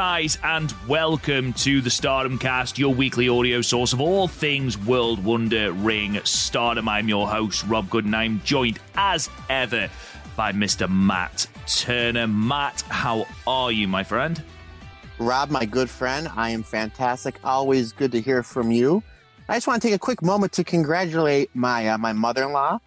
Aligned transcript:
Guys, 0.00 0.38
and 0.44 0.74
welcome 0.88 1.52
to 1.52 1.82
the 1.82 1.90
Stardom 1.90 2.38
Cast, 2.38 2.78
your 2.78 2.94
weekly 2.94 3.28
audio 3.28 3.60
source 3.60 3.92
of 3.92 4.00
all 4.00 4.26
things 4.26 4.78
World 4.78 5.22
Wonder 5.22 5.72
Ring 5.72 6.18
Stardom. 6.24 6.88
I'm 6.88 7.06
your 7.06 7.28
host, 7.28 7.66
Rob 7.66 7.90
Gooden. 7.90 8.14
I'm 8.14 8.40
joined, 8.42 8.78
as 8.94 9.28
ever, 9.50 9.90
by 10.36 10.52
Mr. 10.52 10.88
Matt 10.88 11.46
Turner. 11.66 12.26
Matt, 12.26 12.80
how 12.88 13.26
are 13.46 13.70
you, 13.70 13.86
my 13.86 14.02
friend? 14.02 14.42
Rob, 15.18 15.50
my 15.50 15.66
good 15.66 15.90
friend, 15.90 16.30
I 16.34 16.48
am 16.48 16.62
fantastic. 16.62 17.38
Always 17.44 17.92
good 17.92 18.12
to 18.12 18.22
hear 18.22 18.42
from 18.42 18.70
you. 18.70 19.02
I 19.50 19.56
just 19.56 19.66
want 19.66 19.82
to 19.82 19.88
take 19.88 19.94
a 19.94 19.98
quick 19.98 20.22
moment 20.22 20.52
to 20.52 20.64
congratulate 20.64 21.54
my 21.54 21.88
uh, 21.88 21.98
my 21.98 22.14
mother 22.14 22.44
in 22.44 22.52
law, 22.52 22.78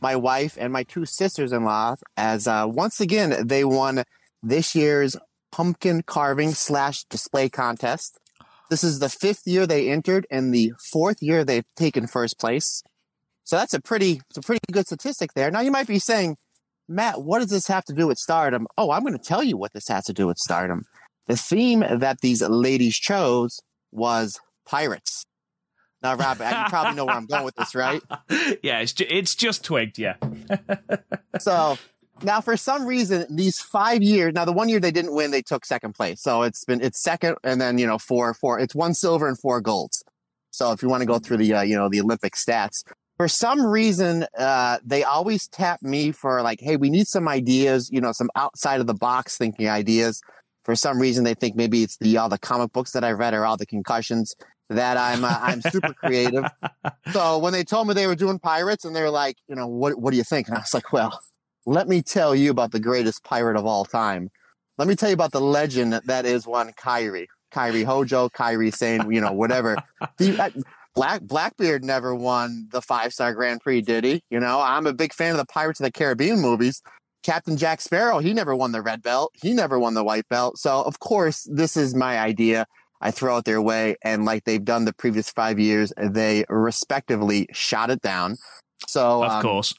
my 0.00 0.14
wife, 0.14 0.56
and 0.56 0.72
my 0.72 0.84
two 0.84 1.04
sisters 1.04 1.50
in 1.50 1.64
law 1.64 1.96
as 2.16 2.46
uh, 2.46 2.64
once 2.68 3.00
again 3.00 3.44
they 3.44 3.64
won 3.64 4.04
this 4.40 4.76
year's 4.76 5.16
pumpkin 5.52 6.02
carving 6.02 6.52
slash 6.52 7.04
display 7.04 7.48
contest. 7.48 8.18
This 8.70 8.84
is 8.84 9.00
the 9.00 9.08
fifth 9.08 9.46
year 9.46 9.66
they 9.66 9.90
entered 9.90 10.26
and 10.30 10.54
the 10.54 10.72
fourth 10.92 11.22
year 11.22 11.44
they've 11.44 11.64
taken 11.76 12.06
first 12.06 12.38
place. 12.38 12.82
So 13.44 13.56
that's 13.56 13.74
a 13.74 13.80
pretty, 13.80 14.20
it's 14.30 14.38
a 14.38 14.42
pretty 14.42 14.60
good 14.70 14.86
statistic 14.86 15.34
there. 15.34 15.50
Now 15.50 15.60
you 15.60 15.72
might 15.72 15.88
be 15.88 15.98
saying, 15.98 16.36
Matt, 16.88 17.22
what 17.22 17.40
does 17.40 17.50
this 17.50 17.66
have 17.68 17.84
to 17.84 17.92
do 17.92 18.06
with 18.06 18.18
stardom? 18.18 18.66
Oh, 18.76 18.90
I'm 18.90 19.02
going 19.02 19.16
to 19.16 19.22
tell 19.22 19.42
you 19.42 19.56
what 19.56 19.72
this 19.72 19.88
has 19.88 20.04
to 20.04 20.12
do 20.12 20.26
with 20.26 20.38
stardom. 20.38 20.84
The 21.26 21.36
theme 21.36 21.84
that 21.88 22.20
these 22.20 22.42
ladies 22.42 22.96
chose 22.96 23.60
was 23.92 24.38
pirates. 24.66 25.24
Now, 26.02 26.14
Rob, 26.16 26.38
you 26.38 26.68
probably 26.68 26.94
know 26.94 27.04
where 27.04 27.14
I'm 27.14 27.26
going 27.26 27.44
with 27.44 27.56
this, 27.56 27.74
right? 27.74 28.02
Yeah, 28.62 28.80
it's, 28.80 28.92
ju- 28.92 29.06
it's 29.08 29.34
just 29.34 29.64
twigged, 29.64 29.98
yeah. 29.98 30.16
So 31.38 31.78
now, 32.22 32.40
for 32.40 32.56
some 32.56 32.86
reason, 32.86 33.26
these 33.30 33.60
five 33.60 34.02
years. 34.02 34.34
Now, 34.34 34.44
the 34.44 34.52
one 34.52 34.68
year 34.68 34.80
they 34.80 34.90
didn't 34.90 35.14
win, 35.14 35.30
they 35.30 35.42
took 35.42 35.64
second 35.64 35.94
place. 35.94 36.22
So 36.22 36.42
it's 36.42 36.64
been 36.64 36.80
it's 36.80 37.02
second, 37.02 37.36
and 37.44 37.60
then 37.60 37.78
you 37.78 37.86
know 37.86 37.98
four 37.98 38.34
four. 38.34 38.58
It's 38.58 38.74
one 38.74 38.94
silver 38.94 39.28
and 39.28 39.38
four 39.38 39.60
golds. 39.60 40.04
So 40.50 40.72
if 40.72 40.82
you 40.82 40.88
want 40.88 41.02
to 41.02 41.06
go 41.06 41.18
through 41.18 41.38
the 41.38 41.54
uh, 41.54 41.62
you 41.62 41.76
know 41.76 41.88
the 41.88 42.00
Olympic 42.00 42.34
stats, 42.34 42.82
for 43.16 43.28
some 43.28 43.64
reason 43.64 44.26
uh, 44.38 44.78
they 44.84 45.02
always 45.02 45.48
tap 45.48 45.82
me 45.82 46.12
for 46.12 46.42
like, 46.42 46.60
hey, 46.60 46.76
we 46.76 46.90
need 46.90 47.06
some 47.06 47.28
ideas. 47.28 47.90
You 47.90 48.00
know, 48.00 48.12
some 48.12 48.30
outside 48.36 48.80
of 48.80 48.86
the 48.86 48.94
box 48.94 49.36
thinking 49.36 49.68
ideas. 49.68 50.20
For 50.64 50.76
some 50.76 51.00
reason, 51.00 51.24
they 51.24 51.34
think 51.34 51.56
maybe 51.56 51.82
it's 51.82 51.96
the 51.98 52.18
all 52.18 52.28
the 52.28 52.38
comic 52.38 52.72
books 52.72 52.92
that 52.92 53.02
I 53.02 53.12
read 53.12 53.34
or 53.34 53.46
all 53.46 53.56
the 53.56 53.66
concussions 53.66 54.34
that 54.68 54.96
I'm 54.96 55.24
uh, 55.24 55.38
I'm 55.40 55.62
super 55.62 55.94
creative. 55.94 56.44
So 57.12 57.38
when 57.38 57.52
they 57.52 57.64
told 57.64 57.88
me 57.88 57.94
they 57.94 58.06
were 58.06 58.14
doing 58.14 58.38
pirates, 58.38 58.84
and 58.84 58.94
they 58.94 59.02
were 59.02 59.10
like, 59.10 59.36
you 59.48 59.56
know, 59.56 59.66
what 59.66 59.98
what 59.98 60.12
do 60.12 60.16
you 60.16 60.22
think? 60.22 60.46
And 60.46 60.56
I 60.56 60.60
was 60.60 60.74
like, 60.74 60.92
well 60.92 61.18
let 61.66 61.88
me 61.88 62.02
tell 62.02 62.34
you 62.34 62.50
about 62.50 62.72
the 62.72 62.80
greatest 62.80 63.24
pirate 63.24 63.56
of 63.56 63.66
all 63.66 63.84
time. 63.84 64.30
Let 64.78 64.88
me 64.88 64.94
tell 64.94 65.10
you 65.10 65.14
about 65.14 65.32
the 65.32 65.40
legend 65.40 65.92
that 65.92 66.24
is 66.24 66.46
one 66.46 66.72
Kairi, 66.72 67.26
Kairi 67.52 67.84
Hojo, 67.84 68.28
Kairi 68.30 68.74
Sane, 68.74 69.10
you 69.12 69.20
know, 69.20 69.32
whatever. 69.32 69.76
The, 70.16 70.42
uh, 70.42 70.50
Black 70.94 71.22
Blackbeard 71.22 71.84
never 71.84 72.14
won 72.14 72.66
the 72.72 72.82
five 72.82 73.12
star 73.12 73.32
Grand 73.34 73.60
Prix, 73.60 73.82
did 73.82 74.04
he? 74.04 74.22
You 74.30 74.40
know, 74.40 74.60
I'm 74.60 74.86
a 74.86 74.92
big 74.92 75.12
fan 75.12 75.32
of 75.32 75.36
the 75.36 75.46
Pirates 75.46 75.80
of 75.80 75.84
the 75.84 75.92
Caribbean 75.92 76.40
movies. 76.40 76.82
Captain 77.22 77.56
Jack 77.56 77.80
Sparrow, 77.80 78.18
he 78.18 78.32
never 78.32 78.56
won 78.56 78.72
the 78.72 78.82
red 78.82 79.02
belt. 79.02 79.32
He 79.40 79.52
never 79.52 79.78
won 79.78 79.94
the 79.94 80.02
white 80.02 80.28
belt. 80.28 80.58
So 80.58 80.82
of 80.82 80.98
course, 80.98 81.46
this 81.50 81.76
is 81.76 81.94
my 81.94 82.18
idea. 82.18 82.66
I 83.02 83.10
throw 83.10 83.38
it 83.38 83.44
their 83.44 83.62
way, 83.62 83.96
and 84.02 84.24
like 84.24 84.44
they've 84.44 84.64
done 84.64 84.84
the 84.84 84.92
previous 84.92 85.30
five 85.30 85.58
years, 85.58 85.92
they 85.96 86.44
respectively 86.48 87.46
shot 87.52 87.90
it 87.90 88.02
down. 88.02 88.36
So 88.86 89.24
Of 89.24 89.30
um, 89.30 89.42
course. 89.42 89.74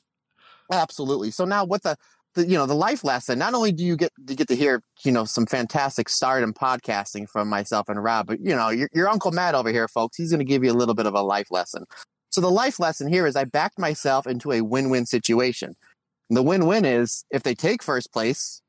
Absolutely. 0.71 1.31
So 1.31 1.45
now 1.45 1.65
what 1.65 1.83
the, 1.83 1.95
the 2.33 2.47
you 2.47 2.57
know 2.57 2.65
the 2.65 2.73
life 2.73 3.03
lesson 3.03 3.37
not 3.39 3.53
only 3.53 3.71
do 3.71 3.83
you 3.83 3.97
get 3.97 4.11
to 4.25 4.35
get 4.35 4.47
to 4.47 4.55
hear 4.55 4.81
you 5.03 5.11
know 5.11 5.25
some 5.25 5.45
fantastic 5.45 6.07
stardom 6.07 6.53
podcasting 6.53 7.27
from 7.27 7.49
myself 7.49 7.89
and 7.89 8.01
Rob 8.01 8.27
but 8.27 8.39
you 8.39 8.55
know 8.55 8.69
your, 8.69 8.87
your 8.93 9.09
uncle 9.09 9.31
Matt 9.31 9.53
over 9.53 9.69
here 9.69 9.87
folks 9.89 10.15
he's 10.15 10.31
going 10.31 10.39
to 10.39 10.45
give 10.45 10.63
you 10.63 10.71
a 10.71 10.73
little 10.73 10.95
bit 10.95 11.05
of 11.05 11.13
a 11.13 11.21
life 11.21 11.51
lesson. 11.51 11.83
So 12.29 12.39
the 12.39 12.49
life 12.49 12.79
lesson 12.79 13.11
here 13.11 13.27
is 13.27 13.35
I 13.35 13.43
backed 13.43 13.77
myself 13.77 14.25
into 14.25 14.53
a 14.53 14.61
win-win 14.61 15.05
situation. 15.05 15.73
And 16.29 16.37
the 16.37 16.43
win-win 16.43 16.85
is 16.85 17.25
if 17.29 17.43
they 17.43 17.53
take 17.53 17.83
first 17.83 18.13
place 18.13 18.61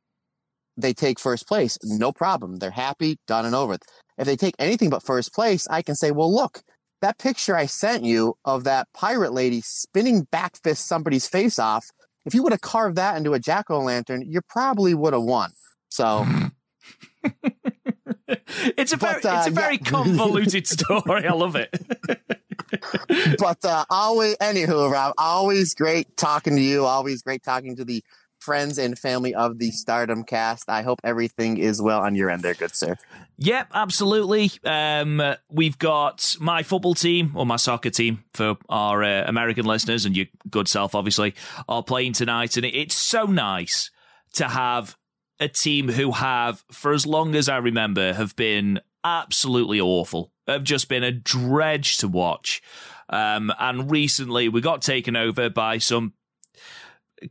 they 0.76 0.92
take 0.92 1.20
first 1.20 1.46
place 1.46 1.78
no 1.84 2.10
problem 2.10 2.56
they're 2.56 2.70
happy 2.72 3.18
done 3.28 3.44
and 3.46 3.54
over. 3.54 3.78
If 4.18 4.26
they 4.26 4.36
take 4.36 4.54
anything 4.58 4.90
but 4.90 5.04
first 5.04 5.32
place 5.32 5.68
I 5.70 5.82
can 5.82 5.94
say 5.94 6.10
well 6.10 6.34
look 6.34 6.62
that 7.02 7.18
picture 7.18 7.54
I 7.54 7.66
sent 7.66 8.04
you 8.04 8.36
of 8.44 8.64
that 8.64 8.88
pirate 8.94 9.32
lady 9.32 9.60
spinning 9.60 10.22
back 10.30 10.56
fist 10.62 10.86
somebody's 10.86 11.28
face 11.28 11.58
off, 11.58 11.90
if 12.24 12.34
you 12.34 12.42
would 12.42 12.52
have 12.52 12.60
carved 12.60 12.96
that 12.96 13.16
into 13.16 13.34
a 13.34 13.38
jack 13.38 13.70
o' 13.70 13.80
lantern, 13.80 14.22
you 14.26 14.40
probably 14.48 14.94
would 14.94 15.12
have 15.12 15.22
won. 15.22 15.50
So, 15.90 16.24
it's 18.76 18.92
a 18.92 18.96
very, 18.96 19.20
But, 19.20 19.24
uh, 19.24 19.36
it's 19.38 19.48
a 19.48 19.50
very 19.50 19.74
yeah. 19.74 19.90
convoluted 19.90 20.66
story. 20.66 21.26
I 21.26 21.32
love 21.32 21.56
it. 21.56 21.70
but 23.38 23.64
uh, 23.64 23.84
always, 23.90 24.36
anywho, 24.36 24.90
Rob, 24.90 25.14
always 25.18 25.74
great 25.74 26.16
talking 26.16 26.56
to 26.56 26.62
you. 26.62 26.84
Always 26.84 27.22
great 27.22 27.42
talking 27.42 27.76
to 27.76 27.84
the 27.84 28.02
friends 28.42 28.76
and 28.78 28.98
family 28.98 29.34
of 29.34 29.58
the 29.58 29.70
Stardom 29.70 30.24
cast. 30.24 30.68
I 30.68 30.82
hope 30.82 31.00
everything 31.04 31.58
is 31.58 31.80
well 31.80 32.00
on 32.00 32.14
your 32.14 32.28
end 32.28 32.42
there, 32.42 32.54
good 32.54 32.74
sir. 32.74 32.96
Yep, 33.38 33.68
absolutely. 33.72 34.50
Um, 34.64 35.22
we've 35.50 35.78
got 35.78 36.36
my 36.40 36.62
football 36.62 36.94
team 36.94 37.32
or 37.34 37.46
my 37.46 37.56
soccer 37.56 37.90
team 37.90 38.24
for 38.34 38.56
our 38.68 39.02
uh, 39.02 39.24
American 39.26 39.64
listeners 39.64 40.04
and 40.04 40.16
your 40.16 40.26
good 40.50 40.68
self, 40.68 40.94
obviously, 40.94 41.34
are 41.68 41.82
playing 41.82 42.12
tonight, 42.12 42.56
and 42.56 42.66
it's 42.66 42.96
so 42.96 43.24
nice 43.24 43.90
to 44.34 44.48
have 44.48 44.96
a 45.40 45.48
team 45.48 45.88
who 45.88 46.12
have, 46.12 46.64
for 46.70 46.92
as 46.92 47.06
long 47.06 47.34
as 47.34 47.48
I 47.48 47.56
remember, 47.56 48.12
have 48.12 48.36
been 48.36 48.80
absolutely 49.04 49.80
awful. 49.80 50.32
Have 50.46 50.64
just 50.64 50.88
been 50.88 51.04
a 51.04 51.12
dredge 51.12 51.98
to 51.98 52.08
watch. 52.08 52.62
Um, 53.08 53.52
and 53.58 53.90
recently, 53.90 54.48
we 54.48 54.60
got 54.60 54.82
taken 54.82 55.16
over 55.16 55.50
by 55.50 55.78
some 55.78 56.14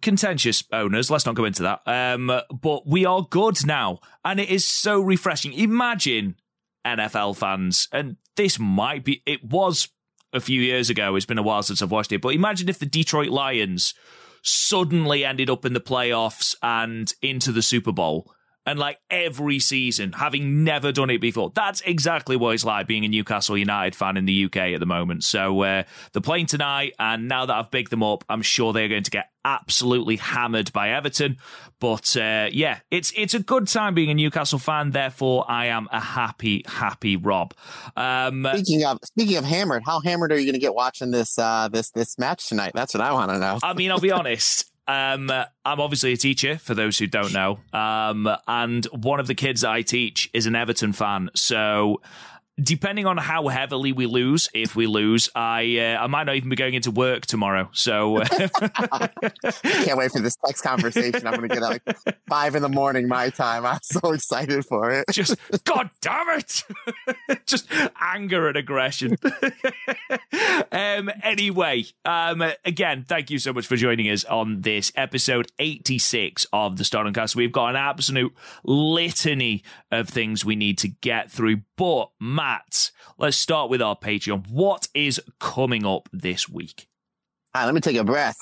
contentious 0.01 0.63
owners. 0.71 1.09
Let's 1.09 1.25
not 1.25 1.35
go 1.35 1.45
into 1.45 1.63
that. 1.63 1.81
Um, 1.85 2.31
but 2.51 2.87
we 2.87 3.05
are 3.05 3.27
good 3.29 3.65
now, 3.65 3.99
and 4.23 4.39
it 4.39 4.49
is 4.49 4.65
so 4.65 5.01
refreshing. 5.01 5.53
Imagine 5.53 6.35
NFL 6.85 7.37
fans, 7.37 7.87
and 7.91 8.17
this 8.35 8.59
might 8.59 9.03
be. 9.03 9.21
It 9.25 9.43
was 9.43 9.89
a 10.33 10.39
few 10.39 10.61
years 10.61 10.89
ago. 10.89 11.15
It's 11.15 11.25
been 11.25 11.37
a 11.37 11.43
while 11.43 11.63
since 11.63 11.81
I've 11.81 11.91
watched 11.91 12.11
it, 12.11 12.21
but 12.21 12.35
imagine 12.35 12.69
if 12.69 12.79
the 12.79 12.85
Detroit 12.85 13.29
Lions 13.29 13.93
suddenly 14.43 15.23
ended 15.23 15.49
up 15.49 15.65
in 15.65 15.73
the 15.73 15.79
playoffs 15.81 16.55
and 16.63 17.13
into 17.21 17.51
the 17.51 17.61
Super 17.61 17.91
Bowl. 17.91 18.33
And 18.65 18.77
like 18.77 18.99
every 19.09 19.57
season, 19.57 20.11
having 20.11 20.63
never 20.63 20.91
done 20.91 21.09
it 21.09 21.19
before, 21.19 21.51
that's 21.55 21.81
exactly 21.81 22.35
what 22.35 22.53
it's 22.53 22.63
like 22.63 22.85
being 22.85 23.03
a 23.05 23.07
Newcastle 23.07 23.57
United 23.57 23.95
fan 23.95 24.17
in 24.17 24.25
the 24.25 24.45
UK 24.45 24.57
at 24.57 24.79
the 24.79 24.85
moment. 24.85 25.23
So 25.23 25.61
uh, 25.61 25.83
they're 26.13 26.21
playing 26.21 26.45
tonight, 26.45 26.93
and 26.99 27.27
now 27.27 27.47
that 27.47 27.55
I've 27.55 27.71
bigged 27.71 27.89
them 27.89 28.03
up, 28.03 28.23
I'm 28.29 28.43
sure 28.43 28.71
they're 28.71 28.87
going 28.87 29.03
to 29.03 29.11
get 29.11 29.31
absolutely 29.43 30.17
hammered 30.17 30.71
by 30.73 30.91
Everton. 30.91 31.37
But 31.79 32.15
uh, 32.15 32.49
yeah, 32.51 32.79
it's 32.91 33.11
it's 33.17 33.33
a 33.33 33.39
good 33.39 33.67
time 33.67 33.95
being 33.95 34.11
a 34.11 34.13
Newcastle 34.13 34.59
fan. 34.59 34.91
Therefore, 34.91 35.43
I 35.49 35.67
am 35.67 35.87
a 35.91 35.99
happy, 35.99 36.63
happy 36.67 37.15
Rob. 37.15 37.55
Um, 37.95 38.47
Speaking 38.53 38.85
of 38.85 38.99
speaking 39.03 39.37
of 39.37 39.45
hammered, 39.45 39.81
how 39.85 39.99
hammered 40.01 40.31
are 40.31 40.37
you 40.37 40.45
going 40.45 40.53
to 40.53 40.59
get 40.59 40.75
watching 40.75 41.09
this 41.09 41.39
uh, 41.39 41.67
this 41.69 41.89
this 41.91 42.19
match 42.19 42.47
tonight? 42.47 42.73
That's 42.75 42.93
what 42.93 43.01
I 43.01 43.11
want 43.13 43.31
to 43.31 43.39
know. 43.39 43.59
I 43.63 43.73
mean, 43.73 43.89
I'll 43.89 43.99
be 43.99 44.11
honest. 44.11 44.70
Um, 44.91 45.31
I'm 45.63 45.79
obviously 45.79 46.11
a 46.11 46.17
teacher, 46.17 46.57
for 46.57 46.75
those 46.75 46.97
who 46.97 47.07
don't 47.07 47.31
know. 47.31 47.59
Um, 47.71 48.27
and 48.45 48.85
one 48.87 49.21
of 49.21 49.27
the 49.27 49.35
kids 49.35 49.63
I 49.63 49.83
teach 49.83 50.29
is 50.33 50.47
an 50.47 50.55
Everton 50.55 50.91
fan. 50.91 51.29
So 51.33 52.01
depending 52.61 53.05
on 53.05 53.17
how 53.17 53.47
heavily 53.47 53.91
we 53.91 54.05
lose, 54.05 54.49
if 54.53 54.75
we 54.75 54.87
lose, 54.87 55.29
I 55.35 55.77
uh, 55.77 56.03
I 56.03 56.07
might 56.07 56.25
not 56.25 56.35
even 56.35 56.49
be 56.49 56.55
going 56.55 56.73
into 56.73 56.91
work 56.91 57.25
tomorrow. 57.25 57.69
So 57.73 58.17
uh, 58.17 58.25
can't 59.63 59.97
wait 59.97 60.11
for 60.11 60.19
this 60.19 60.35
text 60.45 60.63
conversation. 60.63 61.25
I'm 61.25 61.35
going 61.35 61.49
to 61.49 61.55
get 61.55 61.63
up 61.63 61.81
at 61.85 61.97
like 62.05 62.17
five 62.27 62.55
in 62.55 62.61
the 62.61 62.69
morning 62.69 63.07
my 63.07 63.29
time. 63.29 63.65
I'm 63.65 63.79
so 63.81 64.11
excited 64.11 64.65
for 64.65 64.91
it. 64.91 65.05
Just 65.11 65.35
God 65.63 65.89
damn 66.01 66.39
it! 66.39 66.63
Just 67.45 67.67
anger 67.99 68.47
and 68.47 68.57
aggression. 68.57 69.17
um, 70.71 71.09
anyway, 71.23 71.85
um, 72.05 72.43
again, 72.65 73.05
thank 73.07 73.29
you 73.29 73.39
so 73.39 73.53
much 73.53 73.67
for 73.67 73.75
joining 73.75 74.09
us 74.09 74.23
on 74.25 74.61
this 74.61 74.91
episode 74.95 75.51
86 75.59 76.45
of 76.53 76.77
the 76.77 76.83
Stardom 76.83 77.13
Cast. 77.13 77.35
We've 77.35 77.51
got 77.51 77.69
an 77.69 77.75
absolute 77.75 78.33
litany 78.63 79.63
of 79.91 80.09
things 80.09 80.45
we 80.45 80.55
need 80.55 80.77
to 80.79 80.87
get 80.87 81.31
through, 81.31 81.61
but 81.77 82.09
Let's 83.17 83.37
start 83.37 83.69
with 83.69 83.81
our 83.81 83.95
Patreon. 83.95 84.49
What 84.49 84.87
is 84.93 85.21
coming 85.39 85.85
up 85.85 86.09
this 86.11 86.49
week? 86.49 86.87
All 87.53 87.61
right, 87.61 87.65
let 87.65 87.75
me 87.75 87.81
take 87.81 87.97
a 87.97 88.03
breath. 88.03 88.37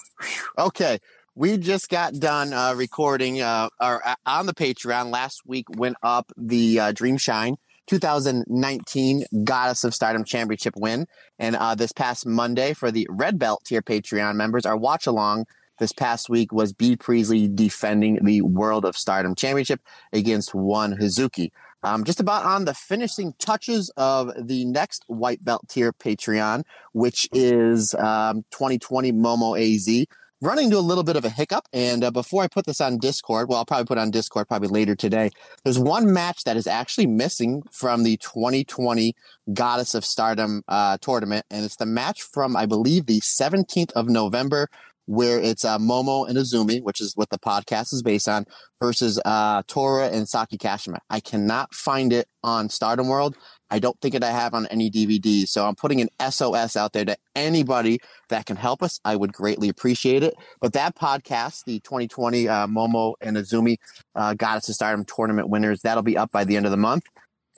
Okay. 0.58 1.00
We 1.36 1.58
just 1.58 1.90
got 1.90 2.14
done 2.14 2.54
uh, 2.54 2.74
recording 2.76 3.42
uh, 3.42 3.70
or, 3.80 4.06
uh, 4.06 4.16
on 4.26 4.46
the 4.46 4.54
Patreon. 4.54 5.12
Last 5.12 5.44
week 5.46 5.66
went 5.78 5.96
up 6.04 6.32
the 6.38 6.80
uh, 6.80 6.92
Dream 6.92 7.18
Shine 7.18 7.56
2019 7.88 9.26
Goddess 9.44 9.84
of 9.84 9.96
Stardom 9.96 10.24
Championship 10.24 10.76
win. 10.78 11.06
And 11.38 11.56
uh, 11.56 11.76
this 11.76 11.92
past 11.92 12.26
Monday 12.26 12.74
for 12.74 12.92
the 12.92 13.08
Red 13.10 13.40
Belt 13.40 13.64
tier 13.66 13.82
Patreon 13.82 14.36
members, 14.36 14.66
our 14.66 14.78
watch 14.78 15.08
along 15.08 15.46
this 15.80 15.94
past 15.94 16.30
week 16.30 16.52
was 16.52 16.74
Bea 16.74 16.98
Priestley 16.98 17.48
defending 17.48 18.20
the 18.24 18.42
World 18.42 18.86
of 18.86 18.98
Stardom 18.98 19.34
Championship 19.34 19.82
against 20.14 20.54
one 20.54 20.98
Hazuki. 20.98 21.52
Um, 21.84 22.04
just 22.04 22.20
about 22.20 22.46
on 22.46 22.66
the 22.66 22.74
finishing 22.74 23.34
touches 23.40 23.92
of 23.96 24.32
the 24.38 24.66
next 24.66 25.04
white 25.08 25.44
belt 25.44 25.68
tier 25.70 25.94
Patreon, 25.94 26.64
which 26.94 27.28
is 27.32 27.94
um, 27.96 28.44
2020 28.52 29.14
Momo 29.14 29.58
AZ. 29.58 30.06
Running 30.42 30.66
into 30.66 30.78
a 30.78 30.80
little 30.80 31.04
bit 31.04 31.18
of 31.18 31.26
a 31.26 31.30
hiccup. 31.30 31.66
And 31.74 32.02
uh, 32.02 32.12
before 32.12 32.44
I 32.44 32.48
put 32.48 32.66
this 32.66 32.80
on 32.80 32.98
Discord, 32.98 33.50
well, 33.50 33.58
I'll 33.58 33.66
probably 33.66 33.84
put 33.84 33.98
on 33.98 34.10
Discord 34.10 34.48
probably 34.48 34.70
later 34.70 34.96
today. 34.96 35.32
There's 35.66 35.78
one 35.78 36.14
match 36.14 36.46
that 36.46 36.56
is 36.56 36.66
actually 36.66 37.08
missing 37.08 37.62
from 37.74 38.04
the 38.04 38.16
2020 38.16 39.14
Goddess 39.52 39.94
of 39.94 40.06
Stardom 40.06 40.64
uh, 40.70 40.98
tournament. 41.02 41.46
And 41.52 41.66
it's 41.66 41.76
the 41.76 41.86
match 41.86 42.22
from, 42.22 42.56
I 42.56 42.68
believe, 42.68 43.06
the 43.06 43.20
17th 43.20 43.92
of 43.92 44.08
November 44.08 44.70
where 45.10 45.40
it's 45.40 45.66
uh, 45.66 45.80
Momo 45.80 46.30
and 46.30 46.38
Azumi, 46.38 46.84
which 46.84 47.02
is 47.02 47.16
what 47.16 47.32
the 47.32 47.40
podcast 47.40 47.94
is 47.94 48.04
based 48.04 48.30
on, 48.30 48.46
versus 48.80 49.20
uh, 49.26 49.64
Tora 49.66 50.10
and 50.10 50.30
Saki 50.30 50.56
Kashima. 50.56 51.00
I 51.10 51.20
cannot 51.20 51.74
find 51.74 52.14
it 52.14 52.28
on 52.44 52.70
Stardom 52.70 53.08
World. 53.08 53.36
I 53.72 53.80
don't 53.80 54.00
think 54.02 54.14
it 54.14 54.24
I 54.24 54.30
have 54.30 54.54
on 54.54 54.68
any 54.68 54.92
DVDs. 54.92 55.48
So 55.48 55.66
I'm 55.66 55.74
putting 55.74 56.00
an 56.00 56.10
SOS 56.30 56.76
out 56.76 56.94
there 56.94 57.06
to 57.06 57.18
anybody 57.36 57.98
that 58.30 58.46
can 58.46 58.56
help 58.56 58.84
us. 58.84 59.00
I 59.04 59.16
would 59.16 59.34
greatly 59.34 59.68
appreciate 59.68 60.22
it. 60.22 60.36
But 60.62 60.74
that 60.74 60.96
podcast, 60.96 61.66
the 61.66 61.80
2020 61.80 62.48
uh, 62.48 62.68
Momo 62.68 63.16
and 63.20 63.36
Azumi 63.36 63.78
uh, 64.14 64.36
Goddess 64.36 64.70
of 64.70 64.76
Stardom 64.76 65.06
tournament 65.06 65.50
winners, 65.50 65.82
that'll 65.82 66.04
be 66.04 66.18
up 66.18 66.32
by 66.32 66.44
the 66.44 66.56
end 66.56 66.68
of 66.68 66.72
the 66.72 66.78
month. 66.78 67.06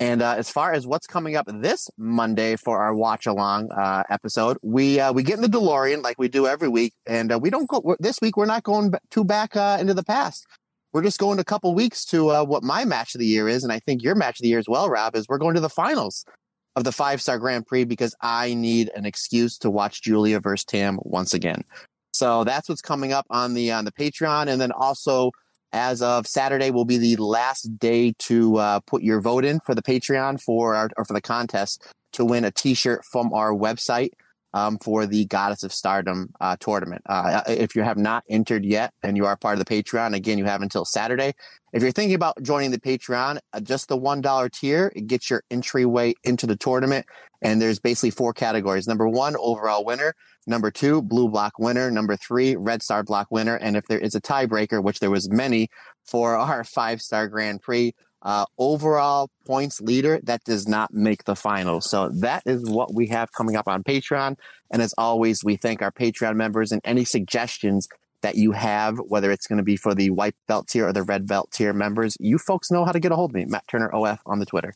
And 0.01 0.23
uh, 0.23 0.33
as 0.35 0.49
far 0.49 0.73
as 0.73 0.87
what's 0.87 1.05
coming 1.05 1.35
up 1.35 1.45
this 1.47 1.87
Monday 1.95 2.55
for 2.55 2.81
our 2.81 2.95
watch 2.95 3.27
along 3.27 3.69
uh, 3.71 4.01
episode, 4.09 4.57
we 4.63 4.99
uh, 4.99 5.13
we 5.13 5.21
get 5.21 5.35
in 5.35 5.43
the 5.43 5.47
DeLorean 5.47 6.01
like 6.01 6.17
we 6.17 6.27
do 6.27 6.47
every 6.47 6.69
week, 6.69 6.93
and 7.05 7.31
uh, 7.31 7.37
we 7.37 7.51
don't 7.51 7.69
go 7.69 7.95
this 7.99 8.19
week. 8.19 8.35
We're 8.35 8.47
not 8.47 8.63
going 8.63 8.93
too 9.11 9.23
back 9.23 9.55
uh, 9.55 9.77
into 9.79 9.93
the 9.93 10.03
past. 10.03 10.47
We're 10.91 11.03
just 11.03 11.19
going 11.19 11.37
a 11.37 11.43
couple 11.43 11.75
weeks 11.75 12.03
to 12.05 12.31
uh, 12.31 12.43
what 12.43 12.63
my 12.63 12.83
match 12.83 13.13
of 13.13 13.19
the 13.19 13.27
year 13.27 13.47
is, 13.47 13.63
and 13.63 13.71
I 13.71 13.77
think 13.77 14.01
your 14.01 14.15
match 14.15 14.39
of 14.39 14.41
the 14.41 14.49
year 14.49 14.57
as 14.57 14.67
well, 14.67 14.89
Rob. 14.89 15.15
Is 15.15 15.27
we're 15.29 15.37
going 15.37 15.53
to 15.53 15.61
the 15.61 15.69
finals 15.69 16.25
of 16.75 16.83
the 16.83 16.91
five 16.91 17.21
star 17.21 17.37
Grand 17.37 17.67
Prix 17.67 17.83
because 17.83 18.15
I 18.21 18.55
need 18.55 18.89
an 18.95 19.05
excuse 19.05 19.55
to 19.59 19.69
watch 19.69 20.01
Giulia 20.01 20.39
versus 20.39 20.65
Tam 20.65 20.97
once 21.03 21.35
again. 21.35 21.63
So 22.13 22.43
that's 22.43 22.67
what's 22.67 22.81
coming 22.81 23.13
up 23.13 23.27
on 23.29 23.53
the 23.53 23.71
on 23.71 23.85
the 23.85 23.91
Patreon, 23.91 24.47
and 24.47 24.59
then 24.59 24.71
also 24.71 25.29
as 25.73 26.01
of 26.01 26.27
Saturday 26.27 26.71
will 26.71 26.85
be 26.85 26.97
the 26.97 27.15
last 27.17 27.79
day 27.79 28.13
to 28.19 28.57
uh, 28.57 28.79
put 28.81 29.03
your 29.03 29.21
vote 29.21 29.45
in 29.45 29.59
for 29.61 29.73
the 29.73 29.81
Patreon 29.81 30.41
for 30.41 30.75
our, 30.75 30.89
or 30.97 31.05
for 31.05 31.13
the 31.13 31.21
contest 31.21 31.83
to 32.13 32.25
win 32.25 32.43
a 32.43 32.51
T-shirt 32.51 33.03
from 33.05 33.33
our 33.33 33.51
website 33.51 34.11
um, 34.53 34.77
for 34.79 35.05
the 35.05 35.25
Goddess 35.25 35.63
of 35.63 35.73
Stardom 35.73 36.29
uh, 36.39 36.57
tournament. 36.59 37.01
Uh, 37.05 37.41
if 37.47 37.75
you 37.75 37.83
have 37.83 37.97
not 37.97 38.23
entered 38.29 38.65
yet 38.65 38.93
and 39.03 39.15
you 39.15 39.25
are 39.25 39.37
part 39.37 39.57
of 39.57 39.65
the 39.65 39.83
Patreon, 39.83 40.15
again, 40.15 40.37
you 40.37 40.45
have 40.45 40.61
until 40.61 40.85
Saturday. 40.85 41.33
If 41.73 41.81
you're 41.81 41.91
thinking 41.91 42.15
about 42.15 42.41
joining 42.43 42.71
the 42.71 42.79
Patreon, 42.79 43.39
uh, 43.53 43.59
just 43.61 43.87
the 43.87 43.97
$1 43.97 44.51
tier, 44.51 44.91
it 44.95 45.07
gets 45.07 45.29
your 45.29 45.43
entryway 45.49 46.13
into 46.23 46.45
the 46.45 46.57
tournament. 46.57 47.05
And 47.41 47.61
there's 47.61 47.79
basically 47.79 48.11
four 48.11 48.33
categories. 48.33 48.87
Number 48.87 49.07
one, 49.07 49.35
overall 49.37 49.83
winner. 49.85 50.13
Number 50.47 50.69
two, 50.69 51.01
blue 51.01 51.29
block 51.29 51.53
winner. 51.57 51.89
Number 51.89 52.15
three, 52.15 52.55
red 52.55 52.83
star 52.83 53.03
block 53.03 53.27
winner. 53.31 53.55
And 53.55 53.75
if 53.77 53.85
there 53.87 53.99
is 53.99 54.15
a 54.15 54.21
tiebreaker, 54.21 54.83
which 54.83 54.99
there 54.99 55.11
was 55.11 55.29
many 55.29 55.69
for 56.05 56.35
our 56.35 56.63
five 56.75 57.01
star 57.01 57.27
Grand 57.27 57.61
Prix, 57.61 57.93
uh, 58.23 58.45
overall 58.57 59.29
points 59.45 59.81
leader 59.81 60.19
that 60.23 60.43
does 60.43 60.67
not 60.67 60.93
make 60.93 61.23
the 61.23 61.35
finals. 61.35 61.89
So 61.89 62.09
that 62.09 62.43
is 62.45 62.69
what 62.69 62.93
we 62.93 63.07
have 63.07 63.31
coming 63.31 63.55
up 63.55 63.67
on 63.67 63.83
Patreon. 63.83 64.37
And 64.71 64.81
as 64.81 64.93
always, 64.97 65.43
we 65.43 65.55
thank 65.55 65.81
our 65.81 65.91
Patreon 65.91 66.35
members 66.35 66.71
and 66.71 66.81
any 66.83 67.03
suggestions 67.05 67.87
that 68.21 68.35
you 68.35 68.51
have, 68.51 68.97
whether 68.99 69.31
it's 69.31 69.47
going 69.47 69.57
to 69.57 69.63
be 69.63 69.75
for 69.75 69.95
the 69.95 70.11
white 70.11 70.35
belt 70.47 70.67
tier 70.67 70.87
or 70.87 70.93
the 70.93 71.03
red 71.03 71.27
belt 71.27 71.51
tier 71.51 71.73
members, 71.73 72.15
you 72.19 72.37
folks 72.37 72.69
know 72.69 72.85
how 72.85 72.91
to 72.91 72.99
get 72.99 73.11
a 73.11 73.15
hold 73.15 73.31
of 73.31 73.35
me, 73.35 73.45
Matt 73.45 73.67
Turner 73.67 73.89
OF 73.89 74.19
on 74.25 74.39
the 74.39 74.45
Twitter. 74.45 74.73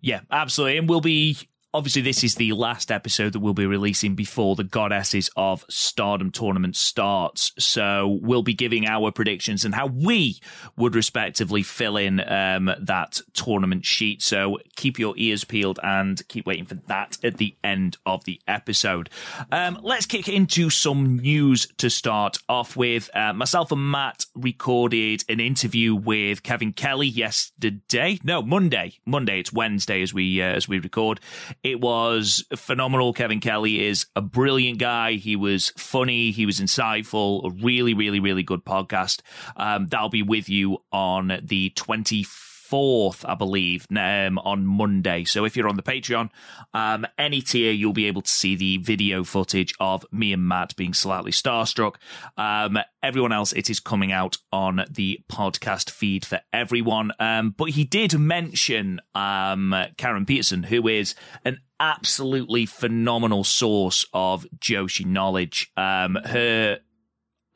Yeah, 0.00 0.20
absolutely. 0.30 0.78
And 0.78 0.88
we'll 0.88 1.00
be 1.00 1.36
obviously 1.74 2.00
this 2.00 2.24
is 2.24 2.36
the 2.36 2.52
last 2.52 2.90
episode 2.90 3.34
that 3.34 3.40
we'll 3.40 3.52
be 3.52 3.66
releasing 3.66 4.14
before 4.14 4.56
the 4.56 4.64
goddesses 4.64 5.28
of 5.36 5.64
stardom 5.68 6.30
tournament 6.30 6.74
starts. 6.76 7.52
So 7.58 8.18
we'll 8.22 8.42
be 8.42 8.54
giving 8.54 8.86
our 8.86 9.12
predictions 9.12 9.64
and 9.64 9.74
how 9.74 9.86
we 9.86 10.40
would 10.76 10.94
respectively 10.94 11.62
fill 11.62 11.98
in 11.98 12.20
um, 12.20 12.70
that 12.80 13.20
tournament 13.34 13.84
sheet. 13.84 14.22
So 14.22 14.58
keep 14.76 14.98
your 14.98 15.14
ears 15.18 15.44
peeled 15.44 15.78
and 15.82 16.26
keep 16.28 16.46
waiting 16.46 16.64
for 16.64 16.74
that 16.74 17.18
at 17.22 17.36
the 17.36 17.54
end 17.62 17.98
of 18.06 18.24
the 18.24 18.40
episode. 18.48 19.10
Um, 19.52 19.78
let's 19.82 20.06
kick 20.06 20.28
into 20.28 20.70
some 20.70 21.18
news 21.18 21.66
to 21.76 21.90
start 21.90 22.38
off 22.48 22.76
with. 22.76 23.10
Uh, 23.14 23.34
myself 23.34 23.72
and 23.72 23.90
matt 23.90 24.24
recorded 24.34 25.22
an 25.28 25.40
interview 25.40 25.94
with 25.94 26.42
kevin 26.42 26.72
kelly 26.72 27.06
yesterday. 27.06 28.18
No 28.24 28.40
monday. 28.40 28.94
Monday. 29.04 29.40
It's 29.40 29.52
wednesday 29.52 30.00
as 30.00 30.14
we 30.14 30.40
uh, 30.40 30.46
as 30.46 30.66
we 30.66 30.78
record 30.78 31.20
it 31.62 31.80
was 31.80 32.44
phenomenal. 32.56 33.12
Kevin 33.12 33.40
Kelly 33.40 33.86
is 33.86 34.06
a 34.16 34.20
brilliant 34.20 34.78
guy. 34.78 35.12
He 35.14 35.36
was 35.36 35.72
funny. 35.76 36.30
He 36.30 36.46
was 36.46 36.60
insightful. 36.60 37.44
A 37.44 37.50
really, 37.62 37.94
really, 37.94 38.20
really 38.20 38.42
good 38.42 38.64
podcast. 38.64 39.20
Um, 39.56 39.86
that'll 39.88 40.08
be 40.08 40.22
with 40.22 40.48
you 40.48 40.78
on 40.92 41.40
the 41.42 41.70
24th 41.76 42.47
4th, 42.70 43.24
I 43.28 43.34
believe, 43.34 43.86
um, 43.96 44.38
on 44.38 44.66
Monday. 44.66 45.24
So 45.24 45.44
if 45.44 45.56
you're 45.56 45.68
on 45.68 45.76
the 45.76 45.82
Patreon, 45.82 46.30
um, 46.74 47.06
any 47.16 47.40
tier, 47.40 47.72
you'll 47.72 47.92
be 47.92 48.06
able 48.06 48.22
to 48.22 48.30
see 48.30 48.56
the 48.56 48.78
video 48.78 49.24
footage 49.24 49.74
of 49.80 50.04
me 50.12 50.32
and 50.32 50.46
Matt 50.46 50.76
being 50.76 50.94
slightly 50.94 51.32
starstruck. 51.32 51.96
Um, 52.36 52.78
everyone 53.02 53.32
else, 53.32 53.52
it 53.52 53.70
is 53.70 53.80
coming 53.80 54.12
out 54.12 54.36
on 54.52 54.84
the 54.90 55.20
podcast 55.30 55.90
feed 55.90 56.24
for 56.24 56.40
everyone. 56.52 57.12
Um, 57.18 57.54
but 57.56 57.70
he 57.70 57.84
did 57.84 58.18
mention 58.18 59.00
um, 59.14 59.74
Karen 59.96 60.26
Peterson, 60.26 60.64
who 60.64 60.88
is 60.88 61.14
an 61.44 61.60
absolutely 61.80 62.66
phenomenal 62.66 63.44
source 63.44 64.04
of 64.12 64.46
Joshi 64.58 65.06
knowledge. 65.06 65.70
Um, 65.76 66.16
her 66.24 66.80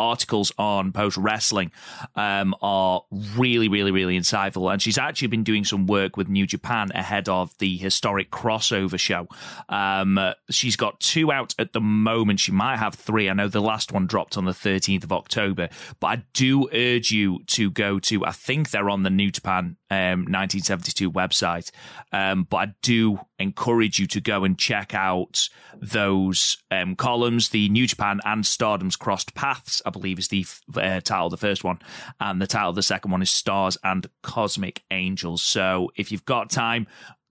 articles 0.03 0.53
on 0.59 0.93
Post 0.93 1.17
Wrestling 1.17 1.71
um, 2.17 2.55
are 2.61 3.03
really, 3.37 3.69
really, 3.69 3.93
really 3.93 4.19
insightful. 4.19 4.73
And 4.73 4.83
she's 4.83 4.99
actually 4.99 5.29
been 5.29 5.45
doing 5.45 5.65
some 5.65 5.87
work 5.87 6.17
with 6.17 6.29
New 6.29 6.47
Japan 6.47 6.91
ahead 6.95 7.29
of 7.29 7.57
the 7.59 7.77
historic 7.77 8.31
crossover 8.31 8.99
show. 8.99 9.29
Um, 9.69 10.19
she's 10.51 10.77
got 10.77 10.99
two 11.01 11.31
out 11.31 11.55
at 11.59 11.73
the 11.73 11.81
moment. 11.81 12.41
She 12.41 12.53
might 12.53 12.79
have 12.79 12.95
three. 12.95 13.31
I 13.31 13.33
know 13.33 13.49
the 13.49 13.63
last 13.63 13.93
one 13.93 14.07
dropped 14.07 14.37
on 14.37 14.45
the 14.45 14.53
13th 14.53 15.05
of 15.05 15.13
October, 15.13 15.69
but 16.01 16.07
I 16.07 16.25
do 16.35 16.69
urge 16.73 17.13
you 17.13 17.45
to 17.49 17.71
go 17.71 17.99
to, 18.01 18.25
I 18.25 18.33
think 18.33 18.71
they're 18.71 18.91
on 18.91 19.05
the 19.05 19.11
New 19.11 19.31
Japan 19.31 19.77
um, 19.91 20.27
1972 20.27 21.13
website. 21.13 21.71
Um, 22.13 22.45
but 22.49 22.57
I 22.57 22.75
do 22.83 23.21
encourage 23.43 23.99
you 23.99 24.07
to 24.09 24.21
go 24.21 24.45
and 24.45 24.59
check 24.59 24.95
out 24.95 25.49
those 25.75 26.57
um, 26.71 26.97
columns. 26.97 27.51
The 27.51 27.69
New 27.69 27.87
Japan 27.87 28.21
and 28.25 28.47
Stardom's 28.47 28.97
Crossed 28.97 29.35
Paths, 29.35 29.83
I 29.85 29.91
believe, 29.91 30.19
is 30.19 30.29
the 30.29 30.47
uh, 30.75 31.01
title 31.01 31.27
of 31.27 31.31
the 31.33 31.37
first 31.37 31.65
one. 31.65 31.81
And 32.21 32.41
the 32.41 32.47
title 32.47 32.71
of 32.71 32.77
the 32.77 32.83
second 32.83 33.11
one 33.11 33.23
is 33.23 33.31
Stars 33.31 33.77
and 33.85 34.09
Cosmic 34.23 34.83
Angels. 34.91 35.43
So 35.43 35.91
if 35.97 36.13
you've 36.13 36.25
got 36.25 36.51
time, 36.51 36.87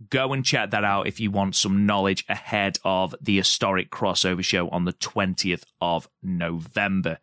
go 0.09 0.33
and 0.33 0.45
check 0.45 0.71
that 0.71 0.83
out 0.83 1.07
if 1.07 1.19
you 1.19 1.31
want 1.31 1.55
some 1.55 1.85
knowledge 1.85 2.25
ahead 2.27 2.77
of 2.83 3.15
the 3.21 3.37
historic 3.37 3.91
crossover 3.91 4.43
show 4.43 4.67
on 4.69 4.85
the 4.85 4.93
20th 4.93 5.63
of 5.79 6.09
November. 6.23 7.19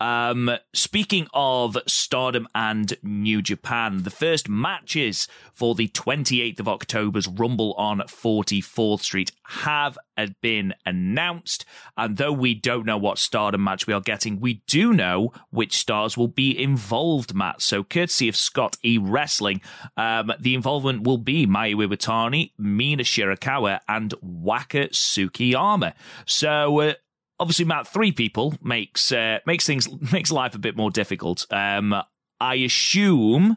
Um, 0.00 0.50
speaking 0.74 1.26
of 1.32 1.76
Stardom 1.86 2.48
and 2.54 2.96
New 3.02 3.40
Japan, 3.40 4.02
the 4.02 4.10
first 4.10 4.48
matches 4.48 5.28
for 5.52 5.74
the 5.74 5.88
28th 5.88 6.60
of 6.60 6.68
October's 6.68 7.26
Rumble 7.26 7.72
on 7.74 8.00
44th 8.00 9.00
Street 9.00 9.32
have 9.44 9.96
been 10.42 10.74
announced. 10.84 11.64
And 11.96 12.16
though 12.16 12.32
we 12.32 12.54
don't 12.54 12.86
know 12.86 12.98
what 12.98 13.18
Stardom 13.18 13.64
match 13.64 13.86
we 13.86 13.94
are 13.94 14.00
getting, 14.00 14.40
we 14.40 14.62
do 14.66 14.92
know 14.92 15.32
which 15.50 15.76
stars 15.76 16.16
will 16.16 16.28
be 16.28 16.58
involved, 16.58 17.34
Matt. 17.34 17.62
So, 17.62 17.82
courtesy 17.82 18.28
of 18.28 18.36
Scott 18.36 18.76
E 18.84 18.98
Wrestling, 18.98 19.60
um, 19.96 20.32
the 20.38 20.54
involvement 20.54 21.04
will 21.04 21.18
be 21.18 21.46
Mayu 21.46 21.86
Iwatani, 21.86 22.52
Mina 22.58 23.02
Shirakawa, 23.02 23.80
and 23.88 24.14
Waka 24.20 24.88
Tsukiyama. 24.88 25.94
So, 26.26 26.80
uh, 26.80 26.94
obviously, 27.38 27.64
Matt, 27.64 27.88
three 27.88 28.12
people 28.12 28.54
makes 28.62 29.12
uh, 29.12 29.38
makes 29.46 29.66
things 29.66 29.88
makes 30.12 30.30
life 30.32 30.54
a 30.54 30.58
bit 30.58 30.76
more 30.76 30.90
difficult. 30.90 31.46
Um, 31.50 31.94
I 32.40 32.54
assume 32.56 33.56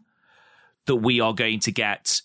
that 0.85 0.95
we 0.97 1.19
are 1.19 1.33
going 1.33 1.59
to 1.61 1.71
get 1.71 2.21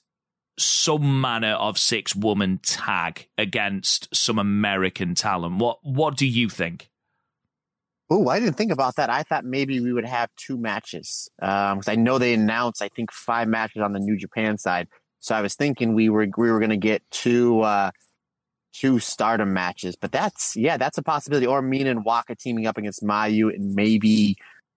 some 0.58 1.20
manner 1.20 1.52
of 1.54 1.78
six 1.78 2.14
woman 2.14 2.60
tag 2.62 3.26
against 3.36 4.14
some 4.14 4.38
American 4.38 5.14
talent. 5.14 5.58
What 5.58 5.78
what 5.82 6.16
do 6.16 6.26
you 6.26 6.48
think? 6.48 6.90
Oh, 8.10 8.28
I 8.28 8.38
didn't 8.38 8.56
think 8.56 8.70
about 8.70 8.96
that. 8.96 9.08
I 9.08 9.22
thought 9.22 9.44
maybe 9.44 9.80
we 9.80 9.92
would 9.92 10.04
have 10.04 10.28
two 10.36 10.58
matches 10.58 11.28
because 11.40 11.88
um, 11.88 11.92
I 11.92 11.96
know 11.96 12.18
they 12.18 12.34
announced 12.34 12.82
I 12.82 12.88
think 12.88 13.10
five 13.10 13.48
matches 13.48 13.82
on 13.82 13.92
the 13.92 13.98
New 13.98 14.16
Japan 14.16 14.58
side. 14.58 14.88
So 15.20 15.34
I 15.34 15.40
was 15.40 15.54
thinking 15.54 15.94
we 15.94 16.10
were 16.10 16.26
we 16.36 16.50
were 16.50 16.58
going 16.58 16.70
to 16.70 16.76
get 16.76 17.02
two 17.10 17.62
uh, 17.62 17.90
two 18.74 18.98
stardom 18.98 19.52
matches. 19.52 19.96
But 19.96 20.12
that's 20.12 20.56
yeah, 20.56 20.76
that's 20.76 20.98
a 20.98 21.02
possibility. 21.02 21.46
Or 21.46 21.62
Mina 21.62 21.90
and 21.90 22.04
Waka 22.04 22.34
teaming 22.34 22.66
up 22.66 22.76
against 22.76 23.02
Mayu 23.02 23.54
and 23.54 23.74
maybe 23.74 24.36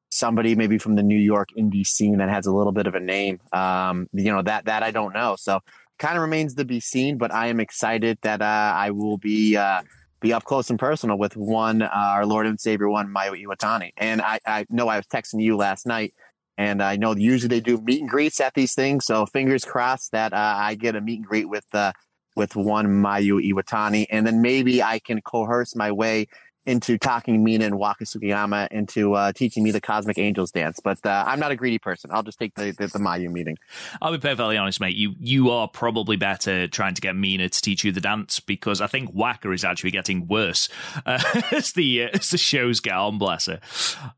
somebody 0.10 0.56
maybe 0.56 0.78
from 0.78 0.96
the 0.96 1.04
New 1.04 1.18
York 1.18 1.50
indie 1.58 1.86
scene 1.86 2.18
that 2.18 2.30
has 2.30 2.46
a 2.46 2.54
little 2.54 2.72
bit 2.72 2.88
of 2.88 2.96
a 2.96 3.00
name. 3.00 3.40
Um, 3.52 4.08
you 4.14 4.32
know, 4.32 4.42
that 4.42 4.66
that 4.66 4.84
I 4.84 4.92
don't 4.92 5.14
know. 5.14 5.36
So 5.38 5.60
kind 6.00 6.16
of 6.16 6.22
remains 6.22 6.54
to 6.56 6.66
be 6.66 6.80
seen, 6.80 7.18
but 7.18 7.34
I 7.34 7.48
am 7.48 7.60
excited 7.60 8.20
that 8.22 8.42
uh, 8.42 8.74
I 8.76 8.92
will 8.92 9.18
be 9.18 9.58
uh, 9.58 9.82
be 10.20 10.34
up 10.34 10.44
close 10.44 10.70
and 10.70 10.80
personal 10.80 11.18
with 11.18 11.36
one, 11.36 11.82
uh, 11.82 11.90
our 11.92 12.26
Lord 12.26 12.46
and 12.46 12.60
Savior, 12.60 12.90
one 12.90 13.14
Mayu 13.14 13.44
Iwatani. 13.46 13.92
And 13.98 14.22
I, 14.22 14.40
I 14.46 14.66
know 14.70 14.88
I 14.88 14.98
was 14.98 15.06
texting 15.08 15.42
you 15.42 15.58
last 15.58 15.86
night, 15.86 16.14
and 16.58 16.82
I 16.82 16.96
know 16.96 17.16
usually 17.16 17.50
they 17.50 17.60
do 17.60 17.80
meet 17.82 18.02
and 18.02 18.10
greets 18.10 18.40
at 18.40 18.54
these 18.54 18.74
things. 18.74 19.06
So 19.06 19.26
fingers 19.26 19.64
crossed 19.64 20.12
that 20.12 20.34
uh, 20.34 20.56
I 20.58 20.76
get 20.76 20.96
a 20.96 21.02
meet 21.02 21.20
and 21.20 21.26
greet 21.26 21.50
with 21.50 21.66
uh, 21.74 21.92
with 22.38 22.56
one 22.56 22.88
Mayu 22.88 23.44
Iwatani, 23.52 24.06
and 24.10 24.26
then 24.26 24.42
maybe 24.42 24.82
I 24.82 25.00
can 25.00 25.22
coerce 25.22 25.76
my 25.76 25.92
way 25.92 26.28
into 26.68 26.98
talking 26.98 27.44
Mina 27.44 27.66
and 27.66 27.80
Waka 27.80 28.04
Tsukiyama 28.04 28.68
into 28.72 29.14
uh, 29.14 29.32
teaching 29.32 29.64
me 29.64 29.72
the 29.72 29.80
Cosmic 29.80 30.18
Angels 30.18 30.52
dance. 30.52 30.80
But 30.84 31.04
uh, 31.06 31.24
I'm 31.26 31.40
not 31.40 31.50
a 31.50 31.56
greedy 31.56 31.80
person. 31.80 32.12
I'll 32.14 32.24
just 32.24 32.38
take 32.38 32.54
the, 32.56 32.72
the, 32.72 32.88
the, 32.88 33.00
Mayu 33.00 33.32
meeting. 33.32 33.58
I'll 34.02 34.12
be 34.12 34.18
perfectly 34.18 34.58
honest, 34.58 34.82
mate. 34.82 34.96
You 34.96 35.16
you 35.18 35.50
are 35.50 35.68
probably 35.68 36.18
better 36.18 36.68
trying 36.68 36.94
to 36.94 37.02
get 37.02 37.16
Mina 37.16 37.50
to 37.50 37.62
teach 37.62 37.84
you 37.84 37.92
the 37.92 38.02
dance 38.02 38.40
because 38.42 38.82
I 38.82 38.88
think 38.88 39.12
Waka 39.14 39.50
is 39.52 39.64
actually 39.64 39.92
getting 39.92 40.28
worse 40.28 40.68
uh, 41.06 41.24
as 41.52 41.72
the 41.72 42.04
uh, 42.04 42.10
as 42.14 42.30
the 42.30 42.38
shows 42.38 42.82
get 42.82 42.94
on. 42.94 43.18
Bless 43.18 43.48
her. 43.48 43.62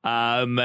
Um, 0.04 0.60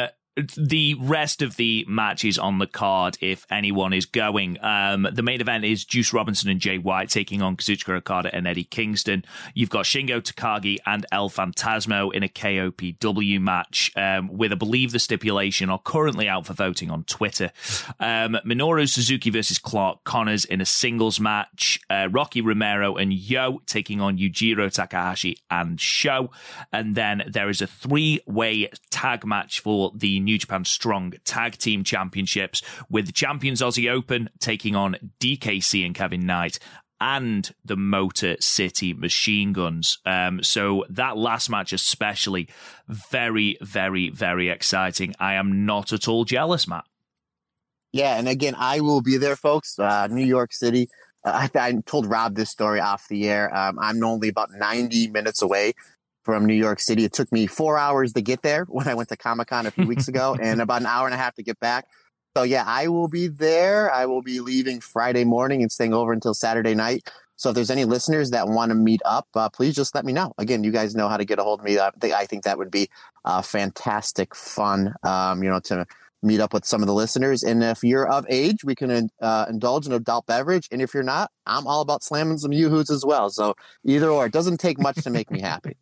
the 0.56 0.94
rest 0.98 1.42
of 1.42 1.56
the 1.56 1.84
matches 1.88 2.38
on 2.38 2.58
the 2.58 2.66
card, 2.66 3.16
if 3.20 3.46
anyone 3.50 3.92
is 3.92 4.04
going, 4.04 4.62
um, 4.64 5.06
the 5.12 5.22
main 5.22 5.40
event 5.40 5.64
is 5.64 5.84
Juice 5.84 6.12
Robinson 6.12 6.50
and 6.50 6.60
Jay 6.60 6.76
White 6.78 7.08
taking 7.08 7.40
on 7.40 7.56
Kazuchika 7.56 7.96
Okada 7.96 8.34
and 8.34 8.46
Eddie 8.46 8.64
Kingston. 8.64 9.24
You've 9.54 9.70
got 9.70 9.84
Shingo 9.84 10.20
Takagi 10.20 10.78
and 10.86 11.06
El 11.12 11.30
Phantasmo 11.30 12.12
in 12.12 12.24
a 12.24 12.28
KOPW 12.28 13.40
match, 13.40 13.92
um, 13.96 14.28
with 14.36 14.52
I 14.52 14.56
believe 14.56 14.90
the 14.90 14.98
stipulation 14.98 15.70
are 15.70 15.78
currently 15.78 16.28
out 16.28 16.46
for 16.46 16.52
voting 16.52 16.90
on 16.90 17.04
Twitter. 17.04 17.52
Um, 18.00 18.36
Minoru 18.44 18.88
Suzuki 18.88 19.30
versus 19.30 19.58
Clark 19.58 20.02
Connors 20.04 20.44
in 20.44 20.60
a 20.60 20.66
singles 20.66 21.20
match. 21.20 21.80
Uh, 21.88 22.08
Rocky 22.10 22.40
Romero 22.40 22.96
and 22.96 23.12
Yo 23.12 23.62
taking 23.66 24.00
on 24.00 24.18
Yujiro 24.18 24.72
Takahashi 24.72 25.38
and 25.50 25.80
Sho. 25.80 26.30
And 26.72 26.96
then 26.96 27.22
there 27.28 27.48
is 27.48 27.62
a 27.62 27.66
three 27.68 28.20
way 28.26 28.70
tag 28.90 29.24
match 29.24 29.60
for 29.60 29.92
the 29.94 30.23
New 30.24 30.38
Japan 30.38 30.64
Strong 30.64 31.14
Tag 31.24 31.58
Team 31.58 31.84
Championships, 31.84 32.62
with 32.90 33.06
the 33.06 33.12
champions 33.12 33.60
Aussie 33.60 33.90
Open 33.90 34.30
taking 34.40 34.74
on 34.74 34.96
DKC 35.20 35.84
and 35.84 35.94
Kevin 35.94 36.26
Knight 36.26 36.58
and 37.00 37.52
the 37.64 37.76
Motor 37.76 38.36
City 38.40 38.94
Machine 38.94 39.52
Guns. 39.52 39.98
Um, 40.06 40.42
so 40.42 40.84
that 40.88 41.16
last 41.16 41.50
match, 41.50 41.72
especially, 41.72 42.48
very, 42.88 43.58
very, 43.60 44.10
very 44.10 44.48
exciting. 44.48 45.14
I 45.18 45.34
am 45.34 45.66
not 45.66 45.92
at 45.92 46.08
all 46.08 46.24
jealous, 46.24 46.66
Matt. 46.66 46.84
Yeah, 47.92 48.18
and 48.18 48.28
again, 48.28 48.54
I 48.56 48.80
will 48.80 49.02
be 49.02 49.18
there, 49.18 49.36
folks. 49.36 49.78
Uh, 49.78 50.06
New 50.08 50.24
York 50.24 50.52
City. 50.52 50.88
Uh, 51.24 51.48
I, 51.54 51.58
I, 51.58 51.72
told 51.86 52.06
Rob 52.06 52.34
this 52.34 52.50
story 52.50 52.80
off 52.80 53.06
the 53.08 53.28
air. 53.28 53.54
Um, 53.56 53.78
I'm 53.78 54.02
only 54.02 54.28
about 54.28 54.50
90 54.50 55.08
minutes 55.08 55.42
away 55.42 55.74
from 56.24 56.46
New 56.46 56.54
York 56.54 56.80
City. 56.80 57.04
It 57.04 57.12
took 57.12 57.30
me 57.30 57.46
four 57.46 57.78
hours 57.78 58.12
to 58.14 58.22
get 58.22 58.42
there 58.42 58.64
when 58.64 58.88
I 58.88 58.94
went 58.94 59.10
to 59.10 59.16
Comic 59.16 59.48
Con 59.48 59.66
a 59.66 59.70
few 59.70 59.86
weeks 59.86 60.08
ago 60.08 60.36
and 60.42 60.60
about 60.60 60.80
an 60.80 60.86
hour 60.86 61.06
and 61.06 61.14
a 61.14 61.18
half 61.18 61.34
to 61.34 61.42
get 61.42 61.60
back. 61.60 61.86
So 62.36 62.42
yeah, 62.42 62.64
I 62.66 62.88
will 62.88 63.08
be 63.08 63.28
there. 63.28 63.92
I 63.92 64.06
will 64.06 64.22
be 64.22 64.40
leaving 64.40 64.80
Friday 64.80 65.24
morning 65.24 65.62
and 65.62 65.70
staying 65.70 65.94
over 65.94 66.12
until 66.12 66.34
Saturday 66.34 66.74
night. 66.74 67.08
So 67.36 67.50
if 67.50 67.54
there's 67.54 67.70
any 67.70 67.84
listeners 67.84 68.30
that 68.30 68.48
want 68.48 68.70
to 68.70 68.74
meet 68.74 69.00
up, 69.04 69.28
uh, 69.34 69.48
please 69.48 69.74
just 69.74 69.94
let 69.94 70.04
me 70.04 70.12
know. 70.12 70.32
Again, 70.38 70.64
you 70.64 70.70
guys 70.70 70.94
know 70.94 71.08
how 71.08 71.16
to 71.16 71.24
get 71.24 71.38
a 71.38 71.42
hold 71.42 71.60
of 71.60 71.64
me. 71.64 71.78
I 71.78 71.90
think, 72.00 72.14
I 72.14 72.26
think 72.26 72.44
that 72.44 72.58
would 72.58 72.70
be 72.70 72.88
uh, 73.24 73.42
fantastic 73.42 74.34
fun. 74.34 74.94
Um, 75.02 75.42
you 75.42 75.50
know, 75.50 75.60
to 75.60 75.86
meet 76.24 76.40
up 76.40 76.52
with 76.52 76.64
some 76.64 76.82
of 76.82 76.86
the 76.86 76.94
listeners. 76.94 77.42
And 77.42 77.62
if 77.62 77.82
you're 77.82 78.08
of 78.08 78.26
age, 78.28 78.64
we 78.64 78.74
can 78.74 79.10
uh, 79.20 79.46
indulge 79.48 79.86
in 79.86 79.92
an 79.92 79.96
adult 79.96 80.26
beverage. 80.26 80.68
And 80.72 80.80
if 80.82 80.94
you're 80.94 81.02
not, 81.02 81.30
I'm 81.46 81.66
all 81.66 81.80
about 81.80 82.02
slamming 82.02 82.38
some 82.38 82.52
yoo-hoos 82.52 82.90
as 82.90 83.04
well. 83.04 83.30
So 83.30 83.54
either 83.84 84.08
or, 84.08 84.26
it 84.26 84.32
doesn't 84.32 84.58
take 84.58 84.78
much 84.78 84.96
to 85.02 85.10
make 85.10 85.30
me 85.30 85.40
happy. 85.40 85.76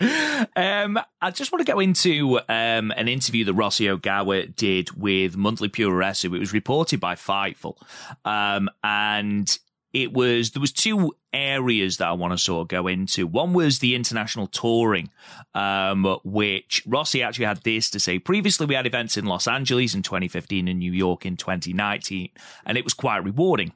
um, 0.56 0.98
I 1.20 1.30
just 1.30 1.52
want 1.52 1.64
to 1.64 1.72
go 1.72 1.80
into 1.80 2.40
um, 2.48 2.90
an 2.96 3.08
interview 3.08 3.44
that 3.44 3.54
Rossi 3.54 3.86
Ogawa 3.86 4.54
did 4.54 4.90
with 5.00 5.36
Monthly 5.36 5.68
Puroresu. 5.68 6.34
It 6.34 6.40
was 6.40 6.52
reported 6.52 7.00
by 7.00 7.14
Fightful. 7.14 7.76
Um, 8.24 8.68
and 8.82 9.58
it 9.92 10.12
was 10.12 10.52
there 10.52 10.60
was 10.60 10.72
two 10.72 11.12
areas 11.32 11.98
that 11.98 12.08
I 12.08 12.12
want 12.12 12.32
to 12.32 12.38
sort 12.38 12.62
of 12.62 12.68
go 12.68 12.86
into. 12.86 13.26
One 13.26 13.52
was 13.52 13.78
the 13.78 13.94
international 13.94 14.46
touring, 14.46 15.10
um, 15.54 16.18
which 16.24 16.82
Rossi 16.86 17.22
actually 17.22 17.46
had 17.46 17.62
this 17.62 17.90
to 17.90 18.00
say. 18.00 18.18
Previously, 18.18 18.66
we 18.66 18.74
had 18.74 18.86
events 18.86 19.16
in 19.16 19.26
Los 19.26 19.46
Angeles 19.46 19.94
in 19.94 20.02
2015 20.02 20.68
and 20.68 20.78
New 20.78 20.92
York 20.92 21.26
in 21.26 21.36
2019, 21.36 22.30
and 22.64 22.78
it 22.78 22.84
was 22.84 22.94
quite 22.94 23.24
rewarding. 23.24 23.72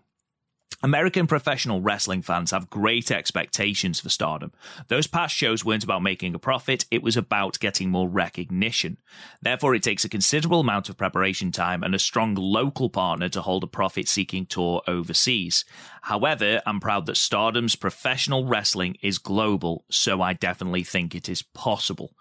American 0.83 1.27
professional 1.27 1.81
wrestling 1.81 2.23
fans 2.23 2.51
have 2.51 2.71
great 2.71 3.11
expectations 3.11 4.01
for 4.01 4.09
stardom. 4.09 4.53
Those 4.89 5.07
past 5.07 5.35
shows 5.35 5.65
weren't 5.65 5.85
about 5.85 6.03
making 6.03 6.35
a 6.35 6.39
profit, 6.39 6.85
it 6.91 7.03
was 7.03 7.17
about 7.17 7.59
getting 7.59 7.91
more 7.91 8.09
recognition. 8.09 8.99
Therefore, 9.41 9.75
it 9.75 9.83
takes 9.83 10.05
a 10.05 10.09
considerable 10.09 10.61
amount 10.61 10.89
of 10.89 10.97
preparation 10.97 11.51
time 11.53 11.83
and 11.83 11.95
a 11.95 11.99
strong 11.99 12.35
local 12.35 12.91
partner 12.91 13.29
to 13.31 13.43
hold 13.43 13.65
a 13.65 13.69
profit 13.69 14.09
seeking 14.09 14.47
tour 14.47 14.83
overseas. 14.87 15.65
However, 16.03 16.63
I'm 16.67 16.81
proud 16.81 17.07
that 17.07 17.17
stardom's 17.17 17.77
professional 17.77 18.45
wrestling 18.45 18.97
is 19.03 19.19
global, 19.19 19.85
so 19.91 20.21
I 20.21 20.35
definitely 20.35 20.85
think 20.85 21.15
it 21.15 21.29
is 21.29 21.43
possible. 21.43 22.13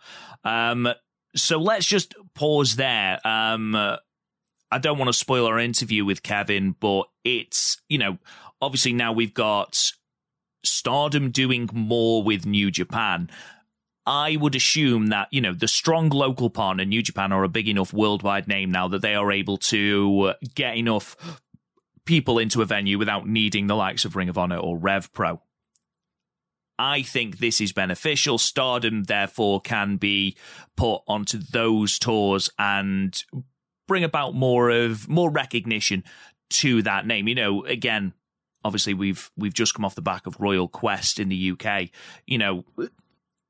Um, 0.43 0.89
so 1.35 1.59
let's 1.59 1.85
just 1.85 2.15
pause 2.33 2.77
there. 2.77 3.19
Um, 3.27 3.75
I 4.71 4.77
don't 4.79 4.97
want 4.97 5.09
to 5.09 5.13
spoil 5.13 5.45
our 5.45 5.59
interview 5.59 6.05
with 6.05 6.23
Kevin, 6.23 6.75
but 6.79 7.05
it's, 7.23 7.81
you 7.87 7.97
know, 7.97 8.17
obviously 8.65 8.93
now 8.93 9.13
we've 9.13 9.33
got 9.33 9.91
Stardom 10.63 11.29
doing 11.29 11.69
more 11.71 12.23
with 12.23 12.45
New 12.45 12.71
Japan. 12.71 13.29
I 14.07 14.35
would 14.35 14.55
assume 14.55 15.07
that, 15.07 15.27
you 15.31 15.41
know, 15.41 15.53
the 15.53 15.67
strong 15.67 16.09
local 16.09 16.49
partner, 16.49 16.85
New 16.85 17.01
Japan, 17.01 17.31
are 17.31 17.43
a 17.43 17.49
big 17.49 17.67
enough 17.67 17.93
worldwide 17.93 18.47
name 18.47 18.71
now 18.71 18.87
that 18.87 19.01
they 19.01 19.15
are 19.15 19.31
able 19.31 19.57
to 19.57 20.33
get 20.53 20.77
enough 20.77 21.15
people 22.05 22.37
into 22.37 22.61
a 22.61 22.65
venue 22.65 22.97
without 22.97 23.27
needing 23.27 23.67
the 23.67 23.75
likes 23.75 24.05
of 24.05 24.15
Ring 24.15 24.29
of 24.29 24.37
Honor 24.37 24.57
or 24.57 24.77
Rev 24.77 25.11
Pro. 25.13 25.41
I 26.77 27.03
think 27.03 27.37
this 27.37 27.61
is 27.61 27.71
beneficial. 27.71 28.37
Stardom, 28.37 29.03
therefore, 29.03 29.61
can 29.61 29.97
be 29.97 30.35
put 30.75 31.01
onto 31.07 31.37
those 31.37 31.97
tours 31.97 32.49
and 32.59 33.23
bring 33.87 34.03
about 34.03 34.33
more 34.35 34.69
of 34.69 35.07
more 35.07 35.31
recognition 35.31 36.03
to 36.49 36.81
that 36.83 37.07
name. 37.07 37.27
You 37.27 37.35
know, 37.35 37.65
again, 37.65 38.13
obviously 38.65 38.95
we've 38.95 39.31
we've 39.37 39.53
just 39.53 39.73
come 39.75 39.85
off 39.85 39.95
the 39.95 40.01
back 40.01 40.27
of 40.27 40.41
Royal 40.41 40.67
Quest 40.67 41.19
in 41.19 41.29
the 41.29 41.51
UK. 41.51 41.89
You 42.25 42.39
know, 42.39 42.65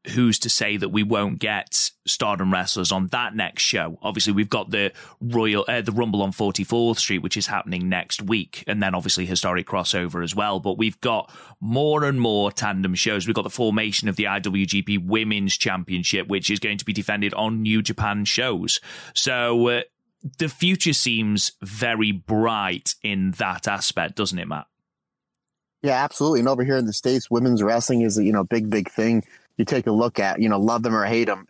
who's 0.10 0.38
to 0.40 0.50
say 0.50 0.78
that 0.78 0.90
we 0.90 1.02
won't 1.02 1.40
get 1.40 1.90
Stardom 2.06 2.52
wrestlers 2.54 2.92
on 2.92 3.08
that 3.08 3.34
next 3.34 3.64
show? 3.64 3.98
Obviously, 4.02 4.34
we've 4.34 4.50
got 4.50 4.70
the 4.70 4.92
Royal, 5.22 5.66
uh, 5.68 5.82
the 5.82 5.94
Rumble 5.94 6.22
on 6.22 6.32
44th 6.32 7.00
Street, 7.00 7.20
which 7.20 7.38
is 7.38 7.48
happening 7.48 7.90
next 7.90 8.22
week, 8.22 8.64
and 8.68 8.84
then 8.84 8.94
obviously 8.94 9.26
historic 9.26 9.66
crossover 9.66 10.24
as 10.24 10.36
well. 10.36 10.60
But 10.60 10.78
we've 10.78 11.00
got 11.00 11.32
more 11.60 12.04
and 12.04 12.20
more 12.20 12.52
tandem 12.52 12.94
shows. 12.94 13.26
We've 13.26 13.36
got 13.36 13.44
the 13.44 13.50
formation 13.50 14.10
of 14.10 14.18
the 14.18 14.26
IWGP 14.26 15.08
Women's 15.08 15.58
Championship, 15.58 16.28
which 16.28 16.52
is 16.52 16.60
going 16.60 16.78
to 16.78 16.86
be 16.86 16.94
defended 16.94 17.34
on 17.34 17.62
New 17.62 17.82
Japan 17.82 18.26
shows. 18.26 18.82
So 19.14 19.70
uh, 19.70 19.82
the 20.38 20.50
future 20.50 20.94
seems 20.94 21.54
very 21.62 22.12
bright 22.12 22.96
in 23.02 23.32
that 23.32 23.68
aspect, 23.68 24.16
doesn't 24.16 24.38
it, 24.38 24.48
Matt? 24.48 24.68
Yeah, 25.86 26.04
absolutely. 26.04 26.40
And 26.40 26.50
over 26.50 26.64
here 26.64 26.78
in 26.78 26.88
the 26.88 26.94
States, 26.94 27.30
women's 27.30 27.62
wrestling 27.62 28.02
is 28.02 28.18
a, 28.18 28.24
you 28.24 28.34
know, 28.34 28.44
big, 28.44 28.72
big 28.72 28.90
thing 28.90 29.24
you 29.56 29.66
take 29.66 29.86
a 29.86 29.92
look 29.92 30.18
at, 30.18 30.42
you 30.42 30.50
know, 30.50 30.60
love 30.60 30.82
them 30.82 30.96
or 30.96 31.06
hate 31.06 31.26
them, 31.26 31.48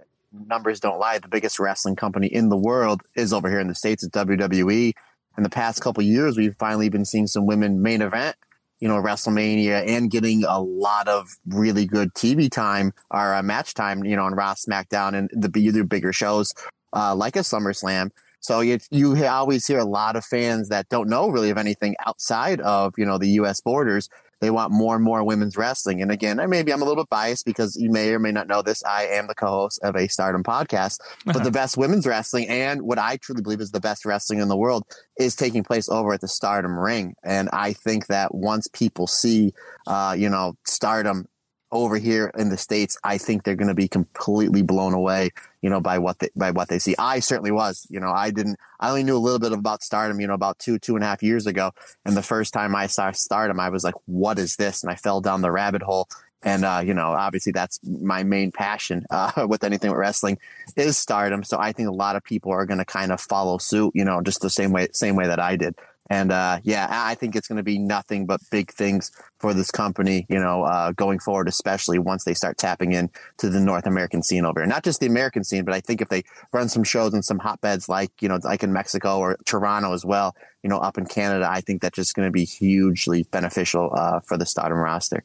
numbers 0.47 0.81
don't 0.81 0.99
lie. 0.99 1.19
The 1.19 1.29
biggest 1.29 1.57
wrestling 1.57 1.95
company 1.95 2.27
in 2.27 2.49
the 2.49 2.57
world 2.57 3.01
is 3.15 3.31
over 3.31 3.49
here 3.49 3.61
in 3.61 3.69
the 3.69 3.75
States. 3.75 4.03
It's 4.03 4.13
WWE. 4.13 4.91
In 5.37 5.43
the 5.43 5.49
past 5.49 5.81
couple 5.81 6.03
years, 6.03 6.35
we've 6.35 6.55
finally 6.57 6.89
been 6.89 7.05
seeing 7.05 7.27
some 7.27 7.45
women 7.45 7.81
main 7.81 8.01
event, 8.01 8.35
you 8.81 8.89
know, 8.89 8.95
WrestleMania 8.95 9.87
and 9.87 10.11
getting 10.11 10.43
a 10.43 10.59
lot 10.59 11.07
of 11.07 11.29
really 11.47 11.85
good 11.85 12.13
TV 12.13 12.51
time 12.51 12.91
or 13.11 13.35
uh, 13.35 13.41
match 13.41 13.73
time, 13.73 14.03
you 14.03 14.17
know, 14.17 14.23
on 14.23 14.35
Raw, 14.35 14.53
SmackDown 14.53 15.15
and 15.15 15.29
the 15.33 15.69
other 15.69 15.85
bigger 15.85 16.11
shows, 16.11 16.53
uh, 16.91 17.15
like 17.15 17.37
a 17.37 17.39
SummerSlam. 17.39 18.09
So 18.41 18.59
you, 18.59 18.77
you 18.91 19.25
always 19.25 19.65
hear 19.65 19.79
a 19.79 19.85
lot 19.85 20.15
of 20.15 20.23
fans 20.23 20.69
that 20.69 20.87
don't 20.89 21.09
know 21.09 21.29
really 21.29 21.49
of 21.49 21.57
anything 21.57 21.95
outside 22.05 22.61
of, 22.61 22.93
you 22.97 23.05
know, 23.05 23.17
the 23.17 23.29
U.S. 23.29 23.59
borders 23.59 24.07
they 24.41 24.51
want 24.51 24.71
more 24.71 24.95
and 24.95 25.03
more 25.03 25.23
women's 25.23 25.57
wrestling. 25.57 26.01
And 26.01 26.11
again, 26.11 26.39
maybe 26.49 26.71
I'm 26.71 26.81
a 26.81 26.85
little 26.85 27.03
bit 27.03 27.09
biased 27.09 27.45
because 27.45 27.75
you 27.79 27.89
may 27.89 28.13
or 28.13 28.19
may 28.19 28.31
not 28.31 28.47
know 28.47 28.61
this. 28.61 28.83
I 28.83 29.07
am 29.07 29.27
the 29.27 29.35
co-host 29.35 29.79
of 29.83 29.95
a 29.95 30.07
Stardom 30.07 30.43
podcast, 30.43 30.99
but 31.25 31.43
the 31.43 31.51
best 31.51 31.77
women's 31.77 32.05
wrestling 32.05 32.47
and 32.47 32.81
what 32.81 32.99
I 32.99 33.17
truly 33.17 33.41
believe 33.41 33.61
is 33.61 33.71
the 33.71 33.79
best 33.79 34.05
wrestling 34.05 34.39
in 34.39 34.47
the 34.47 34.57
world 34.57 34.83
is 35.17 35.35
taking 35.35 35.63
place 35.63 35.89
over 35.89 36.13
at 36.13 36.21
the 36.21 36.27
Stardom 36.27 36.77
ring. 36.77 37.15
And 37.23 37.49
I 37.53 37.73
think 37.73 38.07
that 38.07 38.33
once 38.35 38.67
people 38.67 39.07
see, 39.07 39.53
uh, 39.87 40.15
you 40.17 40.29
know, 40.29 40.55
Stardom 40.65 41.27
over 41.75 41.97
here 41.97 42.31
in 42.37 42.49
the 42.49 42.57
states, 42.57 42.97
I 43.03 43.17
think 43.17 43.43
they're 43.43 43.55
going 43.55 43.67
to 43.67 43.73
be 43.73 43.87
completely 43.87 44.61
blown 44.61 44.93
away, 44.93 45.31
you 45.61 45.69
know, 45.69 45.81
by 45.81 45.99
what 45.99 46.19
they, 46.19 46.29
by 46.35 46.51
what 46.51 46.69
they 46.69 46.79
see. 46.79 46.95
I 46.97 47.19
certainly 47.19 47.51
was, 47.51 47.85
you 47.89 47.99
know, 47.99 48.11
I 48.11 48.31
didn't, 48.31 48.57
I 48.79 48.89
only 48.89 49.03
knew 49.03 49.17
a 49.17 49.19
little 49.19 49.39
bit 49.39 49.51
about 49.51 49.83
Stardom, 49.83 50.19
you 50.19 50.27
know, 50.27 50.33
about 50.33 50.59
two, 50.59 50.79
two 50.79 50.95
and 50.95 51.03
a 51.03 51.07
half 51.07 51.21
years 51.21 51.47
ago. 51.47 51.71
And 52.05 52.15
the 52.15 52.21
first 52.21 52.53
time 52.53 52.75
I 52.75 52.87
saw 52.87 53.11
Stardom, 53.11 53.59
I 53.59 53.69
was 53.69 53.83
like, 53.83 53.95
what 54.05 54.39
is 54.39 54.55
this? 54.55 54.83
And 54.83 54.91
I 54.91 54.95
fell 54.95 55.21
down 55.21 55.41
the 55.41 55.51
rabbit 55.51 55.81
hole. 55.81 56.07
And, 56.43 56.63
uh, 56.63 56.81
you 56.85 56.93
know, 56.93 57.07
obviously 57.07 57.51
that's 57.51 57.79
my 57.83 58.23
main 58.23 58.51
passion, 58.51 59.05
uh, 59.11 59.45
with 59.47 59.63
anything 59.63 59.91
with 59.91 59.99
wrestling 59.99 60.37
is 60.75 60.97
Stardom. 60.97 61.43
So 61.43 61.57
I 61.59 61.73
think 61.73 61.89
a 61.89 61.93
lot 61.93 62.15
of 62.15 62.23
people 62.23 62.51
are 62.51 62.65
going 62.65 62.79
to 62.79 62.85
kind 62.85 63.11
of 63.11 63.19
follow 63.19 63.57
suit, 63.57 63.91
you 63.95 64.05
know, 64.05 64.21
just 64.21 64.41
the 64.41 64.49
same 64.49 64.71
way, 64.71 64.87
same 64.93 65.15
way 65.15 65.27
that 65.27 65.39
I 65.39 65.55
did. 65.55 65.75
And 66.09 66.31
uh, 66.31 66.59
yeah, 66.63 66.87
I 66.89 67.15
think 67.15 67.35
it's 67.35 67.47
going 67.47 67.57
to 67.57 67.63
be 67.63 67.79
nothing 67.79 68.25
but 68.25 68.39
big 68.51 68.71
things 68.71 69.11
for 69.39 69.53
this 69.53 69.71
company, 69.71 70.25
you 70.29 70.39
know, 70.39 70.63
uh, 70.63 70.91
going 70.91 71.19
forward, 71.19 71.47
especially 71.47 71.97
once 71.97 72.25
they 72.25 72.33
start 72.33 72.57
tapping 72.57 72.91
in 72.91 73.09
to 73.39 73.49
the 73.49 73.59
North 73.59 73.87
American 73.87 74.21
scene 74.21 74.45
over 74.45 74.59
here. 74.59 74.67
Not 74.67 74.83
just 74.83 74.99
the 74.99 75.07
American 75.07 75.43
scene, 75.43 75.65
but 75.65 75.73
I 75.73 75.79
think 75.81 76.01
if 76.01 76.09
they 76.09 76.23
run 76.53 76.69
some 76.69 76.83
shows 76.83 77.13
in 77.13 77.23
some 77.23 77.39
hotbeds 77.39 77.89
like, 77.89 78.11
you 78.21 78.29
know, 78.29 78.39
like 78.43 78.63
in 78.63 78.71
Mexico 78.71 79.17
or 79.17 79.37
Toronto 79.45 79.93
as 79.93 80.05
well, 80.05 80.35
you 80.61 80.69
know, 80.69 80.77
up 80.77 80.97
in 80.97 81.05
Canada, 81.05 81.47
I 81.49 81.61
think 81.61 81.81
that's 81.81 81.95
just 81.95 82.13
going 82.13 82.27
to 82.27 82.31
be 82.31 82.45
hugely 82.45 83.23
beneficial 83.31 83.91
uh, 83.95 84.19
for 84.27 84.37
the 84.37 84.45
Stardom 84.45 84.77
roster. 84.77 85.23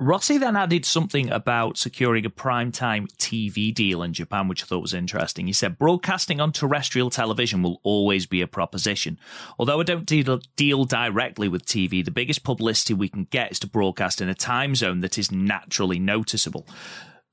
Rossi 0.00 0.38
then 0.38 0.54
added 0.54 0.84
something 0.84 1.28
about 1.28 1.76
securing 1.76 2.24
a 2.24 2.30
primetime 2.30 3.08
TV 3.16 3.74
deal 3.74 4.04
in 4.04 4.12
Japan, 4.12 4.46
which 4.46 4.62
I 4.62 4.66
thought 4.66 4.80
was 4.80 4.94
interesting. 4.94 5.48
He 5.48 5.52
said, 5.52 5.76
Broadcasting 5.76 6.40
on 6.40 6.52
terrestrial 6.52 7.10
television 7.10 7.64
will 7.64 7.80
always 7.82 8.24
be 8.24 8.40
a 8.40 8.46
proposition. 8.46 9.18
Although 9.58 9.80
I 9.80 9.82
don't 9.82 10.06
deal, 10.06 10.40
deal 10.54 10.84
directly 10.84 11.48
with 11.48 11.66
TV, 11.66 12.04
the 12.04 12.12
biggest 12.12 12.44
publicity 12.44 12.94
we 12.94 13.08
can 13.08 13.24
get 13.24 13.50
is 13.50 13.58
to 13.58 13.66
broadcast 13.66 14.20
in 14.20 14.28
a 14.28 14.34
time 14.34 14.76
zone 14.76 15.00
that 15.00 15.18
is 15.18 15.32
naturally 15.32 15.98
noticeable. 15.98 16.64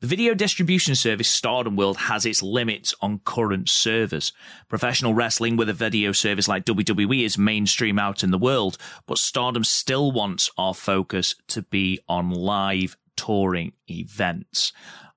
The 0.06 0.10
video 0.10 0.36
distribution 0.36 0.94
service 0.94 1.28
Stardom 1.28 1.76
World 1.76 1.98
has 1.98 2.28
its 2.28 2.44
limits 2.44 2.94
on 3.02 3.22
current 3.26 3.70
servers. 3.70 4.34
Professional 4.70 5.16
wrestling 5.16 5.58
with 5.58 5.68
a 5.68 5.74
video 5.74 6.12
service 6.12 6.48
like 6.48 6.64
WWE 6.64 7.26
is 7.26 7.40
mainstream 7.40 7.98
out 7.98 8.24
in 8.24 8.30
the 8.30 8.38
world, 8.38 8.78
but 9.08 9.18
Stardom 9.18 9.64
still 9.64 10.12
wants 10.12 10.52
our 10.60 10.76
focus 10.76 11.34
to 11.48 11.64
be 11.64 12.00
on 12.08 12.30
live 12.30 12.98
touring 13.16 13.74
events. 13.90 14.74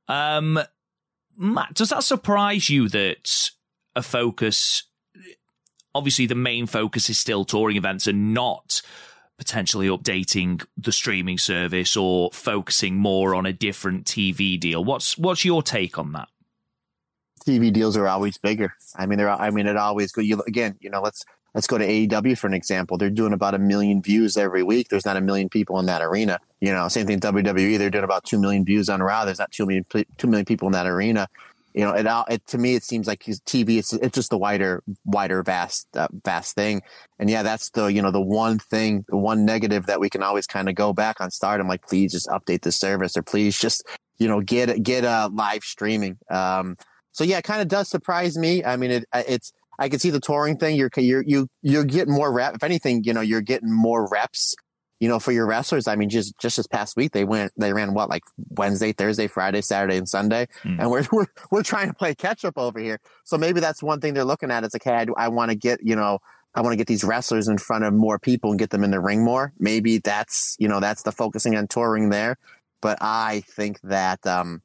Um, 0.09 0.59
Matt, 1.37 1.75
does 1.75 1.91
that 1.91 2.03
surprise 2.03 2.71
you 2.71 2.89
that 2.89 3.51
a 3.95 4.01
focus, 4.01 4.85
obviously 5.95 6.25
the 6.25 6.35
main 6.35 6.67
focus 6.67 7.11
is 7.11 7.19
still 7.19 7.45
touring 7.45 7.77
events 7.77 8.07
and 8.07 8.33
not 8.33 8.81
potentially 9.39 9.87
updating 9.89 10.65
the 10.77 10.93
streaming 10.93 11.39
service 11.39 11.97
or 11.97 12.31
focusing 12.33 12.97
more 12.97 13.35
on 13.35 13.47
a 13.47 13.53
different 13.53 14.05
TV 14.05 14.59
deal. 14.59 14.85
What's 14.85 15.17
what's 15.17 15.45
your 15.45 15.63
take 15.63 15.99
on 15.99 16.13
that? 16.13 16.29
TV 17.47 17.73
deals 17.73 17.97
are 17.97 18.09
always 18.09 18.37
bigger. 18.37 18.75
I 18.97 19.07
mean, 19.07 19.19
they're. 19.19 19.31
I 19.31 19.51
mean, 19.51 19.67
it 19.67 19.77
always 19.77 20.13
go. 20.13 20.21
You 20.21 20.43
again. 20.47 20.77
You 20.81 20.91
know, 20.91 21.01
let's 21.01 21.25
let's 21.55 21.67
go 21.67 21.79
to 21.79 21.87
AEW 21.87 22.37
for 22.37 22.47
an 22.47 22.55
example. 22.55 22.99
They're 22.99 23.11
doing 23.11 23.33
about 23.33 23.55
a 23.55 23.59
million 23.59 24.03
views 24.03 24.37
every 24.37 24.63
week. 24.63 24.89
There's 24.89 25.07
not 25.07 25.17
a 25.17 25.21
million 25.21 25.49
people 25.49 25.79
in 25.79 25.87
that 25.87 26.03
arena. 26.03 26.41
You 26.61 26.73
know, 26.73 26.89
same 26.89 27.07
thing 27.07 27.21
WWE. 27.21 27.79
They're 27.79 27.91
doing 27.91 28.05
about 28.05 28.25
two 28.25 28.41
million 28.41 28.65
views 28.65 28.89
on 28.89 29.03
Raw. 29.03 29.25
There's 29.25 29.39
not 29.39 29.53
two 29.53 29.67
million 29.67 29.87
two 30.19 30.27
million 30.27 30.45
people 30.45 30.69
in 30.69 30.73
that 30.73 30.87
arena 30.87 31.29
you 31.75 31.85
know, 31.85 31.93
it, 31.93 32.07
it 32.29 32.47
to 32.49 32.59
me 32.59 32.75
it 32.75 32.83
seems 32.83 33.07
like 33.07 33.21
TV. 33.21 33.79
It's 33.79 33.93
it's 33.93 34.15
just 34.15 34.33
a 34.33 34.39
wider, 34.39 34.83
wider, 35.05 35.43
vast, 35.43 35.87
uh, 35.95 36.09
vast 36.25 36.55
thing. 36.55 36.83
And 37.19 37.29
yeah, 37.29 37.43
that's 37.43 37.71
the 37.71 37.87
you 37.87 38.03
know 38.03 38.11
the 38.11 38.21
one 38.21 38.59
thing, 38.59 39.05
the 39.09 39.17
one 39.17 39.45
negative 39.45 39.87
that 39.87 40.01
we 40.01 40.11
can 40.11 40.23
always 40.23 40.47
kind 40.47 40.69
of 40.69 40.75
go 40.75 40.93
back 40.93 41.21
on 41.21 41.31
Stardom. 41.31 41.69
Like, 41.69 41.87
please 41.87 42.13
just 42.13 42.29
update 42.29 42.63
the 42.63 42.73
service, 42.73 43.17
or 43.17 43.23
please 43.23 43.59
just 43.59 43.85
you 44.19 44.29
know 44.29 44.41
get 44.41 44.83
get 44.83 45.05
a 45.05 45.11
uh, 45.11 45.29
live 45.33 45.63
streaming. 45.63 46.19
Um, 46.31 46.77
so 47.13 47.25
yeah, 47.25 47.39
it 47.39 47.45
kind 47.45 47.61
of 47.61 47.69
does 47.69 47.89
surprise 47.89 48.37
me. 48.37 48.65
I 48.65 48.77
mean, 48.77 48.91
it 48.91 49.05
it's 49.13 49.53
I 49.79 49.89
can 49.89 49.99
see 49.99 50.11
the 50.11 50.21
touring 50.21 50.57
thing. 50.57 50.77
You're 50.77 50.91
you're 50.97 51.25
you 51.27 51.49
you're 51.63 51.85
getting 51.85 52.15
more 52.15 52.33
rep. 52.33 52.55
If 52.55 52.63
anything, 52.63 53.05
you 53.05 53.13
know, 53.13 53.21
you're 53.21 53.41
getting 53.41 53.73
more 53.73 54.09
reps 54.09 54.55
you 55.01 55.09
know, 55.09 55.19
for 55.19 55.33
your 55.33 55.47
wrestlers, 55.47 55.87
I 55.87 55.97
mean, 55.97 56.09
just 56.09 56.39
just 56.39 56.57
this 56.57 56.67
past 56.67 56.97
week 56.97 57.13
they 57.13 57.25
went 57.25 57.53
they 57.57 57.73
ran 57.73 57.95
what 57.95 58.09
like 58.09 58.25
Wednesday, 58.51 58.93
Thursday, 58.93 59.27
Friday, 59.27 59.61
Saturday, 59.61 59.97
and 59.97 60.09
Sunday, 60.09 60.49
mm. 60.63 60.79
and 60.79 60.91
we're, 60.91 61.07
we're 61.13 61.27
we're 61.51 61.63
trying 61.63 61.89
to 61.89 61.95
play 61.95 62.15
catch 62.15 62.45
up 62.45 62.59
over 62.59 62.81
here. 62.81 63.01
So 63.25 63.39
maybe 63.39 63.61
that's 63.61 63.83
one 63.83 64.01
thing 64.01 64.15
they're 64.15 64.25
looking 64.25 64.51
at. 64.51 64.65
It's 64.65 64.75
like, 64.75 64.85
hey, 64.85 65.07
I, 65.17 65.25
I 65.27 65.29
want 65.29 65.51
to 65.51 65.57
get 65.57 65.81
you 65.83 65.97
know. 65.97 66.19
I 66.55 66.63
want 66.63 66.73
to 66.73 66.77
get 66.77 66.87
these 66.89 67.05
wrestlers 67.05 67.47
in 67.47 67.59
front 67.59 67.85
of 67.85 67.93
more 67.93 68.19
people 68.19 68.51
and 68.51 68.59
get 68.59 68.71
them 68.71 68.83
in 68.83 68.91
the 68.91 68.99
ring 68.99 69.23
more. 69.23 69.53
Maybe 69.59 69.99
that's 69.99 70.57
you 70.59 70.67
know 70.67 70.81
that's 70.81 71.03
the 71.03 71.13
focusing 71.13 71.55
on 71.55 71.69
touring 71.69 72.09
there. 72.09 72.37
But 72.81 72.99
I 73.01 73.45
think 73.47 73.81
that 73.83 74.27
um, 74.27 74.63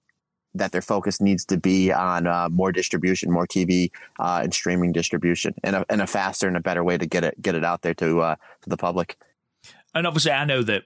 that 0.55 0.71
their 0.71 0.81
focus 0.81 1.19
needs 1.19 1.45
to 1.45 1.57
be 1.57 1.91
on 1.91 2.25
uh, 2.25 2.47
more 2.49 2.71
distribution, 2.71 3.31
more 3.31 3.45
TV 3.45 3.91
uh, 4.19 4.41
and 4.43 4.53
streaming 4.53 4.91
distribution, 4.91 5.53
and 5.63 5.75
a, 5.75 5.85
and 5.89 6.01
a 6.01 6.07
faster 6.07 6.47
and 6.47 6.57
a 6.57 6.61
better 6.61 6.83
way 6.83 6.97
to 6.97 7.05
get 7.05 7.23
it 7.23 7.39
get 7.41 7.53
it 7.53 7.63
out 7.63 7.81
there 7.81 7.93
to 7.95 8.21
uh, 8.21 8.35
to 8.61 8.69
the 8.69 8.77
public 8.77 9.17
and 9.93 10.07
obviously, 10.07 10.31
I 10.31 10.45
know 10.45 10.63
that 10.63 10.83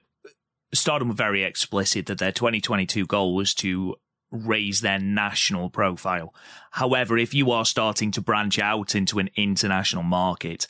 Stardom 0.74 1.08
were 1.08 1.14
very 1.14 1.42
explicit 1.44 2.06
that 2.06 2.18
their 2.18 2.32
2022 2.32 3.06
goal 3.06 3.34
was 3.34 3.54
to 3.54 3.96
raise 4.30 4.80
their 4.80 4.98
national 4.98 5.70
profile. 5.70 6.34
However, 6.72 7.16
if 7.16 7.32
you 7.32 7.50
are 7.50 7.64
starting 7.64 8.10
to 8.12 8.20
branch 8.20 8.58
out 8.58 8.94
into 8.94 9.18
an 9.18 9.30
international 9.36 10.02
market, 10.02 10.66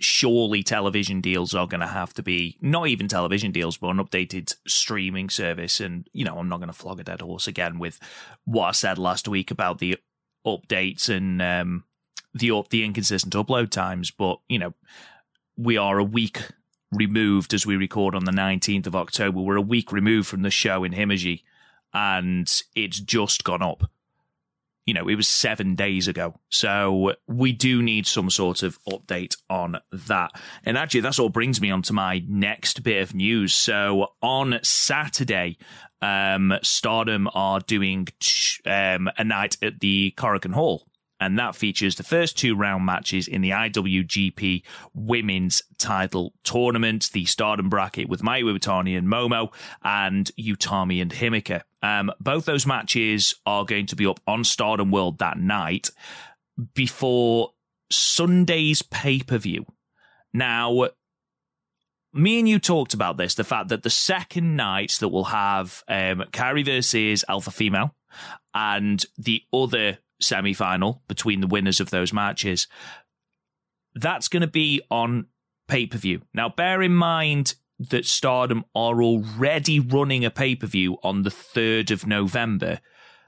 surely 0.00 0.62
television 0.62 1.20
deals 1.20 1.54
are 1.54 1.66
going 1.66 1.80
to 1.80 1.86
have 1.86 2.12
to 2.14 2.22
be 2.22 2.56
not 2.60 2.88
even 2.88 3.06
television 3.06 3.52
deals, 3.52 3.76
but 3.76 3.90
an 3.90 3.98
updated 3.98 4.54
streaming 4.66 5.30
service. 5.30 5.80
And, 5.80 6.08
you 6.12 6.24
know, 6.24 6.38
I'm 6.38 6.48
not 6.48 6.58
going 6.58 6.68
to 6.68 6.72
flog 6.72 7.00
a 7.00 7.04
dead 7.04 7.20
horse 7.20 7.46
again 7.46 7.78
with 7.78 8.00
what 8.44 8.66
I 8.66 8.72
said 8.72 8.98
last 8.98 9.28
week 9.28 9.50
about 9.50 9.78
the 9.78 9.96
updates 10.44 11.08
and 11.08 11.40
um, 11.40 11.84
the 12.34 12.50
the 12.70 12.84
inconsistent 12.84 13.34
upload 13.34 13.70
times. 13.70 14.10
But, 14.10 14.40
you 14.48 14.58
know, 14.58 14.74
we 15.56 15.76
are 15.76 15.98
a 15.98 16.04
week 16.04 16.40
removed 16.92 17.54
as 17.54 17.66
we 17.66 17.76
record 17.76 18.14
on 18.14 18.24
the 18.24 18.32
19th 18.32 18.86
of 18.86 18.96
October. 18.96 19.40
We're 19.40 19.56
a 19.56 19.62
week 19.62 19.92
removed 19.92 20.28
from 20.28 20.42
the 20.42 20.50
show 20.50 20.84
in 20.84 20.92
Himeji, 20.92 21.42
and 21.92 22.50
it's 22.74 23.00
just 23.00 23.44
gone 23.44 23.62
up. 23.62 23.90
You 24.84 24.94
know, 24.94 25.08
it 25.08 25.16
was 25.16 25.26
seven 25.26 25.74
days 25.74 26.06
ago. 26.06 26.38
So 26.48 27.14
we 27.26 27.52
do 27.52 27.82
need 27.82 28.06
some 28.06 28.30
sort 28.30 28.62
of 28.62 28.78
update 28.88 29.36
on 29.50 29.78
that. 29.90 30.30
And 30.64 30.78
actually, 30.78 31.00
that's 31.00 31.18
all 31.18 31.28
brings 31.28 31.60
me 31.60 31.72
on 31.72 31.82
to 31.82 31.92
my 31.92 32.22
next 32.28 32.84
bit 32.84 33.02
of 33.02 33.12
news. 33.12 33.52
So 33.52 34.12
on 34.22 34.60
Saturday, 34.62 35.58
um, 36.02 36.54
Stardom 36.62 37.28
are 37.34 37.58
doing 37.58 38.06
um, 38.64 39.10
a 39.18 39.24
night 39.24 39.56
at 39.60 39.80
the 39.80 40.14
Korakuen 40.16 40.54
Hall 40.54 40.86
and 41.20 41.38
that 41.38 41.56
features 41.56 41.96
the 41.96 42.02
first 42.02 42.36
two 42.36 42.54
round 42.54 42.84
matches 42.84 43.28
in 43.28 43.40
the 43.40 43.50
IWGP 43.50 44.62
Women's 44.94 45.62
Title 45.78 46.34
Tournament, 46.44 47.10
the 47.12 47.24
Stardom 47.24 47.68
bracket 47.68 48.08
with 48.08 48.22
Mayu 48.22 48.44
Iwatani 48.44 48.96
and 48.96 49.08
Momo, 49.08 49.52
and 49.82 50.30
Utami 50.38 51.00
and 51.00 51.10
Himika. 51.10 51.62
Um, 51.82 52.10
both 52.20 52.44
those 52.44 52.66
matches 52.66 53.34
are 53.46 53.64
going 53.64 53.86
to 53.86 53.96
be 53.96 54.06
up 54.06 54.20
on 54.26 54.44
Stardom 54.44 54.90
World 54.90 55.18
that 55.18 55.38
night 55.38 55.90
before 56.74 57.50
Sunday's 57.90 58.82
pay 58.82 59.20
per 59.20 59.38
view. 59.38 59.66
Now, 60.32 60.88
me 62.12 62.38
and 62.38 62.48
you 62.48 62.58
talked 62.58 62.94
about 62.94 63.16
this 63.16 63.34
the 63.34 63.44
fact 63.44 63.68
that 63.68 63.82
the 63.82 63.90
second 63.90 64.56
night 64.56 64.96
that 65.00 65.08
we'll 65.08 65.24
have 65.24 65.82
um, 65.88 66.24
versus 66.32 67.24
Alpha 67.28 67.50
Female 67.50 67.94
and 68.54 69.04
the 69.18 69.42
other 69.52 69.98
semi 70.20 70.52
final 70.52 71.02
between 71.08 71.40
the 71.40 71.46
winners 71.46 71.80
of 71.80 71.90
those 71.90 72.12
matches, 72.12 72.68
that's 73.94 74.28
going 74.28 74.42
to 74.42 74.46
be 74.46 74.80
on 74.90 75.26
pay 75.68 75.86
per 75.86 75.98
view. 75.98 76.22
Now, 76.34 76.48
bear 76.48 76.82
in 76.82 76.94
mind 76.94 77.54
that 77.78 78.06
Stardom 78.06 78.64
are 78.74 79.02
already 79.02 79.80
running 79.80 80.24
a 80.24 80.30
pay 80.30 80.54
per 80.54 80.66
view 80.66 80.98
on 81.02 81.22
the 81.22 81.30
3rd 81.30 81.90
of 81.90 82.06
November. 82.06 82.80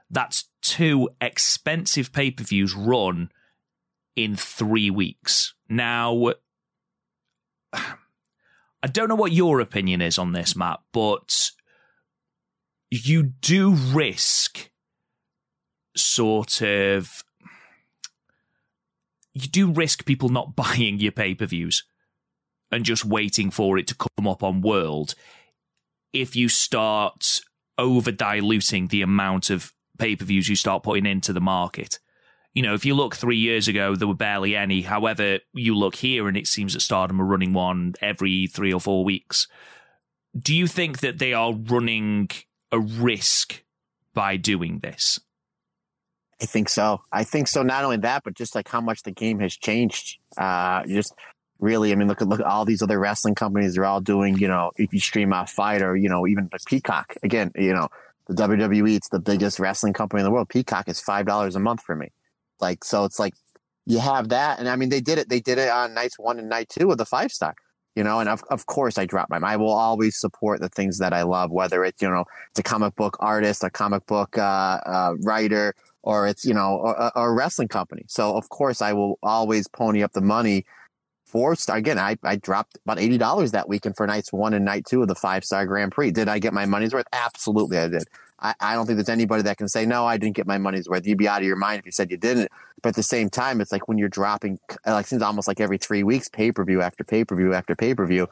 That's 0.09 0.45
two 0.61 1.09
expensive 1.21 2.11
pay 2.11 2.31
per 2.31 2.43
views 2.43 2.75
run 2.75 3.31
in 4.15 4.35
three 4.35 4.89
weeks. 4.89 5.53
Now, 5.67 6.33
I 7.73 8.87
don't 8.87 9.09
know 9.09 9.15
what 9.15 9.31
your 9.31 9.59
opinion 9.59 10.01
is 10.01 10.17
on 10.17 10.31
this, 10.31 10.55
Matt, 10.55 10.79
but 10.93 11.51
you 12.89 13.23
do 13.23 13.73
risk 13.73 14.69
sort 16.01 16.61
of 16.61 17.23
you 19.33 19.47
do 19.47 19.71
risk 19.71 20.05
people 20.05 20.29
not 20.29 20.55
buying 20.55 20.99
your 20.99 21.11
pay-per-views 21.11 21.83
and 22.71 22.85
just 22.85 23.05
waiting 23.05 23.49
for 23.49 23.77
it 23.77 23.87
to 23.87 23.95
come 23.95 24.27
up 24.27 24.43
on 24.43 24.61
world 24.61 25.15
if 26.13 26.35
you 26.35 26.49
start 26.49 27.39
over 27.77 28.11
diluting 28.11 28.87
the 28.87 29.01
amount 29.01 29.49
of 29.49 29.73
pay-per-views 29.97 30.49
you 30.49 30.55
start 30.55 30.83
putting 30.83 31.05
into 31.05 31.33
the 31.33 31.41
market 31.41 31.99
you 32.53 32.63
know, 32.63 32.73
if 32.73 32.85
you 32.85 32.95
look 32.95 33.15
three 33.15 33.37
years 33.37 33.67
ago, 33.67 33.95
there 33.95 34.07
were 34.07 34.15
barely 34.15 34.55
any. 34.55 34.81
However, 34.81 35.39
you 35.53 35.75
look 35.75 35.95
here 35.95 36.27
and 36.27 36.35
it 36.35 36.47
seems 36.47 36.73
that 36.73 36.81
Stardom 36.81 37.21
are 37.21 37.25
running 37.25 37.53
one 37.53 37.93
every 38.01 38.47
three 38.47 38.73
or 38.73 38.81
four 38.81 39.03
weeks. 39.03 39.47
Do 40.37 40.55
you 40.55 40.67
think 40.67 40.99
that 40.99 41.19
they 41.19 41.33
are 41.33 41.53
running 41.53 42.29
a 42.71 42.79
risk 42.79 43.63
by 44.13 44.37
doing 44.37 44.79
this? 44.79 45.19
I 46.41 46.45
think 46.45 46.69
so. 46.69 47.01
I 47.11 47.23
think 47.23 47.47
so. 47.47 47.63
Not 47.63 47.83
only 47.83 47.97
that, 47.97 48.23
but 48.23 48.33
just 48.33 48.55
like 48.55 48.67
how 48.67 48.81
much 48.81 49.03
the 49.03 49.11
game 49.11 49.39
has 49.39 49.55
changed. 49.55 50.19
Uh, 50.37 50.83
just 50.85 51.13
really, 51.59 51.91
I 51.91 51.95
mean, 51.95 52.07
look 52.07 52.21
at 52.21 52.29
look 52.29 52.39
at 52.39 52.45
all 52.45 52.65
these 52.65 52.81
other 52.81 52.99
wrestling 52.99 53.35
companies. 53.35 53.75
They're 53.75 53.85
all 53.85 54.01
doing, 54.01 54.37
you 54.37 54.47
know, 54.47 54.71
if 54.77 54.93
you 54.93 54.99
stream 54.99 55.33
off 55.33 55.51
FITE 55.51 55.81
or 55.81 55.95
you 55.95 56.07
know, 56.07 56.25
even 56.27 56.49
the 56.51 56.59
Peacock. 56.65 57.15
Again, 57.23 57.51
you 57.55 57.73
know, 57.73 57.89
the 58.27 58.35
WWE. 58.35 58.95
It's 58.95 59.09
the 59.09 59.19
biggest 59.19 59.59
wrestling 59.59 59.93
company 59.93 60.21
in 60.21 60.25
the 60.25 60.31
world. 60.31 60.49
Peacock 60.49 60.87
is 60.87 61.01
five 61.01 61.25
dollars 61.25 61.55
a 61.55 61.59
month 61.59 61.81
for 61.81 61.95
me. 61.95 62.11
Like, 62.61 62.83
so 62.83 63.05
it's 63.05 63.19
like 63.19 63.33
you 63.85 63.99
have 63.99 64.29
that. 64.29 64.59
And 64.59 64.69
I 64.69 64.75
mean, 64.75 64.89
they 64.89 65.01
did 65.01 65.17
it. 65.17 65.29
They 65.29 65.39
did 65.39 65.57
it 65.57 65.69
on 65.69 65.93
nights 65.93 66.17
one 66.19 66.39
and 66.39 66.47
night 66.47 66.69
two 66.69 66.91
of 66.91 66.97
the 66.97 67.05
five 67.05 67.31
star, 67.31 67.55
you 67.95 68.03
know, 68.03 68.19
and 68.19 68.29
of, 68.29 68.43
of 68.51 68.65
course 68.65 68.97
I 68.97 69.05
drop 69.05 69.29
my, 69.29 69.37
I 69.37 69.55
will 69.55 69.73
always 69.73 70.19
support 70.19 70.61
the 70.61 70.69
things 70.69 70.99
that 70.99 71.11
I 71.11 71.23
love, 71.23 71.51
whether 71.51 71.83
it's, 71.83 72.01
you 72.01 72.09
know, 72.09 72.25
it's 72.51 72.59
a 72.59 72.63
comic 72.63 72.95
book 72.95 73.17
artist, 73.19 73.63
a 73.63 73.69
comic 73.69 74.05
book, 74.05 74.37
uh, 74.37 74.41
uh, 74.85 75.13
writer, 75.23 75.73
or 76.03 76.27
it's, 76.27 76.45
you 76.45 76.53
know, 76.53 76.81
a, 76.85 77.11
a 77.15 77.31
wrestling 77.31 77.67
company. 77.67 78.05
So 78.07 78.35
of 78.35 78.49
course 78.49 78.81
I 78.81 78.93
will 78.93 79.19
always 79.21 79.67
pony 79.67 80.03
up 80.03 80.13
the 80.13 80.21
money 80.21 80.65
for. 81.25 81.55
Again, 81.69 81.99
I, 81.99 82.17
I 82.23 82.35
dropped 82.37 82.77
about 82.85 82.97
$80 82.97 83.51
that 83.51 83.69
weekend 83.69 83.95
for 83.95 84.07
nights 84.07 84.33
one 84.33 84.53
and 84.53 84.65
night 84.65 84.85
two 84.85 85.01
of 85.01 85.07
the 85.07 85.15
five 85.15 85.45
star 85.45 85.65
Grand 85.65 85.91
Prix. 85.91 86.11
Did 86.11 86.27
I 86.27 86.39
get 86.39 86.53
my 86.53 86.65
money's 86.65 86.93
worth? 86.93 87.07
Absolutely 87.13 87.77
I 87.77 87.87
did. 87.87 88.03
I, 88.39 88.55
I 88.59 88.73
don't 88.73 88.85
think 88.85 88.97
there's 88.97 89.09
anybody 89.09 89.43
that 89.43 89.57
can 89.57 89.67
say, 89.67 89.85
no, 89.85 90.05
I 90.05 90.17
didn't 90.17 90.35
get 90.35 90.47
my 90.47 90.57
money's 90.57 90.87
worth. 90.87 91.05
You'd 91.05 91.17
be 91.17 91.27
out 91.27 91.41
of 91.41 91.47
your 91.47 91.55
mind 91.55 91.79
if 91.79 91.85
you 91.85 91.91
said 91.91 92.09
you 92.11 92.17
didn't. 92.17 92.49
But 92.81 92.89
at 92.89 92.95
the 92.95 93.03
same 93.03 93.29
time, 93.29 93.61
it's 93.61 93.71
like 93.71 93.87
when 93.87 93.97
you're 93.97 94.09
dropping, 94.09 94.59
like 94.85 95.07
seems 95.07 95.21
almost 95.21 95.47
like 95.47 95.59
every 95.59 95.77
three 95.77 96.03
weeks, 96.03 96.29
pay 96.29 96.51
per 96.51 96.63
view 96.63 96.81
after 96.81 97.03
pay 97.03 97.25
per 97.25 97.35
view 97.35 97.53
after 97.53 97.75
pay 97.75 97.93
per 97.93 98.05
view. 98.05 98.27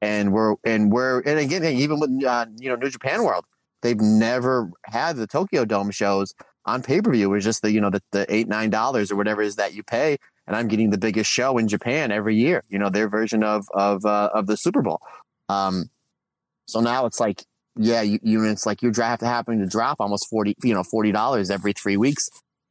And 0.00 0.32
we're, 0.32 0.56
and 0.64 0.90
we're, 0.90 1.20
and 1.20 1.38
again, 1.38 1.64
even 1.64 2.00
with, 2.00 2.24
uh, 2.24 2.46
you 2.58 2.68
know, 2.68 2.74
New 2.74 2.90
Japan 2.90 3.22
World, 3.22 3.44
they've 3.82 4.00
never 4.00 4.70
had 4.84 5.16
the 5.16 5.28
Tokyo 5.28 5.64
Dome 5.64 5.92
shows 5.92 6.34
on 6.64 6.82
pay 6.82 7.00
per 7.00 7.12
view. 7.12 7.30
Was 7.30 7.44
just 7.44 7.62
the, 7.62 7.72
you 7.72 7.80
know, 7.80 7.90
the, 7.90 8.02
the 8.12 8.26
eight, 8.32 8.48
nine 8.48 8.70
dollars 8.70 9.10
or 9.10 9.16
whatever 9.16 9.42
it 9.42 9.46
is 9.46 9.56
that 9.56 9.74
you 9.74 9.82
pay. 9.82 10.18
And 10.46 10.56
I'm 10.56 10.68
getting 10.68 10.90
the 10.90 10.98
biggest 10.98 11.30
show 11.30 11.58
in 11.58 11.68
Japan 11.68 12.10
every 12.10 12.36
year, 12.36 12.64
you 12.68 12.78
know, 12.78 12.90
their 12.90 13.08
version 13.08 13.44
of, 13.44 13.66
of, 13.72 14.04
uh, 14.04 14.30
of 14.34 14.46
the 14.46 14.56
Super 14.56 14.82
Bowl. 14.82 15.00
Um, 15.48 15.90
so 16.66 16.80
now 16.80 17.06
it's 17.06 17.20
like 17.20 17.44
yeah, 17.76 18.02
you, 18.02 18.18
you 18.22 18.44
it's 18.44 18.66
like 18.66 18.82
your 18.82 18.92
draft 18.92 19.22
happening 19.22 19.60
to 19.60 19.66
drop 19.66 20.00
almost 20.00 20.28
40, 20.28 20.56
you 20.62 20.74
know, 20.74 20.82
$40 20.82 21.50
every 21.50 21.72
three 21.72 21.96
weeks. 21.96 22.28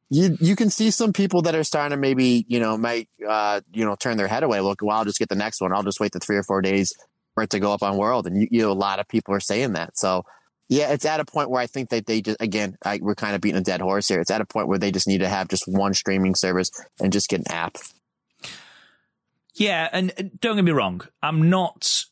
You, 0.10 0.38
you 0.42 0.56
can 0.56 0.70
see 0.70 0.92
some 0.92 1.14
people 1.14 1.42
that 1.44 1.56
are 1.56 1.64
starting 1.64 1.96
to 1.96 1.98
maybe, 1.98 2.46
you 2.48 2.60
know, 2.60 2.78
might, 2.78 3.08
uh, 3.28 3.62
you 3.74 3.86
know, 3.86 3.96
turn 3.96 4.18
their 4.18 4.28
head 4.28 4.44
away. 4.44 4.60
Look, 4.60 4.80
well, 4.82 4.98
I'll 4.98 5.06
just 5.06 5.20
get 5.20 5.30
the 5.30 5.36
next 5.36 5.62
one. 5.62 5.74
I'll 5.74 5.84
just 5.84 6.00
wait 6.00 6.12
the 6.12 6.20
three 6.20 6.36
or 6.36 6.44
four 6.44 6.62
days 6.62 6.94
for 7.34 7.44
it 7.44 7.50
to 7.52 7.60
go 7.60 7.74
up 7.74 7.82
on 7.82 7.98
world. 7.98 8.28
And 8.28 8.42
you, 8.42 8.48
you 8.52 8.62
know, 8.62 8.72
a 8.72 8.74
lot 8.74 9.00
of 9.00 9.08
people 9.08 9.34
are 9.34 9.40
saying 9.40 9.74
that. 9.74 9.98
So 9.98 10.26
yeah, 10.72 10.94
it's 10.94 11.06
at 11.06 11.20
a 11.20 11.26
point 11.26 11.50
where 11.50 11.62
I 11.62 11.68
think 11.68 11.90
that 11.90 12.06
they 12.06 12.22
just, 12.22 12.38
again, 12.40 12.78
I, 12.82 13.00
we're 13.02 13.14
kind 13.14 13.36
of 13.36 13.42
beating 13.42 13.60
a 13.60 13.64
dead 13.64 13.82
horse 13.82 14.08
here. 14.08 14.22
It's 14.22 14.32
at 14.32 14.40
a 14.40 14.46
point 14.46 14.70
where 14.70 14.80
they 14.80 14.90
just 14.90 15.06
need 15.06 15.18
to 15.18 15.28
have 15.28 15.50
just 15.50 15.68
one 15.68 15.94
streaming 15.94 16.34
service 16.34 16.72
and 16.98 17.12
just 17.12 17.28
get 17.28 17.42
an 17.42 17.52
app. 17.52 17.78
Yeah. 19.54 19.90
And 19.92 20.32
don't 20.40 20.56
get 20.56 20.64
me 20.64 20.72
wrong. 20.72 21.02
I'm 21.22 21.50
not 21.50 22.06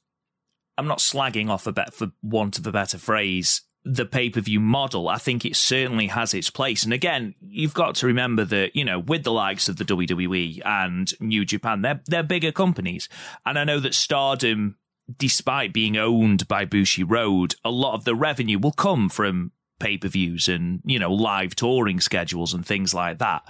I'm 0.77 0.87
not 0.87 0.99
slagging 0.99 1.49
off 1.49 1.67
a 1.67 1.71
bet 1.71 1.93
for 1.93 2.11
want 2.21 2.59
of 2.59 2.67
a 2.67 2.71
better 2.73 2.97
phrase 2.97 3.61
the 3.85 4.05
pay 4.05 4.29
per 4.29 4.41
view 4.41 4.59
model. 4.59 5.07
I 5.07 5.19
think 5.19 5.45
it 5.45 5.55
certainly 5.55 6.07
has 6.07 6.33
its 6.33 6.49
place. 6.49 6.83
And 6.83 6.91
again, 6.91 7.35
you've 7.39 7.73
got 7.73 7.95
to 7.95 8.07
remember 8.07 8.43
that, 8.43 8.75
you 8.75 8.83
know, 8.83 8.99
with 8.99 9.23
the 9.23 9.31
likes 9.31 9.69
of 9.69 9.77
the 9.77 9.85
WWE 9.85 10.61
and 10.65 11.09
New 11.21 11.45
Japan, 11.45 11.81
they're, 11.81 12.01
they're 12.07 12.23
bigger 12.23 12.51
companies. 12.51 13.07
And 13.45 13.57
I 13.57 13.63
know 13.63 13.79
that 13.79 13.93
Stardom, 13.93 14.75
despite 15.17 15.73
being 15.73 15.97
owned 15.97 16.47
by 16.47 16.65
Bushiroad, 16.65 17.55
a 17.63 17.71
lot 17.71 17.95
of 17.95 18.05
the 18.05 18.15
revenue 18.15 18.59
will 18.59 18.71
come 18.71 19.09
from 19.09 19.51
pay 19.79 19.97
per 19.97 20.07
views 20.07 20.47
and, 20.47 20.81
you 20.85 20.99
know, 20.99 21.13
live 21.13 21.55
touring 21.55 21.99
schedules 21.99 22.53
and 22.53 22.65
things 22.65 22.93
like 22.93 23.17
that. 23.19 23.43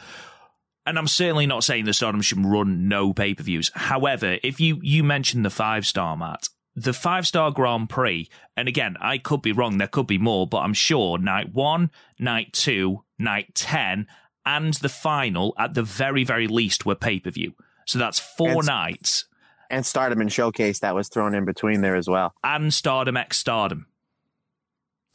And 0.86 0.98
I'm 0.98 1.08
certainly 1.08 1.46
not 1.46 1.64
saying 1.64 1.86
the 1.86 1.94
Stardom 1.94 2.22
should 2.22 2.44
run 2.44 2.88
no 2.88 3.14
pay 3.14 3.34
per 3.34 3.44
views. 3.44 3.72
However, 3.76 4.38
if 4.44 4.60
you, 4.60 4.80
you 4.82 5.04
mentioned 5.04 5.46
the 5.46 5.50
five 5.50 5.86
star, 5.86 6.16
Matt, 6.16 6.50
the 6.76 6.94
five 6.94 7.28
star 7.28 7.52
Grand 7.52 7.90
Prix, 7.90 8.30
and 8.56 8.68
again, 8.68 8.96
I 9.02 9.18
could 9.18 9.42
be 9.42 9.52
wrong, 9.52 9.78
there 9.78 9.88
could 9.88 10.08
be 10.08 10.18
more, 10.18 10.48
but 10.48 10.60
I'm 10.60 10.74
sure 10.74 11.18
night 11.18 11.54
one, 11.54 11.92
night 12.20 12.54
two, 12.54 13.04
night 13.18 13.54
10, 13.56 14.08
and 14.46 14.74
the 14.76 14.90
final 14.90 15.54
at 15.58 15.74
the 15.74 15.84
very, 15.84 16.24
very 16.24 16.48
least 16.48 16.86
were 16.86 16.96
pay 16.96 17.20
per 17.20 17.30
view. 17.32 17.54
So 17.86 18.00
that's 18.00 18.20
four 18.20 18.60
and, 18.60 18.66
nights. 18.66 19.26
And 19.70 19.86
Stardom 19.86 20.22
and 20.22 20.32
Showcase 20.32 20.80
that 20.80 20.96
was 20.96 21.10
thrown 21.10 21.36
in 21.36 21.46
between 21.46 21.82
there 21.82 21.96
as 21.96 22.08
well. 22.08 22.34
And 22.44 22.74
Stardom 22.74 23.18
X 23.18 23.38
Stardom. 23.38 23.86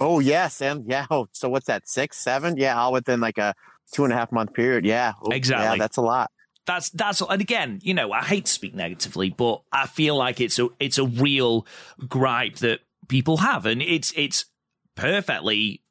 Oh, 0.01 0.21
yes. 0.21 0.61
And 0.61 0.89
yeah. 0.89 1.07
Oh, 1.11 1.29
so 1.33 1.49
what's 1.49 1.67
that? 1.67 1.89
Six, 1.89 2.19
seven? 2.19 2.57
Yeah. 2.57 2.79
All 2.79 2.93
within 2.93 3.21
like 3.21 3.39
a 3.39 3.55
two 3.93 4.05
and 4.05 4.13
a 4.13 4.17
half 4.17 4.31
month 4.31 4.53
period. 4.55 4.85
Yeah. 4.85 5.13
Oh, 5.23 5.31
exactly. 5.31 5.79
Yeah. 5.79 5.83
That's 5.83 5.97
a 5.97 6.03
lot 6.03 6.31
that's 6.67 6.91
that's 6.91 7.21
and 7.21 7.41
again, 7.41 7.81
you 7.83 7.95
know, 7.95 8.13
I 8.13 8.23
hate 8.23 8.47
to 8.47 8.53
speak 8.53 8.75
negatively, 8.75 9.31
but 9.31 9.63
I 9.73 9.87
feel 9.87 10.17
like 10.17 10.41
it's 10.41 10.59
a 10.59 10.69
it's 10.81 10.99
a 10.99 11.05
real 11.05 11.67
gripe 12.09 12.57
that 12.57 12.81
people 13.09 13.39
have, 13.39 13.67
and 13.67 13.83
it's 13.83 14.13
it's 14.17 14.47
perfectly, 14.95 15.83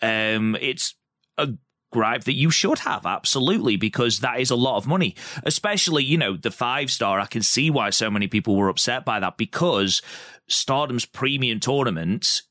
um, 0.00 0.56
it's 0.60 0.94
a 1.36 1.50
gripe 1.92 2.24
that 2.24 2.34
you 2.34 2.50
should 2.50 2.80
have 2.80 3.06
absolutely 3.06 3.76
because 3.76 4.20
that 4.20 4.40
is 4.40 4.50
a 4.50 4.56
lot 4.56 4.76
of 4.76 4.86
money, 4.86 5.14
especially 5.44 6.02
you 6.02 6.18
know 6.18 6.36
the 6.36 6.50
five 6.50 6.90
star. 6.90 7.20
I 7.20 7.26
can 7.26 7.42
see 7.42 7.70
why 7.70 7.90
so 7.90 8.10
many 8.10 8.26
people 8.26 8.56
were 8.56 8.68
upset 8.68 9.04
by 9.04 9.20
that 9.20 9.36
because 9.36 10.02
Stardom's 10.48 11.06
premium 11.06 11.60
tournament 11.60 12.42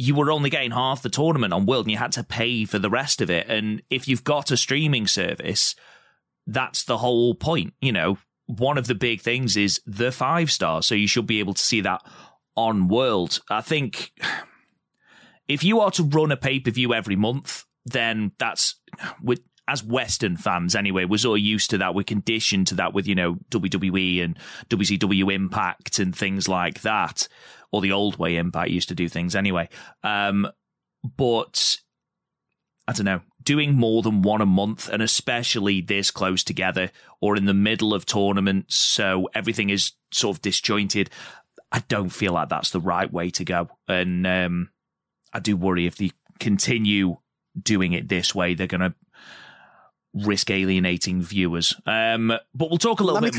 you 0.00 0.14
were 0.14 0.30
only 0.30 0.48
getting 0.48 0.70
half 0.70 1.02
the 1.02 1.10
tournament 1.10 1.52
on 1.52 1.66
World 1.66 1.84
and 1.84 1.90
you 1.92 1.98
had 1.98 2.12
to 2.12 2.24
pay 2.24 2.64
for 2.64 2.78
the 2.78 2.88
rest 2.88 3.20
of 3.20 3.28
it. 3.28 3.46
And 3.50 3.82
if 3.90 4.08
you've 4.08 4.24
got 4.24 4.50
a 4.50 4.56
streaming 4.56 5.06
service, 5.06 5.74
that's 6.46 6.84
the 6.84 6.96
whole 6.96 7.34
point. 7.34 7.74
You 7.82 7.92
know, 7.92 8.18
one 8.46 8.78
of 8.78 8.86
the 8.86 8.94
big 8.94 9.20
things 9.20 9.58
is 9.58 9.78
the 9.86 10.10
five 10.10 10.50
star, 10.50 10.82
so 10.82 10.94
you 10.94 11.06
should 11.06 11.26
be 11.26 11.38
able 11.38 11.52
to 11.52 11.62
see 11.62 11.82
that 11.82 12.02
on 12.56 12.88
World. 12.88 13.40
I 13.50 13.60
think 13.60 14.12
if 15.48 15.62
you 15.62 15.80
are 15.80 15.90
to 15.92 16.02
run 16.02 16.32
a 16.32 16.36
pay 16.36 16.60
per 16.60 16.70
view 16.70 16.94
every 16.94 17.16
month, 17.16 17.66
then 17.86 18.32
that's 18.38 18.76
with 19.22 19.40
as 19.68 19.84
Western 19.84 20.36
fans 20.36 20.74
anyway, 20.74 21.04
we're 21.04 21.16
sort 21.16 21.38
of 21.38 21.44
used 21.44 21.70
to 21.70 21.78
that. 21.78 21.94
We're 21.94 22.02
conditioned 22.02 22.66
to 22.68 22.74
that 22.76 22.92
with, 22.92 23.06
you 23.06 23.14
know, 23.14 23.36
WWE 23.50 24.24
and 24.24 24.36
WCW 24.68 25.32
Impact 25.32 26.00
and 26.00 26.14
things 26.14 26.48
like 26.48 26.80
that. 26.80 27.28
Or 27.70 27.80
the 27.80 27.92
old 27.92 28.18
way 28.18 28.36
Impact 28.36 28.70
used 28.70 28.88
to 28.88 28.96
do 28.96 29.08
things 29.08 29.36
anyway. 29.36 29.68
Um, 30.02 30.48
but 31.16 31.78
I 32.88 32.92
don't 32.92 33.06
know, 33.06 33.20
doing 33.40 33.74
more 33.74 34.02
than 34.02 34.22
one 34.22 34.40
a 34.40 34.46
month, 34.46 34.88
and 34.88 35.00
especially 35.00 35.80
this 35.80 36.10
close 36.10 36.42
together 36.42 36.90
or 37.20 37.36
in 37.36 37.44
the 37.44 37.54
middle 37.54 37.94
of 37.94 38.04
tournaments, 38.04 38.76
so 38.76 39.28
everything 39.34 39.70
is 39.70 39.92
sort 40.12 40.36
of 40.36 40.42
disjointed. 40.42 41.10
I 41.70 41.84
don't 41.86 42.08
feel 42.08 42.32
like 42.32 42.48
that's 42.48 42.70
the 42.70 42.80
right 42.80 43.10
way 43.10 43.30
to 43.30 43.44
go, 43.44 43.68
and 43.86 44.26
um, 44.26 44.70
I 45.32 45.38
do 45.38 45.56
worry 45.56 45.86
if 45.86 45.96
they 45.96 46.10
continue 46.40 47.18
doing 47.60 47.92
it 47.92 48.08
this 48.08 48.34
way, 48.34 48.54
they're 48.54 48.66
going 48.66 48.80
to 48.80 48.94
risk 50.14 50.50
alienating 50.50 51.22
viewers. 51.22 51.74
Um, 51.86 52.28
but 52.54 52.68
we'll 52.68 52.78
talk 52.78 53.00
a 53.00 53.04
little 53.04 53.20
Let 53.20 53.32
bit 53.32 53.36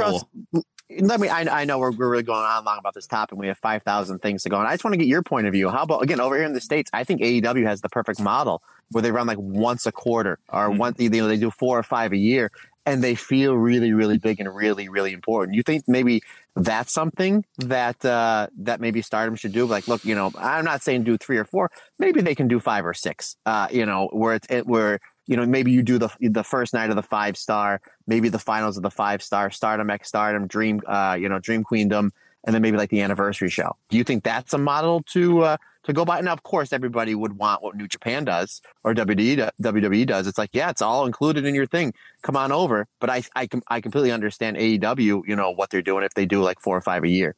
more. 0.51 0.63
let 1.01 1.19
me 1.19 1.27
I, 1.27 1.61
I 1.61 1.65
know 1.65 1.79
we're, 1.79 1.91
we're 1.91 2.09
really 2.09 2.23
going 2.23 2.39
on 2.43 2.63
long 2.65 2.77
about 2.77 2.93
this 2.93 3.07
topic 3.07 3.37
we 3.37 3.47
have 3.47 3.57
5000 3.57 4.19
things 4.19 4.43
to 4.43 4.49
go 4.49 4.57
on 4.57 4.65
i 4.65 4.71
just 4.73 4.83
want 4.83 4.93
to 4.93 4.97
get 4.97 5.07
your 5.07 5.21
point 5.23 5.47
of 5.47 5.53
view 5.53 5.69
how 5.69 5.83
about 5.83 6.01
again 6.03 6.19
over 6.19 6.35
here 6.35 6.43
in 6.45 6.51
the 6.51 6.59
states 6.59 6.89
i 6.93 7.05
think 7.05 7.21
aew 7.21 7.65
has 7.65 7.79
the 7.79 7.87
perfect 7.87 8.19
model 8.19 8.61
where 8.89 9.01
they 9.01 9.09
run 9.11 9.25
like 9.25 9.37
once 9.39 9.85
a 9.85 9.91
quarter 9.93 10.37
or 10.49 10.69
Mhm. 10.69 10.77
one 10.77 10.95
you 10.97 11.09
know 11.09 11.27
they 11.29 11.37
do 11.37 11.49
four 11.49 11.79
or 11.79 11.83
five 11.83 12.11
a 12.11 12.17
year 12.17 12.51
and 12.85 13.03
they 13.03 13.15
feel 13.15 13.55
really 13.55 13.93
really 13.93 14.17
big 14.17 14.39
and 14.39 14.53
really 14.53 14.89
really 14.89 15.13
important. 15.13 15.55
You 15.55 15.63
think 15.63 15.87
maybe 15.87 16.23
that's 16.55 16.93
something 16.93 17.45
that 17.57 18.03
uh 18.03 18.47
that 18.59 18.81
maybe 18.81 19.01
stardom 19.01 19.35
should 19.35 19.53
do? 19.53 19.65
Like 19.65 19.87
look 19.87 20.03
you 20.05 20.15
know 20.15 20.31
i'm 20.37 20.65
not 20.65 20.81
saying 20.81 21.03
do 21.03 21.17
three 21.17 21.37
or 21.37 21.45
four. 21.45 21.71
Maybe 21.99 22.21
they 22.21 22.35
can 22.35 22.47
do 22.47 22.59
five 22.59 22.85
or 22.85 22.93
six 22.93 23.35
uh 23.45 23.67
you 23.71 23.85
know 23.85 24.09
where 24.11 24.35
it's 24.35 24.47
it, 24.49 24.65
where 24.65 24.99
you 25.27 25.37
know, 25.37 25.45
maybe 25.45 25.71
you 25.71 25.81
do 25.81 25.97
the 25.97 26.09
the 26.19 26.43
first 26.43 26.73
night 26.73 26.89
of 26.89 26.97
the 26.97 27.03
five 27.03 27.37
star, 27.37 27.79
maybe 28.07 28.27
the 28.27 28.37
finals 28.37 28.75
of 28.75 28.83
the 28.83 28.91
five 28.91 29.21
star, 29.23 29.49
Stardom 29.49 29.89
X 29.89 30.09
Stardom, 30.09 30.45
Dream, 30.47 30.81
uh, 30.85 31.15
you 31.19 31.29
know, 31.29 31.39
Dream 31.39 31.63
Queendom, 31.63 32.11
and 32.43 32.53
then 32.53 32.61
maybe 32.61 32.75
like 32.75 32.89
the 32.89 33.01
anniversary 33.01 33.49
show. 33.49 33.75
Do 33.89 33.97
you 33.97 34.03
think 34.03 34.23
that's 34.23 34.53
a 34.53 34.57
model 34.57 35.03
to 35.13 35.43
uh, 35.43 35.57
to 35.83 35.93
go 35.93 36.05
by? 36.05 36.21
Now, 36.21 36.33
of 36.33 36.43
course, 36.43 36.73
everybody 36.73 37.15
would 37.15 37.37
want 37.37 37.63
what 37.63 37.75
New 37.75 37.87
Japan 37.87 38.25
does 38.25 38.61
or 38.83 38.93
WWE 38.93 40.05
does. 40.05 40.27
It's 40.27 40.37
like, 40.37 40.51
yeah, 40.53 40.69
it's 40.69 40.81
all 40.81 41.05
included 41.05 41.45
in 41.45 41.55
your 41.55 41.65
thing. 41.65 41.93
Come 42.21 42.37
on 42.37 42.51
over. 42.51 42.87
But 42.99 43.09
I 43.09 43.23
I 43.35 43.47
I 43.67 43.81
completely 43.81 44.11
understand 44.11 44.57
AEW. 44.57 45.23
You 45.27 45.35
know 45.35 45.51
what 45.51 45.69
they're 45.69 45.81
doing 45.81 46.03
if 46.03 46.13
they 46.13 46.25
do 46.25 46.41
like 46.41 46.59
four 46.59 46.77
or 46.77 46.81
five 46.81 47.03
a 47.03 47.09
year. 47.09 47.35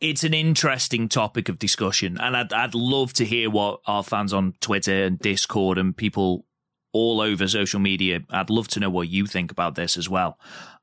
it's 0.00 0.22
an 0.22 0.34
interesting 0.34 1.08
topic 1.08 1.48
of 1.48 1.58
discussion, 1.58 2.18
and 2.20 2.36
I'd 2.36 2.52
I'd 2.52 2.74
love 2.74 3.12
to 3.14 3.24
hear 3.24 3.50
what 3.50 3.80
our 3.86 4.02
fans 4.02 4.32
on 4.32 4.54
Twitter 4.60 5.04
and 5.04 5.18
Discord 5.18 5.78
and 5.78 5.96
people 5.96 6.44
all 6.92 7.20
over 7.20 7.46
social 7.48 7.80
media. 7.80 8.20
I'd 8.30 8.50
love 8.50 8.68
to 8.68 8.80
know 8.80 8.90
what 8.90 9.08
you 9.08 9.26
think 9.26 9.50
about 9.50 9.74
this 9.74 9.96
as 9.96 10.08
well. 10.08 10.38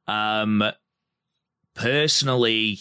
Um, 0.07 0.63
personally, 1.73 2.79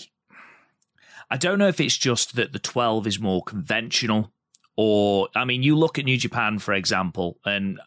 I 1.30 1.36
don't 1.36 1.58
know 1.58 1.68
if 1.68 1.80
it's 1.80 1.96
just 1.96 2.36
that 2.36 2.52
the 2.52 2.58
twelve 2.58 3.06
is 3.06 3.18
more 3.18 3.42
conventional, 3.42 4.32
or 4.76 5.28
I 5.34 5.44
mean, 5.44 5.62
you 5.62 5.76
look 5.76 5.98
at 5.98 6.04
New 6.04 6.18
Japan 6.18 6.58
for 6.58 6.74
example, 6.74 7.38
and. 7.44 7.80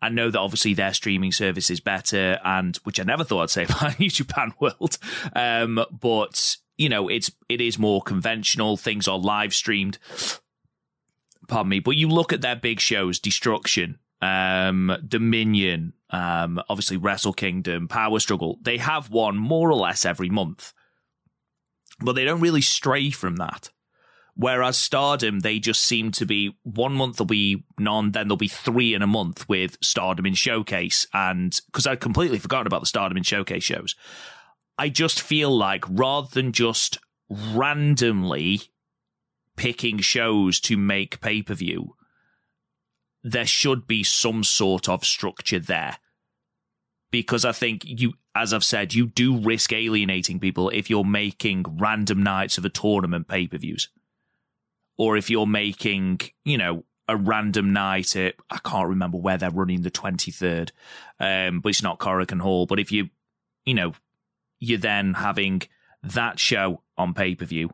I 0.00 0.10
know 0.10 0.30
that 0.30 0.38
obviously 0.38 0.74
their 0.74 0.94
streaming 0.94 1.32
service 1.32 1.70
is 1.70 1.80
better, 1.80 2.38
and 2.44 2.76
which 2.84 3.00
I 3.00 3.02
never 3.02 3.24
thought 3.24 3.42
I'd 3.42 3.50
say 3.50 3.64
about 3.68 3.98
New 3.98 4.08
Japan 4.08 4.52
World. 4.60 4.96
Um, 5.34 5.84
but 5.90 6.56
you 6.76 6.88
know, 6.88 7.08
it's 7.08 7.30
it 7.48 7.60
is 7.60 7.78
more 7.78 8.00
conventional. 8.00 8.76
Things 8.76 9.08
are 9.08 9.18
live 9.18 9.52
streamed. 9.52 9.98
Pardon 11.48 11.68
me, 11.68 11.80
but 11.80 11.96
you 11.96 12.08
look 12.08 12.32
at 12.32 12.40
their 12.40 12.56
big 12.56 12.80
shows: 12.80 13.18
Destruction, 13.18 13.98
um, 14.22 14.96
Dominion, 15.06 15.92
um, 16.10 16.62
obviously 16.68 16.96
Wrestle 16.96 17.32
Kingdom, 17.32 17.88
Power 17.88 18.20
Struggle. 18.20 18.58
They 18.62 18.78
have 18.78 19.10
one 19.10 19.36
more 19.36 19.70
or 19.70 19.76
less 19.76 20.04
every 20.04 20.30
month, 20.30 20.72
but 22.00 22.14
they 22.14 22.24
don't 22.24 22.40
really 22.40 22.62
stray 22.62 23.10
from 23.10 23.36
that. 23.36 23.70
Whereas 24.34 24.78
Stardom, 24.78 25.40
they 25.40 25.58
just 25.58 25.82
seem 25.82 26.12
to 26.12 26.24
be 26.24 26.56
one 26.62 26.92
month 26.92 27.16
there'll 27.16 27.26
be 27.26 27.64
none, 27.76 28.12
then 28.12 28.28
there'll 28.28 28.36
be 28.36 28.46
three 28.46 28.94
in 28.94 29.02
a 29.02 29.06
month 29.06 29.48
with 29.48 29.76
Stardom 29.82 30.26
in 30.26 30.34
Showcase. 30.34 31.08
And 31.12 31.60
because 31.66 31.88
I'd 31.88 31.98
completely 31.98 32.38
forgotten 32.38 32.68
about 32.68 32.80
the 32.80 32.86
Stardom 32.86 33.16
in 33.16 33.24
Showcase 33.24 33.64
shows, 33.64 33.96
I 34.78 34.90
just 34.90 35.20
feel 35.20 35.50
like 35.50 35.84
rather 35.88 36.28
than 36.32 36.52
just 36.52 36.98
randomly 37.28 38.60
picking 39.56 39.98
shows 39.98 40.60
to 40.60 40.76
make 40.76 41.20
pay 41.20 41.42
per 41.42 41.54
view, 41.54 41.96
there 43.24 43.46
should 43.46 43.88
be 43.88 44.04
some 44.04 44.44
sort 44.44 44.88
of 44.88 45.04
structure 45.04 45.58
there. 45.58 45.98
Because 47.10 47.44
I 47.44 47.52
think 47.52 47.82
you, 47.84 48.14
as 48.38 48.54
I've 48.54 48.64
said, 48.64 48.94
you 48.94 49.06
do 49.06 49.38
risk 49.38 49.72
alienating 49.72 50.38
people 50.38 50.70
if 50.70 50.88
you're 50.88 51.04
making 51.04 51.64
random 51.78 52.22
nights 52.22 52.56
of 52.56 52.64
a 52.64 52.70
tournament 52.70 53.26
pay 53.28 53.46
per 53.46 53.58
views 53.58 53.88
or 54.96 55.16
if 55.16 55.30
you're 55.30 55.46
making, 55.46 56.20
you 56.44 56.58
know, 56.58 56.84
a 57.08 57.16
random 57.16 57.72
night 57.72 58.14
at 58.16 58.34
I 58.50 58.58
can't 58.58 58.88
remember 58.88 59.16
where 59.16 59.38
they're 59.38 59.50
running 59.50 59.82
the 59.82 59.90
twenty 59.90 60.30
third, 60.30 60.72
um, 61.18 61.60
but 61.60 61.70
it's 61.70 61.82
not 61.82 61.98
Korakuen 61.98 62.40
Hall. 62.40 62.66
But 62.66 62.80
if 62.80 62.92
you, 62.92 63.08
you 63.64 63.74
know, 63.74 63.92
you're 64.60 64.78
then 64.78 65.14
having 65.14 65.62
that 66.02 66.38
show 66.38 66.82
on 66.98 67.14
pay 67.14 67.34
per 67.34 67.46
view, 67.46 67.70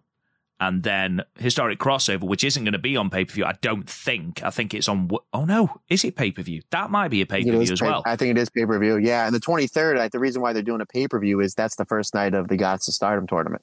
and 0.61 0.83
then 0.85 1.23
historic 1.38 1.79
crossover, 1.79 2.23
which 2.23 2.45
isn't 2.45 2.62
going 2.64 2.73
to 2.73 2.79
be 2.79 2.97
on 2.97 3.11
pay 3.11 3.25
per 3.25 3.35
view. 3.35 3.45
I 3.45 3.55
don't 3.61 3.88
think. 3.88 4.43
I 4.43 4.51
think 4.51 4.73
it's 4.75 4.88
on. 4.88 5.11
Oh 5.33 5.45
no, 5.45 5.81
is 5.88 6.05
it 6.05 6.17
pay 6.17 6.31
per 6.31 6.43
view? 6.43 6.62
That 6.71 6.90
might 6.90 7.09
be 7.09 7.21
a 7.23 7.27
pay 7.27 7.45
per 7.45 7.51
view 7.51 7.61
as 7.61 7.81
pay- 7.81 7.87
well. 7.87 8.03
I 8.07 8.17
think 8.17 8.31
it 8.37 8.40
is 8.40 8.49
pay 8.51 8.64
per 8.64 8.79
view. 8.79 8.97
Yeah, 8.97 9.27
and 9.27 9.35
the 9.35 9.40
twenty 9.40 9.67
third. 9.67 9.99
Like, 9.99 10.12
the 10.12 10.21
reason 10.21 10.40
why 10.43 10.53
they're 10.53 10.62
doing 10.62 10.81
a 10.81 10.87
pay 10.87 11.09
per 11.09 11.19
view 11.19 11.40
is 11.40 11.55
that's 11.55 11.77
the 11.77 11.85
first 11.85 12.14
night 12.14 12.35
of 12.35 12.49
the 12.49 12.57
Goddess 12.57 12.88
of 12.88 12.95
Stardom 12.95 13.27
tournament. 13.27 13.62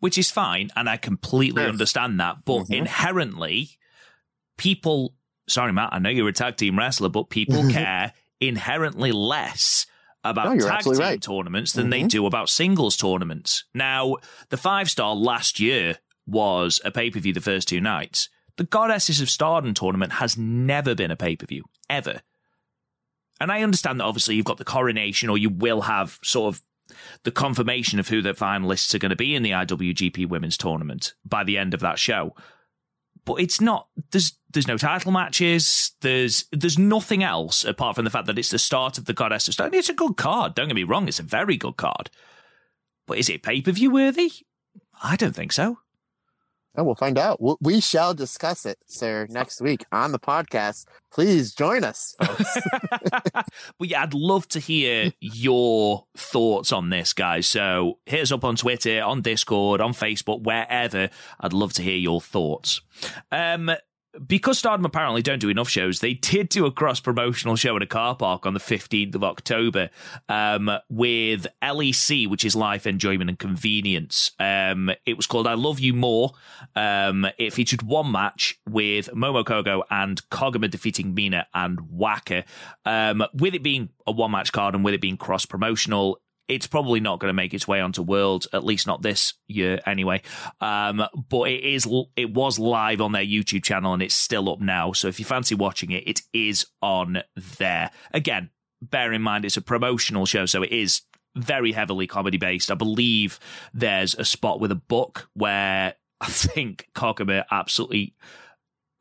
which 0.00 0.18
is 0.18 0.30
fine, 0.30 0.70
and 0.76 0.88
I 0.88 0.96
completely 0.98 1.62
Sure. 1.62 1.70
understand 1.70 2.20
that. 2.20 2.44
But 2.44 2.64
Mhm. 2.64 2.78
inherently, 2.78 3.78
people. 4.56 5.14
Sorry, 5.48 5.72
Matt. 5.72 5.90
I 5.92 5.98
know 5.98 6.10
you're 6.10 6.28
a 6.28 6.32
tag 6.32 6.56
team 6.56 6.78
wrestler, 6.78 7.08
but 7.08 7.28
people 7.30 7.68
care 7.70 8.12
inherently 8.40 9.12
less 9.12 9.86
about 10.22 10.56
No, 10.56 10.66
tag 10.68 10.82
team 10.84 10.94
right. 10.94 11.20
tournaments 11.22 11.72
than 11.72 11.90
they 11.90 12.02
Mhm. 12.02 12.08
do 12.08 12.26
about 12.26 12.48
singles 12.48 12.96
tournaments. 12.96 13.64
Now, 13.74 14.16
the 14.48 14.56
five 14.56 14.90
star 14.90 15.14
last 15.14 15.60
year 15.60 15.98
was 16.26 16.80
a 16.84 16.90
pay 16.90 17.10
per 17.10 17.20
view 17.20 17.32
the 17.32 17.40
first 17.40 17.68
two 17.68 17.80
nights. 17.80 18.28
The 18.56 18.64
Goddesses 18.64 19.20
of 19.20 19.30
Stardom 19.30 19.74
tournament 19.74 20.14
has 20.14 20.38
never 20.38 20.94
been 20.94 21.10
a 21.10 21.16
pay 21.16 21.36
per 21.36 21.46
view 21.46 21.64
ever. 21.90 22.20
And 23.40 23.50
I 23.50 23.62
understand 23.62 24.00
that 24.00 24.04
obviously 24.04 24.36
you've 24.36 24.44
got 24.44 24.58
the 24.58 24.64
coronation, 24.64 25.28
or 25.28 25.36
you 25.36 25.50
will 25.50 25.82
have 25.82 26.18
sort 26.22 26.54
of 26.54 26.62
the 27.24 27.32
confirmation 27.32 27.98
of 27.98 28.08
who 28.08 28.22
the 28.22 28.32
finalists 28.32 28.94
are 28.94 28.98
going 28.98 29.10
to 29.10 29.16
be 29.16 29.34
in 29.34 29.42
the 29.42 29.50
IWGP 29.50 30.28
Women's 30.28 30.56
Tournament 30.56 31.14
by 31.24 31.42
the 31.42 31.58
end 31.58 31.74
of 31.74 31.80
that 31.80 31.98
show. 31.98 32.34
But 33.24 33.40
it's 33.40 33.60
not. 33.60 33.88
There's 34.10 34.32
there's 34.52 34.68
no 34.68 34.76
title 34.76 35.10
matches. 35.10 35.92
There's 36.02 36.44
there's 36.52 36.78
nothing 36.78 37.22
else 37.22 37.64
apart 37.64 37.96
from 37.96 38.04
the 38.04 38.10
fact 38.10 38.26
that 38.26 38.38
it's 38.38 38.50
the 38.50 38.58
start 38.58 38.98
of 38.98 39.06
the 39.06 39.14
Goddess 39.14 39.48
of 39.48 39.54
Stone. 39.54 39.74
It's 39.74 39.88
a 39.88 39.94
good 39.94 40.16
card. 40.16 40.54
Don't 40.54 40.68
get 40.68 40.74
me 40.74 40.84
wrong. 40.84 41.08
It's 41.08 41.18
a 41.18 41.24
very 41.24 41.56
good 41.56 41.76
card. 41.76 42.10
But 43.06 43.18
is 43.18 43.28
it 43.28 43.42
pay 43.42 43.62
per 43.62 43.72
view 43.72 43.90
worthy? 43.90 44.30
I 45.02 45.16
don't 45.16 45.34
think 45.34 45.52
so. 45.52 45.78
Oh, 46.76 46.82
we'll 46.82 46.94
find 46.94 47.18
out. 47.18 47.40
We'll, 47.40 47.80
shall 47.80 48.14
discuss 48.14 48.66
it, 48.66 48.78
sir, 48.86 49.26
next 49.30 49.60
week 49.60 49.84
on 49.92 50.12
the 50.12 50.18
podcast. 50.18 50.86
Please 51.12 51.54
join 51.54 51.84
us, 51.84 52.16
folks. 52.20 52.56
but 53.32 53.88
yeah, 53.88 54.02
I'd 54.02 54.14
love 54.14 54.48
to 54.48 54.58
hear 54.58 55.12
your 55.20 56.06
thoughts 56.16 56.72
on 56.72 56.90
this, 56.90 57.12
guys. 57.12 57.46
So 57.46 57.98
hit 58.06 58.22
us 58.22 58.32
up 58.32 58.44
on 58.44 58.56
Twitter, 58.56 59.02
on 59.02 59.22
Discord, 59.22 59.80
on 59.80 59.92
Facebook, 59.92 60.42
wherever. 60.42 61.10
I'd 61.38 61.52
love 61.52 61.72
to 61.74 61.82
hear 61.82 61.96
your 61.96 62.20
thoughts. 62.20 62.80
Um, 63.30 63.70
because 64.26 64.58
Stardom 64.58 64.84
apparently 64.84 65.22
don't 65.22 65.38
do 65.38 65.48
enough 65.48 65.68
shows, 65.68 66.00
they 66.00 66.14
did 66.14 66.48
do 66.48 66.66
a 66.66 66.70
cross 66.70 67.00
promotional 67.00 67.56
show 67.56 67.76
at 67.76 67.82
a 67.82 67.86
car 67.86 68.14
park 68.14 68.46
on 68.46 68.54
the 68.54 68.60
15th 68.60 69.14
of 69.14 69.24
October 69.24 69.90
um, 70.28 70.70
with 70.88 71.46
LEC, 71.62 72.28
which 72.28 72.44
is 72.44 72.54
Life 72.54 72.86
Enjoyment 72.86 73.30
and 73.30 73.38
Convenience. 73.38 74.30
Um, 74.38 74.90
it 75.06 75.16
was 75.16 75.26
called 75.26 75.46
I 75.46 75.54
Love 75.54 75.80
You 75.80 75.94
More. 75.94 76.32
Um, 76.76 77.26
it 77.38 77.52
featured 77.52 77.82
one 77.82 78.12
match 78.12 78.58
with 78.68 79.08
Momo 79.08 79.44
Kohgo 79.44 79.82
and 79.90 80.22
Koguma 80.30 80.70
defeating 80.70 81.14
Mina 81.14 81.46
and 81.54 81.80
Waka. 81.90 82.44
Um, 82.84 83.24
with 83.34 83.54
it 83.54 83.62
being 83.62 83.90
a 84.06 84.12
one 84.12 84.30
match 84.30 84.52
card 84.52 84.74
and 84.74 84.84
with 84.84 84.94
it 84.94 85.00
being 85.00 85.16
cross 85.16 85.46
promotional, 85.46 86.20
it's 86.48 86.66
probably 86.66 87.00
not 87.00 87.20
going 87.20 87.30
to 87.30 87.34
make 87.34 87.54
its 87.54 87.66
way 87.66 87.80
onto 87.80 88.02
World, 88.02 88.46
at 88.52 88.64
least 88.64 88.86
not 88.86 89.02
this 89.02 89.34
year 89.46 89.80
anyway. 89.86 90.22
Um, 90.60 91.02
but 91.28 91.50
it 91.50 91.64
is, 91.64 91.88
it 92.16 92.32
was 92.32 92.58
live 92.58 93.00
on 93.00 93.12
their 93.12 93.24
YouTube 93.24 93.64
channel 93.64 93.94
and 93.94 94.02
it's 94.02 94.14
still 94.14 94.50
up 94.50 94.60
now. 94.60 94.92
So 94.92 95.08
if 95.08 95.18
you 95.18 95.24
fancy 95.24 95.54
watching 95.54 95.90
it, 95.90 96.06
it 96.06 96.22
is 96.32 96.66
on 96.82 97.22
there. 97.58 97.90
Again, 98.12 98.50
bear 98.82 99.12
in 99.12 99.22
mind 99.22 99.44
it's 99.44 99.56
a 99.56 99.62
promotional 99.62 100.26
show, 100.26 100.46
so 100.46 100.62
it 100.62 100.72
is 100.72 101.02
very 101.36 101.72
heavily 101.72 102.06
comedy 102.06 102.36
based. 102.36 102.70
I 102.70 102.74
believe 102.74 103.40
there's 103.72 104.14
a 104.14 104.24
spot 104.24 104.60
with 104.60 104.70
a 104.70 104.76
book 104.76 105.28
where 105.34 105.94
I 106.20 106.26
think 106.28 106.88
Koguma 106.94 107.44
absolutely 107.50 108.14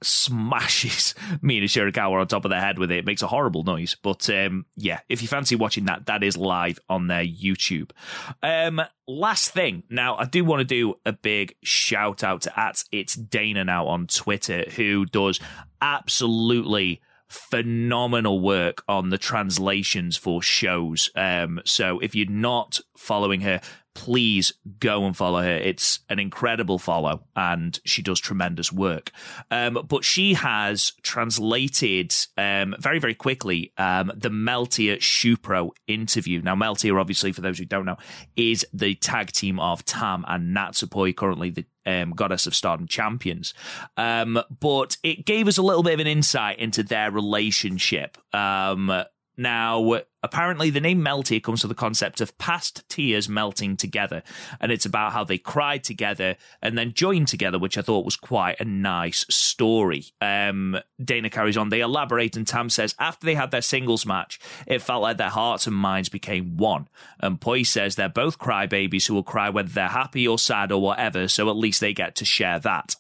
smashes 0.04 1.16
Mina 1.42 1.66
Shirakawa 1.66 2.22
on 2.22 2.28
top 2.28 2.46
of 2.46 2.52
their 2.52 2.62
head 2.62 2.78
with 2.78 2.92
it. 2.92 3.00
It 3.00 3.06
makes 3.06 3.22
a 3.22 3.28
horrible 3.28 3.64
noise. 3.64 3.96
But 4.02 4.30
um, 4.30 4.66
yeah, 4.76 5.00
if 5.10 5.22
you 5.22 5.28
fancy 5.28 5.56
watching 5.56 5.86
that, 5.86 6.06
that 6.08 6.24
is 6.24 6.38
live 6.38 6.80
on 6.90 7.08
their 7.08 7.26
YouTube. 7.26 7.92
Um, 8.42 8.82
last 9.08 9.52
thing. 9.52 9.84
Now, 9.90 10.16
I 10.18 10.26
do 10.26 10.46
want 10.46 10.60
to 10.60 10.66
do 10.66 10.96
a 11.06 11.14
big 11.14 11.56
shout 11.64 12.24
out 12.24 12.42
to 12.42 12.60
at 12.60 12.84
It's 12.92 13.16
Dana 13.16 13.64
now 13.64 13.88
on 13.88 14.08
Twitter, 14.08 14.66
who 14.76 15.06
does 15.06 15.40
absolutely 15.82 17.02
phenomenal 17.34 18.40
work 18.40 18.84
on 18.88 19.10
the 19.10 19.18
translations 19.18 20.16
for 20.16 20.42
shows. 20.42 21.10
Um, 21.16 21.62
so 21.66 22.00
if 22.00 22.16
you're 22.16 22.30
not 22.30 22.80
following 22.96 23.42
her, 23.42 23.60
please 23.96 24.54
go 24.80 25.06
and 25.06 25.16
follow 25.16 25.42
her. 25.42 25.56
It's 25.56 26.00
an 26.10 26.20
incredible 26.20 26.80
follow 26.80 27.24
and 27.36 27.80
she 27.86 28.02
does 28.02 28.20
tremendous 28.20 28.72
work. 28.72 29.12
Um, 29.52 29.86
but 29.88 30.04
she 30.04 30.34
has 30.34 30.94
translated 31.02 32.14
um, 32.38 32.76
very, 32.80 33.00
very 33.00 33.14
quickly 33.14 33.72
um, 33.78 34.12
the 34.16 34.30
Meltear 34.30 34.98
Shupro 34.98 35.72
interview. 35.88 36.42
Now, 36.42 36.56
Meltear, 36.56 37.00
obviously, 37.00 37.32
for 37.32 37.42
those 37.42 37.60
who 37.60 37.66
don't 37.66 37.86
know, 37.86 37.98
is 38.36 38.66
the 38.74 38.96
tag 38.96 39.32
team 39.32 39.60
of 39.60 39.86
Tam 39.86 40.26
and 40.28 40.56
Natsupoi, 40.56 41.16
currently 41.16 41.50
the 41.50 41.66
um, 41.86 42.12
Goddess 42.12 42.48
of 42.48 42.56
Stardom 42.56 42.88
champions. 42.88 43.54
Um, 43.98 44.42
but 44.60 44.98
it 45.04 45.26
gave 45.26 45.48
us 45.48 45.58
a 45.58 45.62
little 45.62 45.84
bit 45.84 45.94
of 45.94 46.00
an 46.00 46.08
insight 46.08 46.60
into 46.60 46.84
their 46.84 47.12
relationship. 47.12 48.18
Um, 48.34 49.04
now, 49.36 50.02
apparently, 50.22 50.70
the 50.70 50.80
name 50.80 51.02
Melty 51.02 51.42
comes 51.42 51.62
from 51.62 51.70
the 51.70 51.76
concept 51.76 52.22
of 52.22 52.38
past 52.38 52.88
tears 52.88 53.28
melting 53.28 53.78
together, 53.78 54.22
and 54.60 54.72
it's 54.72 54.86
about 54.86 55.14
how 55.14 55.24
they 55.24 55.38
cried 55.38 55.84
together 55.84 56.36
and 56.62 56.78
then 56.78 56.94
joined 56.94 57.28
together, 57.28 57.58
which 57.58 57.78
I 57.78 57.82
thought 57.82 58.06
was 58.06 58.16
quite 58.16 58.60
a 58.60 58.66
nice 58.66 59.26
story. 59.30 60.06
Um, 60.22 60.78
Dana 61.04 61.30
carries 61.30 61.58
on. 61.58 61.70
They 61.70 61.82
elaborate, 61.82 62.36
and 62.38 62.46
Tam 62.46 62.70
says 62.70 62.94
after 63.00 63.26
they 63.26 63.36
had 63.36 63.52
their 63.52 63.62
singles 63.62 64.06
match, 64.06 64.40
it 64.68 64.82
felt 64.82 65.02
like 65.02 65.18
their 65.18 65.30
hearts 65.30 65.66
and 65.66 65.76
minds 65.76 66.10
became 66.10 66.58
one. 66.58 66.88
And 67.20 67.42
Poi 67.42 67.64
says 67.64 67.96
they're 67.96 68.10
both 68.10 68.38
crybabies 68.38 69.08
who 69.08 69.16
will 69.16 69.24
cry 69.24 69.50
whether 69.50 69.70
they're 69.70 69.88
happy 69.88 70.28
or 70.28 70.38
sad 70.38 70.72
or 70.72 70.82
whatever, 70.82 71.28
so 71.28 71.50
at 71.50 71.56
least 71.56 71.80
they 71.80 71.94
get 71.94 72.16
to 72.16 72.26
share 72.26 72.60
that. 72.60 72.96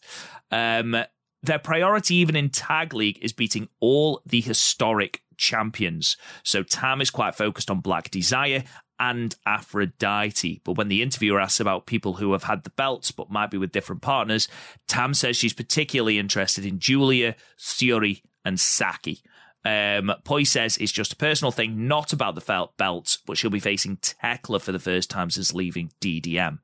Um, 0.52 1.04
their 1.44 1.60
priority, 1.60 2.16
even 2.16 2.36
in 2.36 2.50
Tag 2.50 2.94
League, 2.94 3.20
is 3.22 3.34
beating 3.34 3.68
all 3.80 4.22
the 4.26 4.42
historic 4.42 5.22
champions. 5.38 6.18
So 6.44 6.64
Tam 6.64 7.02
is 7.02 7.12
quite 7.12 7.36
focused 7.36 7.70
on 7.70 7.82
Black 7.82 8.10
Desire 8.10 8.64
and 9.00 9.36
Aphrodite. 9.46 10.62
But 10.64 10.78
when 10.78 10.88
the 10.88 11.02
interviewer 11.02 11.42
asks 11.42 11.60
about 11.60 11.86
people 11.86 12.14
who 12.14 12.32
have 12.32 12.44
had 12.44 12.64
the 12.64 12.70
belts 12.72 13.12
but 13.12 13.30
might 13.30 13.52
be 13.52 13.58
with 13.58 13.74
different 13.74 14.02
partners, 14.02 14.48
Tam 14.88 15.14
says 15.14 15.36
she's 15.36 15.54
particularly 15.54 16.18
interested 16.18 16.66
in 16.66 16.80
Giulia, 16.80 17.36
Syuri, 17.60 18.22
and 18.46 18.60
Saki. 18.60 19.22
Um, 19.66 20.12
Poi 20.24 20.44
says 20.44 20.78
it's 20.78 20.92
just 20.92 21.14
a 21.14 21.18
personal 21.18 21.52
thing, 21.52 21.88
not 21.88 22.14
about 22.14 22.36
the 22.36 22.42
felt 22.42 22.76
belts, 22.78 23.18
but 23.26 23.38
she'll 23.38 23.50
be 23.50 23.60
facing 23.60 23.98
Tekla 23.98 24.60
for 24.60 24.72
the 24.72 24.80
first 24.80 25.10
time 25.10 25.30
since 25.30 25.54
leaving 25.54 25.92
DDM. 26.02 26.60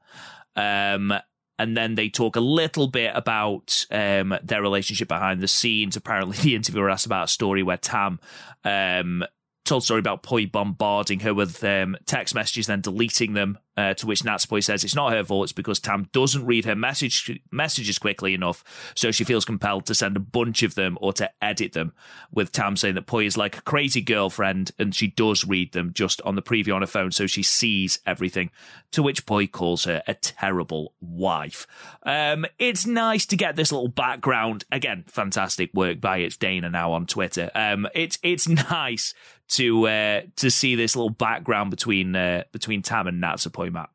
Um, 0.55 1.13
and 1.59 1.75
then 1.75 1.95
they 1.95 2.09
talk 2.09 2.37
a 2.37 2.41
little 2.41 2.87
bit 2.87 3.11
about 3.13 3.85
um, 3.91 4.33
their 4.41 4.61
relationship 4.61 5.09
behind 5.09 5.41
the 5.41 5.47
scenes. 5.47 5.97
Apparently, 5.97 6.37
the 6.41 6.55
interviewer 6.55 6.89
asked 6.89 7.05
about 7.05 7.25
a 7.25 7.27
story 7.27 7.61
where 7.61 7.77
Tam 7.77 8.19
um, 8.63 9.23
told 9.69 9.83
story 9.83 9.99
about 9.99 10.23
Poi 10.23 10.47
bombarding 10.47 11.19
her 11.21 11.33
with 11.33 11.63
um, 11.63 11.95
text 12.05 12.33
messages, 12.35 12.67
then 12.67 12.81
deleting 12.81 13.33
them. 13.33 13.59
Uh, 13.77 13.93
to 13.93 14.07
which 14.07 14.23
Natsupoi 14.23 14.61
says 14.61 14.83
it's 14.83 14.95
not 14.95 15.13
her 15.13 15.23
fault, 15.23 15.45
it's 15.45 15.53
because 15.53 15.79
Tam 15.79 16.09
doesn't 16.11 16.45
read 16.45 16.65
her 16.65 16.75
message 16.75 17.39
messages 17.49 17.97
quickly 17.97 18.33
enough, 18.33 18.61
so 18.93 19.09
she 19.09 19.23
feels 19.23 19.45
compelled 19.45 19.85
to 19.85 19.95
send 19.95 20.17
a 20.17 20.19
bunch 20.19 20.63
of 20.63 20.75
them 20.75 20.97
or 20.99 21.13
to 21.13 21.31
edit 21.41 21.71
them. 21.71 21.93
With 22.29 22.51
Tam 22.51 22.75
saying 22.75 22.95
that 22.95 23.07
Poi 23.07 23.25
is 23.25 23.37
like 23.37 23.57
a 23.57 23.61
crazy 23.61 24.01
girlfriend 24.01 24.71
and 24.77 24.93
she 24.93 25.07
does 25.07 25.45
read 25.45 25.71
them 25.71 25.93
just 25.93 26.21
on 26.23 26.35
the 26.35 26.41
preview 26.41 26.75
on 26.75 26.81
her 26.81 26.87
phone, 26.87 27.11
so 27.11 27.25
she 27.25 27.41
sees 27.41 27.99
everything. 28.05 28.51
To 28.91 29.03
which 29.03 29.25
Poi 29.25 29.47
calls 29.47 29.85
her 29.85 30.03
a 30.07 30.13
terrible 30.13 30.93
wife. 30.99 31.65
Um, 32.03 32.45
it's 32.57 32.85
nice 32.85 33.25
to 33.27 33.37
get 33.37 33.55
this 33.55 33.71
little 33.71 33.87
background. 33.87 34.65
Again, 34.73 35.05
fantastic 35.07 35.73
work 35.73 36.01
by 36.01 36.17
It's 36.17 36.35
Dana 36.35 36.69
now 36.69 36.91
on 36.91 37.05
Twitter. 37.05 37.49
Um, 37.55 37.87
it's 37.95 38.19
it's 38.23 38.47
nice 38.71 39.13
to 39.49 39.87
uh, 39.87 40.21
to 40.37 40.51
see 40.51 40.75
this 40.75 40.95
little 40.95 41.09
background 41.09 41.71
between 41.71 42.15
uh, 42.15 42.43
between 42.51 42.81
Tam 42.81 43.07
and 43.07 43.21
Natsupoi 43.21 43.71
Matt. 43.71 43.89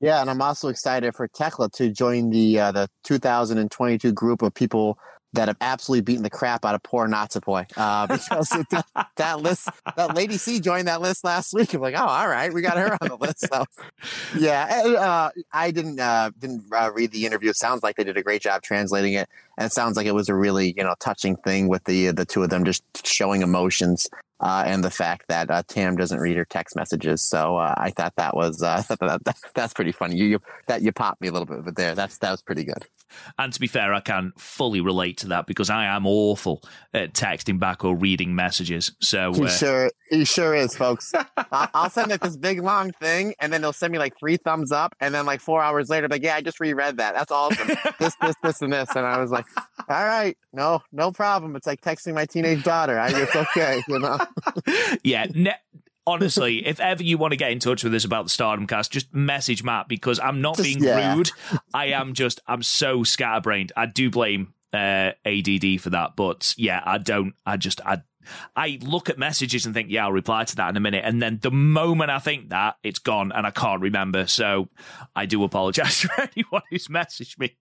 Yeah, 0.00 0.20
and 0.20 0.28
I'm 0.28 0.42
also 0.42 0.68
excited 0.68 1.14
for 1.14 1.28
Tekla 1.28 1.70
to 1.74 1.90
join 1.90 2.30
the 2.30 2.58
uh, 2.58 2.72
the 2.72 2.88
2022 3.04 4.12
group 4.12 4.42
of 4.42 4.52
people 4.52 4.98
that 5.34 5.48
have 5.48 5.56
absolutely 5.60 6.02
beaten 6.02 6.22
the 6.22 6.30
crap 6.30 6.64
out 6.64 6.74
of 6.74 6.82
poor 6.82 7.08
Natsupoi. 7.08 7.66
Uh, 7.76 8.06
because 8.08 8.48
that, 8.70 9.06
that, 9.16 9.40
list, 9.40 9.68
that 9.96 10.14
Lady 10.14 10.36
C 10.36 10.60
joined 10.60 10.88
that 10.88 11.00
list 11.00 11.24
last 11.24 11.54
week. 11.54 11.72
I'm 11.72 11.80
like, 11.80 11.94
oh, 11.96 12.04
all 12.04 12.28
right, 12.28 12.52
we 12.52 12.60
got 12.60 12.76
her 12.76 12.96
on 13.00 13.08
the 13.08 13.16
list. 13.16 13.46
So, 13.50 13.64
yeah, 14.38 14.82
uh, 14.84 15.30
I 15.52 15.70
didn't 15.70 16.00
uh, 16.00 16.30
didn't 16.38 16.64
uh, 16.72 16.90
read 16.92 17.12
the 17.12 17.24
interview. 17.24 17.50
It 17.50 17.56
sounds 17.56 17.82
like 17.82 17.96
they 17.96 18.04
did 18.04 18.16
a 18.16 18.22
great 18.22 18.42
job 18.42 18.62
translating 18.62 19.14
it, 19.14 19.28
and 19.56 19.66
it 19.66 19.72
sounds 19.72 19.96
like 19.96 20.06
it 20.06 20.14
was 20.14 20.28
a 20.28 20.34
really 20.34 20.74
you 20.76 20.84
know 20.84 20.94
touching 21.00 21.36
thing 21.36 21.68
with 21.68 21.84
the 21.84 22.10
the 22.10 22.24
two 22.24 22.42
of 22.42 22.50
them 22.50 22.64
just 22.64 22.82
showing 23.06 23.42
emotions 23.42 24.08
uh, 24.42 24.64
and 24.66 24.82
the 24.82 24.90
fact 24.90 25.28
that 25.28 25.50
uh, 25.50 25.62
Tam 25.68 25.96
doesn't 25.96 26.18
read 26.18 26.36
her 26.36 26.44
text 26.44 26.74
messages. 26.74 27.22
So 27.22 27.56
uh, 27.56 27.74
I 27.76 27.90
thought 27.90 28.14
that 28.16 28.36
was 28.36 28.62
uh, 28.62 28.82
that, 28.88 29.24
that, 29.24 29.36
that's 29.54 29.72
pretty 29.72 29.92
funny. 29.92 30.16
You, 30.16 30.26
you 30.26 30.42
that 30.66 30.82
you 30.82 30.92
popped 30.92 31.20
me 31.20 31.28
a 31.28 31.32
little 31.32 31.46
bit, 31.46 31.64
but 31.64 31.76
there, 31.76 31.94
that's 31.94 32.18
that 32.18 32.32
was 32.32 32.42
pretty 32.42 32.64
good. 32.64 32.84
And 33.38 33.52
to 33.52 33.60
be 33.60 33.66
fair, 33.66 33.94
I 33.94 34.00
can 34.00 34.32
fully 34.36 34.80
relate 34.80 35.18
to 35.18 35.28
that 35.28 35.46
because 35.46 35.70
I 35.70 35.84
am 35.86 36.06
awful 36.06 36.62
at 36.94 37.14
texting 37.14 37.58
back 37.58 37.84
or 37.84 37.94
reading 37.94 38.34
messages. 38.34 38.92
So 39.00 39.32
he 39.34 39.44
uh, 39.44 39.48
sure 39.48 39.90
he 40.10 40.24
sure 40.24 40.54
is, 40.54 40.76
folks. 40.76 41.12
I'll 41.52 41.90
send 41.90 42.10
like 42.10 42.20
this 42.20 42.36
big 42.36 42.60
long 42.62 42.92
thing, 42.92 43.34
and 43.40 43.52
then 43.52 43.62
they'll 43.62 43.72
send 43.72 43.92
me 43.92 43.98
like 43.98 44.18
three 44.18 44.36
thumbs 44.36 44.72
up, 44.72 44.94
and 45.00 45.14
then 45.14 45.26
like 45.26 45.40
four 45.40 45.62
hours 45.62 45.88
later, 45.88 46.08
like 46.08 46.22
yeah, 46.22 46.36
I 46.36 46.40
just 46.40 46.60
reread 46.60 46.98
that. 46.98 47.14
That's 47.14 47.32
awesome. 47.32 47.68
this, 47.98 48.14
this, 48.20 48.34
this, 48.42 48.62
and 48.62 48.72
this, 48.72 48.90
and 48.94 49.06
I 49.06 49.18
was 49.18 49.30
like, 49.30 49.46
all 49.88 50.04
right, 50.04 50.36
no, 50.52 50.82
no 50.92 51.12
problem. 51.12 51.56
It's 51.56 51.66
like 51.66 51.80
texting 51.80 52.14
my 52.14 52.26
teenage 52.26 52.62
daughter. 52.62 52.98
I, 52.98 53.10
it's 53.14 53.34
okay, 53.34 53.82
you 53.88 53.98
know. 53.98 54.18
yeah. 55.02 55.26
Ne- 55.34 55.58
honestly, 56.06 56.66
if 56.66 56.80
ever 56.80 57.02
you 57.02 57.18
want 57.18 57.32
to 57.32 57.36
get 57.36 57.50
in 57.50 57.58
touch 57.58 57.84
with 57.84 57.94
us 57.94 58.04
about 58.04 58.24
the 58.24 58.30
Stardom 58.30 58.66
cast, 58.66 58.92
just 58.92 59.12
message 59.14 59.62
Matt 59.62 59.88
because 59.88 60.18
I'm 60.20 60.40
not 60.40 60.56
just, 60.56 60.66
being 60.66 60.82
yeah. 60.82 61.14
rude. 61.14 61.30
I 61.74 61.86
am 61.86 62.14
just, 62.14 62.40
I'm 62.46 62.62
so 62.62 63.04
scatterbrained. 63.04 63.72
I 63.76 63.86
do 63.86 64.10
blame 64.10 64.54
uh, 64.72 65.12
ADD 65.24 65.80
for 65.80 65.90
that, 65.90 66.12
but 66.16 66.54
yeah, 66.56 66.82
I 66.84 66.98
don't, 66.98 67.34
I 67.44 67.56
just, 67.56 67.80
I 67.84 68.02
I 68.54 68.78
look 68.82 69.10
at 69.10 69.18
messages 69.18 69.66
and 69.66 69.74
think, 69.74 69.90
yeah, 69.90 70.04
I'll 70.04 70.12
reply 70.12 70.44
to 70.44 70.56
that 70.56 70.70
in 70.70 70.76
a 70.76 70.80
minute. 70.80 71.04
And 71.04 71.20
then 71.20 71.38
the 71.42 71.50
moment 71.50 72.10
I 72.10 72.18
think 72.18 72.50
that, 72.50 72.76
it's 72.82 72.98
gone 72.98 73.32
and 73.32 73.46
I 73.46 73.50
can't 73.50 73.82
remember. 73.82 74.26
So 74.26 74.68
I 75.14 75.26
do 75.26 75.42
apologize 75.44 76.00
for 76.00 76.12
anyone 76.20 76.62
who's 76.70 76.88
messaged 76.88 77.38
me. 77.38 77.56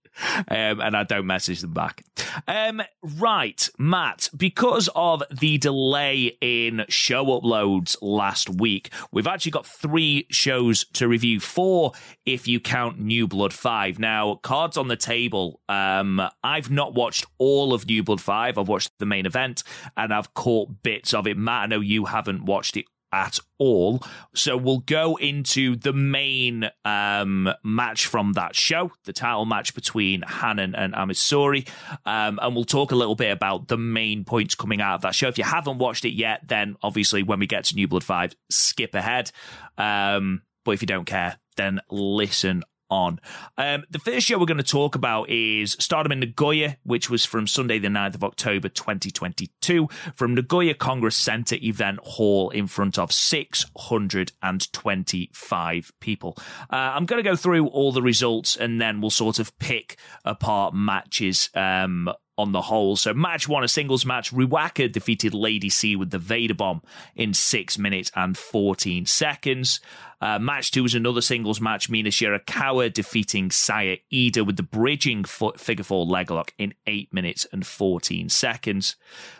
Um, 0.47 0.81
and 0.81 0.95
I 0.95 1.03
don't 1.03 1.25
message 1.25 1.61
them 1.61 1.73
back. 1.73 2.03
Um, 2.47 2.81
right, 3.17 3.67
Matt, 3.77 4.29
because 4.35 4.89
of 4.95 5.23
the 5.31 5.57
delay 5.57 6.37
in 6.41 6.85
show 6.89 7.25
uploads 7.25 7.97
last 8.01 8.49
week, 8.49 8.91
we've 9.11 9.27
actually 9.27 9.51
got 9.51 9.65
three 9.65 10.27
shows 10.29 10.85
to 10.93 11.07
review. 11.07 11.39
Four 11.39 11.93
if 12.25 12.47
you 12.47 12.59
count 12.59 12.99
New 12.99 13.27
Blood 13.27 13.53
5. 13.53 13.99
Now, 13.99 14.35
cards 14.35 14.77
on 14.77 14.87
the 14.87 14.95
table. 14.95 15.59
Um, 15.67 16.21
I've 16.43 16.69
not 16.69 16.93
watched 16.93 17.25
all 17.37 17.73
of 17.73 17.87
New 17.87 18.03
Blood 18.03 18.21
5. 18.21 18.57
I've 18.57 18.67
watched 18.67 18.91
the 18.99 19.05
main 19.05 19.25
event 19.25 19.63
and 19.97 20.13
I've 20.13 20.33
caught 20.33 20.51
caught 20.51 20.83
bits 20.83 21.13
of 21.13 21.27
it. 21.27 21.37
Matt, 21.37 21.63
I 21.63 21.65
know 21.67 21.79
you 21.79 22.05
haven't 22.05 22.43
watched 22.43 22.77
it 22.77 22.85
at 23.11 23.39
all. 23.57 24.03
So 24.33 24.57
we'll 24.57 24.79
go 24.79 25.17
into 25.17 25.75
the 25.75 25.93
main 25.93 26.69
um, 26.85 27.49
match 27.63 28.07
from 28.07 28.33
that 28.33 28.55
show, 28.55 28.91
the 29.05 29.13
title 29.13 29.45
match 29.45 29.73
between 29.73 30.23
Hanan 30.23 30.75
and 30.75 30.95
Ami 30.95 31.13
Sohrei. 31.13 31.67
Um, 32.05 32.39
and 32.41 32.55
we'll 32.55 32.65
talk 32.65 32.91
a 32.91 32.95
little 32.95 33.15
bit 33.15 33.31
about 33.31 33.67
the 33.67 33.77
main 33.77 34.23
points 34.23 34.55
coming 34.55 34.81
out 34.81 34.95
of 34.95 35.01
that 35.01 35.15
show. 35.15 35.27
If 35.27 35.37
you 35.37 35.43
haven't 35.43 35.77
watched 35.77 36.05
it 36.05 36.13
yet, 36.13 36.47
then 36.47 36.75
obviously 36.81 37.23
when 37.23 37.39
we 37.39 37.47
get 37.47 37.65
to 37.65 37.75
New 37.75 37.87
Blood 37.87 38.03
5, 38.03 38.35
skip 38.49 38.95
ahead. 38.95 39.31
Um, 39.77 40.41
but 40.63 40.71
if 40.71 40.81
you 40.81 40.87
don't 40.87 41.05
care, 41.05 41.37
then 41.57 41.81
listen 41.89 42.63
on. 42.91 43.19
Um, 43.57 43.85
the 43.89 43.97
first 43.97 44.27
show 44.27 44.37
we're 44.37 44.45
going 44.45 44.57
to 44.57 44.63
talk 44.63 44.93
about 44.95 45.29
is 45.29 45.75
Stardom 45.79 46.11
in 46.11 46.19
Nagoya, 46.19 46.77
which 46.83 47.09
was 47.09 47.25
from 47.25 47.47
Sunday, 47.47 47.79
the 47.79 47.87
9th 47.87 48.13
of 48.15 48.23
October 48.23 48.69
2022, 48.69 49.87
from 50.13 50.35
Nagoya 50.35 50.75
Congress 50.75 51.15
Center 51.15 51.55
Event 51.61 51.99
Hall 52.03 52.49
in 52.51 52.67
front 52.67 52.99
of 52.99 53.11
625 53.11 55.91
people. 55.99 56.37
Uh, 56.69 56.75
I'm 56.75 57.05
going 57.05 57.23
to 57.23 57.29
go 57.29 57.35
through 57.35 57.67
all 57.67 57.91
the 57.91 58.01
results 58.01 58.57
and 58.57 58.81
then 58.81 59.01
we'll 59.01 59.09
sort 59.09 59.39
of 59.39 59.57
pick 59.57 59.97
apart 60.25 60.73
matches 60.73 61.49
um, 61.55 62.09
on 62.41 62.51
the 62.51 62.61
whole. 62.61 62.95
So 62.95 63.13
match 63.13 63.47
one, 63.47 63.63
a 63.63 63.67
singles 63.67 64.05
match. 64.05 64.33
Ruaka 64.33 64.91
defeated 64.91 65.33
Lady 65.33 65.69
C 65.69 65.95
with 65.95 66.09
the 66.09 66.17
Vader 66.17 66.55
Bomb 66.55 66.81
in 67.15 67.33
six 67.33 67.77
minutes 67.77 68.11
and 68.15 68.37
14 68.37 69.05
seconds. 69.05 69.79
Uh, 70.21 70.37
match 70.37 70.69
two 70.69 70.83
was 70.83 70.93
another 70.93 71.21
singles 71.21 71.59
match. 71.59 71.89
Mina 71.89 72.09
Shirakawa 72.09 72.93
defeating 72.93 73.49
Saya 73.49 73.97
Iida 74.13 74.45
with 74.45 74.55
the 74.55 74.63
bridging 74.63 75.23
foot 75.23 75.59
figure 75.59 75.83
four 75.83 76.05
leg 76.05 76.29
lock 76.29 76.53
in 76.59 76.75
8 76.85 77.11
minutes 77.11 77.47
and 77.51 77.65
14 77.65 78.29
seconds. 78.29 78.95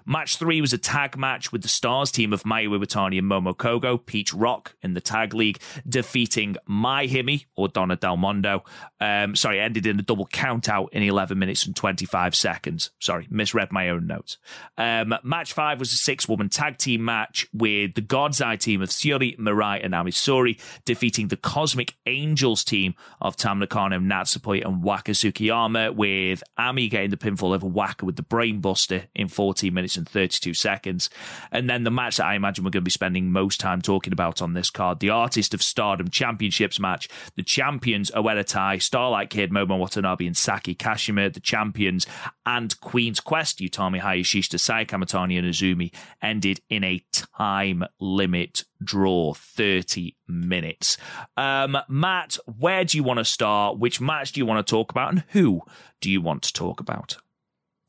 Match 0.06 0.38
three 0.38 0.60
was 0.60 0.74
a 0.74 0.80
tag 0.80 1.18
match 1.18 1.52
with 1.52 1.62
the 1.62 1.68
Stars 1.68 2.12
team 2.12 2.34
of 2.34 2.44
Mayu 2.44 2.70
Iwatani 2.70 3.20
and 3.20 3.30
Momo 3.30 3.56
Kohgo, 3.56 4.04
Peach 4.04 4.34
Rock 4.34 4.76
in 4.82 4.94
the 4.94 5.02
tag 5.02 5.36
league, 5.36 5.62
defeating 5.88 6.56
MaiHime 6.68 7.46
or 7.56 7.68
Donna 7.68 7.96
Del 7.96 8.18
Mondo. 8.18 8.64
Um, 9.00 9.36
sorry, 9.36 9.60
ended 9.60 9.86
in 9.86 10.00
a 10.00 10.04
double 10.04 10.26
count 10.26 10.68
out 10.68 10.90
in 10.94 11.04
11 11.04 11.38
minutes 11.38 11.66
and 11.68 11.76
25 11.76 12.36
seconds. 12.36 12.91
Sorry, 13.00 13.28
misread 13.32 13.72
my 13.72 13.90
own 13.90 14.06
notes. 14.06 14.38
Um, 14.78 15.16
match 15.24 15.54
five 15.54 15.80
was 15.80 15.92
a 15.92 15.96
six 15.96 16.28
woman 16.30 16.50
tag 16.50 16.78
team 16.78 17.04
match 17.04 17.48
with 17.52 17.96
the 17.96 18.02
God's 18.02 18.42
Eye 18.42 18.58
team 18.58 18.82
of 18.84 18.90
Syuri, 18.90 19.38
Mirai, 19.40 19.84
and 19.84 19.96
Ami 19.96 20.12
Sohrei 20.12 20.60
defeating 20.86 21.30
the 21.30 21.38
Cosmic 21.38 21.96
Angels 22.06 22.64
team 22.64 22.94
of 23.20 23.36
Tam 23.36 23.58
Nakano, 23.58 23.98
Natsupoi, 23.98 24.64
and 24.64 24.84
Waka 24.84 25.14
Tsukiyama, 25.14 25.96
with 25.96 26.44
Ami 26.58 26.90
getting 26.90 27.10
the 27.10 27.18
pinfall 27.18 27.56
over 27.56 27.66
Waka 27.66 28.06
with 28.06 28.18
the 28.18 28.24
Brainbuster 28.24 29.08
in 29.16 29.28
14 29.28 29.74
minutes 29.74 29.98
and 29.98 30.08
32 30.08 30.54
seconds. 30.54 31.10
And 31.52 31.68
then 31.68 31.84
the 31.84 31.92
match 31.92 32.18
that 32.18 32.28
I 32.28 32.36
imagine 32.36 32.64
we're 32.64 32.70
going 32.70 32.84
to 32.84 32.86
be 32.86 32.92
spending 32.92 33.32
most 33.32 33.60
time 33.60 33.82
talking 33.82 34.14
about 34.14 34.44
on 34.44 34.54
this 34.54 34.70
card, 34.70 35.00
the 35.00 35.10
Artist 35.10 35.56
of 35.56 35.64
Stardom 35.64 36.10
Championships 36.10 36.80
match. 36.80 37.10
The 37.36 37.44
champions, 37.44 38.12
Oedo 38.12 38.46
Tai, 38.46 38.78
Starlight 38.78 39.30
Kid, 39.30 39.52
Momo 39.52 39.80
Watanabe, 39.80 40.28
and 40.28 40.38
Saki 40.38 40.76
Kashima, 40.76 41.34
the 41.34 41.40
champions, 41.40 42.06
and 42.46 42.80
Queen's 42.82 43.20
Quest, 43.20 43.60
Utami 43.60 44.02
Hayashishita, 44.02 44.60
Saya 44.60 44.86
Kamitani, 44.86 45.38
and 45.38 45.48
Azumi, 45.48 45.94
ended 46.22 46.60
in 46.70 46.84
a 46.84 47.04
time 47.12 47.84
limit 48.00 48.64
draw 48.84 49.34
30 49.34 50.16
minutes. 50.28 50.98
Um, 51.38 51.78
Matt, 51.88 52.38
where 52.58 52.84
do 52.84 52.98
you 52.98 53.04
want 53.04 53.20
to 53.20 53.26
start? 53.26 53.78
Which 53.78 54.02
match 54.02 54.32
do 54.34 54.40
you 54.40 54.46
want 54.46 54.66
to 54.66 54.70
talk 54.70 54.92
about? 54.92 55.12
And 55.12 55.24
who 55.30 55.62
do 56.02 56.10
you 56.10 56.22
want 56.22 56.42
to 56.44 56.54
talk 56.54 56.80
about? 56.80 57.18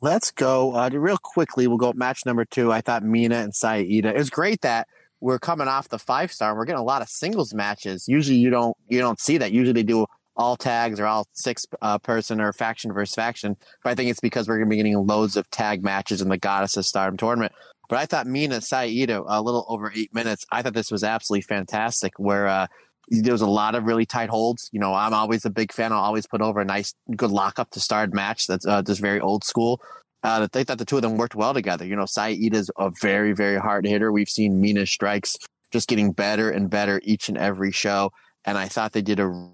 Let's 0.00 0.30
go 0.30 0.74
uh, 0.74 0.90
real 0.92 1.18
quickly. 1.18 1.66
We'll 1.66 1.78
go 1.78 1.92
match 1.94 2.26
number 2.26 2.44
two. 2.44 2.72
I 2.72 2.80
thought 2.80 3.04
Mina 3.04 3.36
and 3.36 3.54
Saya 3.54 3.84
Iida. 3.84 4.06
It 4.06 4.16
was 4.16 4.30
great 4.30 4.60
that 4.62 4.88
we're 5.20 5.38
coming 5.38 5.68
off 5.68 5.88
the 5.88 5.98
five 5.98 6.32
star. 6.32 6.56
We're 6.56 6.64
getting 6.64 6.80
a 6.80 6.84
lot 6.84 7.02
of 7.02 7.08
singles 7.08 7.54
matches. 7.54 8.08
Usually 8.08 8.36
you 8.36 8.50
don't 8.50 8.76
you 8.88 8.98
don't 8.98 9.20
see 9.20 9.38
that. 9.38 9.52
Usually 9.52 9.72
they 9.72 9.84
do 9.84 10.06
all 10.36 10.56
tags 10.56 10.98
or 10.98 11.06
all 11.06 11.26
six 11.32 11.64
uh, 11.82 11.98
person 11.98 12.40
or 12.40 12.52
faction 12.52 12.92
versus 12.92 13.14
faction. 13.14 13.56
But 13.82 13.90
I 13.90 13.94
think 13.94 14.10
it's 14.10 14.20
because 14.20 14.48
we're 14.48 14.58
going 14.58 14.68
to 14.68 14.70
be 14.70 14.76
getting 14.76 15.06
loads 15.06 15.36
of 15.36 15.50
tag 15.50 15.82
matches 15.82 16.22
in 16.22 16.28
the 16.28 16.38
Goddess 16.38 16.76
of 16.76 16.86
Stardom 16.86 17.16
tournament. 17.16 17.52
But 17.88 17.98
I 17.98 18.06
thought 18.06 18.26
Mina 18.26 18.56
Iida 18.56 19.24
a 19.26 19.42
little 19.42 19.66
over 19.68 19.92
eight 19.94 20.14
minutes. 20.14 20.46
I 20.50 20.62
thought 20.62 20.74
this 20.74 20.90
was 20.90 21.04
absolutely 21.04 21.42
fantastic. 21.42 22.14
Where 22.16 22.46
uh, 22.46 22.66
there 23.08 23.32
was 23.32 23.42
a 23.42 23.46
lot 23.46 23.74
of 23.74 23.84
really 23.84 24.06
tight 24.06 24.30
holds. 24.30 24.70
You 24.72 24.80
know, 24.80 24.94
I'm 24.94 25.12
always 25.12 25.44
a 25.44 25.50
big 25.50 25.72
fan. 25.72 25.92
I'll 25.92 26.00
always 26.00 26.26
put 26.26 26.40
over 26.40 26.60
a 26.60 26.64
nice, 26.64 26.94
good 27.16 27.30
lockup 27.30 27.70
to 27.72 27.80
start 27.80 28.14
match. 28.14 28.46
That's 28.46 28.66
uh, 28.66 28.82
just 28.82 29.00
very 29.00 29.20
old 29.20 29.44
school. 29.44 29.80
Uh, 30.22 30.46
they 30.52 30.62
thought 30.64 30.78
the 30.78 30.84
two 30.84 30.96
of 30.96 31.02
them 31.02 31.16
worked 31.16 31.34
well 31.34 31.52
together. 31.52 31.84
You 31.84 31.96
know, 31.96 32.06
Saya 32.06 32.34
Iida's 32.34 32.70
a 32.78 32.90
very, 33.00 33.32
very 33.32 33.58
hard 33.58 33.84
hitter. 33.84 34.12
We've 34.12 34.28
seen 34.28 34.60
Mina 34.60 34.86
strikes 34.86 35.36
just 35.72 35.88
getting 35.88 36.12
better 36.12 36.50
and 36.50 36.70
better 36.70 37.00
each 37.02 37.28
and 37.28 37.36
every 37.36 37.72
show. 37.72 38.12
And 38.44 38.56
I 38.56 38.68
thought 38.68 38.92
they 38.92 39.02
did 39.02 39.18
a 39.18 39.50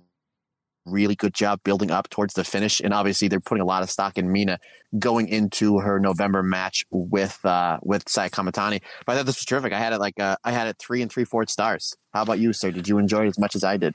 really 0.88 1.14
good 1.14 1.34
job 1.34 1.60
building 1.64 1.90
up 1.90 2.08
towards 2.08 2.34
the 2.34 2.44
finish. 2.44 2.80
And 2.80 2.92
obviously, 2.92 3.28
they're 3.28 3.40
putting 3.40 3.62
a 3.62 3.66
lot 3.66 3.82
of 3.82 3.90
stock 3.90 4.18
in 4.18 4.32
Mina 4.32 4.58
going 4.98 5.28
into 5.28 5.78
her 5.78 5.98
November 6.00 6.42
match 6.42 6.84
with 6.90 7.44
uh, 7.44 7.78
with 7.82 8.08
Saya 8.08 8.30
Kamitani. 8.30 8.80
But 9.06 9.12
I 9.12 9.16
thought 9.16 9.26
this 9.26 9.38
was 9.38 9.44
terrific. 9.44 9.72
I 9.72 9.78
had 9.78 9.92
it 9.92 9.98
like 9.98 10.18
uh, 10.18 10.36
I 10.44 10.52
had 10.52 10.68
it 10.68 10.76
three 10.78 11.02
and 11.02 11.10
three 11.10 11.24
fourths 11.24 11.52
stars. 11.52 11.96
How 12.12 12.22
about 12.22 12.38
you, 12.38 12.52
sir? 12.52 12.70
Did 12.70 12.88
you 12.88 12.98
enjoy 12.98 13.24
it 13.24 13.28
as 13.28 13.38
much 13.38 13.54
as 13.54 13.64
I 13.64 13.76
did? 13.76 13.94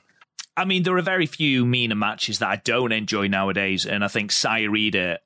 I 0.56 0.64
mean, 0.64 0.84
there 0.84 0.96
are 0.96 1.02
very 1.02 1.26
few 1.26 1.66
Mina 1.66 1.96
matches 1.96 2.38
that 2.38 2.48
I 2.48 2.56
don't 2.56 2.92
enjoy 2.92 3.26
nowadays, 3.26 3.86
and 3.86 4.04
I 4.04 4.08
think 4.08 4.30
Saya 4.30 4.68
Iida 4.68 5.18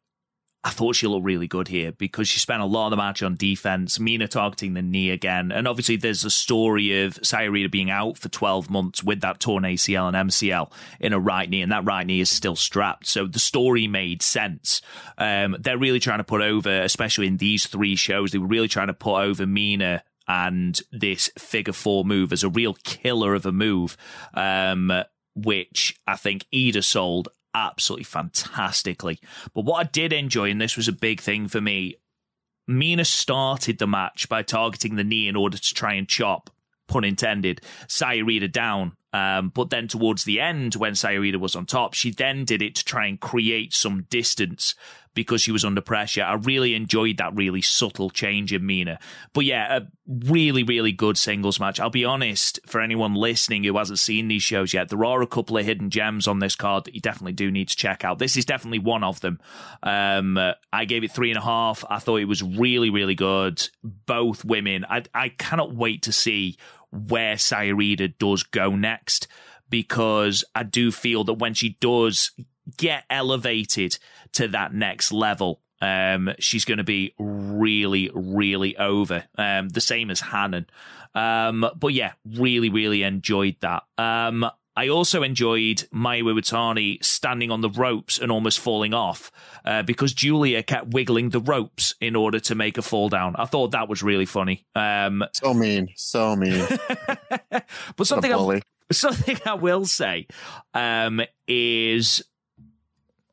I 0.64 0.70
thought 0.70 0.96
she 0.96 1.06
looked 1.06 1.24
really 1.24 1.46
good 1.46 1.68
here 1.68 1.92
because 1.92 2.26
she 2.26 2.40
spent 2.40 2.62
a 2.62 2.66
lot 2.66 2.86
of 2.86 2.90
the 2.90 2.96
match 2.96 3.22
on 3.22 3.36
defense. 3.36 4.00
Mina 4.00 4.26
targeting 4.26 4.74
the 4.74 4.82
knee 4.82 5.10
again. 5.10 5.52
And 5.52 5.68
obviously, 5.68 5.96
there's 5.96 6.24
a 6.24 6.30
story 6.30 7.04
of 7.04 7.18
Saya 7.22 7.68
being 7.68 7.90
out 7.90 8.18
for 8.18 8.28
12 8.28 8.68
months 8.68 9.04
with 9.04 9.20
that 9.20 9.38
torn 9.38 9.62
ACL 9.62 10.08
and 10.08 10.30
MCL 10.30 10.72
in 10.98 11.12
a 11.12 11.18
right 11.18 11.48
knee, 11.48 11.62
and 11.62 11.70
that 11.70 11.84
right 11.84 12.04
knee 12.04 12.20
is 12.20 12.30
still 12.30 12.56
strapped. 12.56 13.06
So 13.06 13.26
the 13.26 13.38
story 13.38 13.86
made 13.86 14.20
sense. 14.20 14.82
Um, 15.16 15.56
they're 15.60 15.78
really 15.78 16.00
trying 16.00 16.18
to 16.18 16.24
put 16.24 16.42
over, 16.42 16.82
especially 16.82 17.28
in 17.28 17.36
these 17.36 17.66
three 17.66 17.94
shows, 17.94 18.32
they 18.32 18.38
were 18.38 18.46
really 18.46 18.68
trying 18.68 18.88
to 18.88 18.94
put 18.94 19.20
over 19.22 19.46
Mina 19.46 20.02
and 20.26 20.78
this 20.92 21.30
figure 21.38 21.72
four 21.72 22.04
move 22.04 22.32
as 22.32 22.42
a 22.42 22.48
real 22.50 22.74
killer 22.84 23.34
of 23.34 23.46
a 23.46 23.52
move. 23.52 23.96
Um, 24.34 24.92
which 25.34 25.96
I 26.06 26.16
think 26.16 26.46
Iida 26.52 26.82
sold 26.82 27.28
absolutely 27.66 28.04
fantastically. 28.04 29.18
But 29.54 29.64
what 29.64 29.86
I 29.86 29.88
did 29.90 30.12
enjoy, 30.12 30.50
and 30.50 30.60
this 30.60 30.76
was 30.76 30.88
a 30.88 30.92
big 30.92 31.20
thing 31.20 31.48
for 31.48 31.60
me, 31.60 31.96
Mina 32.66 33.04
started 33.04 33.78
the 33.78 33.86
match 33.86 34.28
by 34.28 34.42
targeting 34.42 34.96
the 34.96 35.04
knee 35.04 35.26
in 35.26 35.36
order 35.36 35.56
to 35.56 35.74
try 35.74 35.94
and 35.94 36.08
chop, 36.08 36.50
pun 36.86 37.04
intended, 37.04 37.62
Saya 37.88 38.48
down. 38.48 38.92
Um, 39.12 39.48
but 39.48 39.70
then 39.70 39.88
towards 39.88 40.24
the 40.24 40.38
end, 40.38 40.74
when 40.74 40.94
Saya 40.94 41.38
was 41.38 41.56
on 41.56 41.64
top, 41.64 41.94
she 41.94 42.10
then 42.10 42.44
did 42.44 42.60
it 42.60 42.74
to 42.74 42.84
try 42.84 43.06
and 43.06 43.18
create 43.18 43.72
some 43.72 44.02
distance 44.10 44.74
because 45.18 45.42
she 45.42 45.50
was 45.50 45.64
under 45.64 45.80
pressure. 45.80 46.22
I 46.22 46.34
really 46.34 46.76
enjoyed 46.76 47.16
that 47.16 47.34
really 47.34 47.60
subtle 47.60 48.08
change 48.08 48.52
in 48.52 48.64
Mina. 48.64 49.00
But 49.32 49.46
yeah, 49.46 49.78
a 49.78 49.80
really, 50.06 50.62
really 50.62 50.92
good 50.92 51.18
singles 51.18 51.58
match. 51.58 51.80
I'll 51.80 51.90
be 51.90 52.04
honest, 52.04 52.60
for 52.66 52.80
anyone 52.80 53.16
listening 53.16 53.64
who 53.64 53.76
hasn't 53.76 53.98
seen 53.98 54.28
these 54.28 54.44
shows 54.44 54.72
yet, 54.72 54.90
there 54.90 55.04
are 55.04 55.20
a 55.20 55.26
couple 55.26 55.58
of 55.58 55.64
hidden 55.64 55.90
gems 55.90 56.28
on 56.28 56.38
this 56.38 56.54
card 56.54 56.84
that 56.84 56.94
you 56.94 57.00
definitely 57.00 57.32
do 57.32 57.50
need 57.50 57.68
to 57.68 57.76
check 57.76 58.04
out. 58.04 58.20
This 58.20 58.36
is 58.36 58.44
definitely 58.44 58.78
one 58.78 59.02
of 59.02 59.20
them. 59.20 59.40
Um, 59.82 60.38
I 60.72 60.84
gave 60.84 61.02
it 61.02 61.10
three 61.10 61.32
and 61.32 61.38
a 61.38 61.42
half. 61.42 61.84
I 61.90 61.98
thought 61.98 62.20
it 62.20 62.26
was 62.26 62.44
really, 62.44 62.90
really 62.90 63.16
good. 63.16 63.68
Both 63.82 64.44
women. 64.44 64.86
I, 64.88 65.02
I 65.12 65.30
cannot 65.30 65.74
wait 65.74 66.02
to 66.02 66.12
see 66.12 66.58
where 66.92 67.36
Saya 67.38 67.74
does 68.20 68.44
go 68.44 68.76
next 68.76 69.26
because 69.68 70.44
I 70.54 70.62
do 70.62 70.92
feel 70.92 71.24
that 71.24 71.34
when 71.34 71.54
she 71.54 71.76
does 71.80 72.30
get 72.76 73.04
elevated 73.10 73.98
to 74.32 74.48
that 74.48 74.74
next 74.74 75.12
level, 75.12 75.60
um, 75.80 76.30
she's 76.38 76.64
going 76.64 76.78
to 76.78 76.84
be 76.84 77.14
really, 77.18 78.10
really 78.14 78.76
over. 78.76 79.24
Um, 79.36 79.68
the 79.68 79.80
same 79.80 80.10
as 80.10 80.20
Hanan. 80.20 80.66
Um, 81.14 81.68
but 81.76 81.88
yeah, 81.88 82.12
really, 82.24 82.68
really 82.68 83.02
enjoyed 83.02 83.56
that. 83.60 83.84
Um, 83.96 84.48
I 84.78 84.90
also 84.90 85.24
enjoyed 85.24 85.78
Mayu 85.92 86.22
Iwatani 86.22 87.04
standing 87.04 87.50
on 87.50 87.62
the 87.62 87.70
ropes 87.70 88.20
and 88.20 88.30
almost 88.30 88.60
falling 88.60 88.94
off 88.94 89.32
uh, 89.64 89.82
because 89.82 90.12
Giulia 90.12 90.62
kept 90.62 90.94
wiggling 90.94 91.30
the 91.30 91.40
ropes 91.40 91.96
in 92.00 92.14
order 92.14 92.38
to 92.38 92.54
make 92.54 92.78
a 92.78 92.82
fall 92.82 93.08
down. 93.08 93.34
I 93.36 93.46
thought 93.46 93.72
that 93.72 93.88
was 93.88 94.04
really 94.04 94.24
funny. 94.24 94.64
Um, 94.76 95.24
so 95.32 95.52
mean, 95.52 95.88
so 95.96 96.36
mean. 96.36 96.64
but 97.96 98.06
something 98.06 98.32
I, 98.32 98.62
something 98.92 99.36
I 99.44 99.54
will 99.54 99.84
say 99.84 100.28
um, 100.74 101.22
is 101.48 102.22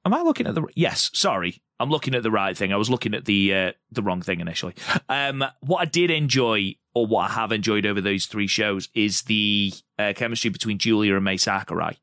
Am 0.05 0.13
I 0.13 0.21
looking 0.21 0.45
at 0.45 0.53
the? 0.53 0.63
Yes, 0.75 1.09
sorry, 1.13 1.61
I'm 1.79 1.89
looking 1.89 2.13
at 2.13 2.21
the 2.21 2.31
right 2.31 2.55
thing. 2.55 2.71
I 2.71 2.77
was 2.77 2.91
looking 2.91 3.15
at 3.15 3.25
the 3.25 3.53
uh, 3.53 3.71
the 3.91 4.03
wrong 4.03 4.21
thing 4.21 4.39
initially. 4.39 4.75
Um, 5.09 5.43
what 5.61 5.81
I 5.81 5.85
did 5.85 6.11
enjoy, 6.11 6.75
or 6.93 7.07
what 7.07 7.31
I 7.31 7.33
have 7.33 7.51
enjoyed 7.51 7.85
over 7.85 8.01
those 8.01 8.27
three 8.27 8.47
shows, 8.47 8.89
is 8.93 9.23
the 9.23 9.73
uh, 9.97 10.13
chemistry 10.15 10.51
between 10.51 10.77
Giulia 10.77 11.15
and 11.15 11.23
Mai 11.23 11.37
Sakurai. 11.37 11.97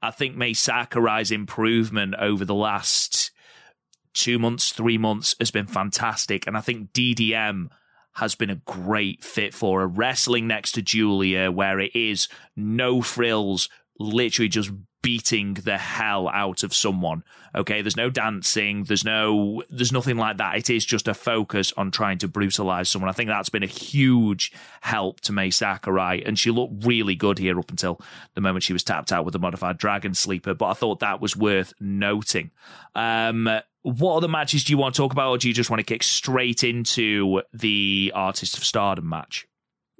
I 0.00 0.10
think 0.10 0.36
Mai 0.36 0.52
Sakurai's 0.52 1.30
improvement 1.30 2.14
over 2.18 2.44
the 2.44 2.54
last 2.54 3.30
two 4.12 4.38
months, 4.38 4.70
three 4.70 4.98
months 4.98 5.34
has 5.40 5.50
been 5.50 5.66
fantastic, 5.66 6.46
and 6.46 6.56
I 6.56 6.60
think 6.60 6.92
DDM 6.92 7.68
has 8.14 8.36
been 8.36 8.50
a 8.50 8.56
great 8.64 9.24
fit 9.24 9.52
for 9.52 9.80
her. 9.80 9.88
Wrestling 9.88 10.46
next 10.46 10.72
to 10.72 10.82
Giulia, 10.82 11.50
where 11.50 11.80
it 11.80 11.96
is 11.96 12.28
no 12.54 13.02
frills, 13.02 13.68
literally 13.98 14.48
just 14.48 14.70
beating 15.04 15.52
the 15.52 15.76
hell 15.76 16.28
out 16.28 16.62
of 16.62 16.72
someone. 16.72 17.22
Okay, 17.54 17.82
there's 17.82 17.96
no 17.96 18.08
dancing, 18.08 18.84
there's 18.84 19.04
no 19.04 19.62
there's 19.68 19.92
nothing 19.92 20.16
like 20.16 20.38
that. 20.38 20.56
It 20.56 20.70
is 20.70 20.84
just 20.84 21.06
a 21.06 21.14
focus 21.14 21.74
on 21.76 21.90
trying 21.90 22.18
to 22.18 22.28
brutalize 22.28 22.88
someone. 22.88 23.10
I 23.10 23.12
think 23.12 23.28
that's 23.28 23.50
been 23.50 23.62
a 23.62 23.66
huge 23.66 24.50
help 24.80 25.20
to 25.20 25.32
Mai 25.32 25.50
Sakurai, 25.50 26.22
and 26.24 26.38
she 26.38 26.50
looked 26.50 26.86
really 26.86 27.14
good 27.14 27.38
here 27.38 27.58
up 27.58 27.70
until 27.70 28.00
the 28.34 28.40
moment 28.40 28.64
she 28.64 28.72
was 28.72 28.82
tapped 28.82 29.12
out 29.12 29.26
with 29.26 29.32
the 29.32 29.38
modified 29.38 29.76
Dragon 29.76 30.14
Sleeper. 30.14 30.54
But 30.54 30.66
I 30.70 30.72
thought 30.72 31.00
that 31.00 31.20
was 31.20 31.36
worth 31.36 31.74
noting. 31.78 32.50
Um, 32.94 33.60
what 33.82 34.16
other 34.16 34.28
matches 34.28 34.64
do 34.64 34.72
you 34.72 34.78
want 34.78 34.94
to 34.94 35.02
talk 35.02 35.12
about, 35.12 35.28
or 35.28 35.38
do 35.38 35.46
you 35.46 35.54
just 35.54 35.68
want 35.68 35.80
to 35.80 35.84
kick 35.84 36.02
straight 36.02 36.64
into 36.64 37.42
the 37.52 38.10
Artist 38.14 38.56
of 38.56 38.64
Stardom 38.64 39.06
match? 39.06 39.46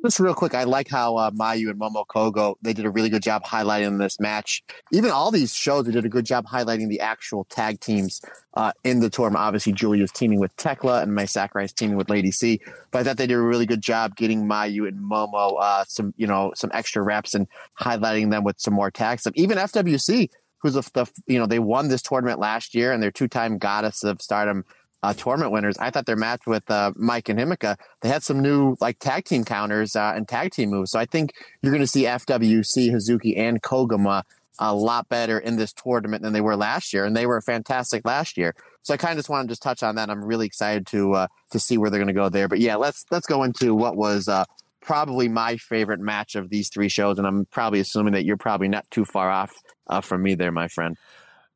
Just 0.05 0.21
real 0.21 0.35
quick, 0.35 0.55
I 0.55 0.65
like 0.65 0.91
how 0.91 1.17
uh, 1.17 1.31
Mayu 1.31 1.71
and 1.71 1.81
Momo 1.81 2.05
Kohgo 2.07 2.57
they 2.61 2.75
did 2.75 2.85
a 2.85 2.91
really 2.91 3.09
good 3.09 3.23
job 3.23 3.43
highlighting 3.43 3.99
this 3.99 4.21
match. 4.21 4.63
Even 4.93 5.11
all 5.11 5.31
these 5.31 5.55
shows, 5.55 5.87
they 5.87 5.93
did 5.93 6.05
a 6.05 6.11
good 6.11 6.27
job 6.27 6.45
highlighting 6.45 6.91
the 6.91 7.01
actual 7.01 7.45
tag 7.45 7.81
teams 7.81 8.21
uh, 8.53 8.73
in 8.85 9.01
the 9.01 9.09
tournament. 9.09 9.43
Obviously, 9.43 9.73
Giulia's 9.73 10.13
teaming 10.13 10.41
with 10.41 10.55
Tekla 10.57 11.01
and 11.01 11.15
Mai 11.15 11.25
Sakurai's 11.25 11.73
teaming 11.73 11.97
with 11.97 12.11
Lady 12.11 12.31
C. 12.31 12.61
But 12.91 12.99
I 12.99 13.05
thought 13.05 13.17
they 13.17 13.27
did 13.27 13.39
a 13.39 13.41
really 13.41 13.65
good 13.65 13.81
job 13.81 14.15
getting 14.15 14.45
Mayu 14.45 14.87
and 14.87 14.99
Momo 14.99 15.57
uh, 15.59 15.85
some 15.89 16.13
you 16.19 16.27
know 16.27 16.53
some 16.55 16.71
extra 16.75 17.01
reps 17.03 17.35
and 17.35 17.47
highlighting 17.81 18.31
them 18.31 18.45
with 18.45 18.61
some 18.61 18.75
more 18.75 18.91
tag 18.91 19.21
stuff. 19.21 19.33
Even 19.37 19.57
FWC, 19.57 20.29
who's 20.59 20.75
the, 20.75 20.83
the 20.93 21.07
you 21.27 21.39
know 21.39 21.47
they 21.47 21.61
won 21.61 21.89
this 21.89 22.03
tournament 22.03 22.39
last 22.39 22.75
year 22.75 22.93
and 22.93 23.03
they're 23.03 23.11
two 23.11 23.29
time 23.29 23.57
goddess 23.57 24.05
of 24.05 24.21
Stardom 24.21 24.67
uh, 25.05 25.13
tournament 25.13 25.53
winners. 25.53 25.77
I 25.77 25.91
thought 25.91 26.07
their 26.07 26.17
match 26.17 26.47
with 26.47 26.69
uh, 26.71 26.93
Maika 26.93 27.29
and 27.31 27.39
Himika, 27.39 27.77
they 28.01 28.09
had 28.09 28.23
some 28.23 28.41
new 28.41 28.75
like 28.81 28.99
tag 28.99 29.27
team 29.27 29.45
counters 29.45 29.95
uh, 29.95 30.15
and 30.17 30.27
tag 30.27 30.53
team 30.53 30.71
moves. 30.71 30.93
So 30.93 30.99
I 30.99 31.05
think 31.05 31.35
you're 31.61 31.73
going 31.73 31.83
to 31.83 31.87
see 31.87 32.05
FWC, 32.05 32.91
Hazuki, 32.91 33.37
and 33.37 33.63
Koguma 33.63 34.23
a 34.59 34.75
lot 34.75 35.09
better 35.11 35.39
in 35.39 35.57
this 35.57 35.75
tournament 35.75 36.23
than 36.23 36.33
they 36.33 36.41
were 36.41 36.57
last 36.57 36.95
year, 36.95 37.05
and 37.05 37.15
they 37.15 37.27
were 37.27 37.41
fantastic 37.43 38.07
last 38.07 38.39
year. 38.39 38.55
So 38.81 38.95
I 38.95 38.97
kind 38.97 39.13
of 39.13 39.19
just 39.19 39.29
want 39.29 39.47
to 39.47 39.53
just 39.53 39.63
touch 39.63 39.83
on 39.83 39.97
that. 39.97 40.09
I'm 40.09 40.25
really 40.25 40.47
excited 40.47 40.87
to 40.89 41.13
uh, 41.13 41.27
to 41.51 41.61
see 41.61 41.77
where 41.77 41.91
they're 41.91 42.01
going 42.01 42.09
to 42.09 42.15
go 42.15 42.31
there. 42.31 42.49
But 42.49 42.61
yeah, 42.61 42.77
let's 42.77 43.05
let's 43.11 43.27
go 43.27 43.43
into 43.43 43.75
what 43.75 43.97
was 43.97 44.27
uh, 44.27 44.45
probably 44.81 45.29
my 45.29 45.59
favorite 45.59 46.01
match 46.01 46.35
of 46.35 46.49
these 46.49 46.71
three 46.71 46.89
shows, 46.89 47.19
and 47.19 47.27
I'm 47.27 47.45
probably 47.47 47.81
assuming 47.81 48.15
that 48.15 48.25
you're 48.25 48.39
probably 48.39 48.69
not 48.69 48.91
too 48.91 49.05
far 49.05 49.31
off 49.31 49.53
uh, 49.87 50.01
from 50.01 50.23
me 50.23 50.35
there, 50.35 50.53
my 50.53 50.69
friend. 50.69 50.97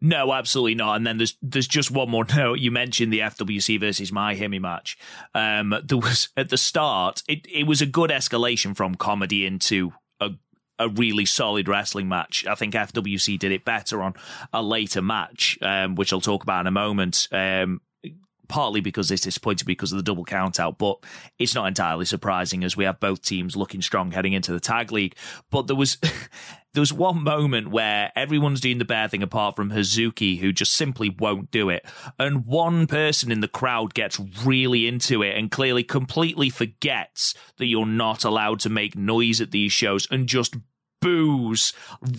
No, 0.01 0.33
absolutely 0.33 0.77
not. 0.77 0.97
And 0.97 1.07
then 1.07 1.19
there's 1.19 1.37
there's 1.43 1.67
just 1.67 1.91
one 1.91 2.11
more 2.11 2.25
note. 2.37 2.61
You 2.61 2.71
mentioned 2.71 3.13
the 3.13 3.21
FWC 3.21 3.81
versus 3.81 4.11
MaiHime 4.11 4.61
match. 4.61 4.97
Um, 5.35 5.75
there 5.85 5.99
was 5.99 6.29
at 6.37 6.51
the 6.51 6.57
start, 6.57 7.23
it, 7.29 7.47
it 7.53 7.67
was 7.67 7.83
a 7.83 7.87
good 7.87 8.11
escalation 8.11 8.77
from 8.77 8.95
comedy 8.95 9.45
into 9.45 9.93
a 10.21 10.31
a 10.79 10.89
really 10.89 11.27
solid 11.27 11.69
wrestling 11.69 12.09
match. 12.09 12.47
I 12.47 12.55
think 12.55 12.75
FWC 12.75 13.39
did 13.39 13.51
it 13.51 13.65
better 13.65 14.03
on 14.03 14.15
a 14.53 14.63
later 14.63 15.03
match, 15.03 15.59
um, 15.63 15.97
which 15.97 16.13
I'll 16.13 16.21
talk 16.21 16.45
about 16.45 16.61
in 16.61 16.67
a 16.69 16.73
moment. 16.73 17.27
Um, 17.33 17.81
partly 18.49 18.81
because 18.81 19.11
it's 19.11 19.23
disappointed 19.23 19.67
because 19.67 19.93
of 19.93 19.97
the 19.97 20.03
double 20.03 20.25
count 20.25 20.59
out, 20.59 20.79
but 20.79 20.99
it's 21.39 21.55
not 21.55 21.67
entirely 21.67 22.05
surprising 22.05 22.65
as 22.65 22.77
we 22.77 22.85
have 22.85 23.01
both 23.01 23.23
teams 23.23 23.57
looking 23.57 23.83
strong 23.83 24.11
heading 24.11 24.33
into 24.33 24.53
the 24.53 24.61
tag 24.61 24.91
league. 24.91 25.15
But 25.51 25.67
there 25.67 25.77
was 25.77 25.97
there 26.75 26.81
was 26.81 26.93
one 26.93 27.23
moment 27.23 27.71
where 27.71 28.13
everyone's 28.15 28.61
doing 28.61 28.79
the 28.79 28.85
bear 28.85 29.09
thing 29.09 29.23
apart 29.23 29.57
from 29.57 29.71
Hazuki, 29.71 30.39
who 30.39 30.53
just 30.53 30.73
simply 30.73 31.11
won't 31.11 31.51
do 31.51 31.71
it. 31.71 31.85
And 32.19 32.47
one 32.47 32.87
person 32.87 33.33
in 33.33 33.41
the 33.41 33.49
crowd 33.49 33.95
gets 33.95 34.21
really 34.45 34.87
into 34.87 35.23
it 35.23 35.37
and 35.37 35.51
clearly 35.51 35.85
completely 35.85 36.51
forgets 36.51 37.35
that 37.57 37.67
you're 37.67 37.87
not 37.87 38.25
allowed 38.25 38.61
to 38.61 38.71
make 38.71 38.97
noise 38.97 39.41
at 39.41 39.51
these 39.51 39.73
shows 39.73 40.07
and 40.11 40.27
just 40.27 40.57
boos 41.01 41.73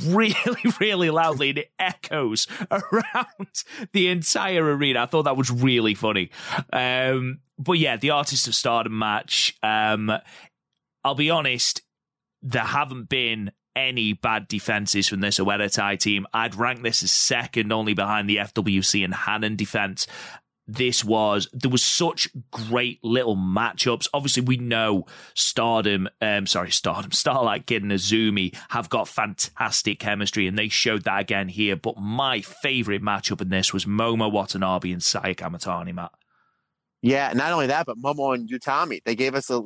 really, 0.05 0.61
really 0.79 1.09
loudly 1.09 1.49
and 1.49 1.59
it 1.59 1.71
echoes 1.79 2.47
around 2.71 3.63
the 3.93 4.07
entire 4.07 4.63
arena. 4.63 5.03
I 5.03 5.05
thought 5.05 5.23
that 5.23 5.37
was 5.37 5.51
really 5.51 5.95
funny. 5.95 6.31
Um, 6.71 7.39
but 7.57 7.73
yeah, 7.73 7.97
the 7.97 8.11
Artist 8.11 8.47
of 8.47 8.55
Stardom 8.55 8.97
match, 8.97 9.55
um, 9.61 10.11
I'll 11.03 11.15
be 11.15 11.29
honest, 11.29 11.81
there 12.41 12.63
haven't 12.63 13.09
been 13.09 13.51
any 13.75 14.13
bad 14.13 14.47
defenses 14.47 15.07
from 15.07 15.21
this 15.21 15.39
Oedo 15.39 15.71
Tai 15.71 15.95
team. 15.95 16.25
I'd 16.33 16.55
rank 16.55 16.83
this 16.83 17.03
as 17.03 17.11
second 17.11 17.71
only 17.71 17.93
behind 17.93 18.29
the 18.29 18.37
FWC 18.37 19.03
and 19.03 19.13
Hanan 19.13 19.55
defense 19.55 20.07
this 20.73 21.03
was 21.03 21.47
there 21.51 21.71
was 21.71 21.83
such 21.83 22.29
great 22.51 23.03
little 23.03 23.35
matchups. 23.35 24.07
Obviously, 24.13 24.43
we 24.43 24.57
know 24.57 25.05
Stardom, 25.33 26.07
um, 26.21 26.45
sorry, 26.45 26.71
Stardom, 26.71 27.11
Starlight 27.13 27.65
Kid 27.65 27.83
and 27.83 27.91
Azumi 27.91 28.55
have 28.69 28.89
got 28.89 29.07
fantastic 29.07 29.99
chemistry, 29.99 30.47
and 30.47 30.57
they 30.57 30.69
showed 30.69 31.03
that 31.03 31.21
again 31.21 31.49
here. 31.49 31.75
But 31.75 31.97
my 31.97 32.41
favorite 32.41 33.01
matchup 33.01 33.41
in 33.41 33.49
this 33.49 33.73
was 33.73 33.85
Momo 33.85 34.31
Watanabe 34.31 34.91
and 34.91 35.03
Saya 35.03 35.35
Kamitani, 35.35 35.93
Matt. 35.93 36.11
Yeah, 37.01 37.31
not 37.33 37.51
only 37.51 37.67
that, 37.67 37.85
but 37.85 37.97
Momo 37.97 38.35
and 38.35 38.49
Utami. 38.49 39.01
They 39.03 39.15
gave 39.15 39.35
us 39.35 39.49
a 39.49 39.61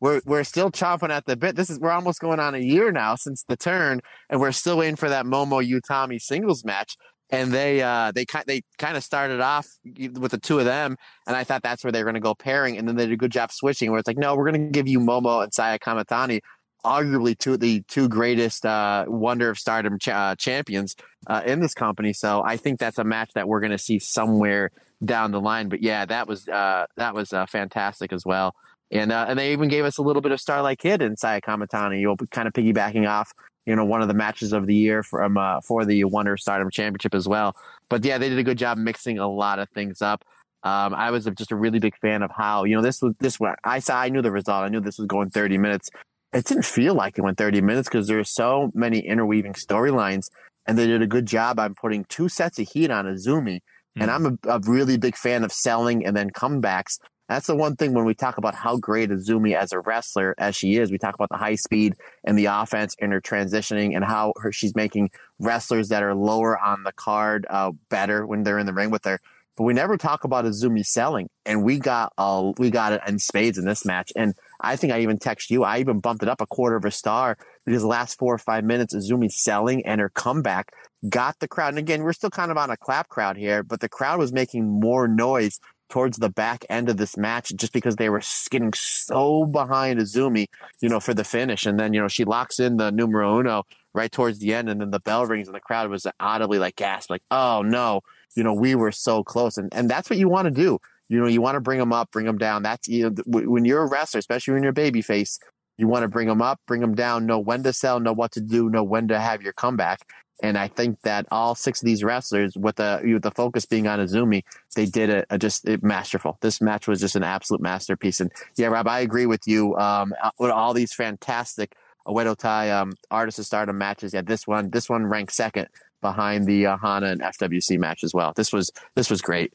we're 0.00 0.20
we're 0.26 0.44
still 0.44 0.70
chomping 0.70 1.10
at 1.10 1.26
the 1.26 1.36
bit. 1.36 1.56
This 1.56 1.70
is 1.70 1.80
we're 1.80 1.90
almost 1.90 2.20
going 2.20 2.40
on 2.40 2.54
a 2.54 2.58
year 2.58 2.92
now 2.92 3.14
since 3.14 3.44
the 3.48 3.56
turn, 3.56 4.00
and 4.28 4.40
we're 4.40 4.52
still 4.52 4.78
waiting 4.78 4.96
for 4.96 5.08
that 5.08 5.24
Momo 5.24 5.66
Utami 5.66 6.20
singles 6.20 6.64
match. 6.64 6.96
And 7.30 7.50
they 7.52 7.82
uh 7.82 8.12
they 8.12 8.24
kind 8.24 8.44
they 8.46 8.62
kind 8.78 8.96
of 8.96 9.02
started 9.02 9.40
off 9.40 9.66
with 9.84 10.30
the 10.30 10.38
two 10.38 10.60
of 10.60 10.64
them, 10.64 10.96
and 11.26 11.36
I 11.36 11.42
thought 11.42 11.62
that's 11.62 11.82
where 11.82 11.90
they 11.90 11.98
were 11.98 12.04
going 12.04 12.14
to 12.14 12.20
go 12.20 12.36
pairing, 12.36 12.78
and 12.78 12.86
then 12.86 12.94
they 12.94 13.06
did 13.06 13.14
a 13.14 13.16
good 13.16 13.32
job 13.32 13.50
switching. 13.50 13.90
Where 13.90 13.98
it's 13.98 14.06
like, 14.06 14.16
no, 14.16 14.36
we're 14.36 14.48
going 14.48 14.66
to 14.66 14.70
give 14.70 14.86
you 14.86 15.00
Momo 15.00 15.42
and 15.42 15.52
Saya 15.52 15.80
Kamitani, 15.80 16.40
arguably 16.84 17.36
two 17.36 17.56
the 17.56 17.82
two 17.88 18.08
greatest 18.08 18.64
uh, 18.64 19.06
Wonder 19.08 19.50
of 19.50 19.58
Stardom 19.58 19.98
ch- 19.98 20.08
uh, 20.08 20.36
champions 20.36 20.94
uh, 21.26 21.42
in 21.44 21.58
this 21.58 21.74
company. 21.74 22.12
So 22.12 22.44
I 22.44 22.56
think 22.56 22.78
that's 22.78 22.98
a 22.98 23.04
match 23.04 23.32
that 23.34 23.48
we're 23.48 23.60
going 23.60 23.72
to 23.72 23.78
see 23.78 23.98
somewhere 23.98 24.70
down 25.04 25.32
the 25.32 25.40
line. 25.40 25.68
But 25.68 25.82
yeah, 25.82 26.06
that 26.06 26.28
was 26.28 26.48
uh, 26.48 26.86
that 26.96 27.12
was 27.12 27.32
uh, 27.32 27.46
fantastic 27.46 28.12
as 28.12 28.24
well. 28.24 28.54
And 28.92 29.12
and 29.12 29.36
they 29.36 29.52
even 29.52 29.68
gave 29.68 29.84
us 29.84 29.98
a 29.98 30.02
little 30.02 30.22
bit 30.22 30.30
of 30.30 30.40
Starlight 30.40 30.78
Kid 30.78 31.02
and 31.02 31.18
Saya 31.18 31.40
Kamitani, 31.40 31.98
you 31.98 32.06
know, 32.06 32.16
kind 32.30 32.46
of 32.46 32.54
piggybacking 32.54 33.08
off, 33.08 33.32
you 33.66 33.74
know, 33.74 33.84
one 33.84 34.00
of 34.00 34.08
the 34.08 34.14
matches 34.14 34.52
of 34.52 34.66
the 34.66 34.74
year 34.74 35.02
from 35.02 35.36
uh, 35.36 35.60
for 35.60 35.84
the 35.84 36.04
Wonder 36.04 36.36
Stardom 36.36 36.70
Championship 36.70 37.14
as 37.14 37.28
well. 37.28 37.54
But 37.90 38.04
yeah, 38.04 38.16
they 38.18 38.28
did 38.28 38.38
a 38.38 38.44
good 38.44 38.58
job 38.58 38.78
mixing 38.78 39.18
a 39.18 39.28
lot 39.28 39.58
of 39.58 39.68
things 39.70 40.00
up. 40.00 40.24
Um, 40.62 40.94
I 40.94 41.10
was 41.10 41.26
just 41.36 41.52
a 41.52 41.56
really 41.56 41.78
big 41.78 41.96
fan 41.98 42.22
of 42.22 42.30
how 42.36 42.64
you 42.64 42.74
know 42.74 42.82
this 42.82 43.02
was 43.02 43.14
this 43.18 43.38
one. 43.38 43.54
I 43.64 43.80
saw 43.80 43.98
I 43.98 44.08
knew 44.08 44.22
the 44.22 44.32
result. 44.32 44.64
I 44.64 44.68
knew 44.68 44.80
this 44.80 44.98
was 44.98 45.06
going 45.06 45.30
30 45.30 45.58
minutes. 45.58 45.90
It 46.32 46.44
didn't 46.44 46.64
feel 46.64 46.94
like 46.94 47.18
it 47.18 47.22
went 47.22 47.38
30 47.38 47.60
minutes 47.60 47.88
because 47.88 48.08
there's 48.08 48.30
so 48.30 48.70
many 48.74 49.00
interweaving 49.00 49.54
storylines, 49.54 50.30
and 50.66 50.78
they 50.78 50.86
did 50.86 51.02
a 51.02 51.06
good 51.06 51.26
job 51.26 51.58
on 51.58 51.74
putting 51.74 52.04
two 52.04 52.28
sets 52.28 52.58
of 52.58 52.68
heat 52.68 52.90
on 52.90 53.06
Azumi. 53.06 53.60
Mm-hmm. 53.96 54.02
And 54.02 54.10
I'm 54.10 54.26
a, 54.26 54.56
a 54.56 54.60
really 54.66 54.96
big 54.96 55.16
fan 55.16 55.44
of 55.44 55.52
selling 55.52 56.04
and 56.04 56.16
then 56.16 56.30
comebacks. 56.30 56.98
That's 57.28 57.48
the 57.48 57.56
one 57.56 57.74
thing 57.76 57.92
when 57.92 58.04
we 58.04 58.14
talk 58.14 58.38
about 58.38 58.54
how 58.54 58.76
great 58.76 59.10
Azumi 59.10 59.54
as 59.54 59.72
a 59.72 59.80
wrestler 59.80 60.34
as 60.38 60.54
she 60.54 60.76
is. 60.76 60.92
We 60.92 60.98
talk 60.98 61.14
about 61.14 61.28
the 61.28 61.36
high 61.36 61.56
speed 61.56 61.94
and 62.24 62.38
the 62.38 62.46
offense 62.46 62.94
and 63.00 63.12
her 63.12 63.20
transitioning 63.20 63.96
and 63.96 64.04
how 64.04 64.32
her, 64.38 64.52
she's 64.52 64.74
making 64.76 65.10
wrestlers 65.40 65.88
that 65.88 66.02
are 66.02 66.14
lower 66.14 66.58
on 66.58 66.84
the 66.84 66.92
card 66.92 67.46
uh, 67.50 67.72
better 67.90 68.26
when 68.26 68.44
they're 68.44 68.58
in 68.58 68.66
the 68.66 68.72
ring 68.72 68.90
with 68.90 69.04
her. 69.04 69.18
But 69.56 69.64
we 69.64 69.72
never 69.72 69.96
talk 69.96 70.24
about 70.24 70.44
Azumi 70.44 70.84
selling, 70.84 71.30
and 71.46 71.64
we 71.64 71.78
got 71.78 72.12
uh, 72.18 72.52
we 72.58 72.68
got 72.68 72.92
it 72.92 73.00
in 73.08 73.18
spades 73.18 73.56
in 73.56 73.64
this 73.64 73.86
match. 73.86 74.12
And 74.14 74.34
I 74.60 74.76
think 74.76 74.92
I 74.92 75.00
even 75.00 75.18
text 75.18 75.50
you. 75.50 75.64
I 75.64 75.78
even 75.78 75.98
bumped 76.00 76.22
it 76.22 76.28
up 76.28 76.42
a 76.42 76.46
quarter 76.46 76.76
of 76.76 76.84
a 76.84 76.90
star 76.90 77.38
because 77.64 77.80
the 77.80 77.88
last 77.88 78.18
four 78.18 78.34
or 78.34 78.38
five 78.38 78.64
minutes, 78.64 78.94
Azumi 78.94 79.32
selling 79.32 79.84
and 79.86 79.98
her 79.98 80.10
comeback 80.10 80.72
got 81.08 81.38
the 81.38 81.48
crowd. 81.48 81.70
And 81.70 81.78
again, 81.78 82.02
we're 82.02 82.12
still 82.12 82.28
kind 82.28 82.50
of 82.50 82.58
on 82.58 82.68
a 82.68 82.76
clap 82.76 83.08
crowd 83.08 83.38
here, 83.38 83.62
but 83.62 83.80
the 83.80 83.88
crowd 83.88 84.18
was 84.18 84.30
making 84.30 84.66
more 84.66 85.08
noise 85.08 85.58
towards 85.88 86.18
the 86.18 86.28
back 86.28 86.64
end 86.68 86.88
of 86.88 86.96
this 86.96 87.16
match 87.16 87.52
just 87.56 87.72
because 87.72 87.96
they 87.96 88.08
were 88.08 88.22
getting 88.50 88.72
so 88.72 89.44
behind 89.46 90.00
Azumi, 90.00 90.46
you 90.80 90.88
know, 90.88 91.00
for 91.00 91.14
the 91.14 91.24
finish. 91.24 91.66
And 91.66 91.78
then, 91.78 91.92
you 91.92 92.00
know, 92.00 92.08
she 92.08 92.24
locks 92.24 92.58
in 92.58 92.76
the 92.76 92.90
numero 92.90 93.38
uno 93.38 93.64
right 93.94 94.10
towards 94.10 94.38
the 94.38 94.52
end 94.52 94.68
and 94.68 94.80
then 94.80 94.90
the 94.90 95.00
bell 95.00 95.24
rings 95.26 95.48
and 95.48 95.54
the 95.54 95.60
crowd 95.60 95.90
was 95.90 96.06
audibly 96.20 96.58
like 96.58 96.76
gasp, 96.76 97.10
like, 97.10 97.22
oh 97.30 97.62
no, 97.62 98.00
you 98.36 98.42
know, 98.42 98.54
we 98.54 98.74
were 98.74 98.92
so 98.92 99.24
close. 99.24 99.56
And, 99.56 99.72
and 99.74 99.88
that's 99.88 100.10
what 100.10 100.18
you 100.18 100.28
want 100.28 100.46
to 100.46 100.50
do. 100.50 100.78
You 101.08 101.20
know, 101.20 101.26
you 101.26 101.40
want 101.40 101.54
to 101.54 101.60
bring 101.60 101.78
them 101.78 101.92
up, 101.92 102.10
bring 102.10 102.26
them 102.26 102.38
down. 102.38 102.62
That's, 102.62 102.88
you 102.88 103.10
know, 103.10 103.22
when 103.26 103.64
you're 103.64 103.82
a 103.82 103.88
wrestler, 103.88 104.18
especially 104.18 104.54
when 104.54 104.62
you're 104.62 104.70
a 104.70 104.74
baby 104.74 105.02
face, 105.02 105.38
you 105.78 105.86
want 105.86 106.02
to 106.02 106.08
bring 106.08 106.26
them 106.26 106.42
up, 106.42 106.60
bring 106.66 106.80
them 106.80 106.94
down, 106.94 107.26
know 107.26 107.38
when 107.38 107.62
to 107.62 107.72
sell, 107.72 108.00
know 108.00 108.12
what 108.12 108.32
to 108.32 108.40
do, 108.40 108.70
know 108.70 108.82
when 108.82 109.08
to 109.08 109.20
have 109.20 109.42
your 109.42 109.52
comeback. 109.52 110.00
And 110.42 110.58
I 110.58 110.68
think 110.68 111.00
that 111.02 111.26
all 111.30 111.54
six 111.54 111.80
of 111.80 111.86
these 111.86 112.04
wrestlers, 112.04 112.56
with 112.56 112.76
the 112.76 113.00
with 113.02 113.22
the 113.22 113.30
focus 113.30 113.64
being 113.64 113.86
on 113.86 113.98
Azumi, 113.98 114.42
they 114.74 114.84
did 114.84 115.08
it 115.08 115.26
a 115.30 115.38
just 115.38 115.66
it, 115.66 115.82
masterful. 115.82 116.36
This 116.42 116.60
match 116.60 116.86
was 116.86 117.00
just 117.00 117.16
an 117.16 117.22
absolute 117.22 117.62
masterpiece. 117.62 118.20
And 118.20 118.30
yeah, 118.56 118.66
Rob, 118.66 118.86
I 118.86 119.00
agree 119.00 119.26
with 119.26 119.46
you. 119.46 119.76
Um, 119.76 120.14
with 120.38 120.50
all 120.50 120.74
these 120.74 120.92
fantastic 120.92 121.74
Oedo 122.06 122.36
Tai 122.36 122.70
um, 122.70 122.92
Artist 123.10 123.38
of 123.38 123.46
Stardom 123.46 123.78
matches, 123.78 124.12
yeah, 124.12 124.22
this 124.22 124.46
one 124.46 124.68
this 124.70 124.90
one 124.90 125.06
ranked 125.06 125.32
second 125.32 125.68
behind 126.02 126.46
the 126.46 126.66
uh, 126.66 126.76
Hana 126.76 127.06
and 127.06 127.22
FWC 127.22 127.78
match 127.78 128.04
as 128.04 128.12
well. 128.12 128.32
This 128.36 128.52
was 128.52 128.70
this 128.94 129.08
was 129.08 129.22
great. 129.22 129.52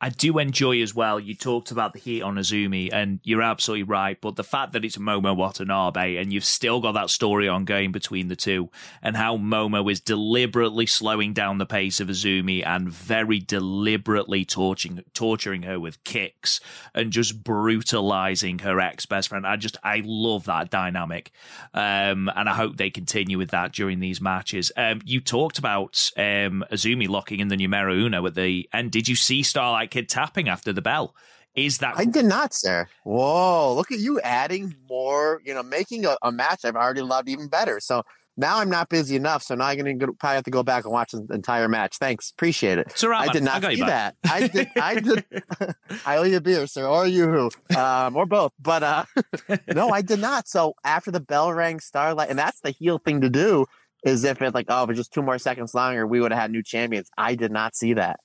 I 0.00 0.10
do 0.10 0.38
enjoy 0.38 0.80
as 0.80 0.94
well. 0.94 1.18
You 1.18 1.34
talked 1.34 1.72
about 1.72 1.92
the 1.92 1.98
heat 1.98 2.22
on 2.22 2.36
Azumi, 2.36 2.90
and 2.92 3.18
you're 3.24 3.42
absolutely 3.42 3.82
right. 3.82 4.20
But 4.20 4.36
the 4.36 4.44
fact 4.44 4.72
that 4.72 4.84
it's 4.84 4.96
Momo 4.96 5.36
Watanabe, 5.36 6.16
and 6.16 6.32
you've 6.32 6.44
still 6.44 6.80
got 6.80 6.92
that 6.92 7.10
story 7.10 7.48
ongoing 7.48 7.90
between 7.90 8.28
the 8.28 8.36
two, 8.36 8.70
and 9.02 9.16
how 9.16 9.36
Momo 9.36 9.90
is 9.90 10.00
deliberately 10.00 10.86
slowing 10.86 11.32
down 11.32 11.58
the 11.58 11.66
pace 11.66 11.98
of 11.98 12.08
Azumi 12.08 12.64
and 12.64 12.88
very 12.88 13.40
deliberately 13.40 14.44
torturing 14.44 15.02
torturing 15.14 15.62
her 15.62 15.80
with 15.80 16.04
kicks 16.04 16.60
and 16.94 17.10
just 17.10 17.42
brutalizing 17.42 18.60
her 18.60 18.80
ex 18.80 19.04
best 19.04 19.28
friend. 19.28 19.44
I 19.44 19.56
just 19.56 19.78
I 19.82 20.02
love 20.04 20.44
that 20.44 20.70
dynamic, 20.70 21.32
um, 21.74 22.30
and 22.36 22.48
I 22.48 22.54
hope 22.54 22.76
they 22.76 22.90
continue 22.90 23.36
with 23.36 23.50
that 23.50 23.72
during 23.72 23.98
these 23.98 24.20
matches. 24.20 24.70
Um, 24.76 25.00
you 25.04 25.20
talked 25.20 25.58
about 25.58 26.10
um, 26.16 26.64
Azumi 26.70 27.08
locking 27.08 27.40
in 27.40 27.48
the 27.48 27.56
numero 27.56 27.94
uno 27.94 28.24
at 28.26 28.36
the 28.36 28.68
end. 28.72 28.92
Did 28.92 29.08
you 29.08 29.16
see 29.16 29.42
Starlight 29.42 29.87
Kid 29.90 30.08
tapping 30.08 30.48
after 30.48 30.72
the 30.72 30.82
bell. 30.82 31.14
Is 31.54 31.78
that 31.78 31.94
I 31.96 32.04
did 32.04 32.24
not, 32.24 32.54
sir. 32.54 32.86
Whoa, 33.02 33.74
look 33.74 33.90
at 33.90 33.98
you 33.98 34.20
adding 34.20 34.76
more, 34.88 35.42
you 35.44 35.52
know, 35.54 35.62
making 35.62 36.04
a, 36.04 36.16
a 36.22 36.30
match 36.30 36.64
I've 36.64 36.76
already 36.76 37.00
loved 37.00 37.28
even 37.28 37.48
better. 37.48 37.80
So 37.80 38.04
now 38.38 38.58
I'm 38.60 38.70
not 38.70 38.88
busy 38.88 39.16
enough, 39.16 39.42
so 39.42 39.56
now 39.56 39.64
I'm 39.66 39.78
going 39.78 39.98
to 39.98 40.12
probably 40.12 40.36
have 40.36 40.44
to 40.44 40.50
go 40.52 40.62
back 40.62 40.84
and 40.84 40.92
watch 40.92 41.10
the 41.10 41.26
entire 41.32 41.68
match. 41.68 41.98
Thanks, 41.98 42.30
appreciate 42.30 42.78
it. 42.78 42.96
Sir, 42.96 43.12
I 43.12 43.26
did 43.28 43.42
not 43.42 43.64
see 43.64 43.80
that. 43.80 44.14
I 44.30 44.46
did. 44.46 44.68
I 44.80 45.00
did. 45.00 45.24
I 46.06 46.16
owe 46.18 46.22
you 46.22 46.36
a 46.36 46.40
beer, 46.40 46.66
sir, 46.68 46.86
or 46.86 47.08
you 47.08 47.28
who, 47.28 47.76
um, 47.76 48.16
or 48.16 48.26
both. 48.26 48.52
But 48.60 48.84
uh, 48.84 49.04
no, 49.74 49.90
I 49.90 50.02
did 50.02 50.20
not. 50.20 50.46
So 50.46 50.74
after 50.84 51.10
the 51.10 51.20
bell 51.20 51.52
rang, 51.52 51.80
Starlight, 51.80 52.30
and 52.30 52.38
that's 52.38 52.60
the 52.60 52.70
heel 52.70 52.98
thing 52.98 53.20
to 53.22 53.28
do. 53.28 53.66
Is 54.04 54.22
if 54.22 54.40
it's 54.40 54.54
like, 54.54 54.66
oh, 54.68 54.84
if 54.84 54.90
it's 54.90 54.98
just 54.98 55.12
two 55.12 55.22
more 55.22 55.38
seconds 55.38 55.74
longer, 55.74 56.06
we 56.06 56.20
would 56.20 56.30
have 56.30 56.40
had 56.40 56.52
new 56.52 56.62
champions. 56.62 57.10
I 57.18 57.34
did 57.34 57.50
not 57.50 57.74
see 57.74 57.94
that. 57.94 58.20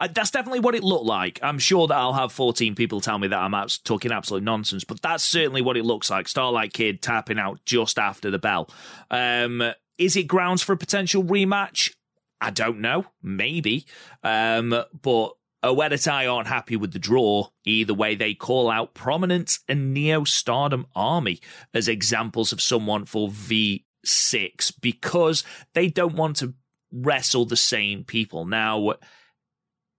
Uh, 0.00 0.08
that's 0.12 0.30
definitely 0.30 0.60
what 0.60 0.74
it 0.74 0.82
looked 0.82 1.04
like. 1.04 1.38
I'm 1.42 1.58
sure 1.58 1.86
that 1.86 1.94
I'll 1.96 2.14
have 2.14 2.32
14 2.32 2.74
people 2.74 3.00
tell 3.00 3.18
me 3.18 3.28
that 3.28 3.38
I'm 3.38 3.54
abs- 3.54 3.78
talking 3.78 4.12
absolute 4.12 4.42
nonsense, 4.42 4.84
but 4.84 5.02
that's 5.02 5.24
certainly 5.24 5.62
what 5.62 5.76
it 5.76 5.84
looks 5.84 6.10
like. 6.10 6.28
Starlight 6.28 6.72
Kid 6.72 7.02
tapping 7.02 7.38
out 7.38 7.64
just 7.64 7.98
after 7.98 8.30
the 8.30 8.38
bell. 8.38 8.70
Um, 9.10 9.72
is 9.98 10.16
it 10.16 10.24
grounds 10.24 10.62
for 10.62 10.72
a 10.72 10.76
potential 10.76 11.22
rematch? 11.22 11.92
I 12.40 12.50
don't 12.50 12.80
know. 12.80 13.06
Maybe. 13.22 13.86
Um, 14.22 14.70
but 15.02 15.32
Oedo 15.64 16.02
Tai 16.02 16.26
aren't 16.26 16.48
happy 16.48 16.76
with 16.76 16.92
the 16.92 16.98
draw. 16.98 17.48
Either 17.64 17.94
way, 17.94 18.14
they 18.14 18.34
call 18.34 18.70
out 18.70 18.94
Prominence 18.94 19.60
and 19.68 19.92
Neo 19.92 20.24
Stardom 20.24 20.86
Army 20.94 21.40
as 21.74 21.88
examples 21.88 22.52
of 22.52 22.62
someone 22.62 23.04
for 23.04 23.28
V6 23.28 24.72
because 24.80 25.42
they 25.74 25.88
don't 25.88 26.14
want 26.14 26.36
to 26.36 26.54
wrestle 26.92 27.44
the 27.44 27.56
same 27.56 28.04
people. 28.04 28.44
Now, 28.46 28.94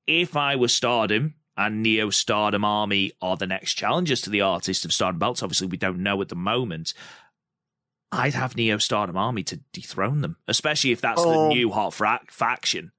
if 0.10 0.36
I 0.36 0.55
were 0.55 0.68
Stardom 0.68 1.36
and 1.55 1.84
Neo 1.84 2.10
Stardom 2.10 2.66
Army 2.66 3.12
are 3.22 3.38
the 3.38 3.45
next 3.45 3.76
challengers 3.76 4.22
to 4.22 4.32
the 4.32 4.41
Artist 4.41 4.84
of 4.84 4.91
Stardom 4.91 5.20
belts, 5.20 5.43
obviously 5.43 5.68
we 5.68 5.78
don't 5.78 6.01
know 6.01 6.20
at 6.22 6.30
the 6.30 6.36
moment. 6.36 6.93
I'd 8.12 8.34
have 8.34 8.57
Neo 8.57 8.80
Stardom 8.80 9.16
Army 9.16 9.43
to 9.43 9.60
dethrone 9.72 10.22
them, 10.22 10.38
especially 10.47 10.91
if 10.91 11.01
that's 11.01 11.22
oh, 11.24 11.49
the 11.49 11.49
new 11.49 11.70
hot 11.70 11.93
faction. 11.93 12.91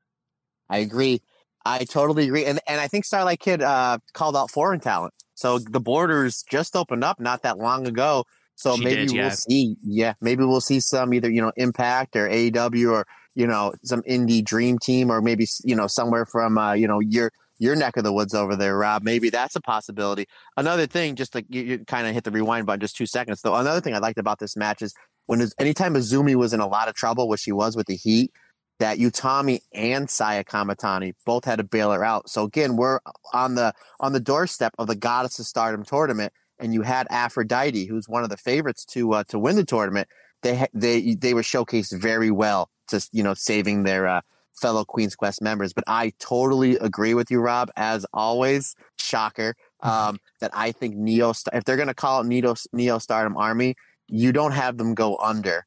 I 0.69 0.79
agree. 0.79 1.21
I 1.67 1.85
totally 1.85 2.25
agree, 2.25 2.47
and 2.47 2.61
and 2.67 2.81
I 2.81 2.87
think 2.87 3.05
Starlight 3.05 3.41
Kid 3.41 3.61
uh, 3.61 3.99
called 4.15 4.37
out 4.37 4.51
foreign 4.51 4.81
talent. 4.81 5.13
So 5.35 5.59
the 5.59 5.81
borders 5.81 6.45
just 6.49 6.77
opened 6.77 7.03
up 7.03 7.21
not 7.21 7.43
that 7.43 7.59
long 7.59 7.87
ago. 7.87 8.25
So 8.55 8.77
she 8.77 8.85
maybe 8.85 9.07
did, 9.07 9.17
we'll 9.17 9.31
see. 9.31 9.77
Yeah, 9.83 10.15
maybe 10.21 10.45
we'll 10.45 10.61
see 10.61 10.81
some 10.81 11.13
either 11.13 11.29
you 11.29 11.43
know 11.43 11.53
Impact 11.57 12.15
or 12.15 12.29
AEW 12.29 12.93
or 12.93 13.07
you 13.35 13.47
know 13.47 13.73
some 13.85 14.03
indie 14.03 14.45
dream 14.45 14.79
team 14.79 15.11
or 15.11 15.21
maybe 15.21 15.47
you 15.65 15.75
know 15.75 15.87
somewhere 15.87 16.27
from 16.27 16.59
uh, 16.59 16.73
you 16.73 16.89
know 16.89 17.01
your 17.01 17.33
your 17.59 17.77
neck 17.77 17.97
of 17.99 18.05
the 18.05 18.13
woods 18.13 18.35
over 18.35 18.57
there, 18.57 18.77
Rob. 18.77 19.03
Maybe 19.03 19.29
that's 19.29 19.55
a 19.55 19.61
possibility. 19.61 20.27
Another 20.57 20.87
thing, 20.87 21.15
just 21.15 21.35
like 21.35 21.45
you, 21.51 21.63
you 21.63 21.79
kind 21.85 22.07
of 22.07 22.15
hit 22.15 22.25
the 22.25 22.31
rewind 22.31 22.67
button 22.67 22.81
just 22.81 22.97
two 22.97 23.07
seconds 23.07 23.43
though. 23.43 23.55
Another 23.55 23.81
thing 23.81 23.95
I 23.95 23.99
liked 23.99 24.19
about 24.19 24.39
this 24.39 24.57
match 24.57 24.83
is 24.83 24.95
when 25.27 25.47
anytime 25.59 25.95
Azumi 25.95 26.35
was 26.35 26.53
in 26.53 26.61
a 26.61 26.67
lot 26.67 26.89
of 26.89 26.95
trouble, 26.95 27.29
which 27.29 27.41
she 27.41 27.53
was 27.53 27.77
with 27.77 27.87
the 27.87 27.97
Heat, 27.97 28.33
that 28.81 28.99
Utami 28.99 29.61
and 29.75 30.09
Saya 30.11 30.43
Kamitani 30.43 31.13
both 31.27 31.45
had 31.45 31.59
to 31.59 31.65
bail 31.65 31.93
her 31.93 32.03
out. 32.03 32.29
So 32.31 32.45
again, 32.45 32.77
we're 32.77 32.99
on 33.33 33.55
the 33.55 33.75
on 34.01 34.13
the 34.13 34.21
doorstep 34.21 34.75
of 34.79 34.87
the 34.87 34.97
Goddess 34.97 35.39
of 35.39 35.47
Stardom 35.47 35.85
tournament, 35.85 36.33
and 36.59 36.73
you 36.73 36.83
had 36.83 37.07
Aphrodite, 37.11 37.85
who's 37.85 38.09
one 38.09 38.25
of 38.25 38.31
the 38.31 38.39
favorites 38.39 38.85
to 38.87 39.13
uh, 39.13 39.25
to 39.29 39.39
win 39.39 39.57
the 39.57 39.65
tournament. 39.65 40.09
They 40.43 40.67
they 40.73 41.15
they 41.15 41.35
were 41.35 41.43
showcased 41.43 41.99
very 41.99 42.31
well, 42.31 42.71
to 42.89 43.07
you 43.13 43.23
know 43.23 43.35
saving 43.35 43.85
their 43.85 44.07
uh, 44.07 44.21
fellow 44.61 44.85
Queen's 44.85 45.17
Quest 45.17 45.43
members. 45.43 45.73
But 45.73 45.85
I 45.87 46.13
totally 46.19 46.77
agree 46.77 47.15
with 47.15 47.31
you, 47.31 47.41
Rob. 47.41 47.71
As 47.77 48.07
always, 48.13 48.75
shocker. 48.99 49.55
Um, 49.83 50.19
that 50.41 50.51
I 50.53 50.73
think 50.73 50.95
Neo, 50.95 51.33
if 51.55 51.65
they're 51.65 51.77
going 51.77 51.89
to 51.89 51.95
call 51.95 52.21
it 52.21 52.27
Neo, 52.27 52.55
Neo 52.75 52.99
Stardom 52.99 53.37
Army, 53.39 53.77
you 54.09 54.31
don't 54.31 54.53
have 54.53 54.77
them 54.77 54.95
go 54.95 55.17
under, 55.17 55.65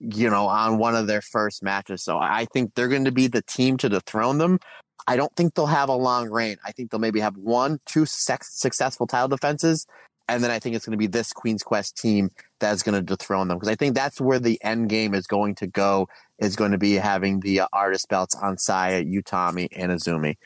you 0.00 0.28
know, 0.28 0.46
on 0.48 0.76
one 0.76 0.94
of 0.94 1.06
their 1.06 1.22
first 1.22 1.62
matches. 1.62 2.02
So 2.02 2.18
I 2.18 2.46
think 2.52 2.74
they're 2.74 2.88
going 2.88 3.06
to 3.06 3.12
be 3.12 3.26
the 3.26 3.40
team 3.40 3.78
to 3.78 3.88
dethrone 3.88 4.36
them. 4.36 4.58
I 5.06 5.16
don't 5.16 5.34
think 5.34 5.54
they'll 5.54 5.66
have 5.66 5.88
a 5.88 5.94
long 5.94 6.30
reign. 6.30 6.58
I 6.64 6.72
think 6.72 6.90
they'll 6.90 7.00
maybe 7.00 7.20
have 7.20 7.36
one, 7.36 7.78
two 7.86 8.04
sex- 8.04 8.58
successful 8.58 9.06
title 9.06 9.28
defenses. 9.28 9.86
And 10.28 10.42
then 10.42 10.50
I 10.50 10.58
think 10.58 10.74
it's 10.74 10.86
going 10.86 10.92
to 10.92 10.98
be 10.98 11.06
this 11.06 11.32
Queen's 11.32 11.62
Quest 11.62 11.96
team 11.98 12.30
that's 12.58 12.82
going 12.82 12.94
to 12.94 13.02
dethrone 13.02 13.48
them 13.48 13.58
because 13.58 13.68
I 13.68 13.74
think 13.74 13.94
that's 13.94 14.20
where 14.20 14.38
the 14.38 14.58
end 14.62 14.88
game 14.88 15.14
is 15.14 15.26
going 15.26 15.54
to 15.56 15.66
go. 15.66 16.08
Is 16.38 16.56
going 16.56 16.72
to 16.72 16.78
be 16.78 16.94
having 16.94 17.40
the 17.40 17.60
uh, 17.60 17.66
artist 17.72 18.08
belts 18.08 18.34
on 18.34 18.58
Saya, 18.58 19.04
Utami, 19.04 19.68
and 19.70 19.92
Azumi. 19.92 20.36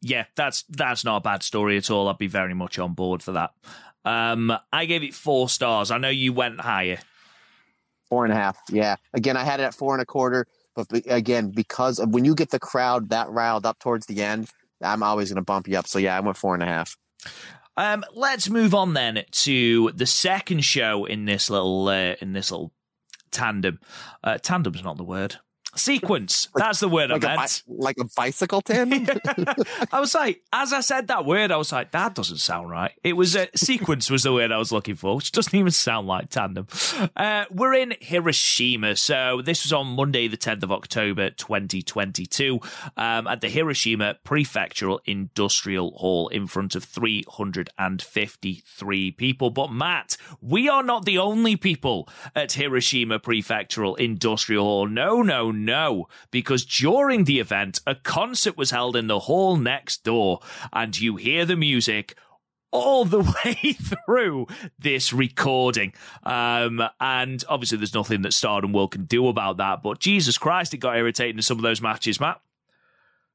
Yeah, 0.00 0.24
that's 0.34 0.64
that's 0.70 1.04
not 1.04 1.18
a 1.18 1.20
bad 1.20 1.42
story 1.42 1.76
at 1.76 1.90
all. 1.90 2.08
I'd 2.08 2.18
be 2.18 2.26
very 2.26 2.54
much 2.54 2.78
on 2.78 2.94
board 2.94 3.22
for 3.22 3.32
that. 3.32 3.50
Um, 4.04 4.52
I 4.72 4.86
gave 4.86 5.02
it 5.02 5.14
four 5.14 5.48
stars. 5.48 5.90
I 5.90 5.98
know 5.98 6.08
you 6.08 6.32
went 6.32 6.60
higher. 6.60 6.98
Four 8.08 8.24
and 8.24 8.32
a 8.32 8.36
half. 8.36 8.58
Yeah. 8.70 8.96
Again, 9.12 9.36
I 9.36 9.44
had 9.44 9.60
it 9.60 9.64
at 9.64 9.74
four 9.74 9.94
and 9.94 10.02
a 10.02 10.06
quarter, 10.06 10.46
but 10.74 10.88
be, 10.88 10.98
again, 11.06 11.50
because 11.50 11.98
of 11.98 12.08
when 12.10 12.24
you 12.24 12.34
get 12.34 12.50
the 12.50 12.58
crowd 12.58 13.10
that 13.10 13.30
riled 13.30 13.66
up 13.66 13.78
towards 13.78 14.06
the 14.06 14.22
end, 14.22 14.48
I'm 14.82 15.02
always 15.02 15.28
going 15.28 15.36
to 15.36 15.42
bump 15.42 15.68
you 15.68 15.78
up. 15.78 15.86
So 15.86 15.98
yeah, 15.98 16.16
I 16.16 16.20
went 16.20 16.36
four 16.36 16.54
and 16.54 16.62
a 16.62 16.66
half. 16.66 16.96
Um, 17.76 18.04
let's 18.14 18.50
move 18.50 18.74
on 18.74 18.94
then 18.94 19.24
to 19.30 19.90
the 19.92 20.06
second 20.06 20.64
show 20.64 21.04
in 21.04 21.24
this 21.24 21.48
little 21.48 21.88
uh, 21.88 22.16
in 22.20 22.32
this 22.32 22.50
little 22.50 22.72
tandem. 23.30 23.80
Uh, 24.22 24.38
tandem's 24.38 24.82
not 24.82 24.96
the 24.96 25.04
word 25.04 25.36
sequence. 25.74 26.48
That's 26.54 26.80
the 26.80 26.88
word 26.88 27.10
like 27.10 27.24
I 27.24 27.36
meant. 27.36 27.62
Bi- 27.66 27.74
like 27.76 27.96
a 27.98 28.04
bicycle 28.16 28.60
tandem. 28.60 29.06
I 29.92 30.00
was 30.00 30.14
like, 30.14 30.42
as 30.52 30.72
I 30.72 30.80
said 30.80 31.08
that 31.08 31.24
word, 31.24 31.50
I 31.50 31.56
was 31.56 31.72
like, 31.72 31.90
that 31.92 32.14
doesn't 32.14 32.38
sound 32.38 32.70
right. 32.70 32.92
It 33.02 33.14
was 33.14 33.36
a 33.36 33.42
uh, 33.42 33.46
sequence 33.54 34.10
was 34.10 34.24
the 34.24 34.32
word 34.32 34.52
I 34.52 34.58
was 34.58 34.72
looking 34.72 34.96
for, 34.96 35.16
which 35.16 35.32
doesn't 35.32 35.54
even 35.54 35.70
sound 35.70 36.06
like 36.06 36.30
tandem. 36.30 36.66
Uh, 37.16 37.44
we're 37.50 37.74
in 37.74 37.94
Hiroshima, 38.00 38.96
so 38.96 39.42
this 39.42 39.64
was 39.64 39.72
on 39.72 39.86
Monday, 39.88 40.28
the 40.28 40.36
10th 40.36 40.62
of 40.62 40.72
October, 40.72 41.30
2022, 41.30 42.60
um, 42.96 43.26
at 43.26 43.40
the 43.40 43.48
Hiroshima 43.48 44.16
Prefectural 44.24 45.00
Industrial 45.06 45.90
Hall 45.92 46.28
in 46.28 46.46
front 46.46 46.74
of 46.74 46.84
353 46.84 49.10
people. 49.12 49.50
But 49.50 49.72
Matt, 49.72 50.16
we 50.40 50.68
are 50.68 50.82
not 50.82 51.04
the 51.04 51.18
only 51.18 51.56
people 51.56 52.08
at 52.34 52.52
Hiroshima 52.52 53.18
Prefectural 53.18 53.98
Industrial 53.98 54.64
Hall. 54.64 54.86
No, 54.86 55.22
no, 55.22 55.50
no, 55.64 56.08
because 56.30 56.64
during 56.64 57.24
the 57.24 57.40
event, 57.40 57.80
a 57.86 57.94
concert 57.94 58.56
was 58.56 58.70
held 58.70 58.96
in 58.96 59.06
the 59.06 59.20
hall 59.20 59.56
next 59.56 60.04
door, 60.04 60.40
and 60.72 60.98
you 60.98 61.16
hear 61.16 61.44
the 61.44 61.56
music 61.56 62.16
all 62.72 63.04
the 63.04 63.20
way 63.44 63.72
through 63.72 64.46
this 64.78 65.12
recording. 65.12 65.92
Um, 66.22 66.82
and 67.00 67.42
obviously, 67.48 67.78
there's 67.78 67.94
nothing 67.94 68.22
that 68.22 68.32
Stardom 68.32 68.72
World 68.72 68.92
can 68.92 69.04
do 69.04 69.28
about 69.28 69.58
that, 69.58 69.82
but 69.82 69.98
Jesus 69.98 70.38
Christ, 70.38 70.74
it 70.74 70.78
got 70.78 70.96
irritating 70.96 71.36
in 71.36 71.42
some 71.42 71.58
of 71.58 71.62
those 71.62 71.80
matches, 71.80 72.20
Matt. 72.20 72.40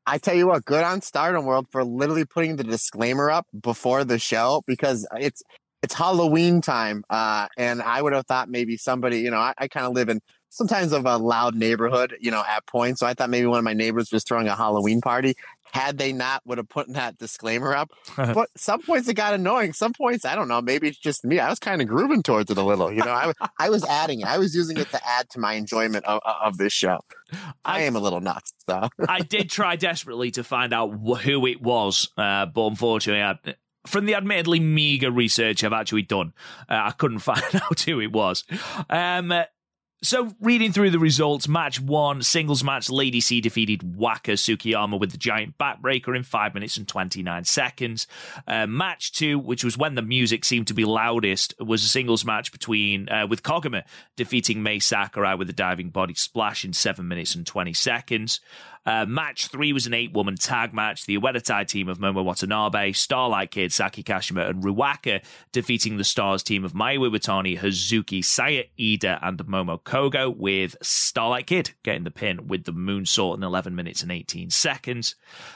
I 0.07 0.19
tell 0.19 0.35
you 0.35 0.47
what, 0.47 0.65
good 0.65 0.83
on 0.83 1.01
Stardom 1.01 1.45
World 1.45 1.67
for 1.71 1.83
literally 1.83 2.25
putting 2.25 2.57
the 2.57 2.63
disclaimer 2.63 3.31
up 3.31 3.47
before 3.59 4.03
the 4.03 4.19
show 4.19 4.61
because 4.67 5.07
it's 5.17 5.41
it's 5.81 5.93
Halloween 5.93 6.61
time, 6.61 7.03
uh, 7.09 7.47
and 7.57 7.81
I 7.81 8.01
would 8.01 8.13
have 8.13 8.25
thought 8.25 8.49
maybe 8.49 8.75
somebody, 8.75 9.19
you 9.19 9.29
know, 9.29 9.37
I, 9.37 9.53
I 9.57 9.67
kind 9.67 9.85
of 9.85 9.93
live 9.93 10.09
in 10.09 10.19
sometimes 10.55 10.93
of 10.93 11.05
a 11.05 11.17
loud 11.17 11.53
neighborhood, 11.53 12.15
you 12.21 12.31
know, 12.31 12.41
at 12.47 12.65
points. 12.65 13.01
So 13.01 13.07
I 13.07 13.13
thought 13.13 13.29
maybe 13.29 13.45
one 13.45 13.59
of 13.59 13.65
my 13.65 13.73
neighbors 13.73 14.11
was 14.11 14.23
throwing 14.23 14.47
a 14.47 14.55
Halloween 14.55 15.01
party. 15.01 15.35
Had 15.73 15.97
they 15.97 16.13
not, 16.13 16.41
would 16.45 16.57
have 16.57 16.69
put 16.69 16.87
that 16.93 17.17
disclaimer 17.17 17.75
up. 17.75 17.91
but 18.15 18.47
some 18.55 18.81
points 18.81 19.09
it 19.09 19.15
got 19.15 19.33
annoying. 19.33 19.73
Some 19.73 19.91
points, 19.91 20.23
I 20.23 20.33
don't 20.33 20.47
know. 20.47 20.61
Maybe 20.61 20.87
it's 20.87 20.97
just 20.97 21.25
me. 21.25 21.39
I 21.39 21.49
was 21.49 21.59
kind 21.59 21.81
of 21.81 21.89
grooving 21.89 22.23
towards 22.23 22.49
it 22.49 22.57
a 22.57 22.63
little. 22.63 22.89
You 22.89 23.03
know, 23.03 23.11
I, 23.11 23.33
I 23.59 23.69
was 23.69 23.83
adding 23.83 24.21
it. 24.21 24.27
I 24.27 24.37
was 24.37 24.55
using 24.55 24.77
it 24.77 24.89
to 24.91 25.05
add 25.05 25.29
to 25.31 25.39
my 25.39 25.55
enjoyment 25.55 26.05
of, 26.05 26.21
of 26.23 26.57
this 26.57 26.71
show. 26.71 27.01
I, 27.33 27.53
I 27.65 27.79
am 27.81 27.97
a 27.97 27.99
little 27.99 28.21
nuts, 28.21 28.53
though. 28.67 28.87
I 29.09 29.19
did 29.19 29.49
try 29.49 29.75
desperately 29.75 30.31
to 30.31 30.45
find 30.45 30.73
out 30.73 30.91
who 30.91 31.45
it 31.45 31.61
was, 31.61 32.09
uh, 32.17 32.45
but 32.45 32.67
unfortunately, 32.67 33.21
I, 33.21 33.55
from 33.85 34.05
the 34.05 34.15
admittedly 34.15 34.61
meager 34.61 35.11
research 35.11 35.63
I've 35.63 35.73
actually 35.73 36.03
done, 36.03 36.33
uh, 36.69 36.79
I 36.85 36.91
couldn't 36.91 37.19
find 37.19 37.43
out 37.53 37.79
who 37.81 37.99
it 37.99 38.13
was. 38.13 38.45
Um, 38.89 39.33
so, 40.05 40.35
reading 40.39 40.71
through 40.71 40.91
the 40.91 40.99
results, 40.99 41.47
match 41.47 41.81
one, 41.81 42.21
singles 42.21 42.63
match, 42.63 42.89
Lady 42.89 43.19
C 43.19 43.41
defeated 43.41 43.95
Waka 43.97 44.33
Tsukiyama 44.33 44.99
with 44.99 45.11
the 45.11 45.17
giant 45.17 45.57
backbreaker 45.57 46.15
in 46.15 46.23
5 46.23 46.53
minutes 46.53 46.77
and 46.77 46.87
29 46.87 47.43
seconds. 47.45 48.05
Uh, 48.47 48.67
match 48.67 49.11
two, 49.11 49.39
which 49.39 49.63
was 49.63 49.77
when 49.77 49.95
the 49.95 50.01
music 50.01 50.45
seemed 50.45 50.67
to 50.67 50.73
be 50.75 50.85
loudest, 50.85 51.55
was 51.59 51.83
a 51.83 51.87
singles 51.87 52.23
match 52.23 52.51
between 52.51 53.09
uh, 53.09 53.25
with 53.27 53.41
Koguma 53.41 53.83
defeating 54.15 54.61
Mai 54.61 54.77
Sakurai 54.77 55.35
with 55.35 55.49
a 55.49 55.53
diving 55.53 55.89
body 55.89 56.13
splash 56.13 56.63
in 56.63 56.73
7 56.73 57.07
minutes 57.07 57.33
and 57.33 57.45
20 57.45 57.73
seconds. 57.73 58.39
Uh, 58.85 59.05
match 59.07 59.47
three 59.47 59.73
was 59.73 59.87
an 59.87 59.93
eight 59.93 60.13
woman 60.13 60.35
tag 60.35 60.73
match. 60.73 61.05
The 61.05 61.17
Oedo 61.17 61.41
Tai 61.41 61.63
team 61.63 61.89
of 61.89 61.97
Momo 61.97 62.23
Watanabe, 62.23 62.91
Starlight 62.91 63.51
Kid, 63.51 63.73
Saki 63.73 64.03
Kashima, 64.03 64.47
and 64.47 64.63
Ruaka 64.63 65.23
defeating 65.51 65.97
the 65.97 66.03
Stars 66.03 66.43
team 66.43 66.63
of 66.63 66.73
Mayu 66.73 67.09
Iwatani, 67.09 67.59
Hazuki, 67.59 68.23
Saya 68.23 68.65
Iida, 68.77 69.19
and 69.23 69.39
Momo 69.39 69.81
Kohgo, 69.81 70.35
with 70.35 70.75
Starlight 70.81 71.47
Kid 71.47 71.71
getting 71.83 72.03
the 72.03 72.11
pin 72.11 72.47
with 72.47 72.65
the 72.65 72.73
moonsault 72.73 73.37
in 73.37 73.43
11 73.43 73.75
minutes 73.75 74.03
and 74.03 74.11
18 74.11 74.51
seconds. 74.51 75.15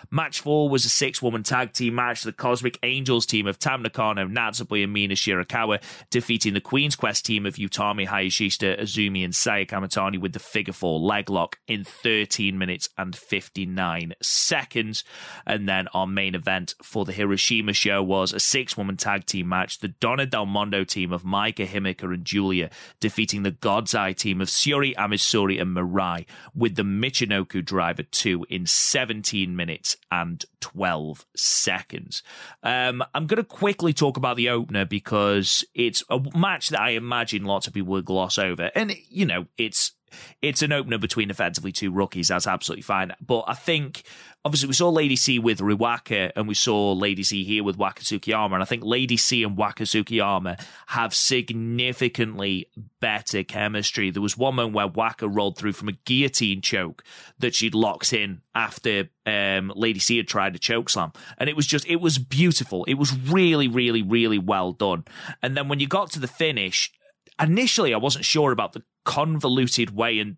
Match 0.09 0.39
four 0.39 0.69
was 0.69 0.86
a 0.86 0.89
six 0.89 1.21
woman 1.21 1.43
tag 1.43 1.73
team 1.73 1.95
match. 1.95 2.23
The 2.23 2.34
Cosmic 2.34 2.80
Angels 2.82 3.25
team 3.27 3.45
of 3.45 3.59
Tam 3.59 3.84
Nakano, 3.84 4.27
Natsupoi, 4.27 4.84
and 4.84 4.93
Mina 4.93 5.13
Shirakawa 5.13 5.82
defeating 6.09 6.55
the 6.55 6.61
Queen's 6.61 6.95
Quest 6.95 7.25
team 7.25 7.45
of 7.45 7.55
Utami 7.55 8.07
Hayashishita, 8.07 8.82
Azumi, 8.82 9.23
and 9.23 9.36
Saya 9.36 9.65
Kamitani 9.65 10.19
with 10.19 10.34
the 10.34 10.39
figure 10.39 10.73
four 10.73 10.99
leg 10.99 11.30
lock 11.30 11.59
in 11.67 11.84
13 11.84 12.57
minutes 12.57 12.89
and 12.97 13.18
59 13.20 14.13
seconds. 14.22 15.03
And 15.45 15.67
then 15.67 15.88
our 15.93 16.07
main 16.07 16.36
event 16.36 16.76
for 16.82 17.05
the 17.05 17.11
Hiroshima 17.11 17.74
show 17.74 18.01
was 18.01 18.34
a 18.34 18.39
six 18.39 18.78
woman 18.78 18.97
tag 18.97 19.26
team 19.26 19.49
match. 19.49 19.80
The 19.80 19.89
Donna 19.89 20.26
Del 20.26 20.45
Mondo 20.45 20.84
team 20.84 21.11
of 21.11 21.24
Maika 21.24 21.67
Himika 21.67 22.03
and 22.03 22.26
Giulia 22.26 22.70
defeating 22.99 23.43
the 23.43 23.51
God's 23.51 23.93
Eye 23.93 24.13
team 24.13 24.41
of 24.41 24.47
Syuri 24.47 24.97
Ami 24.97 25.17
Sohrei 25.17 25.61
and 25.61 25.76
Mirai 25.76 26.26
with 26.55 26.76
the 26.76 26.84
Michinoku 26.84 27.63
Driver 27.63 28.03
2 28.03 28.45
in 28.49 28.65
17 28.65 29.55
minutes 29.55 29.97
and 30.11 30.45
12 30.61 31.26
seconds. 31.36 32.24
Um, 32.63 33.03
I'm 33.13 33.28
going 33.28 33.41
to 33.41 33.43
quickly 33.43 33.93
talk 33.93 34.17
about 34.17 34.38
the 34.38 34.49
opener 34.49 34.86
because 34.86 35.65
it's 35.74 36.03
a 36.09 36.20
match 36.36 36.70
that 36.70 36.82
I 36.82 36.91
imagine 36.91 37.45
lots 37.45 37.67
of 37.67 37.74
people 37.74 37.93
will 37.93 38.01
gloss 38.01 38.38
over. 38.38 38.72
And, 38.76 38.95
you 39.09 39.26
know, 39.26 39.47
it's 39.57 39.93
it's 40.41 40.62
an 40.62 40.72
opener 40.72 40.97
between 40.97 41.30
effectively 41.30 41.72
two 41.72 41.91
rookies. 41.91 42.28
That's 42.30 42.47
absolutely 42.47 42.84
fine. 42.84 43.14
But 43.26 43.45
I 43.47 43.53
think, 43.53 44.03
obviously, 44.45 44.68
we 44.68 44.74
saw 44.74 44.89
Lady 44.89 45.16
C 45.16 45.39
with 45.39 45.60
Ruaka 45.60 46.32
and 46.36 46.47
we 46.47 46.53
saw 46.53 46.93
Lady 46.93 47.24
C 47.24 47.43
here 47.43 47.64
with 47.64 47.78
Waka 47.78 48.03
Tsukiyama. 48.03 48.53
And 48.53 48.64
I 48.64 48.66
think 48.66 48.84
Lady 48.84 49.18
C 49.18 49.43
and 49.43 49.57
Waka 49.57 49.84
Tsukiyama 49.84 50.62
have 50.88 51.14
significantly 51.14 52.68
better 52.99 53.43
chemistry. 53.43 54.12
There 54.12 54.22
was 54.22 54.38
one 54.38 54.55
moment 54.55 54.76
where 54.76 54.88
Waka 54.88 55.28
rolled 55.28 55.57
through 55.57 55.74
from 55.74 55.89
a 55.89 55.93
guillotine 56.05 56.62
choke 56.62 57.03
that 57.39 57.55
she'd 57.55 57.76
locked 57.76 58.14
in 58.14 58.41
after 58.53 59.10
um, 59.26 59.72
Lady 59.76 59.99
C 59.99 60.18
had 60.18 60.28
tried 60.28 60.55
a 60.55 60.60
choke 60.60 60.89
slam. 60.89 61.12
And 61.38 61.49
it 61.49 61.55
was 61.55 61.68
just, 61.68 61.88
it 61.88 62.01
was 62.01 62.18
beautiful. 62.18 62.84
It 62.86 62.95
was 62.95 63.18
really, 63.18 63.68
really, 63.68 64.01
really 64.01 64.39
well 64.39 64.72
done. 64.72 65.05
And 65.41 65.55
then 65.55 65.68
when 65.70 65.80
you 65.80 65.88
got 65.88 66.12
to 66.12 66.20
the 66.20 66.28
finish, 66.28 66.91
initially 67.40 67.94
I 67.94 67.98
wasn't 67.98 68.26
sure 68.26 68.52
about 68.52 68.74
the 68.74 68.84
convoluted 69.06 69.96
way 69.96 70.20
and 70.20 70.38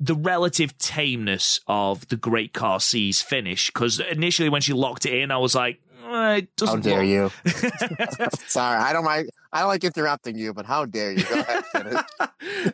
the 0.00 0.14
relative 0.14 0.76
tameness 0.78 1.60
of 1.66 2.08
the 2.08 2.16
Great 2.16 2.52
Car 2.52 2.80
C's 2.80 3.22
finish. 3.22 3.68
Because 3.68 4.00
initially, 4.00 4.48
when 4.48 4.60
she 4.60 4.72
locked 4.72 5.06
it 5.06 5.14
in, 5.14 5.30
I 5.30 5.38
was 5.38 5.54
like, 5.54 5.80
eh, 6.04 6.36
it 6.36 6.56
doesn't. 6.56 6.84
How 6.84 6.90
dare 6.90 7.04
look- 7.04 7.32
you? 7.44 7.50
Sorry, 8.46 8.78
I 8.78 8.92
don't 8.92 9.04
mind. 9.04 9.30
I 9.52 9.60
don't 9.60 9.68
like 9.68 9.84
interrupting 9.84 10.36
you, 10.36 10.52
but 10.52 10.66
how 10.66 10.84
dare 10.84 11.12
you? 11.12 11.24
Go 11.24 11.40
ahead, 11.40 11.64
finish. 11.66 12.00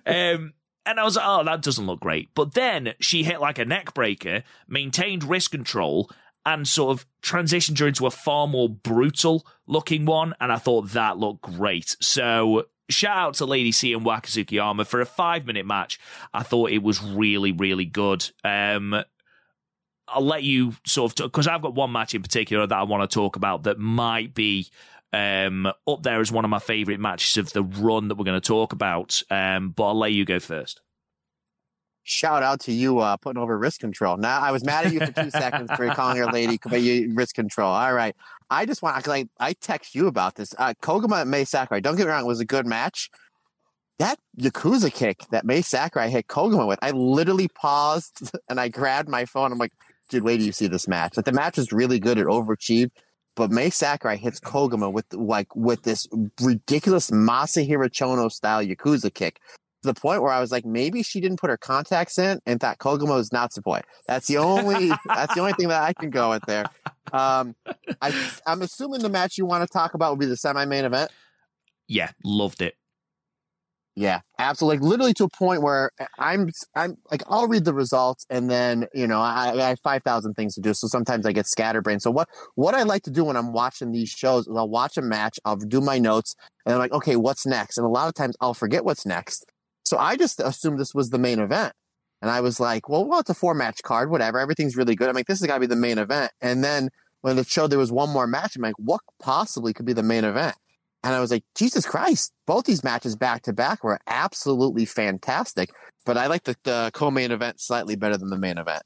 um, 0.07 0.55
and 0.87 0.99
I 0.99 1.05
was 1.05 1.17
like, 1.17 1.27
oh, 1.29 1.45
that 1.45 1.63
doesn't 1.63 1.87
look 1.87 2.01
great. 2.01 2.31
But 2.35 2.55
then 2.55 2.95
she 3.01 3.23
hit 3.23 3.41
like 3.41 3.59
a 3.59 3.65
neck 3.65 3.93
breaker, 3.93 4.43
maintained 4.67 5.25
wrist 5.25 5.51
control, 5.51 6.11
and 6.47 6.67
sort 6.67 6.99
of 6.99 7.07
transitioned 7.23 7.79
her 7.81 7.87
into 7.87 8.07
a 8.07 8.11
far 8.11 8.49
more 8.49 8.69
brutal 8.69 9.47
looking 9.67 10.07
one. 10.07 10.35
And 10.41 10.51
I 10.51 10.57
thought 10.57 10.91
that 10.91 11.19
looked 11.19 11.43
great. 11.43 11.97
So 12.01 12.65
shout 12.91 13.17
out 13.17 13.35
to 13.35 13.47
Lady 13.47 13.73
C 13.73 13.93
and 13.93 14.05
Waka 14.05 14.29
Tsukiyama 14.29 14.87
for 14.87 15.01
a 15.01 15.07
five 15.07 15.47
minute 15.47 15.67
match. 15.67 15.99
I 16.35 16.43
thought 16.43 16.71
it 16.71 16.83
was 16.83 17.03
really, 17.03 17.53
really 17.53 17.85
good. 17.85 18.29
Um, 18.45 19.03
I'll 20.09 20.25
let 20.25 20.43
you 20.43 20.75
sort 20.85 21.21
of 21.21 21.27
because 21.27 21.47
I've 21.47 21.63
got 21.63 21.75
one 21.75 21.93
match 21.93 22.15
in 22.15 22.23
particular 22.23 22.67
that 22.67 22.77
I 22.77 22.83
want 22.83 23.09
to 23.09 23.15
talk 23.15 23.37
about 23.37 23.63
that 23.65 23.79
might 23.79 24.35
be 24.35 24.69
um, 25.13 25.67
up 25.67 26.03
there 26.03 26.21
as 26.21 26.33
one 26.33 26.45
of 26.45 26.51
my 26.51 26.59
favorite 26.59 27.01
matches 27.01 27.37
of 27.37 27.53
the 27.53 27.63
run 27.63 28.09
that 28.09 28.17
we're 28.17 28.25
going 28.25 28.41
to 28.41 28.47
talk 28.47 28.73
about. 28.73 29.23
Um, 29.31 29.71
but 29.71 29.89
I'll 29.89 29.99
let 29.99 30.13
you 30.13 30.25
go 30.25 30.41
first. 30.41 30.81
Shout 32.03 32.43
out 32.43 32.61
to 32.61 32.73
you 32.73 32.99
uh, 32.99 33.17
putting 33.19 33.41
over 33.41 33.57
wrist 33.57 33.81
control. 33.81 34.17
Now 34.17 34.41
I 34.41 34.51
was 34.51 34.65
mad 34.65 34.87
at 34.87 34.93
you 34.93 35.01
for 35.01 35.13
two 35.13 35.31
seconds 35.31 35.71
for 35.77 35.89
calling 35.91 36.17
her 36.17 36.27
lady, 36.27 36.59
but 36.65 36.81
you 36.81 37.13
wrist 37.15 37.35
control. 37.35 37.71
All 37.71 37.93
right. 37.93 38.17
I 38.51 38.67
just 38.67 38.83
want 38.83 39.07
like 39.07 39.29
I 39.39 39.53
text 39.55 39.95
you 39.95 40.09
about 40.09 40.35
this. 40.35 40.55
Uh, 40.59 40.75
Koguma 40.83 41.23
and 41.23 41.31
Mai 41.31 41.45
Sakurai. 41.45 41.81
Don't 41.81 41.97
get 41.97 42.07
me 42.07 42.13
wrong, 42.13 42.25
it 42.25 42.27
was 42.27 42.41
a 42.41 42.45
good 42.45 42.67
match. 42.67 43.11
That 43.99 44.19
Yakuza 44.39 44.93
kick 44.93 45.25
that 45.31 45.45
Mai 45.45 45.61
Sakurai 45.61 46.09
hit 46.09 46.27
Koguma 46.27 46.67
with, 46.67 46.79
I 46.83 46.91
literally 46.91 47.49
paused 47.49 48.31
and 48.49 48.59
I 48.59 48.69
grabbed 48.69 49.09
my 49.09 49.25
phone. 49.25 49.53
I'm 49.53 49.59
like, 49.59 49.73
dude, 50.09 50.25
wait 50.25 50.39
do 50.39 50.45
you 50.45 50.53
see 50.53 50.67
this 50.67 50.89
match. 50.89 51.17
Like 51.17 51.27
the 51.27 51.33
match 51.33 51.57
was 51.57 51.73
really 51.73 52.01
good. 52.01 52.19
It 52.19 52.27
overachieved. 52.27 52.91
But 53.37 53.53
Mai 53.53 53.69
Sakurai 53.69 54.17
hits 54.17 54.41
Koguma 54.41 54.93
with 54.93 55.07
like 55.15 55.55
with 55.55 55.83
this 55.83 56.09
ridiculous 56.41 57.11
Masahiro 57.11 57.89
Chono 57.89 58.31
style 58.31 58.65
Yakuza 58.65 59.15
kick 59.15 59.41
to 59.83 59.93
the 59.93 59.95
point 59.95 60.23
where 60.23 60.33
I 60.33 60.41
was 60.41 60.53
like, 60.53 60.65
maybe 60.65 61.03
she 61.03 61.21
didn't 61.21 61.41
put 61.41 61.51
her 61.51 61.57
contacts 61.57 62.19
in 62.19 62.41
and 62.47 62.61
thought 62.61 62.79
Koguma 62.79 63.17
was 63.17 63.31
Natsupoi. 63.31 63.83
That's 64.07 64.27
the 64.27 64.39
only 64.39 64.89
that's 65.07 65.35
the 65.35 65.41
only 65.41 65.53
thing 65.55 65.69
that 65.69 65.83
I 65.83 65.93
can 65.93 66.11
go 66.11 66.31
with 66.31 66.43
there. 66.47 66.67
Um, 67.13 67.55
I, 68.01 68.13
I'm 68.47 68.63
assuming 68.63 69.03
the 69.03 69.09
match 69.09 69.39
you 69.39 69.47
want 69.47 69.67
to 69.67 69.73
talk 69.73 69.95
about 69.95 70.11
will 70.11 70.17
be 70.17 70.27
the 70.27 70.37
semi-main 70.37 70.85
event. 70.85 71.11
Yeah, 71.89 72.11
loved 72.25 72.63
it. 72.63 72.75
Yeah, 73.97 74.21
absolutely. 74.39 74.79
Like 74.79 74.89
literally 74.89 75.15
to 75.15 75.25
a 75.25 75.29
point 75.29 75.63
where 75.63 75.91
I'm, 76.19 76.49
I'm 76.77 76.97
like, 77.11 77.23
I'll 77.29 77.49
read 77.49 77.65
the 77.65 77.75
results 77.75 78.25
and 78.31 78.49
then, 78.49 78.87
you 78.95 79.07
know, 79.07 79.21
I, 79.21 79.53
I 79.53 79.69
have 79.71 79.81
5,000 79.81 80.35
things 80.35 80.55
to 80.55 80.61
do. 80.61 80.73
So 80.73 80.87
sometimes 80.87 81.27
I 81.27 81.33
get 81.33 81.47
scatterbrained. 81.47 82.01
So 82.01 82.11
what, 82.11 82.29
what 82.55 82.75
I 82.75 82.85
like 82.85 83.03
to 83.03 83.11
do 83.11 83.25
when 83.25 83.37
I'm 83.37 83.53
watching 83.53 83.91
these 83.91 84.09
shows 84.09 84.47
is 84.47 84.57
I'll 84.57 84.69
watch 84.69 84.97
a 84.97 85.03
match, 85.03 85.39
I'll 85.45 85.57
do 85.57 85.81
my 85.81 85.99
notes 85.99 86.35
and 86.65 86.75
I'm 86.75 86.79
like, 86.79 86.93
okay, 86.93 87.17
what's 87.17 87.45
next? 87.45 87.79
And 87.79 87.85
a 87.85 87.91
lot 87.91 88.09
of 88.09 88.15
times 88.15 88.37
I'll 88.41 88.55
forget 88.55 88.85
what's 88.85 89.05
next. 89.05 89.45
So 89.91 89.99
I 89.99 90.15
just 90.15 90.39
assumed 90.39 90.79
this 90.79 90.95
was 90.95 91.11
the 91.11 91.19
main 91.19 91.41
event. 91.41 91.73
And 92.23 92.31
I 92.31 92.43
was 92.43 92.61
like, 92.61 92.89
well, 92.89 93.05
well, 93.05 93.19
it's 93.19 93.31
a 93.31 93.35
four 93.35 93.55
match 93.55 93.83
card, 93.83 94.09
whatever. 94.09 94.39
Everything's 94.39 94.77
really 94.77 94.95
good. 94.95 95.09
I'm 95.09 95.17
like, 95.17 95.27
this 95.27 95.41
has 95.41 95.49
got 95.49 95.55
to 95.55 95.61
be 95.61 95.67
the 95.67 95.75
main 95.75 95.99
event. 95.99 96.31
And 96.41 96.63
then 96.63 96.91
when 97.23 97.37
it 97.37 97.49
showed 97.49 97.73
there 97.73 97.79
was 97.81 97.91
one 97.91 98.09
more 98.09 98.29
match, 98.29 98.55
I'm 98.55 98.63
like, 98.63 98.79
what 98.79 99.01
possibly 99.21 99.73
could 99.73 99.87
be 99.87 99.93
the 99.93 100.05
main 100.05 100.23
event? 100.23 100.55
And 101.03 101.13
I 101.13 101.19
was 101.19 101.33
like, 101.33 101.43
Jesus 101.57 101.87
Christ, 101.87 102.33
both 102.47 102.67
these 102.67 102.85
matches 102.85 103.17
back 103.17 103.43
to 103.43 103.53
back 103.53 103.83
were 103.83 103.99
absolutely 104.07 104.85
fantastic. 104.85 105.71
But 106.07 106.17
I 106.17 106.29
like 106.29 106.45
the, 106.45 106.55
the 106.63 106.93
co 106.95 107.11
main 107.11 107.33
event 107.33 107.61
slightly 107.61 107.97
better 107.97 108.17
than 108.17 108.31
the 108.31 108.39
main 108.39 108.59
event. 108.59 108.85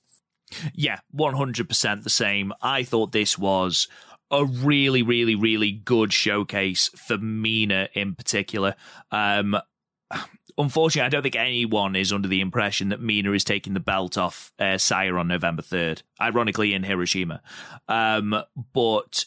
Yeah, 0.72 1.00
100% 1.14 2.02
the 2.02 2.09
same. 2.09 2.50
I 2.62 2.82
thought 2.82 3.12
this 3.12 3.38
was 3.38 3.88
a 4.30 4.46
really, 4.46 5.02
really, 5.02 5.34
really 5.34 5.70
good 5.70 6.14
showcase 6.14 6.88
for 6.96 7.18
Mina 7.18 7.90
in 7.92 8.14
particular. 8.14 8.74
Um, 9.11 9.59
unfortunately, 10.59 11.07
I 11.07 11.09
don't 11.09 11.22
think 11.22 11.36
anyone 11.36 11.96
is 11.96 12.12
under 12.12 12.28
the 12.28 12.40
impression 12.40 12.90
that 12.90 13.00
Mina 13.00 13.32
is 13.32 13.44
taking 13.44 13.74
the 13.74 13.80
belt 13.80 14.16
off 14.18 14.52
uh, 14.59 14.78
Saya 14.78 15.14
on 15.14 15.28
November 15.28 15.62
3rd, 15.62 16.02
ironically 16.20 16.74
in 16.74 16.82
Hiroshima. 16.82 17.42
Um, 17.88 18.42
but 18.72 19.24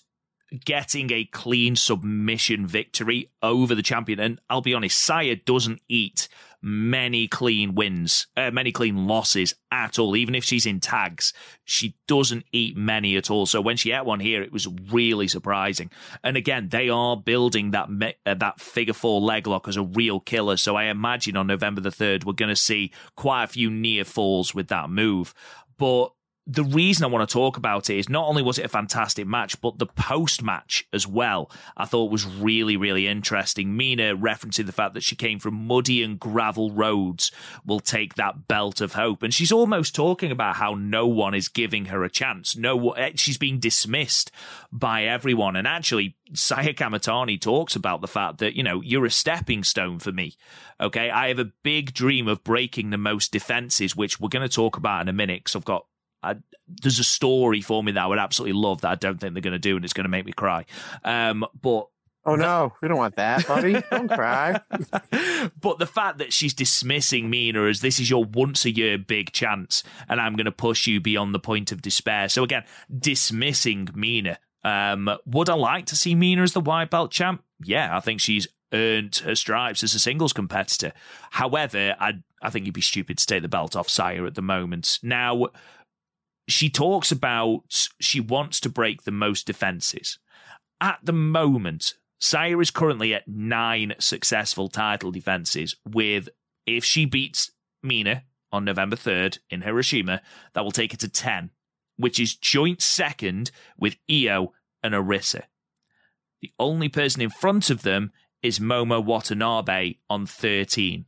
getting 0.63 1.11
a 1.11 1.25
clean 1.25 1.75
submission 1.75 2.65
victory 2.65 3.31
over 3.41 3.75
the 3.75 3.83
champion, 3.83 4.19
and 4.19 4.41
I'll 4.49 4.61
be 4.61 4.73
honest, 4.73 4.99
Saya 4.99 5.35
doesn't 5.35 5.81
eat 5.87 6.27
many 6.61 7.27
clean 7.27 7.75
wins, 7.75 8.27
uh, 8.35 8.51
many 8.51 8.71
clean 8.71 9.07
losses 9.07 9.53
at 9.71 9.99
all. 9.99 10.15
Even 10.15 10.35
if 10.35 10.43
she's 10.43 10.65
in 10.65 10.79
tags, 10.79 11.33
she 11.63 11.95
doesn't 12.07 12.45
eat 12.51 12.75
many 12.75 13.15
at 13.15 13.29
all. 13.29 13.45
So 13.45 13.61
when 13.61 13.77
she 13.77 13.91
ate 13.91 14.05
one 14.05 14.19
here, 14.19 14.41
it 14.41 14.51
was 14.51 14.67
really 14.91 15.27
surprising. 15.27 15.91
And 16.23 16.37
again, 16.37 16.69
they 16.69 16.89
are 16.89 17.15
building 17.17 17.71
that 17.71 17.89
uh, 18.25 18.33
that 18.33 18.59
figure 18.59 18.93
four 18.93 19.21
leg 19.21 19.47
lock 19.47 19.67
as 19.67 19.77
a 19.77 19.83
real 19.83 20.19
killer. 20.19 20.57
So 20.57 20.75
I 20.75 20.85
imagine 20.85 21.37
on 21.37 21.47
November 21.47 21.81
the 21.81 21.91
third, 21.91 22.23
we're 22.23 22.33
going 22.33 22.49
to 22.49 22.55
see 22.55 22.91
quite 23.15 23.43
a 23.43 23.47
few 23.47 23.69
near 23.69 24.03
falls 24.03 24.55
with 24.55 24.67
that 24.69 24.89
move. 24.89 25.33
But 25.77 26.11
the 26.49 26.63
reason 26.63 27.03
I 27.03 27.07
want 27.07 27.27
to 27.27 27.33
talk 27.33 27.57
about 27.57 27.89
it 27.89 27.97
is 27.97 28.07
not 28.07 28.25
only 28.25 28.41
was 28.41 28.57
it 28.57 28.65
a 28.65 28.69
fantastic 28.69 29.27
match, 29.27 29.59
but 29.59 29.79
the 29.79 29.85
post 29.85 30.41
match 30.41 30.87
as 30.93 31.05
well, 31.05 31.51
I 31.75 31.83
thought 31.83 32.09
was 32.09 32.25
really, 32.25 32.77
really 32.77 33.05
interesting. 33.05 33.75
Mina 33.75 34.15
referencing 34.15 34.65
the 34.65 34.71
fact 34.71 34.93
that 34.93 35.03
she 35.03 35.17
came 35.17 35.39
from 35.39 35.67
muddy 35.67 36.01
and 36.01 36.17
gravel 36.17 36.71
roads 36.71 37.33
will 37.65 37.81
take 37.81 38.15
that 38.15 38.47
belt 38.47 38.79
of 38.79 38.93
hope. 38.93 39.23
And 39.23 39.33
she's 39.33 39.51
almost 39.51 39.93
talking 39.93 40.31
about 40.31 40.55
how 40.55 40.73
no 40.73 41.05
one 41.05 41.33
is 41.33 41.49
giving 41.49 41.85
her 41.85 42.05
a 42.05 42.09
chance. 42.09 42.55
No, 42.55 42.91
eh, 42.91 43.11
she's 43.15 43.37
being 43.37 43.59
dismissed 43.59 44.31
by 44.71 45.03
everyone. 45.03 45.57
And 45.57 45.67
actually, 45.67 46.15
Saya 46.33 46.73
Kamitani 46.73 47.41
talks 47.41 47.75
about 47.75 47.99
the 47.99 48.07
fact 48.07 48.37
that, 48.37 48.55
you 48.55 48.63
know, 48.63 48.79
you're 48.81 49.05
a 49.05 49.11
stepping 49.11 49.65
stone 49.65 49.99
for 49.99 50.13
me. 50.13 50.37
Okay. 50.79 51.09
I 51.09 51.27
have 51.27 51.39
a 51.39 51.51
big 51.63 51.93
dream 51.93 52.29
of 52.29 52.45
breaking 52.45 52.91
the 52.91 52.97
most 52.97 53.33
defenses, 53.33 53.97
which 53.97 54.17
we're 54.17 54.29
going 54.29 54.47
to 54.47 54.55
talk 54.55 54.77
about 54.77 55.01
in 55.01 55.09
a 55.09 55.13
minute 55.13 55.41
because 55.43 55.57
I've 55.57 55.65
got 55.65 55.87
I, 56.23 56.35
there's 56.67 56.99
a 56.99 57.03
story 57.03 57.61
for 57.61 57.83
me 57.83 57.93
that 57.93 58.03
I 58.03 58.07
would 58.07 58.19
absolutely 58.19 58.59
love 58.59 58.81
that 58.81 58.89
I 58.89 58.95
don't 58.95 59.19
think 59.19 59.33
they're 59.33 59.41
going 59.41 59.53
to 59.53 59.59
do, 59.59 59.75
and 59.75 59.85
it's 59.85 59.93
going 59.93 60.05
to 60.05 60.09
make 60.09 60.25
me 60.25 60.33
cry. 60.33 60.65
Um, 61.03 61.45
but 61.61 61.87
Oh 62.27 62.35
no, 62.35 62.73
we 62.81 62.89
don't 62.89 62.97
want 62.97 63.15
that, 63.15 63.47
buddy. 63.47 63.81
don't 63.89 64.09
cry. 64.09 64.59
but 65.61 65.79
the 65.79 65.85
fact 65.85 66.17
that 66.17 66.33
she's 66.33 66.53
dismissing 66.53 67.29
Mina 67.29 67.63
as 67.63 67.79
this 67.79 68.01
is 68.01 68.09
your 68.09 68.25
once 68.25 68.65
a 68.65 68.69
year 68.69 68.97
big 68.97 69.31
chance, 69.31 69.81
and 70.09 70.19
I'm 70.19 70.35
going 70.35 70.45
to 70.45 70.51
push 70.51 70.87
you 70.87 70.99
beyond 70.99 71.33
the 71.33 71.39
point 71.39 71.71
of 71.71 71.81
despair. 71.81 72.27
So 72.27 72.43
again, 72.43 72.65
dismissing 72.93 73.87
Mina. 73.95 74.39
Um, 74.65 75.09
would 75.25 75.49
I 75.49 75.53
like 75.53 75.85
to 75.85 75.95
see 75.95 76.15
Mina 76.15 76.41
as 76.41 76.51
the 76.51 76.59
white 76.59 76.89
belt 76.89 77.11
champ? 77.11 77.43
Yeah, 77.63 77.95
I 77.95 78.01
think 78.01 78.19
she's 78.19 78.45
earned 78.73 79.15
her 79.17 79.33
stripes 79.33 79.81
as 79.81 79.95
a 79.95 79.99
singles 79.99 80.33
competitor. 80.33 80.91
However, 81.31 81.95
I 81.97 82.15
I 82.41 82.49
think 82.49 82.65
you'd 82.65 82.75
be 82.75 82.81
stupid 82.81 83.17
to 83.17 83.25
take 83.25 83.41
the 83.41 83.47
belt 83.47 83.75
off 83.75 83.89
Saya 83.89 84.25
at 84.25 84.35
the 84.35 84.41
moment. 84.41 84.99
Now, 85.01 85.47
she 86.47 86.69
talks 86.69 87.11
about 87.11 87.87
she 87.99 88.19
wants 88.19 88.59
to 88.61 88.69
break 88.69 89.03
the 89.03 89.11
most 89.11 89.45
defenses. 89.45 90.17
At 90.79 90.99
the 91.03 91.13
moment, 91.13 91.95
Saya 92.19 92.57
is 92.59 92.71
currently 92.71 93.13
at 93.13 93.27
nine 93.27 93.93
successful 93.99 94.69
title 94.69 95.11
defenses, 95.11 95.75
with 95.87 96.29
if 96.65 96.83
she 96.83 97.05
beats 97.05 97.51
Mina 97.83 98.23
on 98.51 98.65
November 98.65 98.95
3rd 98.95 99.39
in 99.49 99.61
Hiroshima, 99.61 100.21
that 100.53 100.63
will 100.63 100.71
take 100.71 100.91
her 100.91 100.97
to 100.97 101.09
10, 101.09 101.51
which 101.97 102.19
is 102.19 102.35
joint 102.35 102.81
second 102.81 103.51
with 103.77 103.97
Io 104.09 104.53
and 104.83 104.93
Arisa. 104.93 105.43
The 106.41 106.51
only 106.59 106.89
person 106.89 107.21
in 107.21 107.29
front 107.29 107.69
of 107.69 107.81
them 107.81 108.11
is 108.41 108.59
Momo 108.59 109.03
Watanabe 109.03 109.95
on 110.09 110.25
13. 110.25 111.05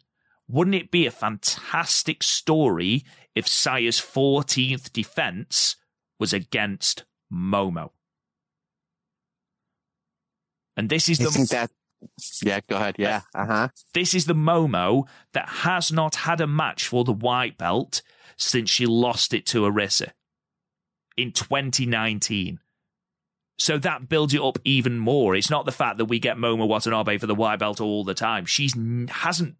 Wouldn't 0.50 0.76
it 0.76 0.90
be 0.90 1.06
a 1.06 1.12
fantastic 1.12 2.24
story 2.24 3.04
if 3.36 3.46
Saya's 3.46 4.00
14th 4.00 4.92
defense 4.92 5.76
was 6.20 6.34
against 6.34 7.06
Momo? 7.32 7.92
And 10.76 10.90
this 10.90 11.08
is 11.08 11.22
I 11.22 11.26
the 11.26 11.32
think 11.32 11.50
that. 11.50 11.72
Yeah, 12.42 12.62
go 12.68 12.78
ahead. 12.78 12.96
Yeah, 12.98 13.22
uh 13.36 13.46
huh. 13.46 13.68
this 13.94 14.14
is 14.14 14.26
the 14.26 14.34
Momo 14.34 15.08
that 15.34 15.50
has 15.50 15.92
not 15.92 16.16
had 16.16 16.40
a 16.42 16.48
match 16.48 16.88
for 16.88 17.04
the 17.04 17.12
white 17.12 17.58
belt 17.58 18.02
since 18.38 18.70
she 18.70 18.86
lost 18.86 19.34
it 19.34 19.46
to 19.48 19.64
Arisa 19.64 20.12
in 21.18 21.34
2019. 21.34 22.60
So 23.58 23.78
that 23.78 24.08
builds 24.08 24.34
it 24.34 24.42
up 24.42 24.58
even 24.64 24.98
more. 24.98 25.36
It's 25.36 25.50
not 25.50 25.66
the 25.66 25.74
fact 25.74 25.98
that 25.98 26.06
we 26.06 26.18
get 26.18 26.38
Momo 26.38 26.66
Watanabe 26.66 27.18
for 27.18 27.28
the 27.28 27.36
white 27.36 27.60
belt 27.60 27.82
all 27.82 28.06
the 28.06 28.14
time. 28.14 28.46
She's 28.46 28.74
hasn't 29.10 29.56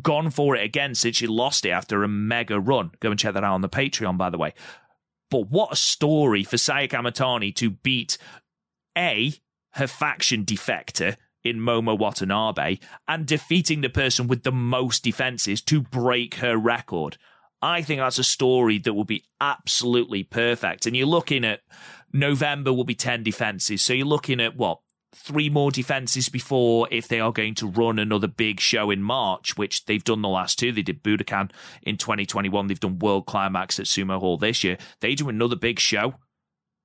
gone 0.00 0.30
for 0.30 0.56
it 0.56 0.64
again 0.64 0.94
since 0.94 1.16
she 1.16 1.26
lost 1.26 1.66
it 1.66 1.70
after 1.70 2.02
a 2.02 2.08
mega 2.08 2.58
run. 2.58 2.92
Go 3.00 3.10
and 3.10 3.18
check 3.18 3.34
that 3.34 3.44
out 3.44 3.54
on 3.54 3.60
the 3.60 3.68
Patreon, 3.68 4.16
by 4.16 4.30
the 4.30 4.38
way. 4.38 4.54
But 5.30 5.50
what 5.50 5.72
a 5.72 5.76
story 5.76 6.44
for 6.44 6.58
Saya 6.58 6.88
Kamitani 6.88 7.54
to 7.56 7.70
beat 7.70 8.18
A, 8.96 9.34
her 9.72 9.86
faction 9.86 10.44
defector 10.44 11.16
in 11.42 11.58
Momo 11.58 11.98
Watanabe, 11.98 12.78
and 13.08 13.26
defeating 13.26 13.80
the 13.80 13.88
person 13.88 14.28
with 14.28 14.42
the 14.42 14.52
most 14.52 15.02
defenses 15.02 15.60
to 15.62 15.80
break 15.80 16.36
her 16.36 16.56
record. 16.56 17.16
I 17.60 17.82
think 17.82 18.00
that's 18.00 18.18
a 18.18 18.24
story 18.24 18.78
that 18.78 18.94
will 18.94 19.04
be 19.04 19.24
absolutely 19.40 20.22
perfect. 20.22 20.86
And 20.86 20.96
you're 20.96 21.06
looking 21.06 21.44
at 21.44 21.60
November 22.12 22.72
will 22.72 22.84
be 22.84 22.94
10 22.94 23.22
defenses. 23.22 23.82
So 23.82 23.92
you're 23.92 24.06
looking 24.06 24.40
at 24.40 24.56
what? 24.56 24.80
Three 25.14 25.50
more 25.50 25.70
defenses 25.70 26.28
before 26.28 26.88
if 26.90 27.06
they 27.06 27.20
are 27.20 27.32
going 27.32 27.54
to 27.56 27.66
run 27.66 27.98
another 27.98 28.26
big 28.26 28.60
show 28.60 28.90
in 28.90 29.02
March, 29.02 29.56
which 29.56 29.84
they've 29.84 30.02
done 30.02 30.22
the 30.22 30.28
last 30.28 30.58
two. 30.58 30.72
They 30.72 30.82
did 30.82 31.02
Budokan 31.02 31.50
in 31.82 31.98
2021. 31.98 32.66
They've 32.66 32.80
done 32.80 32.98
World 32.98 33.26
Climax 33.26 33.78
at 33.78 33.86
Sumo 33.86 34.18
Hall 34.18 34.38
this 34.38 34.64
year. 34.64 34.78
They 35.00 35.14
do 35.14 35.28
another 35.28 35.56
big 35.56 35.78
show 35.78 36.14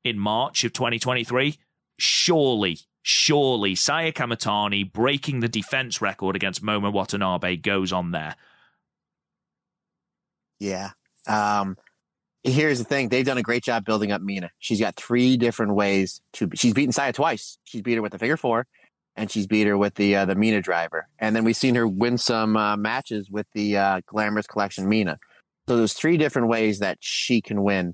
in 0.03 0.19
March 0.19 0.63
of 0.65 0.73
2023. 0.73 1.57
Surely, 1.97 2.79
surely 3.01 3.75
Saya 3.75 4.11
Kamitani 4.11 4.91
breaking 4.91 5.39
the 5.39 5.47
defense 5.47 6.01
record 6.01 6.35
against 6.35 6.63
Momo 6.63 6.91
Watanabe 6.91 7.55
goes 7.55 7.93
on 7.93 8.11
there. 8.11 8.35
Yeah. 10.59 10.91
Um, 11.27 11.77
here's 12.43 12.79
the 12.79 12.85
thing: 12.85 13.09
they've 13.09 13.25
done 13.25 13.37
a 13.37 13.43
great 13.43 13.63
job 13.63 13.85
building 13.85 14.11
up 14.11 14.21
Mina. 14.21 14.49
She's 14.59 14.79
got 14.79 14.95
three 14.95 15.37
different 15.37 15.75
ways 15.75 16.21
to. 16.33 16.49
She's 16.53 16.73
beaten 16.73 16.91
Saya 16.91 17.13
twice. 17.13 17.57
She's 17.63 17.81
beat 17.81 17.95
her 17.95 18.01
with 18.01 18.11
the 18.11 18.19
figure 18.19 18.37
four, 18.37 18.67
and 19.15 19.31
she's 19.31 19.47
beat 19.47 19.67
her 19.67 19.77
with 19.77 19.95
the 19.95 20.15
uh, 20.15 20.25
the 20.25 20.35
Mina 20.35 20.61
driver. 20.61 21.07
And 21.19 21.35
then 21.35 21.43
we've 21.43 21.57
seen 21.57 21.75
her 21.75 21.87
win 21.87 22.17
some 22.17 22.57
uh, 22.57 22.77
matches 22.77 23.29
with 23.29 23.47
the 23.53 23.77
uh, 23.77 24.01
Glamorous 24.05 24.47
Collection 24.47 24.87
Mina. 24.87 25.17
So 25.67 25.77
there's 25.77 25.93
three 25.93 26.17
different 26.17 26.47
ways 26.47 26.79
that 26.79 26.97
she 27.01 27.41
can 27.41 27.63
win. 27.63 27.93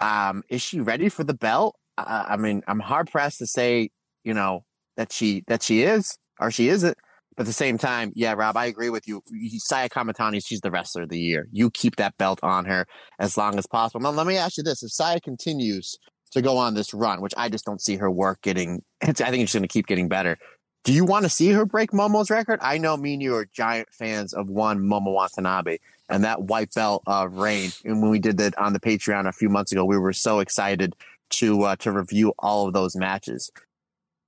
Um, 0.00 0.42
is 0.48 0.60
she 0.60 0.80
ready 0.80 1.08
for 1.08 1.24
the 1.24 1.34
belt? 1.34 1.76
I 1.98 2.36
mean, 2.36 2.62
I'm 2.66 2.80
hard 2.80 3.10
pressed 3.10 3.38
to 3.38 3.46
say, 3.46 3.90
you 4.22 4.34
know, 4.34 4.64
that 4.96 5.12
she 5.12 5.44
that 5.46 5.62
she 5.62 5.82
is 5.82 6.18
or 6.40 6.50
she 6.50 6.68
isn't. 6.68 6.98
But 7.36 7.42
at 7.42 7.46
the 7.46 7.52
same 7.52 7.76
time, 7.76 8.12
yeah, 8.14 8.32
Rob, 8.32 8.56
I 8.56 8.66
agree 8.66 8.88
with 8.88 9.06
you. 9.06 9.22
Saya 9.58 9.88
Kamitani, 9.88 10.44
she's 10.44 10.60
the 10.60 10.70
wrestler 10.70 11.02
of 11.02 11.10
the 11.10 11.18
year. 11.18 11.48
You 11.52 11.70
keep 11.70 11.96
that 11.96 12.16
belt 12.16 12.40
on 12.42 12.64
her 12.64 12.86
as 13.18 13.36
long 13.36 13.58
as 13.58 13.66
possible. 13.66 14.00
Now, 14.00 14.10
let 14.10 14.26
me 14.26 14.36
ask 14.36 14.56
you 14.56 14.62
this: 14.62 14.82
If 14.82 14.90
Saya 14.90 15.20
continues 15.20 15.98
to 16.32 16.42
go 16.42 16.56
on 16.56 16.74
this 16.74 16.94
run, 16.94 17.20
which 17.20 17.34
I 17.36 17.48
just 17.48 17.64
don't 17.64 17.80
see 17.80 17.96
her 17.96 18.10
work 18.10 18.40
getting, 18.42 18.82
I 19.02 19.12
think 19.12 19.42
it's 19.42 19.52
going 19.52 19.62
to 19.62 19.68
keep 19.68 19.86
getting 19.86 20.08
better. 20.08 20.38
Do 20.84 20.92
you 20.92 21.04
want 21.04 21.24
to 21.24 21.28
see 21.28 21.50
her 21.50 21.66
break 21.66 21.90
Momo's 21.90 22.30
record? 22.30 22.60
I 22.62 22.78
know 22.78 22.96
me 22.96 23.14
and 23.14 23.22
you 23.22 23.34
are 23.34 23.46
giant 23.52 23.88
fans 23.92 24.32
of 24.32 24.48
one 24.48 24.78
Momo 24.78 25.12
Watanabe 25.12 25.78
and 26.08 26.22
that 26.22 26.44
white 26.44 26.72
belt 26.74 27.02
uh, 27.08 27.28
reign. 27.28 27.72
And 27.84 28.00
when 28.00 28.10
we 28.10 28.20
did 28.20 28.38
that 28.38 28.56
on 28.56 28.72
the 28.72 28.78
Patreon 28.78 29.26
a 29.26 29.32
few 29.32 29.48
months 29.48 29.72
ago, 29.72 29.84
we 29.84 29.98
were 29.98 30.12
so 30.12 30.38
excited 30.38 30.94
to 31.30 31.62
uh, 31.64 31.76
to 31.76 31.90
review 31.90 32.32
all 32.38 32.68
of 32.68 32.72
those 32.72 32.94
matches. 32.94 33.50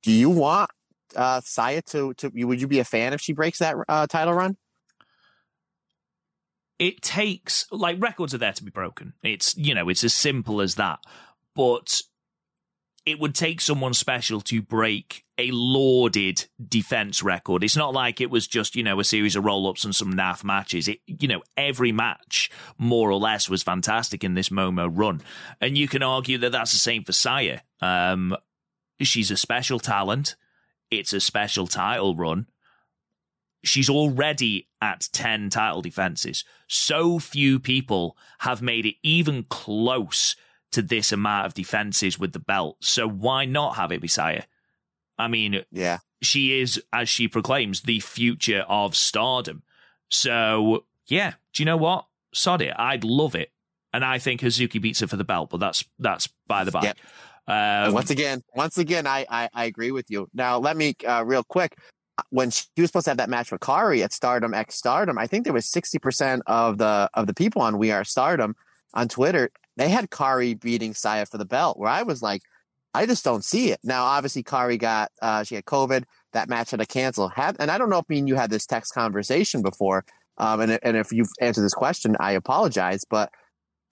Do 0.02 0.12
you 0.12 0.30
want 0.30 0.70
uh, 1.16 1.40
Saya 1.44 1.82
to 1.82 2.14
to 2.14 2.30
would 2.44 2.60
you 2.60 2.68
be 2.68 2.80
a 2.80 2.84
fan 2.84 3.12
if 3.12 3.20
she 3.20 3.32
breaks 3.32 3.58
that 3.58 3.76
uh, 3.88 4.06
title 4.06 4.34
run? 4.34 4.56
It 6.78 7.02
takes 7.02 7.66
like 7.72 8.00
records 8.00 8.34
are 8.34 8.38
there 8.38 8.52
to 8.52 8.64
be 8.64 8.70
broken. 8.70 9.14
It's 9.22 9.56
you 9.56 9.74
know 9.74 9.88
it's 9.88 10.04
as 10.04 10.14
simple 10.14 10.60
as 10.60 10.76
that. 10.76 11.00
But 11.54 12.02
it 13.08 13.18
would 13.18 13.34
take 13.34 13.62
someone 13.62 13.94
special 13.94 14.42
to 14.42 14.60
break 14.60 15.24
a 15.38 15.50
lauded 15.50 16.44
defense 16.68 17.22
record. 17.22 17.64
It's 17.64 17.76
not 17.76 17.94
like 17.94 18.20
it 18.20 18.30
was 18.30 18.46
just, 18.46 18.76
you 18.76 18.82
know, 18.82 19.00
a 19.00 19.04
series 19.04 19.34
of 19.34 19.46
roll 19.46 19.66
ups 19.66 19.84
and 19.86 19.94
some 19.94 20.12
naff 20.12 20.44
matches. 20.44 20.88
It, 20.88 20.98
you 21.06 21.26
know, 21.26 21.42
every 21.56 21.90
match, 21.90 22.50
more 22.76 23.10
or 23.10 23.18
less, 23.18 23.48
was 23.48 23.62
fantastic 23.62 24.24
in 24.24 24.34
this 24.34 24.50
Momo 24.50 24.90
run. 24.92 25.22
And 25.58 25.78
you 25.78 25.88
can 25.88 26.02
argue 26.02 26.36
that 26.38 26.52
that's 26.52 26.72
the 26.72 26.78
same 26.78 27.02
for 27.02 27.12
Saya. 27.12 27.60
Um, 27.80 28.36
she's 29.00 29.30
a 29.30 29.38
special 29.38 29.78
talent. 29.78 30.36
It's 30.90 31.12
a 31.12 31.20
special 31.20 31.66
title 31.66 32.14
run. 32.16 32.46
She's 33.64 33.90
already 33.90 34.68
at 34.80 35.08
10 35.12 35.50
title 35.50 35.82
defenses. 35.82 36.44
So 36.68 37.18
few 37.18 37.58
people 37.58 38.16
have 38.40 38.62
made 38.62 38.86
it 38.86 38.94
even 39.02 39.44
close 39.44 40.36
to 40.72 40.82
this 40.82 41.12
amount 41.12 41.46
of 41.46 41.54
defenses 41.54 42.18
with 42.18 42.32
the 42.32 42.38
belt. 42.38 42.76
So 42.80 43.08
why 43.08 43.44
not 43.44 43.76
have 43.76 43.90
it 43.90 44.00
be 44.00 44.08
Saya? 44.08 44.42
I 45.18 45.28
mean, 45.28 45.64
yeah, 45.72 45.98
she 46.22 46.60
is, 46.60 46.80
as 46.92 47.08
she 47.08 47.26
proclaims, 47.26 47.82
the 47.82 48.00
future 48.00 48.64
of 48.68 48.94
stardom. 48.94 49.62
So 50.08 50.84
yeah, 51.06 51.32
do 51.52 51.62
you 51.62 51.64
know 51.64 51.76
what? 51.76 52.06
Sod 52.32 52.62
it. 52.62 52.74
I'd 52.76 53.02
love 53.04 53.34
it, 53.34 53.50
and 53.92 54.04
I 54.04 54.18
think 54.18 54.40
Hazuki 54.40 54.80
beats 54.80 55.00
her 55.00 55.06
for 55.06 55.16
the 55.16 55.24
belt. 55.24 55.50
But 55.50 55.58
that's 55.60 55.84
that's 55.98 56.28
by 56.46 56.64
the 56.64 56.70
by. 56.70 56.82
Yep. 56.84 56.98
Um, 57.48 57.94
once 57.94 58.10
again, 58.10 58.42
once 58.54 58.78
again, 58.78 59.06
I, 59.06 59.26
I, 59.28 59.48
I 59.54 59.64
agree 59.64 59.90
with 59.90 60.10
you. 60.10 60.28
Now, 60.34 60.58
let 60.58 60.76
me 60.76 60.94
uh, 61.06 61.24
real 61.26 61.42
quick. 61.42 61.76
When 62.30 62.50
she 62.50 62.64
was 62.76 62.88
supposed 62.88 63.04
to 63.04 63.10
have 63.10 63.18
that 63.18 63.30
match 63.30 63.52
with 63.52 63.60
Kairi 63.60 64.02
at 64.02 64.12
Stardom 64.12 64.52
X 64.52 64.74
Stardom, 64.74 65.18
I 65.18 65.28
think 65.28 65.44
there 65.44 65.52
was 65.52 65.70
sixty 65.70 66.00
percent 66.00 66.42
of 66.46 66.78
the 66.78 67.08
of 67.14 67.28
the 67.28 67.34
people 67.34 67.62
on 67.62 67.78
We 67.78 67.92
Are 67.92 68.02
Stardom 68.04 68.56
on 68.92 69.06
Twitter 69.06 69.50
they 69.78 69.88
had 69.88 70.10
Kairi 70.10 70.60
beating 70.60 70.92
Saya 70.92 71.24
for 71.24 71.38
the 71.38 71.44
belt, 71.44 71.78
where 71.78 71.88
I 71.88 72.02
was 72.02 72.20
like, 72.20 72.42
I 72.94 73.06
just 73.06 73.24
don't 73.24 73.44
see 73.44 73.70
it. 73.70 73.78
Now, 73.84 74.04
obviously, 74.04 74.42
Kairi 74.42 74.76
got 74.78 75.12
uh, 75.22 75.44
she 75.44 75.54
had 75.54 75.64
COVID. 75.64 76.04
That 76.32 76.48
match 76.48 76.72
had 76.72 76.80
to 76.80 76.86
cancel. 76.86 77.28
Had 77.28 77.56
and 77.60 77.70
I 77.70 77.78
don't 77.78 77.88
know 77.88 78.00
if 78.00 78.08
me 78.08 78.18
and 78.18 78.28
you 78.28 78.34
had 78.34 78.50
this 78.50 78.66
text 78.66 78.92
conversation 78.92 79.62
before. 79.62 80.04
Um, 80.36 80.60
and 80.60 80.78
and 80.82 80.96
if 80.96 81.12
you've 81.12 81.30
answered 81.40 81.62
this 81.62 81.74
question, 81.74 82.16
I 82.18 82.32
apologize. 82.32 83.04
But 83.08 83.30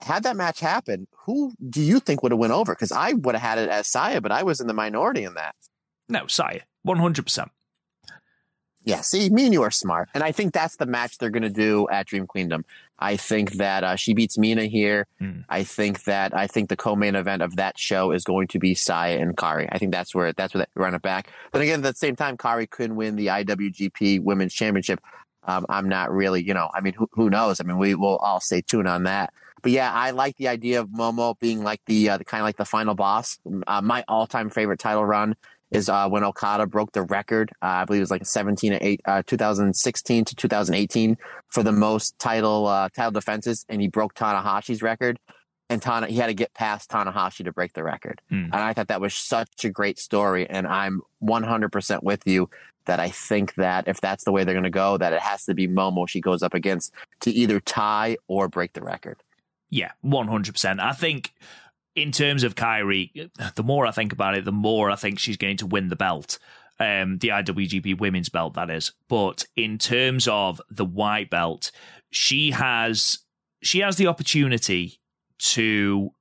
had 0.01 0.23
that 0.23 0.35
match 0.35 0.59
happen, 0.59 1.07
who 1.25 1.53
do 1.69 1.81
you 1.81 1.99
think 1.99 2.23
would 2.23 2.31
have 2.31 2.39
went 2.39 2.53
over? 2.53 2.73
Because 2.73 2.91
I 2.91 3.13
would 3.13 3.35
have 3.35 3.41
had 3.41 3.57
it 3.57 3.69
as 3.69 3.87
Saya, 3.87 4.21
but 4.21 4.31
I 4.31 4.43
was 4.43 4.59
in 4.59 4.67
the 4.67 4.73
minority 4.73 5.23
in 5.23 5.33
that. 5.35 5.55
No, 6.09 6.27
Saya, 6.27 6.61
one 6.83 6.97
hundred 6.97 7.25
percent. 7.25 7.51
Yeah, 8.83 9.01
see, 9.01 9.29
me 9.29 9.43
and 9.43 9.53
you 9.53 9.63
are 9.63 9.71
smart, 9.71 10.07
and 10.13 10.23
I 10.23 10.31
think 10.31 10.53
that's 10.53 10.77
the 10.77 10.85
match 10.85 11.17
they're 11.17 11.29
going 11.29 11.43
to 11.43 11.49
do 11.49 11.89
at 11.89 12.07
Dream 12.07 12.25
Queendom. 12.25 12.63
I 12.97 13.17
think 13.17 13.53
that 13.53 13.83
uh, 13.83 13.95
she 13.97 14.13
beats 14.13 14.37
Mina 14.37 14.65
here. 14.65 15.07
Mm. 15.21 15.43
I 15.49 15.63
think 15.63 16.05
that 16.05 16.33
I 16.33 16.47
think 16.47 16.69
the 16.69 16.77
co-main 16.77 17.15
event 17.15 17.41
of 17.41 17.57
that 17.57 17.77
show 17.77 18.11
is 18.11 18.23
going 18.23 18.47
to 18.47 18.59
be 18.59 18.75
Saya 18.75 19.19
and 19.19 19.35
Kairi. 19.35 19.67
I 19.71 19.77
think 19.77 19.91
that's 19.91 20.15
where 20.15 20.31
that's 20.31 20.53
where 20.53 20.65
they 20.65 20.81
run 20.81 20.95
it 20.95 21.01
back. 21.01 21.29
But 21.51 21.61
again, 21.61 21.83
at 21.85 21.93
the 21.93 21.97
same 21.97 22.15
time, 22.15 22.37
Kairi 22.37 22.69
could 22.69 22.93
win 22.93 23.17
the 23.17 23.27
IWGP 23.27 24.23
Women's 24.23 24.53
Championship. 24.53 25.01
Um, 25.43 25.65
I'm 25.69 25.89
not 25.89 26.11
really, 26.11 26.43
you 26.43 26.53
know, 26.53 26.69
I 26.73 26.81
mean, 26.81 26.93
who, 26.93 27.09
who 27.13 27.29
knows? 27.29 27.59
I 27.59 27.63
mean, 27.63 27.77
we 27.77 27.95
will 27.95 28.17
all 28.17 28.39
stay 28.39 28.61
tuned 28.61 28.87
on 28.87 29.03
that. 29.03 29.33
But 29.61 29.71
yeah, 29.71 29.91
I 29.91 30.11
like 30.11 30.37
the 30.37 30.47
idea 30.47 30.81
of 30.81 30.89
Momo 30.89 31.37
being 31.39 31.63
like 31.63 31.81
the, 31.85 32.09
uh, 32.09 32.17
the 32.17 32.25
kind 32.25 32.41
of 32.41 32.45
like 32.45 32.57
the 32.57 32.65
final 32.65 32.95
boss. 32.95 33.39
Uh, 33.65 33.81
my 33.81 34.03
all 34.07 34.27
time 34.27 34.49
favorite 34.49 34.79
title 34.79 35.05
run 35.05 35.35
is 35.71 35.89
uh, 35.89 36.07
when 36.07 36.23
Okada 36.23 36.65
broke 36.65 36.91
the 36.93 37.01
record. 37.01 37.51
Uh, 37.61 37.65
I 37.65 37.85
believe 37.85 37.99
it 37.99 38.03
was 38.03 38.11
like 38.11 38.25
17 38.25 38.77
8, 38.79 39.01
uh, 39.05 39.23
2016 39.25 40.25
to 40.25 40.35
2018 40.35 41.17
for 41.49 41.63
the 41.63 41.71
most 41.71 42.17
title 42.19 42.67
uh, 42.67 42.89
title 42.89 43.11
defenses, 43.11 43.65
and 43.69 43.81
he 43.81 43.87
broke 43.87 44.13
Tanahashi's 44.13 44.81
record. 44.81 45.19
And 45.69 45.81
Tana, 45.81 46.07
he 46.07 46.15
had 46.15 46.27
to 46.27 46.33
get 46.33 46.53
past 46.53 46.89
Tanahashi 46.89 47.43
to 47.43 47.51
break 47.51 47.73
the 47.73 47.83
record. 47.83 48.21
Hmm. 48.29 48.45
And 48.45 48.55
I 48.55 48.73
thought 48.73 48.87
that 48.87 49.01
was 49.01 49.13
such 49.13 49.65
a 49.65 49.69
great 49.69 49.99
story. 49.99 50.49
And 50.49 50.65
I'm 50.65 51.01
100% 51.21 52.03
with 52.03 52.21
you 52.25 52.49
that 52.85 53.01
I 53.01 53.09
think 53.09 53.55
that 53.55 53.85
if 53.85 53.99
that's 53.99 54.23
the 54.23 54.31
way 54.31 54.45
they're 54.45 54.53
going 54.53 54.63
to 54.63 54.69
go, 54.69 54.97
that 54.97 55.11
it 55.11 55.19
has 55.19 55.43
to 55.45 55.53
be 55.53 55.67
Momo 55.67 56.07
she 56.07 56.21
goes 56.21 56.41
up 56.41 56.53
against 56.53 56.93
to 57.19 57.31
either 57.31 57.59
tie 57.59 58.15
or 58.29 58.47
break 58.47 58.71
the 58.73 58.81
record. 58.81 59.21
Yeah, 59.69 59.91
100%. 60.05 60.79
I 60.79 60.93
think 60.93 61.33
in 61.95 62.11
terms 62.11 62.43
of 62.43 62.55
Kairi, 62.55 63.29
the 63.55 63.63
more 63.63 63.85
I 63.85 63.91
think 63.91 64.13
about 64.13 64.35
it, 64.35 64.45
the 64.45 64.51
more 64.51 64.89
I 64.91 64.95
think 64.95 65.19
she's 65.19 65.37
going 65.37 65.57
to 65.57 65.65
win 65.65 65.89
the 65.89 65.95
belt. 65.95 66.39
Um, 66.79 67.17
the 67.17 67.29
IWGP 67.29 67.99
women's 67.99 68.29
belt, 68.29 68.53
that 68.53 68.69
is. 68.69 68.91
But 69.09 69.45
in 69.55 69.79
terms 69.79 70.27
of 70.27 70.61
the 70.69 70.85
white 70.85 71.31
belt, 71.31 71.71
she 72.11 72.51
has 72.51 73.17
she 73.63 73.79
has 73.79 73.95
the 73.95 74.05
opportunity 74.05 74.99
to 75.39 76.11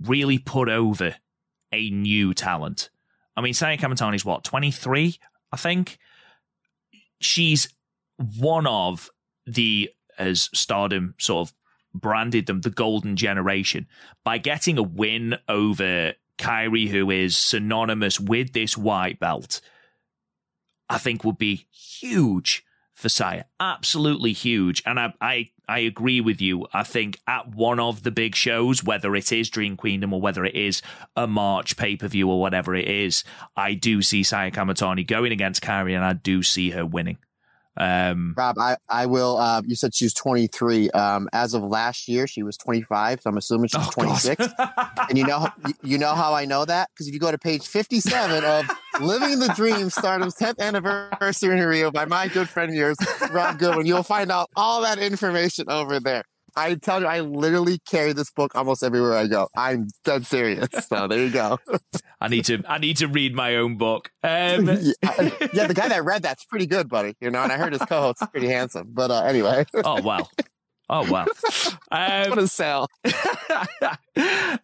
really 0.00 0.38
put 0.38 0.70
over 0.70 1.14
a 1.72 1.90
new 1.90 2.34
talent. 2.34 2.90
I 3.36 3.40
mean, 3.40 3.54
Saya 3.54 3.76
is 4.12 4.24
what, 4.24 4.44
23, 4.44 5.16
I 5.52 5.56
think? 5.56 5.98
She's 7.20 7.68
one 8.38 8.66
of 8.66 9.10
the, 9.46 9.90
as 10.18 10.50
Stardom 10.52 11.14
sort 11.18 11.48
of 11.48 11.54
branded 11.94 12.46
them, 12.46 12.60
the 12.60 12.70
golden 12.70 13.16
generation. 13.16 13.86
By 14.24 14.38
getting 14.38 14.78
a 14.78 14.82
win 14.82 15.36
over 15.48 16.14
Kairi, 16.38 16.88
who 16.88 17.10
is 17.10 17.36
synonymous 17.36 18.18
with 18.18 18.52
this 18.52 18.76
white 18.76 19.20
belt, 19.20 19.60
I 20.88 20.98
think 20.98 21.24
would 21.24 21.38
be 21.38 21.66
huge 21.70 22.64
for 22.94 23.08
Saya. 23.08 23.44
Absolutely 23.60 24.32
huge. 24.32 24.82
And 24.84 24.98
I, 24.98 25.14
I, 25.20 25.50
I 25.68 25.80
agree 25.80 26.20
with 26.20 26.40
you. 26.40 26.66
I 26.72 26.82
think 26.82 27.18
at 27.26 27.54
one 27.54 27.80
of 27.80 28.02
the 28.02 28.10
big 28.10 28.34
shows, 28.34 28.84
whether 28.84 29.14
it 29.16 29.32
is 29.32 29.50
Dream 29.50 29.76
Queendom 29.76 30.12
or 30.12 30.20
whether 30.20 30.44
it 30.44 30.54
is 30.54 30.82
a 31.16 31.26
March 31.26 31.76
pay 31.76 31.96
per 31.96 32.08
view 32.08 32.30
or 32.30 32.40
whatever 32.40 32.74
it 32.74 32.88
is, 32.88 33.24
I 33.56 33.74
do 33.74 34.02
see 34.02 34.22
Saya 34.22 34.50
Kamitani 34.50 35.06
going 35.06 35.32
against 35.32 35.62
Kairi 35.62 35.94
and 35.94 36.04
I 36.04 36.12
do 36.12 36.42
see 36.42 36.70
her 36.70 36.84
winning. 36.84 37.18
Um, 37.76 38.34
Rob, 38.36 38.58
I, 38.58 38.76
I 38.88 39.06
will. 39.06 39.38
Uh, 39.38 39.62
you 39.66 39.76
said 39.76 39.94
she 39.94 40.04
was 40.04 40.14
23. 40.14 40.90
Um, 40.90 41.28
as 41.32 41.54
of 41.54 41.62
last 41.62 42.06
year, 42.06 42.26
she 42.26 42.42
was 42.42 42.56
25. 42.58 43.22
So 43.22 43.30
I'm 43.30 43.36
assuming 43.36 43.68
she's 43.68 43.86
Oh, 43.86 43.90
26. 43.90 44.46
and 45.08 45.16
you 45.16 45.24
know, 45.24 45.48
you 45.82 45.98
know 45.98 46.14
how 46.14 46.34
I 46.34 46.44
know 46.44 46.64
that 46.64 46.90
because 46.92 47.08
if 47.08 47.14
you 47.14 47.20
go 47.20 47.30
to 47.30 47.38
page 47.38 47.66
57 47.66 48.44
of 48.44 48.66
"Living 49.00 49.38
the 49.38 49.48
Dream: 49.56 49.88
Stardom's 49.88 50.34
10th 50.36 50.58
Anniversary 50.58 51.58
in 51.58 51.64
Review" 51.64 51.90
by 51.90 52.04
my 52.04 52.28
good 52.28 52.48
friend 52.48 52.70
of 52.70 52.76
yours, 52.76 52.96
Rob 53.30 53.58
Goodwin, 53.58 53.86
you'll 53.86 54.02
find 54.02 54.30
out 54.30 54.50
all 54.54 54.82
that 54.82 54.98
information 54.98 55.66
over 55.68 55.98
there. 55.98 56.24
I 56.54 56.74
tell 56.74 57.00
you, 57.00 57.06
I 57.06 57.20
literally 57.20 57.78
carry 57.88 58.12
this 58.12 58.30
book 58.30 58.54
almost 58.54 58.82
everywhere 58.82 59.14
I 59.16 59.26
go. 59.26 59.48
I'm 59.56 59.88
dead 60.04 60.26
serious. 60.26 60.68
So 60.88 61.06
there 61.08 61.24
you 61.24 61.30
go. 61.30 61.58
I 62.20 62.28
need 62.28 62.44
to 62.46 62.62
I 62.68 62.78
need 62.78 62.98
to 62.98 63.08
read 63.08 63.34
my 63.34 63.56
own 63.56 63.76
book. 63.76 64.10
Um, 64.22 64.66
yeah, 65.02 65.30
yeah, 65.52 65.66
the 65.66 65.74
guy 65.74 65.88
that 65.88 66.04
read 66.04 66.22
that's 66.22 66.44
pretty 66.44 66.66
good, 66.66 66.88
buddy. 66.88 67.16
You 67.20 67.30
know, 67.30 67.42
and 67.42 67.52
I 67.52 67.56
heard 67.56 67.72
his 67.72 67.82
co-host 67.82 68.22
is 68.22 68.28
pretty 68.28 68.48
handsome. 68.48 68.88
But 68.92 69.10
uh, 69.10 69.22
anyway, 69.22 69.64
oh 69.84 70.02
wow. 70.02 70.28
Oh 70.90 71.10
what 71.10 71.28
Um, 71.90 72.38
a 72.38 72.46
sell. 72.46 72.86
I 73.04 73.96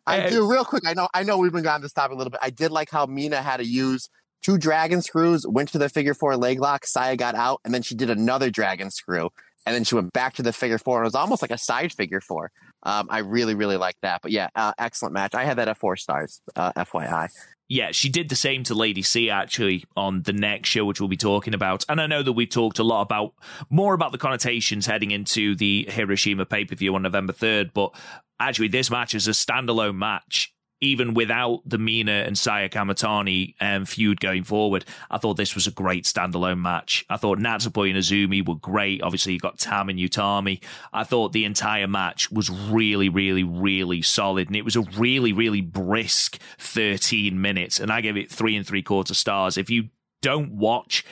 uh, 0.07 0.29
do 0.29 0.51
real 0.51 0.65
quick. 0.65 0.87
I 0.87 0.93
know 0.93 1.09
I 1.15 1.23
know 1.23 1.39
we've 1.39 1.53
been 1.53 1.67
on 1.67 1.81
this 1.81 1.93
topic 1.93 2.15
a 2.15 2.19
little 2.19 2.31
bit. 2.31 2.41
I 2.43 2.51
did 2.51 2.71
like 2.71 2.91
how 2.91 3.07
Mina 3.07 3.41
had 3.41 3.59
to 3.59 3.67
use 3.67 4.11
two 4.43 4.59
dragon 4.59 5.01
screws, 5.03 5.47
went 5.49 5.71
to 5.71 5.79
the 5.79 5.89
figure 5.89 6.15
four 6.15 6.37
leg 6.37 6.61
lock, 6.61 6.87
Saya 6.87 7.17
got 7.17 7.35
out, 7.35 7.61
and 7.65 7.73
then 7.73 7.83
she 7.83 7.95
did 7.95 8.11
another 8.11 8.51
dragon 8.51 8.91
screw, 8.91 9.31
and 9.69 9.75
then 9.75 9.85
she 9.85 9.95
went 9.95 10.13
back 10.15 10.35
to 10.35 10.43
the 10.43 10.53
figure 10.53 10.79
four. 10.79 10.99
And 10.99 11.05
it 11.05 11.09
was 11.09 11.15
almost 11.15 11.43
like 11.43 11.51
a 11.51 11.59
side 11.59 11.93
figure 11.93 12.23
four. 12.23 12.51
Um, 12.85 13.07
I 13.11 13.19
really, 13.19 13.55
really 13.55 13.77
like 13.77 13.97
that. 14.03 14.23
But 14.23 14.31
yeah, 14.31 14.49
uh, 14.55 14.73
excellent 14.79 15.13
match. 15.13 15.35
I 15.35 15.45
had 15.45 15.59
that 15.59 15.69
at 15.69 15.77
four 15.77 15.97
stars, 15.97 16.41
uh, 16.57 16.73
FYI. 16.73 17.29
yeah, 17.69 17.91
she 17.93 18.09
did 18.09 18.31
the 18.31 18.37
same 18.37 18.63
to 18.65 18.75
Lady 18.75 19.03
C 19.03 19.29
actually 19.29 19.85
on 19.95 20.23
the 20.23 20.33
next 20.33 20.71
show, 20.71 20.87
which 20.87 21.01
we'll 21.01 21.09
be 21.09 21.17
talking 21.19 21.53
about. 21.53 21.85
And 21.89 22.01
I 22.01 22.07
know 22.07 22.23
that 22.23 22.33
we've 22.33 22.49
talked 22.49 22.79
a 22.79 22.85
lot 22.85 23.03
about 23.03 23.35
more 23.69 23.93
about 23.93 24.13
the 24.13 24.19
connotations 24.19 24.87
heading 24.87 25.11
into 25.11 25.55
the 25.55 25.87
Hiroshima 25.91 26.47
pay 26.47 26.65
per 26.65 26.75
view 26.75 26.95
on 26.95 27.03
November 27.03 27.35
3rd, 27.35 27.73
but 27.75 27.95
actually, 28.41 28.69
this 28.69 28.91
match 28.91 29.15
is 29.15 29.29
a 29.29 29.33
standalone 29.33 29.97
match. 29.97 30.55
Even 30.81 31.15
without 31.15 31.61
the 31.67 31.79
Mina 31.79 32.25
and 32.27 32.39
Saya 32.39 32.69
Kamitani 32.69 33.55
um, 33.61 33.85
feud 33.85 34.21
going 34.21 34.45
forward, 34.45 34.85
I 35.11 35.19
thought 35.19 35.37
this 35.37 35.55
was 35.55 35.67
a 35.67 35.73
great 35.73 36.05
standalone 36.05 36.61
match. 36.61 37.05
I 37.11 37.17
thought 37.17 37.39
Natsupoi 37.39 37.91
and 37.91 37.99
Azumi 37.99 38.47
were 38.47 38.55
great. 38.55 39.03
Obviously, 39.03 39.33
you 39.33 39.41
got 39.41 39.59
Tam 39.59 39.89
and 39.89 39.99
Utami. 39.99 40.63
I 40.93 41.05
thought 41.05 41.33
the 41.33 41.45
entire 41.45 41.89
match 41.89 42.31
was 42.31 42.51
really, 42.51 43.09
really, 43.09 43.45
really 43.45 44.03
solid. 44.03 44.47
And 44.47 44.57
it 44.57 44.65
was 44.65 44.77
a 44.77 44.83
really, 44.97 45.33
really 45.33 45.61
brisk 45.61 46.39
13 46.59 47.41
minutes. 47.41 47.81
And 47.81 47.91
I 47.91 48.01
gave 48.01 48.17
it 48.17 48.31
three 48.31 48.57
and 48.57 48.67
three 48.67 48.83
quarter 48.83 49.15
stars. 49.15 49.59
If 49.59 49.71
you 49.71 49.89
don't 50.23 50.53
watch 50.53 51.05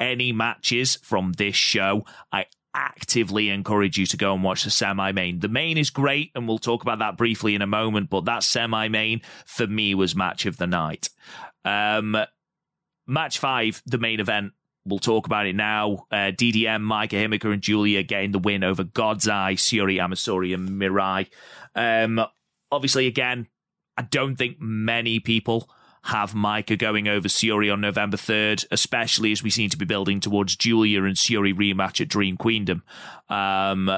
any 0.00 0.32
matches 0.32 0.96
from 1.02 1.32
this 1.32 1.56
show, 1.56 2.04
I 2.32 2.46
actively 2.78 3.50
encourage 3.50 3.98
you 3.98 4.06
to 4.06 4.16
go 4.16 4.32
and 4.32 4.44
watch 4.44 4.62
the 4.62 4.70
semi 4.70 5.10
main. 5.12 5.40
The 5.40 5.48
main 5.48 5.76
is 5.76 5.90
great, 5.90 6.30
and 6.34 6.46
we'll 6.46 6.58
talk 6.58 6.82
about 6.82 7.00
that 7.00 7.16
briefly 7.16 7.54
in 7.54 7.62
a 7.62 7.66
moment, 7.66 8.08
but 8.08 8.24
that 8.26 8.44
semi 8.44 8.88
main 8.88 9.22
for 9.46 9.66
me 9.66 9.94
was 9.94 10.14
match 10.14 10.46
of 10.46 10.56
the 10.56 10.66
night. 10.66 11.10
Um, 11.64 12.16
match 13.06 13.38
five, 13.38 13.82
the 13.86 13.98
main 13.98 14.20
event. 14.20 14.52
We'll 14.86 15.00
talk 15.00 15.26
about 15.26 15.46
it 15.46 15.56
now. 15.56 16.06
Uh, 16.10 16.30
DDM, 16.30 16.82
Maika 16.82 17.10
Himeka, 17.10 17.52
and 17.52 17.60
Giulia 17.60 18.02
getting 18.04 18.30
the 18.30 18.38
win 18.38 18.64
over 18.64 18.84
God's 18.84 19.28
Eye, 19.28 19.54
Syuri 19.54 19.96
Amasori, 19.96 20.54
and 20.54 20.70
Mirai. 20.70 21.28
Um, 21.74 22.24
obviously, 22.70 23.06
again, 23.06 23.48
I 23.96 24.02
don't 24.02 24.36
think 24.36 24.60
many 24.60 25.20
people 25.20 25.68
have 26.08 26.32
Maika 26.32 26.78
going 26.78 27.06
over 27.06 27.28
Syuri 27.28 27.70
on 27.70 27.82
November 27.82 28.16
3rd, 28.16 28.64
especially 28.70 29.30
as 29.30 29.42
we 29.42 29.50
seem 29.50 29.68
to 29.68 29.76
be 29.76 29.84
building 29.84 30.20
towards 30.20 30.56
Giulia 30.56 31.04
and 31.04 31.14
Syuri 31.14 31.52
rematch 31.52 32.00
at 32.00 32.08
Dream 32.08 32.38
Queendom. 32.38 32.82
Um, 33.28 33.90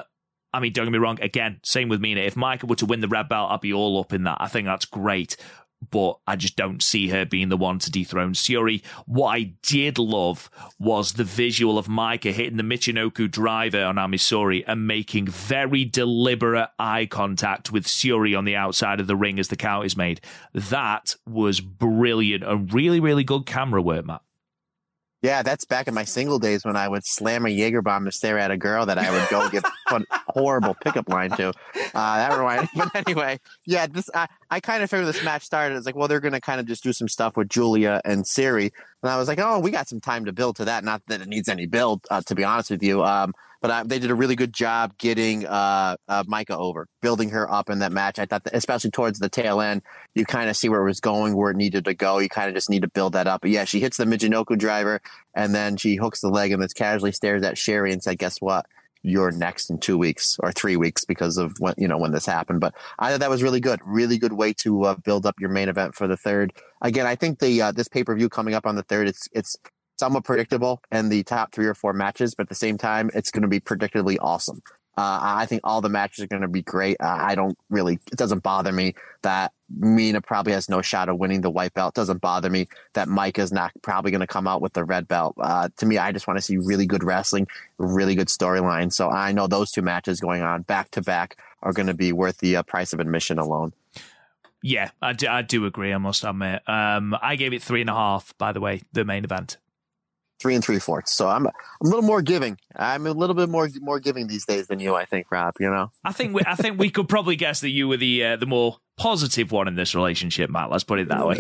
I 0.53 0.59
mean, 0.59 0.73
don't 0.73 0.87
get 0.87 0.91
me 0.91 0.99
wrong, 0.99 1.21
again, 1.23 1.61
same 1.63 1.89
with 1.89 2.01
Mina. 2.01 2.23
If 2.23 2.35
Maika 2.35 2.69
were 2.69 2.75
to 2.75 2.87
win 2.87 3.01
the 3.01 3.07
red 3.07 3.29
belt, 3.29 3.53
I'd 3.53 3.61
be 3.61 3.73
all 3.73 4.01
up 4.01 4.13
in 4.13 4.25
that. 4.25 4.39
I 4.41 4.49
think 4.49 4.67
that's 4.67 4.87
great. 4.87 5.37
But 5.91 6.19
I 6.27 6.37
just 6.37 6.57
don't 6.57 6.83
see 6.83 7.09
her 7.09 7.25
being 7.25 7.49
the 7.49 7.57
one 7.57 7.79
to 7.81 7.91
dethrone 7.91 8.35
Syuri. 8.35 8.83
What 9.07 9.29
I 9.29 9.55
did 9.63 9.99
love 9.99 10.51
was 10.79 11.15
the 11.15 11.25
visual 11.25 11.79
of 11.79 11.87
Maika 11.87 12.33
hitting 12.33 12.59
the 12.59 12.63
Michinoku 12.63 13.31
driver 13.31 13.85
on 13.85 13.99
Ami 13.99 14.19
Sohrei 14.19 14.63
and 14.67 14.87
making 14.87 15.27
very 15.27 15.85
deliberate 15.85 16.69
eye 16.79 17.07
contact 17.07 17.73
with 17.73 17.87
Syuri 17.87 18.37
on 18.37 18.45
the 18.45 18.57
outside 18.57 19.01
of 19.01 19.07
the 19.07 19.17
ring 19.17 19.39
as 19.39 19.49
the 19.49 19.57
count 19.57 19.87
is 19.87 19.97
made. 19.97 20.21
That 20.53 21.17
was 21.27 21.61
brilliant 21.61 22.45
and 22.45 22.73
really, 22.73 23.01
really 23.01 23.25
good 23.25 23.47
camera 23.47 23.81
work, 23.83 24.05
Matt. 24.05 24.23
Yeah, 25.23 25.43
that's 25.43 25.67
back 25.67 25.87
in 25.87 25.93
my 25.93 26.05
single 26.05 26.39
days 26.39 26.65
when 26.65 26.77
I 26.77 26.89
would 26.89 27.05
slam 27.05 27.45
a 27.45 27.51
Jaeger 27.51 27.83
bomb 27.83 28.07
to 28.07 28.13
stare 28.13 28.39
at 28.39 28.51
a 28.51 28.57
girl 28.57 28.87
that 28.87 28.97
I 28.97 29.11
would 29.11 29.29
go 29.29 29.51
get 29.51 29.65
a 29.91 30.03
horrible 30.29 30.75
pickup 30.83 31.11
line 31.11 31.31
to. 31.33 31.49
Uh, 31.49 31.53
that 31.93 32.39
reminded 32.39 32.71
me. 32.75 32.83
But 32.93 33.07
anyway, 33.07 33.39
yeah, 33.67 33.87
this 33.87 34.09
I, 34.15 34.29
I 34.51 34.61
kind 34.61 34.83
of 34.83 34.89
figured 34.89 35.07
this 35.07 35.23
match 35.23 35.43
started. 35.43 35.77
It's 35.77 35.85
like, 35.85 35.95
well, 35.95 36.09
they're 36.09 36.21
going 36.21 36.33
to 36.33 36.41
kind 36.41 36.59
of 36.59 36.67
just 36.67 36.83
do 36.83 36.95
some 36.95 37.09
stuff 37.09 37.37
with 37.37 37.51
Giulia 37.51 38.01
and 38.05 38.25
Syuri. 38.25 38.71
And 39.03 39.11
I 39.11 39.19
was 39.19 39.29
like, 39.29 39.39
oh, 39.41 39.61
we 39.61 39.71
got 39.71 39.89
some 39.89 40.01
time 40.01 40.25
to 40.25 40.33
build 40.33 40.57
to 40.57 40.65
that. 40.65 40.85
Not 40.85 41.03
that 41.09 41.21
it 41.21 41.29
needs 41.29 41.51
any 41.51 41.67
build, 41.67 42.07
uh, 42.11 42.23
to 42.23 42.35
be 42.35 42.45
honest 42.45 42.71
with 42.71 42.83
you. 42.83 43.05
Um, 43.05 43.35
but 43.61 43.71
uh, 43.71 43.85
they 43.85 43.99
did 43.99 44.11
a 44.11 44.15
really 44.15 44.37
good 44.37 44.53
job 44.53 44.97
getting 44.99 45.47
uh, 45.47 45.97
uh, 46.09 46.25
Maika 46.25 46.57
over, 46.57 46.87
building 47.03 47.31
her 47.31 47.51
up 47.51 47.69
in 47.69 47.81
that 47.81 47.93
match. 47.93 48.19
I 48.19 48.27
thought, 48.27 48.45
that, 48.45 48.55
especially 48.55 48.91
towards 48.91 49.19
the 49.19 49.29
tail 49.29 49.61
end, 49.61 49.83
you 50.15 50.25
kind 50.25 50.49
of 50.49 50.57
see 50.57 50.69
where 50.69 50.81
it 50.81 50.87
was 50.87 51.01
going, 51.01 51.37
where 51.37 51.51
it 51.51 51.57
needed 51.57 51.85
to 51.85 51.95
go. 51.95 52.19
You 52.19 52.29
kind 52.29 52.49
of 52.49 52.55
just 52.55 52.71
need 52.71 52.83
to 52.83 52.89
build 52.89 53.13
that 53.13 53.27
up. 53.27 53.43
But 53.43 53.51
yeah, 53.51 53.65
she 53.65 53.81
hits 53.81 53.99
the 53.99 54.05
Michinoku 54.05 54.59
driver, 54.59 55.01
and 55.35 55.55
then 55.55 55.77
she 55.77 55.97
hooks 55.97 56.21
the 56.21 56.29
leg 56.29 56.53
and 56.53 56.63
then 56.63 56.69
casually 56.75 57.13
stares 57.13 57.43
at 57.43 57.57
Syuri 57.57 57.93
and 57.93 58.03
said, 58.03 58.19
"Guess 58.19 58.39
what? 58.41 58.67
You're 59.03 59.31
next 59.31 59.71
in 59.71 59.79
two 59.79 59.97
weeks 59.97 60.37
or 60.41 60.53
three 60.53 60.77
weeks 60.77 61.05
because 61.05 61.39
of 61.39 61.55
when 61.59 61.75
you 61.77 61.89
know 61.89 61.99
when 61.99 62.13
this 62.13 62.27
happened." 62.27 62.61
But 62.61 62.75
I 62.99 63.11
thought 63.11 63.21
that 63.21 63.31
was 63.31 63.43
really 63.43 63.61
good, 63.61 63.81
really 63.85 64.17
good 64.17 64.33
way 64.33 64.55
to 64.55 64.85
uh, 64.85 64.95
build 64.95 65.27
up 65.27 65.37
your 65.39 65.51
main 65.51 65.69
event 65.69 65.95
for 65.95 66.07
the 66.07 66.17
third. 66.17 66.53
Again, 66.81 67.07
I 67.07 67.15
think 67.15 67.39
the 67.41 67.61
uh, 67.61 67.73
this 67.73 67.89
pay 67.89 68.05
per 68.05 68.17
view 68.17 68.31
coming 68.31 68.55
up 68.55 68.67
on 68.67 68.77
the 68.77 68.83
third, 68.85 69.09
it's 69.09 69.29
it's 69.33 69.57
somewhat 70.01 70.25
predictable 70.25 70.83
in 70.91 71.11
the 71.11 71.23
top 71.23 71.53
three 71.53 71.67
or 71.67 71.75
four 71.75 71.93
matches, 71.93 72.35
but 72.35 72.45
at 72.45 72.49
the 72.49 72.55
same 72.57 72.77
time, 72.77 73.11
it's 73.15 73.31
going 73.31 73.43
to 73.43 73.49
be 73.49 73.61
predictably 73.61 74.17
awesome. 74.21 74.61
Uh, 74.99 75.19
I 75.23 75.47
think 75.47 75.61
all 75.63 75.81
the 75.81 75.89
matches 75.89 76.25
are 76.25 76.27
going 76.27 76.43
to 76.43 76.49
be 76.49 76.63
great. 76.63 76.97
Uh, 77.01 77.17
I 77.19 77.35
don't 77.35 77.57
really, 77.71 77.95
it 78.11 78.19
doesn't 78.19 78.43
bother 78.43 78.73
me 78.73 78.95
that 79.23 79.53
Mina 79.75 80.21
probably 80.21 80.53
has 80.53 80.69
no 80.69 80.83
shot 80.83 81.09
of 81.09 81.17
winning 81.17 81.43
the 81.43 81.49
white 81.49 81.73
belt. 81.73 81.97
It 81.97 82.01
doesn't 82.01 82.21
bother 82.21 82.51
me 82.51 82.67
that 82.95 83.09
Maika's 83.09 83.53
not 83.53 83.71
probably 83.83 84.11
going 84.11 84.21
to 84.21 84.27
come 84.27 84.49
out 84.49 84.61
with 84.61 84.73
the 84.73 84.85
red 84.85 85.07
belt. 85.07 85.37
Uh, 85.39 85.69
to 85.77 85.87
me, 85.87 85.97
I 85.97 86.13
just 86.13 86.27
want 86.27 86.39
to 86.39 86.43
see 86.43 86.57
really 86.57 86.87
good 86.87 87.05
wrestling, 87.05 87.47
really 87.79 88.15
good 88.15 88.27
storyline. 88.27 88.93
So 88.93 89.09
I 89.09 89.33
know 89.33 89.47
those 89.47 89.71
two 89.71 89.81
matches 89.83 90.21
going 90.21 90.43
on 90.43 90.63
back 90.63 90.91
to 90.93 91.03
back 91.03 91.37
are 91.63 91.73
going 91.73 91.87
to 91.87 91.95
be 91.95 92.13
worth 92.13 92.39
the 92.39 92.57
uh, 92.57 92.63
price 92.65 92.93
of 92.93 93.01
admission 93.01 93.39
alone. 93.39 93.73
Yeah, 94.63 94.91
I 95.01 95.15
do, 95.15 95.29
I 95.29 95.41
do 95.41 95.65
agree. 95.65 95.95
I 95.95 95.99
must 95.99 96.25
admit. 96.25 96.69
Um, 96.69 97.17
I 97.23 97.37
gave 97.37 97.55
it 97.55 97.63
three 97.63 97.81
and 97.81 97.89
a 97.89 97.95
half. 97.95 98.37
By 98.37 98.53
the 98.53 98.61
way, 98.61 98.83
the 98.93 99.05
main 99.05 99.25
event 99.25 99.57
three 100.41 100.55
and 100.55 100.65
three 100.65 100.79
fourths. 100.79 101.13
So 101.13 101.29
I'm, 101.29 101.47
I'm 101.47 101.53
a 101.83 101.87
little 101.87 102.03
more 102.03 102.23
giving. 102.23 102.59
I'm 102.75 103.07
a 103.07 103.13
little 103.13 103.35
bit 103.35 103.49
more 103.49 103.69
more 103.81 104.01
giving 104.01 104.27
these 104.27 104.47
days 104.47 104.67
than 104.67 104.81
you, 104.81 104.95
I 104.95 105.05
think, 105.05 105.31
Rob. 105.31 105.55
You 105.61 105.71
know, 105.71 105.91
I 106.05 106.13
think 106.13 106.35
we, 106.35 106.43
I 106.47 106.55
think 106.55 106.79
we 106.79 106.91
could 106.91 107.09
probably 107.09 107.37
guess 107.37 107.61
that 107.61 107.71
you 107.71 107.89
were 107.89 107.97
the 107.97 108.25
uh, 108.25 108.37
the 108.37 108.47
more 108.47 108.79
positive 109.01 109.51
one 109.51 109.67
in 109.67 109.77
this 109.77 109.95
relationship, 109.95 110.51
Matt. 110.51 110.71
Let's 110.71 110.85
put 110.85 111.01
it 111.01 111.09
that 111.09 111.27
way. 111.27 111.39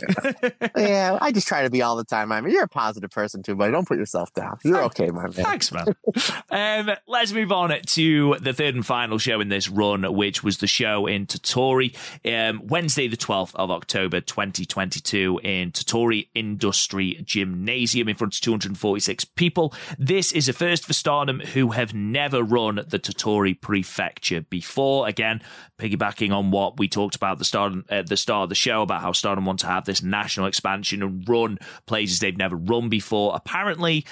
yeah, 0.74 1.18
I 1.20 1.30
just 1.30 1.46
try 1.46 1.62
to 1.62 1.68
be 1.68 1.82
all 1.82 1.94
the 1.94 2.04
time. 2.04 2.32
I 2.32 2.40
mean, 2.40 2.54
you're 2.54 2.64
a 2.64 2.68
positive 2.68 3.10
person 3.10 3.42
too, 3.42 3.54
but 3.54 3.70
don't 3.70 3.86
put 3.86 3.98
yourself 3.98 4.32
down. 4.32 4.56
You're 4.64 4.82
okay, 4.84 5.10
my 5.10 5.24
man. 5.24 5.32
Thanks, 5.32 5.70
man. 5.70 5.94
um, 6.50 6.96
let's 7.06 7.32
move 7.32 7.52
on 7.52 7.70
to 7.78 8.36
the 8.40 8.54
third 8.54 8.74
and 8.74 8.86
final 8.86 9.18
show 9.18 9.42
in 9.42 9.50
this 9.50 9.68
run, 9.68 10.10
which 10.14 10.42
was 10.42 10.56
the 10.56 10.66
show 10.66 11.06
in 11.06 11.26
Tottori, 11.26 11.94
um, 12.24 12.66
Wednesday, 12.66 13.08
the 13.08 13.18
12th 13.18 13.54
of 13.56 13.70
October, 13.70 14.22
2022, 14.22 15.40
in 15.44 15.70
Tottori 15.70 16.28
Industry 16.34 17.20
Gymnasium 17.22 18.08
in 18.08 18.16
front 18.16 18.34
of 18.34 18.40
246 18.40 19.26
people. 19.26 19.74
This 19.98 20.32
is 20.32 20.48
a 20.48 20.54
first 20.54 20.86
for 20.86 20.94
Stardom 20.94 21.40
who 21.40 21.72
have 21.72 21.92
never 21.92 22.42
run 22.42 22.76
the 22.76 22.98
Tottori 22.98 23.60
Prefecture 23.60 24.40
before. 24.40 25.06
Again, 25.06 25.42
piggybacking 25.78 26.34
on 26.34 26.50
what 26.50 26.78
we 26.78 26.88
talked 26.88 27.16
about 27.16 27.38
the 27.38 27.49
at 27.54 28.06
the 28.06 28.16
start 28.16 28.44
of 28.44 28.48
the 28.48 28.54
show 28.54 28.82
about 28.82 29.02
how 29.02 29.12
Stardom 29.12 29.44
want 29.44 29.60
to 29.60 29.66
have 29.66 29.84
this 29.84 30.02
national 30.02 30.46
expansion 30.46 31.02
and 31.02 31.28
run 31.28 31.58
places 31.86 32.18
they've 32.18 32.36
never 32.36 32.56
run 32.56 32.88
before. 32.88 33.32
Apparently, 33.34 34.04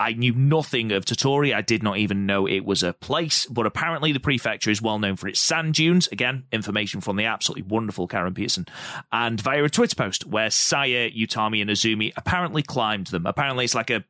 I 0.00 0.12
knew 0.12 0.34
nothing 0.34 0.90
of 0.90 1.04
Tottori. 1.04 1.54
I 1.54 1.62
did 1.62 1.82
not 1.82 1.98
even 1.98 2.26
know 2.26 2.46
it 2.46 2.64
was 2.64 2.82
a 2.82 2.92
place, 2.92 3.46
but 3.46 3.64
apparently 3.64 4.10
the 4.10 4.18
prefecture 4.18 4.70
is 4.70 4.82
well 4.82 4.98
known 4.98 5.14
for 5.14 5.28
its 5.28 5.38
sand 5.38 5.74
dunes. 5.74 6.08
Again, 6.08 6.44
information 6.50 7.00
from 7.00 7.16
the 7.16 7.26
absolutely 7.26 7.62
wonderful 7.62 8.08
Karen 8.08 8.34
Peterson. 8.34 8.66
And 9.12 9.40
via 9.40 9.62
a 9.62 9.70
Twitter 9.70 9.94
post 9.94 10.26
where 10.26 10.50
Saya, 10.50 11.10
Utami, 11.10 11.62
and 11.62 11.70
Azumi 11.70 12.12
apparently 12.16 12.62
climbed 12.62 13.06
them. 13.08 13.24
Apparently 13.24 13.64
it's 13.64 13.74
like 13.74 13.90
a, 13.90 14.04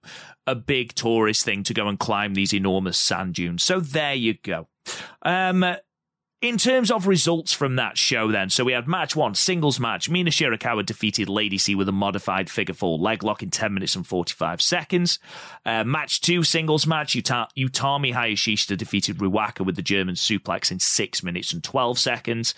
a 0.46 0.54
big 0.54 0.94
tourist 0.94 1.44
thing 1.44 1.62
to 1.64 1.74
go 1.74 1.86
and 1.86 1.98
climb 1.98 2.32
these 2.32 2.54
enormous 2.54 2.96
sand 2.96 3.34
dunes. 3.34 3.62
So 3.62 3.78
there 3.78 4.14
you 4.14 4.34
go. 4.42 4.68
Um, 5.22 5.64
in 6.44 6.58
terms 6.58 6.90
of 6.90 7.06
results 7.06 7.54
from 7.54 7.76
that 7.76 7.96
show, 7.96 8.30
then, 8.30 8.50
so 8.50 8.64
we 8.64 8.72
had 8.72 8.86
match 8.86 9.16
one, 9.16 9.34
singles 9.34 9.80
match. 9.80 10.10
Mina 10.10 10.28
Shirakawa 10.28 10.84
defeated 10.84 11.26
Lady 11.30 11.56
C 11.56 11.74
with 11.74 11.88
a 11.88 11.92
modified 11.92 12.50
figure 12.50 12.74
four 12.74 12.98
leg 12.98 13.24
lock 13.24 13.42
in 13.42 13.48
10 13.48 13.72
minutes 13.72 13.96
and 13.96 14.06
45 14.06 14.60
seconds. 14.60 15.18
Uh, 15.64 15.84
match 15.84 16.20
two, 16.20 16.42
singles 16.42 16.86
match. 16.86 17.14
Uta- 17.14 17.48
Utami 17.56 18.12
Hayashishita 18.12 18.76
defeated 18.76 19.16
Ruaka 19.16 19.64
with 19.64 19.76
the 19.76 19.82
German 19.82 20.16
suplex 20.16 20.70
in 20.70 20.80
6 20.80 21.22
minutes 21.22 21.54
and 21.54 21.64
12 21.64 21.98
seconds. 21.98 22.54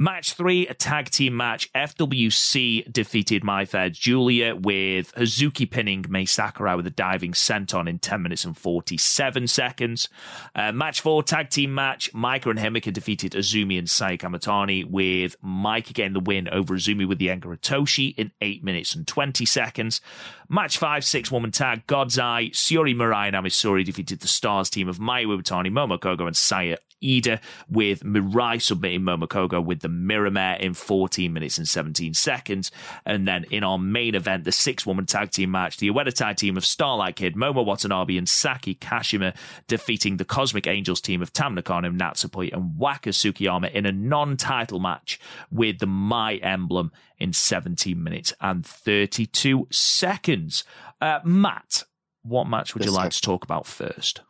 Match 0.00 0.34
three, 0.34 0.64
a 0.68 0.74
tag 0.74 1.10
team 1.10 1.36
match. 1.36 1.72
FWC 1.72 2.92
defeated 2.92 3.42
My 3.42 3.64
Fair 3.64 3.90
Giulia 3.90 4.54
with 4.54 5.12
Hazuki 5.16 5.68
pinning 5.68 6.04
Mai 6.08 6.22
Sakurai 6.22 6.76
with 6.76 6.86
a 6.86 6.90
diving 6.90 7.32
senton 7.32 7.88
in 7.88 7.98
10 7.98 8.22
minutes 8.22 8.44
and 8.44 8.56
47 8.56 9.48
seconds. 9.48 10.08
Uh, 10.54 10.70
match 10.70 11.00
four, 11.00 11.24
tag 11.24 11.50
team 11.50 11.74
match. 11.74 12.12
Maika 12.12 12.48
and 12.48 12.60
Himeka 12.60 12.92
defeated 12.92 13.32
Azumi 13.32 13.76
and 13.76 13.90
Saya 13.90 14.16
Kamitani 14.16 14.88
with 14.88 15.34
Maika 15.42 15.92
getting 15.92 16.12
the 16.12 16.20
win 16.20 16.48
over 16.48 16.76
Azumi 16.76 17.04
with 17.04 17.18
the 17.18 17.26
Enga 17.26 17.58
Toshi 17.58 18.14
in 18.16 18.30
8 18.40 18.62
minutes 18.62 18.94
and 18.94 19.04
20 19.04 19.44
seconds. 19.46 20.00
Match 20.48 20.78
five, 20.78 21.04
six 21.04 21.32
woman 21.32 21.50
tag. 21.50 21.88
God's 21.88 22.20
Eye, 22.20 22.50
Syuri 22.52 22.94
Mirai 22.94 23.26
and 23.26 23.36
Ami 23.36 23.50
Sohrei 23.50 23.84
defeated 23.84 24.20
the 24.20 24.28
Stars 24.28 24.70
team 24.70 24.88
of 24.88 24.98
Mayu 24.98 25.26
Iwatani, 25.26 25.72
Momo 25.72 25.98
Kohgo, 25.98 26.28
and 26.28 26.36
Saya 26.36 26.76
Iida, 27.02 27.40
with 27.68 28.02
Mirai 28.02 28.60
submitting 28.60 29.00
Momo 29.00 29.26
Kohgo 29.26 29.64
with 29.64 29.80
the 29.80 29.88
Mirror 29.88 30.30
Mare 30.30 30.56
in 30.56 30.74
14 30.74 31.32
minutes 31.32 31.58
and 31.58 31.68
17 31.68 32.14
seconds. 32.14 32.70
And 33.04 33.26
then 33.26 33.44
in 33.50 33.64
our 33.64 33.78
main 33.78 34.14
event, 34.14 34.44
the 34.44 34.52
six 34.52 34.86
woman 34.86 35.06
tag 35.06 35.30
team 35.30 35.50
match, 35.50 35.78
the 35.78 35.90
Oedo 35.90 36.12
Tai 36.12 36.28
tag 36.28 36.36
team 36.36 36.56
of 36.56 36.64
Starlight 36.64 37.16
Kid, 37.16 37.34
Momo 37.34 37.64
Watanabe, 37.64 38.16
and 38.16 38.28
Saki 38.28 38.74
Kashima 38.74 39.34
defeating 39.66 40.16
the 40.16 40.24
Cosmic 40.24 40.66
Angels 40.66 41.00
team 41.00 41.22
of 41.22 41.32
Tam 41.32 41.54
Nakano, 41.54 41.90
Natsupoi, 41.90 42.52
and 42.52 42.78
Waka 42.78 43.10
Tsukiyama 43.10 43.70
in 43.72 43.86
a 43.86 43.92
non 43.92 44.36
title 44.36 44.80
match 44.80 45.18
with 45.50 45.78
the 45.78 45.86
My 45.86 46.34
Emblem 46.36 46.92
in 47.18 47.32
17 47.32 48.02
minutes 48.02 48.32
and 48.40 48.64
32 48.64 49.68
seconds. 49.70 50.64
Uh, 51.00 51.20
Matt, 51.24 51.84
what 52.22 52.48
match 52.48 52.74
would 52.74 52.84
you 52.84 52.92
like 52.92 53.10
to 53.10 53.20
talk 53.20 53.44
about 53.44 53.66
first? 53.66 54.22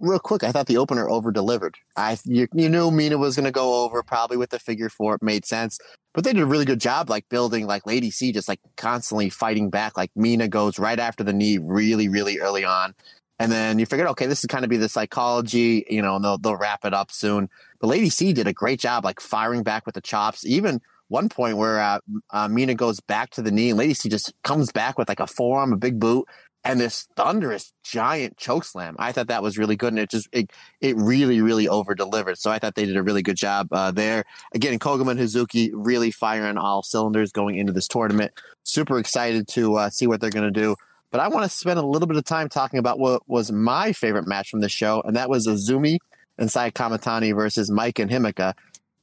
Real 0.00 0.18
quick, 0.20 0.44
I 0.44 0.52
thought 0.52 0.66
the 0.66 0.76
opener 0.76 1.08
over 1.08 1.32
delivered. 1.32 1.76
I 1.96 2.18
you, 2.24 2.46
you 2.54 2.68
knew 2.68 2.90
Mina 2.90 3.18
was 3.18 3.34
going 3.34 3.46
to 3.46 3.50
go 3.50 3.84
over 3.84 4.02
probably 4.02 4.36
with 4.36 4.50
the 4.50 4.58
figure 4.58 4.88
four. 4.88 5.16
It 5.16 5.22
made 5.22 5.44
sense, 5.44 5.78
but 6.14 6.24
they 6.24 6.32
did 6.32 6.42
a 6.42 6.46
really 6.46 6.64
good 6.64 6.80
job, 6.80 7.10
like 7.10 7.28
building 7.28 7.66
like 7.66 7.86
Lady 7.86 8.10
C, 8.10 8.30
just 8.30 8.48
like 8.48 8.60
constantly 8.76 9.28
fighting 9.28 9.70
back. 9.70 9.96
Like 9.96 10.10
Mina 10.14 10.46
goes 10.46 10.78
right 10.78 10.98
after 10.98 11.24
the 11.24 11.32
knee, 11.32 11.58
really, 11.58 12.08
really 12.08 12.38
early 12.38 12.64
on, 12.64 12.94
and 13.38 13.50
then 13.50 13.78
you 13.78 13.86
figured, 13.86 14.08
okay, 14.08 14.26
this 14.26 14.40
is 14.40 14.46
kind 14.46 14.64
of 14.64 14.70
be 14.70 14.76
the 14.76 14.88
psychology, 14.88 15.84
you 15.90 16.02
know, 16.02 16.16
and 16.16 16.24
they'll 16.24 16.38
they'll 16.38 16.56
wrap 16.56 16.84
it 16.84 16.94
up 16.94 17.10
soon. 17.10 17.48
But 17.80 17.88
Lady 17.88 18.10
C 18.10 18.32
did 18.32 18.46
a 18.46 18.52
great 18.52 18.80
job, 18.80 19.04
like 19.04 19.20
firing 19.20 19.62
back 19.62 19.84
with 19.84 19.94
the 19.94 20.00
chops, 20.00 20.46
even 20.46 20.80
one 21.08 21.28
point 21.28 21.56
where 21.56 21.80
uh, 21.80 22.00
uh, 22.30 22.48
Mina 22.48 22.74
goes 22.74 23.00
back 23.00 23.30
to 23.30 23.42
the 23.42 23.50
knee 23.50 23.70
and 23.70 23.78
Lady 23.78 23.94
C 23.94 24.08
just 24.08 24.32
comes 24.44 24.70
back 24.70 24.98
with 24.98 25.08
like 25.08 25.20
a 25.20 25.26
forearm, 25.26 25.72
a 25.72 25.76
big 25.76 25.98
boot, 25.98 26.26
and 26.64 26.80
this 26.80 27.08
thunderous 27.16 27.72
giant 27.84 28.36
choke 28.36 28.64
slam. 28.64 28.96
I 28.98 29.12
thought 29.12 29.28
that 29.28 29.42
was 29.42 29.58
really 29.58 29.76
good, 29.76 29.92
and 29.92 29.98
it 29.98 30.10
just 30.10 30.28
it 30.32 30.50
it 30.80 30.96
really 30.96 31.40
really 31.40 31.68
over 31.68 31.94
delivered. 31.94 32.38
So 32.38 32.50
I 32.50 32.58
thought 32.58 32.74
they 32.74 32.84
did 32.86 32.96
a 32.96 33.02
really 33.02 33.22
good 33.22 33.36
job 33.36 33.68
uh, 33.72 33.90
there. 33.90 34.24
Again, 34.54 34.78
Koguma 34.78 35.12
and 35.12 35.20
Hazuki 35.20 35.70
really 35.72 36.10
firing 36.10 36.58
all 36.58 36.82
cylinders 36.82 37.32
going 37.32 37.56
into 37.56 37.72
this 37.72 37.88
tournament. 37.88 38.32
Super 38.64 38.98
excited 38.98 39.48
to 39.48 39.76
uh, 39.76 39.90
see 39.90 40.06
what 40.06 40.20
they're 40.20 40.30
going 40.30 40.52
to 40.52 40.60
do. 40.60 40.76
But 41.10 41.20
I 41.20 41.28
want 41.28 41.50
to 41.50 41.56
spend 41.56 41.78
a 41.78 41.86
little 41.86 42.06
bit 42.06 42.18
of 42.18 42.24
time 42.24 42.50
talking 42.50 42.78
about 42.78 42.98
what 42.98 43.22
was 43.26 43.50
my 43.50 43.92
favorite 43.92 44.26
match 44.26 44.50
from 44.50 44.60
the 44.60 44.68
show, 44.68 45.02
and 45.06 45.16
that 45.16 45.30
was 45.30 45.46
Azumi 45.46 45.98
and 46.36 46.50
Sai 46.50 46.70
Kamitani 46.70 47.34
versus 47.34 47.70
Mike 47.70 47.98
and 47.98 48.10
Himeka. 48.10 48.54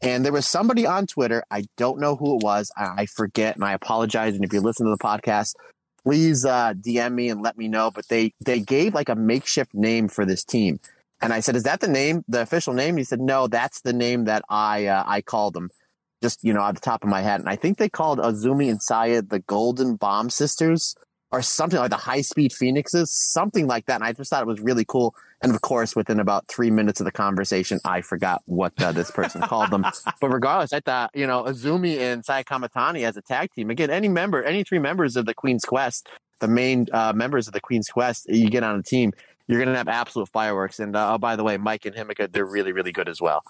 And 0.01 0.23
there 0.23 0.33
was 0.33 0.45
somebody 0.45 0.85
on 0.85 1.07
Twitter, 1.07 1.43
I 1.49 1.65
don't 1.77 1.99
know 1.99 2.15
who 2.15 2.35
it 2.35 2.43
was, 2.43 2.71
I 2.77 3.07
forget, 3.07 3.55
and 3.55 3.63
I 3.63 3.73
apologize. 3.73 4.35
And 4.35 4.43
if 4.43 4.53
you 4.53 4.61
listen 4.61 4.85
to 4.85 4.91
the 4.91 5.03
podcast, 5.03 5.55
please 6.05 6.45
uh, 6.45 6.73
DM 6.73 7.13
me 7.13 7.29
and 7.29 7.41
let 7.41 7.57
me 7.57 7.67
know. 7.67 7.91
But 7.91 8.07
they 8.07 8.33
they 8.45 8.59
gave 8.59 8.93
like 8.93 9.09
a 9.09 9.15
makeshift 9.15 9.73
name 9.73 10.07
for 10.07 10.25
this 10.25 10.43
team, 10.43 10.79
and 11.21 11.33
I 11.33 11.39
said, 11.41 11.55
"Is 11.55 11.63
that 11.63 11.81
the 11.81 11.87
name, 11.87 12.23
the 12.27 12.41
official 12.41 12.73
name?" 12.73 12.97
he 12.97 13.03
said, 13.03 13.19
"No, 13.19 13.47
that's 13.47 13.81
the 13.81 13.93
name 13.93 14.25
that 14.25 14.43
I 14.49 14.85
uh, 14.85 15.03
I 15.05 15.21
called 15.21 15.53
them." 15.55 15.69
Just 16.21 16.43
you 16.43 16.53
know, 16.53 16.63
at 16.63 16.75
the 16.75 16.81
top 16.81 17.03
of 17.03 17.09
my 17.09 17.21
head, 17.21 17.41
and 17.41 17.49
I 17.49 17.55
think 17.55 17.77
they 17.77 17.89
called 17.89 18.19
Azumi 18.19 18.69
and 18.69 18.81
Sayed 18.81 19.29
the 19.29 19.39
Golden 19.39 19.95
Bomb 19.95 20.29
Sisters 20.29 20.95
or 21.35 21.41
something 21.41 21.77
like 21.77 21.89
the 21.89 21.97
high 21.97 22.21
speed 22.21 22.53
phoenixes, 22.53 23.11
something 23.11 23.67
like 23.67 23.87
that. 23.87 23.95
And 23.95 24.05
I 24.05 24.13
just 24.13 24.29
thought 24.29 24.41
it 24.41 24.47
was 24.47 24.61
really 24.61 24.85
cool. 24.85 25.13
And 25.41 25.53
of 25.53 25.59
course, 25.59 25.93
within 25.93 26.21
about 26.21 26.47
three 26.47 26.71
minutes 26.71 27.01
of 27.01 27.05
the 27.05 27.11
conversation, 27.11 27.77
I 27.83 27.99
forgot 27.99 28.41
what 28.45 28.71
uh, 28.81 28.93
this 28.93 29.11
person 29.11 29.41
called 29.41 29.69
them. 29.69 29.85
But 30.21 30.29
regardless, 30.29 30.71
I 30.71 30.79
thought, 30.79 31.11
you 31.13 31.27
know, 31.27 31.43
Azumi 31.43 31.99
and 31.99 32.23
Sai 32.23 32.43
Kamitani 32.43 33.03
as 33.05 33.17
a 33.17 33.21
tag 33.21 33.51
team, 33.51 33.69
again, 33.69 33.89
any 33.89 34.07
member, 34.07 34.41
any 34.43 34.63
three 34.63 34.79
members 34.79 35.17
of 35.17 35.25
the 35.25 35.33
Queen's 35.33 35.65
Quest, 35.65 36.07
the 36.39 36.47
main 36.47 36.87
uh, 36.93 37.11
members 37.13 37.47
of 37.47 37.53
the 37.53 37.59
Queen's 37.59 37.89
Quest, 37.89 38.29
you 38.29 38.49
get 38.49 38.63
on 38.63 38.79
a 38.79 38.83
team, 38.83 39.11
you're 39.47 39.59
going 39.59 39.71
to 39.71 39.77
have 39.77 39.89
absolute 39.89 40.29
fireworks. 40.29 40.79
And 40.79 40.95
uh, 40.95 41.13
oh, 41.13 41.17
by 41.17 41.35
the 41.35 41.43
way, 41.43 41.57
Mike 41.57 41.85
and 41.85 41.93
Himeka, 41.93 42.31
they're 42.31 42.45
really, 42.45 42.71
really 42.71 42.93
good 42.93 43.09
as 43.09 43.19
well. 43.19 43.43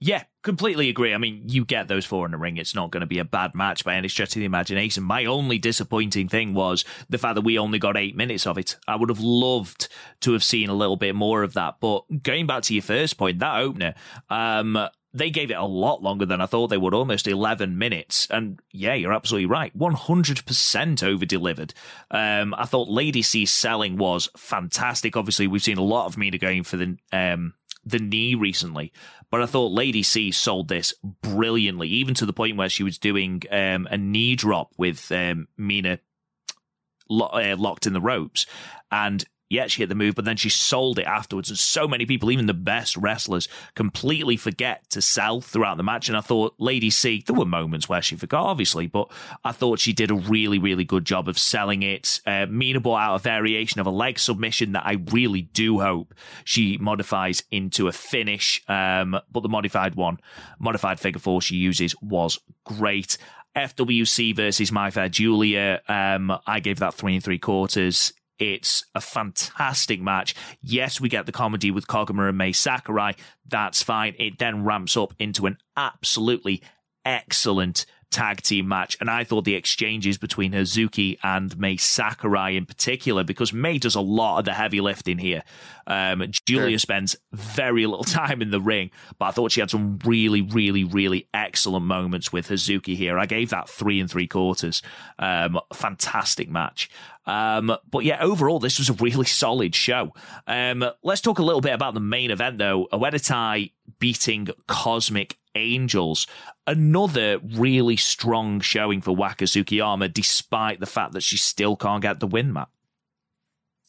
Yeah, 0.00 0.24
completely 0.42 0.88
agree. 0.88 1.14
I 1.14 1.18
mean, 1.18 1.42
you 1.46 1.64
get 1.64 1.88
those 1.88 2.04
four 2.04 2.26
in 2.26 2.32
the 2.32 2.38
ring. 2.38 2.56
It's 2.56 2.74
not 2.74 2.90
going 2.90 3.02
to 3.02 3.06
be 3.06 3.18
a 3.18 3.24
bad 3.24 3.54
match 3.54 3.84
by 3.84 3.94
any 3.94 4.08
stretch 4.08 4.36
of 4.36 4.40
the 4.40 4.46
imagination. 4.46 5.02
My 5.02 5.24
only 5.24 5.58
disappointing 5.58 6.28
thing 6.28 6.54
was 6.54 6.84
the 7.08 7.18
fact 7.18 7.36
that 7.36 7.42
we 7.42 7.58
only 7.58 7.78
got 7.78 7.96
eight 7.96 8.16
minutes 8.16 8.46
of 8.46 8.58
it. 8.58 8.76
I 8.86 8.96
would 8.96 9.08
have 9.08 9.20
loved 9.20 9.88
to 10.20 10.32
have 10.32 10.44
seen 10.44 10.68
a 10.68 10.74
little 10.74 10.96
bit 10.96 11.14
more 11.14 11.42
of 11.42 11.54
that. 11.54 11.76
But 11.80 12.22
going 12.22 12.46
back 12.46 12.62
to 12.64 12.74
your 12.74 12.82
first 12.82 13.16
point, 13.16 13.38
that 13.40 13.60
opener, 13.60 13.94
um, 14.30 14.88
they 15.14 15.30
gave 15.30 15.50
it 15.50 15.54
a 15.54 15.64
lot 15.64 16.02
longer 16.02 16.24
than 16.24 16.40
I 16.40 16.46
thought 16.46 16.68
they 16.68 16.78
would, 16.78 16.94
almost 16.94 17.26
11 17.28 17.76
minutes. 17.76 18.26
And 18.30 18.60
yeah, 18.72 18.94
you're 18.94 19.12
absolutely 19.12 19.46
right. 19.46 19.76
100% 19.76 21.02
over 21.02 21.26
delivered. 21.26 21.74
Um, 22.10 22.54
I 22.56 22.64
thought 22.64 22.88
Lady 22.88 23.22
C's 23.22 23.52
selling 23.52 23.96
was 23.98 24.28
fantastic. 24.36 25.16
Obviously, 25.16 25.46
we've 25.46 25.62
seen 25.62 25.78
a 25.78 25.82
lot 25.82 26.06
of 26.06 26.16
Mina 26.16 26.38
going 26.38 26.62
for 26.62 26.78
the, 26.78 26.96
um, 27.12 27.54
the 27.84 27.98
knee 27.98 28.34
recently, 28.34 28.92
but 29.30 29.42
I 29.42 29.46
thought 29.46 29.72
Lady 29.72 30.02
C 30.02 30.30
sold 30.30 30.68
this 30.68 30.94
brilliantly, 31.22 31.88
even 31.88 32.14
to 32.14 32.26
the 32.26 32.32
point 32.32 32.56
where 32.56 32.68
she 32.68 32.82
was 32.82 32.98
doing 32.98 33.42
um, 33.50 33.88
a 33.90 33.96
knee 33.96 34.36
drop 34.36 34.72
with 34.76 35.10
um, 35.10 35.48
Mina 35.56 35.98
lo- 37.08 37.26
uh, 37.32 37.56
locked 37.58 37.86
in 37.86 37.92
the 37.92 38.00
ropes, 38.00 38.46
and 38.90 39.24
yeah, 39.52 39.66
she 39.66 39.82
hit 39.82 39.90
the 39.90 39.94
move, 39.94 40.14
but 40.14 40.24
then 40.24 40.38
she 40.38 40.48
sold 40.48 40.98
it 40.98 41.04
afterwards. 41.04 41.50
And 41.50 41.58
so 41.58 41.86
many 41.86 42.06
people, 42.06 42.30
even 42.30 42.46
the 42.46 42.54
best 42.54 42.96
wrestlers, 42.96 43.48
completely 43.74 44.38
forget 44.38 44.88
to 44.88 45.02
sell 45.02 45.42
throughout 45.42 45.76
the 45.76 45.82
match. 45.82 46.08
And 46.08 46.16
I 46.16 46.22
thought 46.22 46.54
Lady 46.58 46.88
C, 46.88 47.22
there 47.26 47.36
were 47.36 47.44
moments 47.44 47.86
where 47.86 48.00
she 48.00 48.16
forgot, 48.16 48.46
obviously, 48.46 48.86
but 48.86 49.12
I 49.44 49.52
thought 49.52 49.78
she 49.78 49.92
did 49.92 50.10
a 50.10 50.14
really, 50.14 50.58
really 50.58 50.84
good 50.84 51.04
job 51.04 51.28
of 51.28 51.38
selling 51.38 51.82
it. 51.82 52.22
Uh, 52.24 52.46
Mina 52.48 52.80
brought 52.80 53.02
out 53.02 53.16
a 53.16 53.18
variation 53.18 53.78
of 53.78 53.86
a 53.86 53.90
leg 53.90 54.18
submission 54.18 54.72
that 54.72 54.86
I 54.86 54.94
really 55.10 55.42
do 55.42 55.80
hope 55.80 56.14
she 56.44 56.78
modifies 56.78 57.42
into 57.50 57.88
a 57.88 57.92
finish. 57.92 58.62
Um, 58.68 59.20
but 59.30 59.42
the 59.42 59.50
modified 59.50 59.96
one, 59.96 60.18
modified 60.58 60.98
figure 60.98 61.20
four 61.20 61.42
she 61.42 61.56
uses 61.56 61.94
was 62.00 62.38
great. 62.64 63.18
FWC 63.54 64.34
versus 64.34 64.72
My 64.72 64.90
Fair 64.90 65.10
Giulia. 65.10 65.82
Um, 65.86 66.32
I 66.46 66.60
gave 66.60 66.78
that 66.78 66.94
three 66.94 67.16
and 67.16 67.22
three 67.22 67.38
quarters. 67.38 68.14
It's 68.42 68.84
a 68.92 69.00
fantastic 69.00 70.00
match. 70.00 70.34
Yes, 70.60 71.00
we 71.00 71.08
get 71.08 71.26
the 71.26 71.32
comedy 71.32 71.70
with 71.70 71.86
Koguma 71.86 72.28
and 72.28 72.36
Mai 72.36 72.50
Sakurai. 72.50 73.12
That's 73.48 73.84
fine. 73.84 74.16
It 74.18 74.40
then 74.40 74.64
ramps 74.64 74.96
up 74.96 75.14
into 75.20 75.46
an 75.46 75.58
absolutely 75.76 76.60
excellent 77.04 77.86
tag 78.10 78.42
team 78.42 78.66
match. 78.66 78.96
And 79.00 79.08
I 79.08 79.22
thought 79.22 79.44
the 79.44 79.54
exchanges 79.54 80.18
between 80.18 80.52
Hazuki 80.52 81.18
and 81.22 81.56
Mai 81.56 81.76
Sakurai 81.76 82.56
in 82.56 82.66
particular, 82.66 83.24
because 83.24 83.52
Mai 83.52 83.78
does 83.78 83.94
a 83.94 84.00
lot 84.00 84.40
of 84.40 84.44
the 84.44 84.52
heavy 84.52 84.80
lifting 84.80 85.18
here. 85.18 85.42
Um, 85.86 86.24
Giulia 86.46 86.70
sure. 86.70 86.78
spends 86.78 87.16
very 87.32 87.86
little 87.86 88.04
time 88.04 88.42
in 88.42 88.50
the 88.50 88.60
ring, 88.60 88.90
but 89.18 89.26
I 89.26 89.30
thought 89.30 89.52
she 89.52 89.60
had 89.60 89.70
some 89.70 89.98
really, 90.04 90.42
really, 90.42 90.84
really 90.84 91.28
excellent 91.32 91.86
moments 91.86 92.32
with 92.32 92.48
Hazuki 92.48 92.96
here. 92.96 93.18
I 93.18 93.26
gave 93.26 93.50
that 93.50 93.68
three 93.68 93.98
and 93.98 94.10
three 94.10 94.28
quarters. 94.28 94.82
Um, 95.18 95.58
fantastic 95.72 96.48
match. 96.48 96.90
Um, 97.24 97.76
but 97.90 98.04
yeah, 98.04 98.18
overall, 98.20 98.58
this 98.58 98.78
was 98.78 98.90
a 98.90 98.94
really 98.94 99.26
solid 99.26 99.74
show. 99.74 100.12
Um, 100.46 100.84
let's 101.02 101.20
talk 101.20 101.38
a 101.38 101.42
little 101.42 101.60
bit 101.60 101.74
about 101.74 101.94
the 101.94 102.00
main 102.00 102.30
event, 102.30 102.58
though. 102.58 102.88
Oedo 102.92 103.24
Tai 103.24 103.70
beating 103.98 104.48
Cosmic 104.66 105.38
Angels. 105.54 106.26
Another 106.66 107.38
really 107.38 107.96
strong 107.96 108.60
showing 108.60 109.00
for 109.00 109.14
Waka 109.14 109.44
Tsukiyama, 109.44 110.12
despite 110.12 110.80
the 110.80 110.86
fact 110.86 111.12
that 111.12 111.22
she 111.22 111.36
still 111.36 111.76
can't 111.76 112.02
get 112.02 112.20
the 112.20 112.26
win, 112.26 112.52
Matt. 112.52 112.68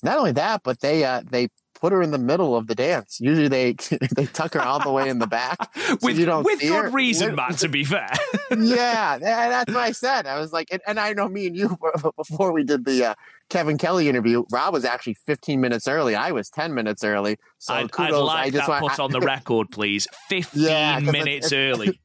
Not 0.01 0.17
only 0.17 0.33
that, 0.33 0.61
but 0.63 0.81
they 0.81 1.03
uh, 1.05 1.21
they 1.29 1.47
put 1.83 1.91
her 1.91 2.01
in 2.01 2.11
the 2.11 2.17
middle 2.17 2.55
of 2.55 2.67
the 2.67 2.75
dance. 2.75 3.19
Usually 3.19 3.49
they 3.49 3.73
they 4.15 4.25
tuck 4.27 4.53
her 4.53 4.61
all 4.61 4.79
the 4.79 4.89
way 4.89 5.09
in 5.09 5.19
the 5.19 5.27
back 5.27 5.57
so 5.75 5.97
with 6.01 6.17
with 6.17 6.61
good 6.61 6.85
her. 6.85 6.89
reason, 6.89 7.35
Matt. 7.35 7.57
To 7.57 7.67
be 7.67 7.83
fair, 7.83 8.09
yeah, 8.57 9.17
that's 9.17 9.73
what 9.73 9.83
I 9.83 9.91
said. 9.91 10.25
I 10.25 10.39
was 10.39 10.53
like, 10.53 10.69
and, 10.71 10.81
and, 10.87 10.97
I 10.97 11.11
know 11.11 11.27
me 11.27 11.47
and 11.47 11.57
you 11.57 11.77
before 12.15 12.53
we 12.53 12.63
did 12.63 12.85
the 12.85 13.07
uh, 13.07 13.15
Kevin 13.49 13.77
Kelly 13.77 14.07
interview. 14.07 14.45
Rob 14.49 14.73
was 14.73 14.85
actually 14.85 15.15
15 15.25 15.59
minutes 15.59 15.85
early. 15.89 16.15
I 16.15 16.31
was 16.31 16.49
10 16.49 16.73
minutes 16.73 17.03
early. 17.03 17.37
So 17.57 17.73
I'd, 17.73 17.91
kudos. 17.91 18.13
I'd 18.13 18.23
like 18.23 18.39
I 18.39 18.49
just 18.49 18.67
that 18.67 18.81
want, 18.81 18.93
put 18.93 19.03
on 19.03 19.11
the 19.11 19.19
record, 19.19 19.69
please. 19.69 20.07
15 20.29 20.63
yeah, 20.63 20.99
minutes 20.99 21.51
it, 21.51 21.57
early. 21.57 21.99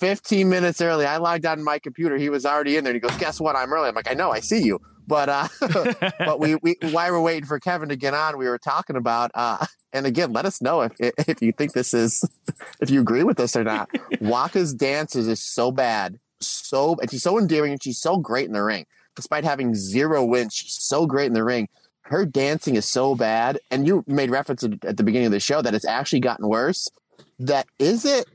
15 0.00 0.48
minutes 0.48 0.80
early. 0.80 1.04
I 1.04 1.18
logged 1.18 1.46
on 1.46 1.62
my 1.62 1.78
computer. 1.78 2.16
He 2.16 2.30
was 2.30 2.46
already 2.46 2.76
in 2.76 2.84
there. 2.84 2.92
And 2.92 3.02
he 3.02 3.06
goes, 3.06 3.16
"Guess 3.18 3.40
what? 3.40 3.54
I'm 3.54 3.72
early." 3.72 3.88
I'm 3.88 3.94
like, 3.94 4.10
"I 4.10 4.14
know. 4.14 4.30
I 4.30 4.40
see 4.40 4.62
you." 4.62 4.80
But 5.06 5.28
uh, 5.28 5.48
but 6.18 6.40
we, 6.40 6.56
we 6.56 6.76
while 6.90 7.12
we're 7.12 7.20
waiting 7.20 7.44
for 7.44 7.60
Kevin 7.60 7.90
to 7.90 7.96
get 7.96 8.14
on, 8.14 8.38
we 8.38 8.48
were 8.48 8.58
talking 8.58 8.96
about 8.96 9.30
uh, 9.34 9.64
and 9.92 10.06
again, 10.06 10.32
let 10.32 10.46
us 10.46 10.62
know 10.62 10.82
if 10.82 10.92
if 11.00 11.42
you 11.42 11.52
think 11.52 11.72
this 11.72 11.92
is 11.92 12.24
if 12.80 12.90
you 12.90 13.00
agree 13.00 13.24
with 13.24 13.36
this 13.36 13.56
or 13.56 13.64
not. 13.64 13.90
Waka's 14.20 14.72
dances 14.72 15.28
is 15.28 15.42
so 15.42 15.70
bad, 15.70 16.18
so 16.40 16.96
and 17.00 17.10
she's 17.10 17.22
so 17.22 17.38
endearing 17.38 17.72
and 17.72 17.82
she's 17.82 17.98
so 17.98 18.16
great 18.16 18.46
in 18.46 18.52
the 18.52 18.62
ring, 18.62 18.86
despite 19.16 19.44
having 19.44 19.74
zero 19.74 20.24
wins. 20.24 20.54
She's 20.54 20.78
so 20.80 21.06
great 21.06 21.26
in 21.26 21.34
the 21.34 21.44
ring. 21.44 21.68
Her 22.02 22.24
dancing 22.24 22.74
is 22.74 22.86
so 22.86 23.14
bad, 23.14 23.60
and 23.70 23.86
you 23.86 24.04
made 24.06 24.30
reference 24.30 24.64
at 24.64 24.96
the 24.96 25.02
beginning 25.02 25.26
of 25.26 25.32
the 25.32 25.40
show 25.40 25.62
that 25.62 25.74
it's 25.74 25.84
actually 25.84 26.20
gotten 26.20 26.48
worse. 26.48 26.88
That 27.38 27.66
is 27.78 28.04
it 28.04 28.28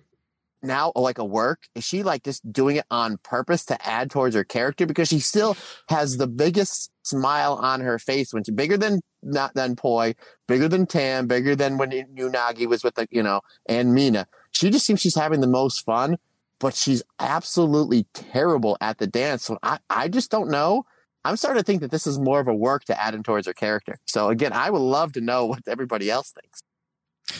now 0.61 0.91
uh, 0.95 1.01
like 1.01 1.17
a 1.17 1.25
work? 1.25 1.67
Is 1.75 1.83
she 1.83 2.03
like 2.03 2.23
just 2.23 2.51
doing 2.51 2.77
it 2.77 2.85
on 2.91 3.17
purpose 3.17 3.65
to 3.65 3.87
add 3.87 4.09
towards 4.09 4.35
her 4.35 4.43
character? 4.43 4.85
Because 4.85 5.07
she 5.07 5.19
still 5.19 5.55
has 5.89 6.17
the 6.17 6.27
biggest 6.27 6.91
smile 7.03 7.53
on 7.53 7.81
her 7.81 7.99
face 7.99 8.33
when 8.33 8.43
she's 8.43 8.55
bigger 8.55 8.77
than 8.77 9.01
not 9.23 9.53
than 9.55 9.75
Poi, 9.75 10.15
bigger 10.47 10.67
than 10.67 10.85
Tam, 10.85 11.27
bigger 11.27 11.55
than 11.55 11.77
when 11.77 11.91
Unagi 11.91 12.67
was 12.67 12.83
with 12.83 12.95
the 12.95 13.07
you 13.11 13.23
know 13.23 13.41
and 13.67 13.93
Mina. 13.93 14.27
She 14.51 14.69
just 14.69 14.85
seems 14.85 15.01
she's 15.01 15.15
having 15.15 15.41
the 15.41 15.47
most 15.47 15.85
fun, 15.85 16.17
but 16.59 16.73
she's 16.73 17.03
absolutely 17.19 18.07
terrible 18.13 18.77
at 18.81 18.97
the 18.97 19.07
dance. 19.07 19.43
So 19.43 19.57
I 19.63 19.79
I 19.89 20.07
just 20.07 20.31
don't 20.31 20.49
know. 20.49 20.85
I'm 21.23 21.37
starting 21.37 21.59
to 21.59 21.65
think 21.65 21.81
that 21.81 21.89
this 21.89 22.05
is 22.05 22.19
more 22.19 22.39
of 22.39 22.47
a 22.47 22.53
work 22.53 22.85
to 22.85 23.01
add 23.01 23.15
in 23.15 23.23
towards 23.23 23.47
her 23.47 23.53
character. 23.53 23.97
So 24.05 24.29
again, 24.29 24.53
I 24.53 24.69
would 24.69 24.81
love 24.81 25.13
to 25.13 25.21
know 25.21 25.45
what 25.47 25.67
everybody 25.67 26.09
else 26.09 26.31
thinks. 26.31 26.61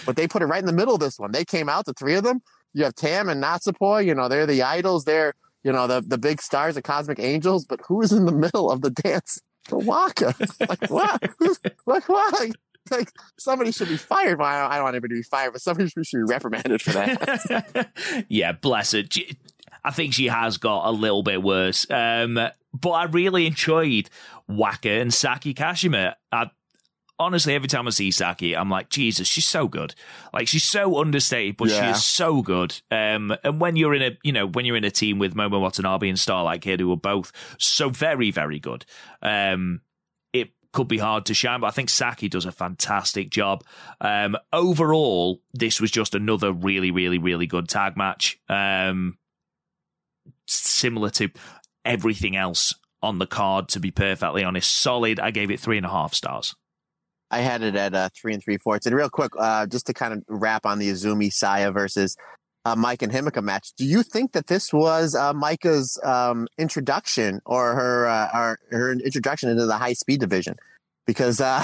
But 0.06 0.16
they 0.16 0.28
put 0.28 0.42
it 0.42 0.48
right 0.48 0.60
in 0.60 0.66
the 0.66 0.74
middle 0.74 0.96
of 0.96 1.00
this 1.00 1.20
one. 1.20 1.32
They 1.32 1.46
came 1.46 1.70
out, 1.70 1.86
the 1.86 1.94
three 1.94 2.16
of 2.16 2.24
them, 2.24 2.42
you 2.76 2.84
have 2.84 2.94
Tam 2.94 3.30
and 3.30 3.42
Natsupoi, 3.42 4.06
you 4.06 4.14
know, 4.14 4.28
they're 4.28 4.46
the 4.46 4.62
idols, 4.62 5.06
they're, 5.06 5.34
you 5.64 5.72
know, 5.72 5.88
the, 5.88 6.02
the 6.02 6.18
big 6.18 6.42
stars, 6.42 6.76
the 6.76 6.82
cosmic 6.82 7.20
angels, 7.20 7.66
but 7.66 7.80
who 7.88 8.02
is 8.02 8.12
in 8.12 8.26
the 8.26 8.34
middle 8.34 8.70
of 8.70 8.82
the 8.82 8.92
dance 8.92 9.42
for 9.64 9.80
Waka? 9.80 10.36
like, 10.70 10.90
what? 10.92 11.24
like, 11.88 12.10
what? 12.10 12.52
Like, 12.92 13.12
somebody 13.40 13.72
should 13.72 13.88
be 13.88 13.96
fired. 13.96 14.38
Well, 14.38 14.48
I 14.48 14.62
don't, 14.62 14.72
I 14.72 14.76
don't 14.76 14.84
want 14.84 14.96
anybody 14.96 15.16
to 15.16 15.20
be 15.20 15.24
fired, 15.24 15.54
but 15.54 15.62
somebody 15.62 15.90
should 15.90 16.04
be 16.04 16.24
reprimanded 16.24 16.82
for 16.82 16.92
that. 16.92 18.26
yeah, 18.30 18.52
bless 18.52 18.92
her. 18.92 19.04
I 19.84 19.92
think 19.92 20.14
she 20.14 20.28
has 20.28 20.58
got 20.58 20.88
a 20.88 20.92
little 20.92 21.24
bit 21.24 21.42
worse. 21.42 21.90
Um, 21.90 22.34
but 22.74 22.92
I 22.92 23.06
really 23.06 23.48
enjoyed 23.48 24.10
Waka 24.50 24.90
and 24.90 25.14
Saki 25.14 25.54
Kashima. 25.54 26.16
I 26.32 26.52
honestly, 27.20 27.54
every 27.54 27.68
time 27.68 27.88
I 27.88 27.92
see 27.92 28.12
Saki, 28.12 28.56
I'm 28.56 28.70
like, 28.70 28.90
Jesus, 28.90 29.28
she's 29.28 29.46
so 29.46 29.68
good. 29.68 29.96
Like 30.34 30.48
she's 30.48 30.64
so 30.64 31.00
understated, 31.00 31.58
but 31.58 31.70
yeah. 31.70 31.86
she 31.86 31.92
is 31.92 32.06
so 32.06 32.42
good. 32.42 32.80
Um, 32.92 33.36
and 33.44 33.60
when 33.60 33.76
you're 33.76 33.96
in 33.96 34.02
a, 34.02 34.18
you 34.24 34.32
know, 34.32 34.48
when 34.48 34.66
you're 34.66 34.76
in 34.76 34.84
a 34.84 34.92
team 34.92 35.20
with 35.20 35.36
Momo 35.36 35.60
Watanabe 35.62 36.10
and 36.10 36.20
Starlight 36.20 36.62
Kid, 36.62 36.80
who 36.80 36.92
are 36.92 36.98
both 36.98 37.32
so 37.58 37.90
very, 37.90 38.32
very 38.32 38.60
good, 38.60 38.86
um, 39.22 39.82
it 40.34 40.52
could 40.74 40.88
be 40.88 40.98
hard 40.98 41.26
to 41.28 41.34
shine. 41.34 41.62
But 41.62 41.68
I 41.68 41.72
think 41.72 41.90
Saki 41.90 42.30
does 42.30 42.46
a 42.46 42.52
fantastic 42.52 43.30
job. 43.30 43.64
Um, 44.02 44.36
overall, 44.52 45.42
this 45.54 45.80
was 45.80 45.92
just 45.92 46.16
another 46.16 46.52
really, 46.52 46.92
really, 46.92 47.18
really 47.18 47.48
good 47.48 47.70
tag 47.70 47.96
match. 47.98 48.40
Um, 48.50 49.18
similar 50.48 51.10
to 51.12 51.30
everything 51.84 52.36
else 52.36 52.74
on 53.02 53.20
the 53.20 53.28
card, 53.28 53.70
to 53.70 53.80
be 53.80 53.92
perfectly 53.92 54.44
honest. 54.44 54.74
Solid. 54.74 55.20
I 55.20 55.32
gave 55.32 55.52
it 55.52 55.60
three 55.60 55.78
and 55.78 55.86
a 55.86 55.90
half 55.90 56.14
stars. 56.14 56.56
I 57.32 57.40
had 57.40 57.62
it 57.64 57.76
at 57.76 57.94
uh, 57.94 58.10
three 58.16 58.34
and 58.34 58.44
three 58.44 58.58
fourths. 58.58 58.86
And 58.86 58.96
real 58.96 59.10
quick, 59.10 59.32
uh, 59.38 59.66
just 59.66 59.88
to 59.88 59.94
kind 59.94 60.14
of 60.14 60.24
wrap 60.28 60.66
on 60.66 60.80
the 60.80 60.90
Azumi 60.90 61.32
Saya 61.32 61.72
versus 61.72 62.16
uh, 62.66 62.76
Mike 62.76 63.02
and 63.02 63.12
Himeka 63.12 63.44
match. 63.44 63.74
Do 63.78 63.86
you 63.86 64.04
think 64.04 64.34
that 64.34 64.48
this 64.48 64.74
was 64.74 65.16
uh, 65.16 65.34
Maika's 65.34 66.00
um, 66.04 66.48
introduction 66.58 67.42
or 67.46 67.76
her 67.76 68.08
uh, 68.08 68.56
her 68.72 68.92
introduction 68.92 69.50
into 69.50 69.66
the 69.66 69.78
high 69.78 69.94
speed 69.94 70.20
division? 70.20 70.56
Because 71.06 71.40
uh, 71.40 71.64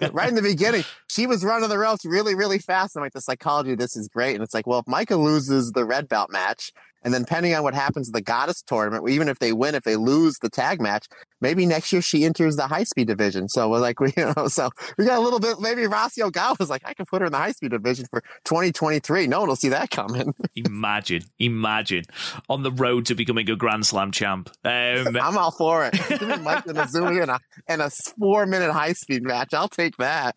right 0.12 0.28
in 0.28 0.34
the 0.34 0.42
beginning, 0.42 0.82
she 1.08 1.28
was 1.28 1.44
running 1.44 1.68
the 1.68 1.78
ropes 1.78 2.04
really, 2.04 2.34
really 2.34 2.58
fast. 2.58 2.96
I'm 2.96 3.02
like, 3.02 3.12
the 3.12 3.20
psychology, 3.20 3.76
this 3.76 3.96
is 3.96 4.08
great. 4.08 4.34
And 4.34 4.42
it's 4.42 4.54
like, 4.54 4.66
well, 4.66 4.80
if 4.80 4.86
Maika 4.86 5.16
loses 5.16 5.70
the 5.70 5.84
red 5.84 6.08
belt 6.08 6.32
match 6.32 6.72
and 7.06 7.14
then 7.14 7.22
depending 7.22 7.54
on 7.54 7.62
what 7.62 7.72
happens 7.72 8.08
in 8.08 8.12
the 8.12 8.20
goddess 8.20 8.62
tournament, 8.62 9.08
even 9.08 9.28
if 9.28 9.38
they 9.38 9.52
win, 9.52 9.76
if 9.76 9.84
they 9.84 9.94
lose 9.94 10.38
the 10.40 10.50
tag 10.50 10.80
match, 10.80 11.06
maybe 11.40 11.64
next 11.64 11.92
year 11.92 12.02
she 12.02 12.24
enters 12.24 12.56
the 12.56 12.66
high 12.66 12.82
speed 12.82 13.06
division. 13.06 13.48
So 13.48 13.68
we're 13.70 13.78
like, 13.78 14.00
we, 14.00 14.12
you 14.16 14.32
know, 14.36 14.48
so 14.48 14.70
we 14.98 15.04
got 15.04 15.16
a 15.16 15.20
little 15.20 15.38
bit, 15.38 15.60
maybe 15.60 15.82
Rossy 15.82 16.20
Ogawa 16.28 16.58
was 16.58 16.68
like, 16.68 16.82
I 16.84 16.94
can 16.94 17.06
put 17.06 17.20
her 17.20 17.26
in 17.26 17.32
the 17.32 17.38
high 17.38 17.52
speed 17.52 17.70
division 17.70 18.06
for 18.10 18.22
2023. 18.44 19.28
No 19.28 19.38
one 19.38 19.48
will 19.48 19.54
see 19.54 19.68
that 19.68 19.90
coming. 19.90 20.34
imagine, 20.56 21.22
imagine 21.38 22.06
on 22.48 22.64
the 22.64 22.72
road 22.72 23.06
to 23.06 23.14
becoming 23.14 23.48
a 23.50 23.54
Grand 23.54 23.86
Slam 23.86 24.10
champ. 24.10 24.50
Um, 24.64 25.16
I'm 25.22 25.38
all 25.38 25.52
for 25.52 25.86
it. 25.86 25.92
Give 26.08 26.22
me 26.22 26.38
Mike 26.38 26.66
and 26.66 26.76
Azumi 26.76 27.22
and 27.22 27.30
a, 27.30 27.38
and 27.68 27.82
a 27.82 27.90
four 28.18 28.46
minute 28.46 28.72
high 28.72 28.94
speed 28.94 29.22
match. 29.22 29.54
I'll 29.54 29.68
take 29.68 29.96
that. 29.98 30.34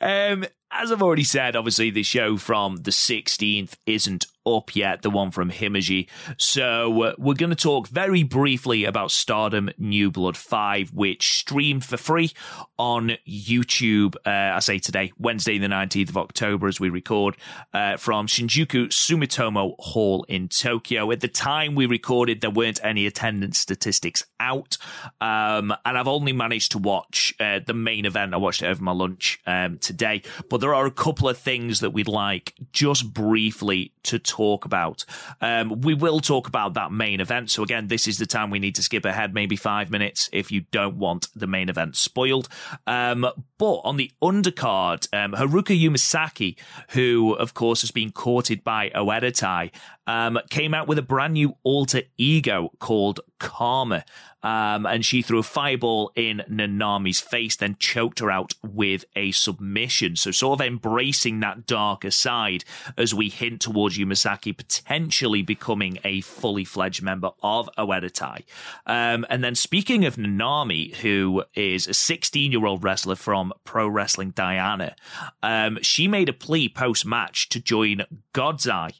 um, 0.00 0.44
as 0.70 0.92
I've 0.92 1.02
already 1.02 1.24
said, 1.24 1.56
obviously 1.56 1.90
the 1.90 2.04
show 2.04 2.36
from 2.36 2.76
the 2.76 2.92
16th 2.92 3.74
isn't 3.86 4.26
up 4.46 4.76
yet, 4.76 5.02
the 5.02 5.10
one 5.10 5.30
from 5.30 5.50
Himeji. 5.50 6.08
So 6.36 7.02
uh, 7.02 7.14
we're 7.18 7.34
going 7.34 7.50
to 7.50 7.56
talk 7.56 7.88
very 7.88 8.22
briefly 8.22 8.84
about 8.84 9.10
Stardom 9.10 9.70
New 9.78 10.10
Blood 10.10 10.36
5, 10.36 10.92
which 10.92 11.38
streamed 11.38 11.84
for 11.84 11.96
free 11.96 12.32
on 12.78 13.12
YouTube, 13.28 14.16
uh, 14.26 14.56
I 14.56 14.58
say 14.60 14.78
today, 14.78 15.12
Wednesday, 15.18 15.58
the 15.58 15.66
19th 15.66 16.10
of 16.10 16.16
October, 16.16 16.68
as 16.68 16.80
we 16.80 16.88
record, 16.88 17.36
uh, 17.72 17.96
from 17.96 18.26
Shinjuku 18.26 18.88
Sumitomo 18.88 19.74
Hall 19.78 20.24
in 20.28 20.48
Tokyo. 20.48 21.10
At 21.10 21.20
the 21.20 21.28
time 21.28 21.74
we 21.74 21.86
recorded, 21.86 22.40
there 22.40 22.50
weren't 22.50 22.80
any 22.84 23.06
attendance 23.06 23.58
statistics 23.58 24.24
out. 24.40 24.76
Um, 25.20 25.74
and 25.84 25.98
I've 25.98 26.08
only 26.08 26.32
managed 26.32 26.72
to 26.72 26.78
watch 26.78 27.32
uh, 27.40 27.60
the 27.64 27.74
main 27.74 28.04
event. 28.04 28.34
I 28.34 28.38
watched 28.38 28.62
it 28.62 28.66
over 28.66 28.82
my 28.82 28.92
lunch 28.92 29.40
um, 29.46 29.78
today. 29.78 30.22
But 30.50 30.60
there 30.60 30.74
are 30.74 30.86
a 30.86 30.90
couple 30.90 31.28
of 31.28 31.38
things 31.38 31.80
that 31.80 31.90
we'd 31.90 32.08
like 32.08 32.54
just 32.72 33.12
briefly 33.12 33.92
to 34.04 34.18
talk 34.18 34.33
about. 34.64 35.04
Um, 35.40 35.80
we 35.80 35.94
will 35.94 36.20
talk 36.20 36.48
about 36.48 36.74
that 36.74 36.92
main 36.92 37.20
event. 37.20 37.50
So 37.50 37.62
again, 37.62 37.88
this 37.88 38.06
is 38.08 38.18
the 38.18 38.26
time 38.26 38.50
we 38.50 38.58
need 38.58 38.74
to 38.76 38.82
skip 38.82 39.04
ahead 39.04 39.34
maybe 39.34 39.56
five 39.56 39.90
minutes 39.90 40.28
if 40.32 40.50
you 40.50 40.62
don't 40.70 40.96
want 40.96 41.28
the 41.34 41.46
main 41.46 41.68
event 41.68 41.96
spoiled. 41.96 42.48
Um, 42.86 43.26
but 43.58 43.80
on 43.84 43.96
the 43.96 44.10
undercard, 44.22 45.08
um, 45.12 45.32
Haruka 45.32 45.78
Umesaki, 45.78 46.56
who 46.90 47.34
of 47.34 47.54
course 47.54 47.80
has 47.82 47.90
been 47.90 48.12
courted 48.12 48.64
by 48.64 48.90
Oedo 48.90 49.34
Tai, 49.34 49.70
um, 50.06 50.38
came 50.50 50.74
out 50.74 50.88
with 50.88 50.98
a 50.98 51.02
brand 51.02 51.34
new 51.34 51.56
alter 51.62 52.02
ego 52.16 52.70
called 52.78 53.20
Karma. 53.38 54.04
Um, 54.44 54.84
and 54.84 55.04
she 55.04 55.22
threw 55.22 55.38
a 55.38 55.42
fireball 55.42 56.12
in 56.14 56.42
Nanami's 56.50 57.18
face, 57.18 57.56
then 57.56 57.76
choked 57.78 58.20
her 58.20 58.30
out 58.30 58.52
with 58.62 59.06
a 59.16 59.32
submission. 59.32 60.16
So, 60.16 60.30
sort 60.30 60.60
of 60.60 60.66
embracing 60.66 61.40
that 61.40 61.66
darker 61.66 62.10
side 62.10 62.64
as 62.98 63.14
we 63.14 63.30
hint 63.30 63.62
towards 63.62 63.98
Umesaki 63.98 64.56
potentially 64.56 65.40
becoming 65.40 65.98
a 66.04 66.20
fully 66.20 66.64
fledged 66.64 67.02
member 67.02 67.30
of 67.42 67.70
Oedo 67.78 68.12
Tai. 68.12 68.42
Um, 68.86 69.24
and 69.30 69.42
then, 69.42 69.54
speaking 69.54 70.04
of 70.04 70.16
Nanami, 70.16 70.94
who 70.96 71.42
is 71.54 71.88
a 71.88 71.94
16 71.94 72.52
year 72.52 72.66
old 72.66 72.84
wrestler 72.84 73.16
from 73.16 73.52
Pro 73.64 73.88
Wrestling 73.88 74.30
Diana, 74.30 74.94
um, 75.42 75.78
she 75.80 76.06
made 76.06 76.28
a 76.28 76.34
plea 76.34 76.68
post 76.68 77.06
match 77.06 77.48
to 77.48 77.60
join 77.60 78.02
God's 78.34 78.68
Eye. 78.68 78.92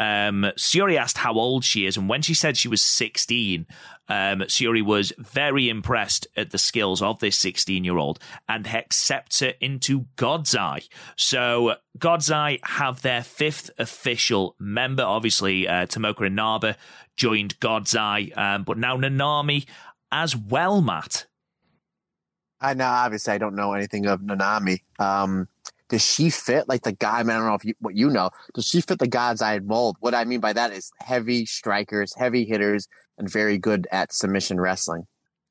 Um, 0.00 0.50
Syuri 0.56 0.96
asked 0.96 1.18
how 1.18 1.34
old 1.34 1.62
she 1.62 1.84
is, 1.84 1.98
and 1.98 2.08
when 2.08 2.22
she 2.22 2.32
said 2.32 2.56
she 2.56 2.68
was 2.68 2.80
16, 2.80 3.66
um, 4.10 4.40
Syuri 4.40 4.84
was 4.84 5.12
very 5.18 5.68
impressed 5.68 6.26
at 6.36 6.50
the 6.50 6.58
skills 6.58 7.00
of 7.00 7.20
this 7.20 7.36
16 7.36 7.84
year 7.84 7.96
old 7.96 8.18
and 8.48 8.66
accepts 8.66 9.38
her 9.38 9.54
into 9.60 10.06
God's 10.16 10.54
Eye. 10.56 10.82
So, 11.16 11.76
God's 11.96 12.30
Eye 12.30 12.58
have 12.64 13.02
their 13.02 13.22
fifth 13.22 13.70
official 13.78 14.56
member. 14.58 15.04
Obviously, 15.04 15.68
uh, 15.68 15.86
Tomoka 15.86 16.26
Inaba 16.26 16.76
joined 17.16 17.58
God's 17.60 17.94
Eye, 17.94 18.32
um, 18.36 18.64
but 18.64 18.78
now 18.78 18.96
Nanami 18.96 19.66
as 20.10 20.36
well, 20.36 20.80
Matt. 20.80 21.26
I 22.60 22.74
know, 22.74 22.86
obviously, 22.86 23.32
I 23.32 23.38
don't 23.38 23.54
know 23.54 23.72
anything 23.72 24.06
of 24.06 24.20
Nanami. 24.20 24.82
Um, 24.98 25.48
does 25.88 26.04
she 26.04 26.30
fit 26.30 26.68
like 26.68 26.82
the 26.82 26.92
guy? 26.92 27.20
I, 27.20 27.22
mean, 27.22 27.36
I 27.36 27.38
don't 27.38 27.48
know 27.48 27.54
if 27.54 27.64
you, 27.64 27.74
what 27.80 27.96
you 27.96 28.10
know. 28.10 28.30
Does 28.54 28.66
she 28.66 28.80
fit 28.80 28.98
the 28.98 29.08
God's 29.08 29.42
Eye 29.42 29.58
mold? 29.60 29.96
What 30.00 30.14
I 30.14 30.24
mean 30.24 30.40
by 30.40 30.52
that 30.52 30.72
is 30.72 30.90
heavy 30.98 31.46
strikers, 31.46 32.14
heavy 32.14 32.44
hitters, 32.44 32.88
and 33.20 33.30
very 33.30 33.58
good 33.58 33.86
at 33.92 34.12
submission 34.12 34.60
wrestling. 34.60 35.06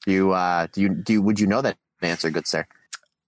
Do 0.06 0.12
you, 0.12 0.32
uh, 0.32 0.68
do 0.74 0.82
you, 0.82 0.90
do 0.90 1.14
you, 1.14 1.22
would 1.22 1.40
you 1.40 1.48
know 1.48 1.62
that 1.62 1.78
answer, 2.02 2.30
good 2.30 2.48
sir? 2.48 2.66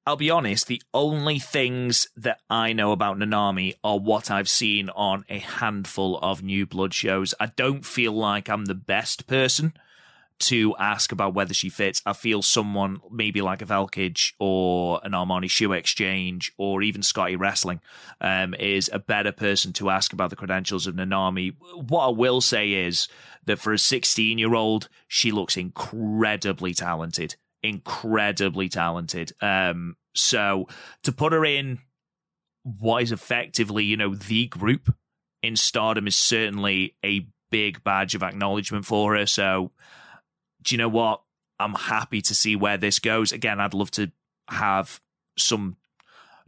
I'll 0.05 0.15
be 0.15 0.31
honest, 0.31 0.65
the 0.65 0.81
only 0.93 1.37
things 1.37 2.09
that 2.17 2.39
I 2.49 2.73
know 2.73 2.91
about 2.91 3.17
Nanami 3.17 3.75
are 3.83 3.99
what 3.99 4.31
I've 4.31 4.49
seen 4.49 4.89
on 4.89 5.23
a 5.29 5.37
handful 5.37 6.17
of 6.17 6.41
New 6.41 6.65
Blood 6.65 6.93
shows. 6.93 7.35
I 7.39 7.45
don't 7.45 7.85
feel 7.85 8.11
like 8.11 8.49
I'm 8.49 8.65
the 8.65 8.73
best 8.75 9.27
person 9.27 9.73
to 10.41 10.75
ask 10.79 11.11
about 11.11 11.35
whether 11.35 11.53
she 11.53 11.69
fits. 11.69 12.01
I 12.03 12.13
feel 12.13 12.41
someone 12.41 12.99
maybe 13.11 13.41
like 13.41 13.61
a 13.61 13.65
Velkage 13.65 14.33
or 14.39 14.99
an 15.03 15.11
Armani 15.11 15.49
Shoe 15.49 15.71
Exchange 15.71 16.51
or 16.57 16.81
even 16.81 17.03
Scotty 17.03 17.35
Wrestling 17.35 17.79
um, 18.19 18.55
is 18.55 18.89
a 18.91 18.97
better 18.97 19.31
person 19.31 19.71
to 19.73 19.91
ask 19.91 20.13
about 20.13 20.31
the 20.31 20.35
credentials 20.35 20.87
of 20.87 20.95
Nanami. 20.95 21.55
What 21.75 22.07
I 22.07 22.09
will 22.09 22.41
say 22.41 22.71
is 22.71 23.07
that 23.45 23.59
for 23.59 23.73
a 23.73 23.77
16 23.77 24.37
year 24.37 24.55
old, 24.55 24.89
she 25.07 25.31
looks 25.31 25.57
incredibly 25.57 26.73
talented. 26.73 27.35
Incredibly 27.63 28.69
talented. 28.69 29.33
Um, 29.41 29.95
so 30.13 30.67
to 31.03 31.11
put 31.11 31.33
her 31.33 31.45
in 31.45 31.79
what 32.63 33.03
is 33.03 33.11
effectively, 33.11 33.83
you 33.83 33.97
know, 33.97 34.15
the 34.15 34.47
group 34.47 34.93
in 35.41 35.55
stardom 35.55 36.07
is 36.07 36.15
certainly 36.15 36.95
a 37.03 37.27
big 37.49 37.83
badge 37.83 38.15
of 38.15 38.23
acknowledgement 38.23 38.85
for 38.85 39.15
her. 39.15 39.25
So 39.25 39.71
do 40.61 40.75
you 40.75 40.77
know 40.77 40.89
what? 40.89 41.21
I'm 41.59 41.73
happy 41.73 42.21
to 42.21 42.35
see 42.35 42.55
where 42.55 42.77
this 42.77 42.99
goes. 42.99 43.31
Again, 43.31 43.59
I'd 43.59 43.73
love 43.73 43.91
to 43.91 44.11
have 44.49 44.99
some 45.37 45.77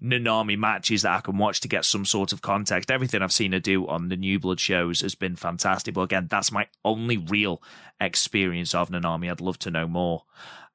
Nanami 0.04 0.58
matches 0.58 1.04
that 1.04 1.16
I 1.18 1.22
can 1.22 1.38
watch 1.38 1.62
to 1.62 1.68
get 1.68 1.86
some 1.86 2.06
sort 2.06 2.34
of 2.34 2.42
context. 2.42 2.92
Everything 2.92 3.22
I've 3.22 3.32
seen 3.32 3.54
her 3.54 3.60
do 3.60 3.88
on 3.88 4.10
the 4.10 4.18
New 4.18 4.40
Blood 4.40 4.60
shows 4.60 5.02
has 5.02 5.16
been 5.16 5.36
fantastic. 5.36 5.94
But 5.94 6.02
again, 6.02 6.28
that's 6.30 6.52
my 6.52 6.68
only 6.84 7.18
real 7.18 7.62
experience 8.02 8.76
of 8.76 8.90
Nanami. 8.90 9.32
I'd 9.32 9.42
love 9.42 9.60
to 9.60 9.72
know 9.72 9.88
more. 9.88 10.24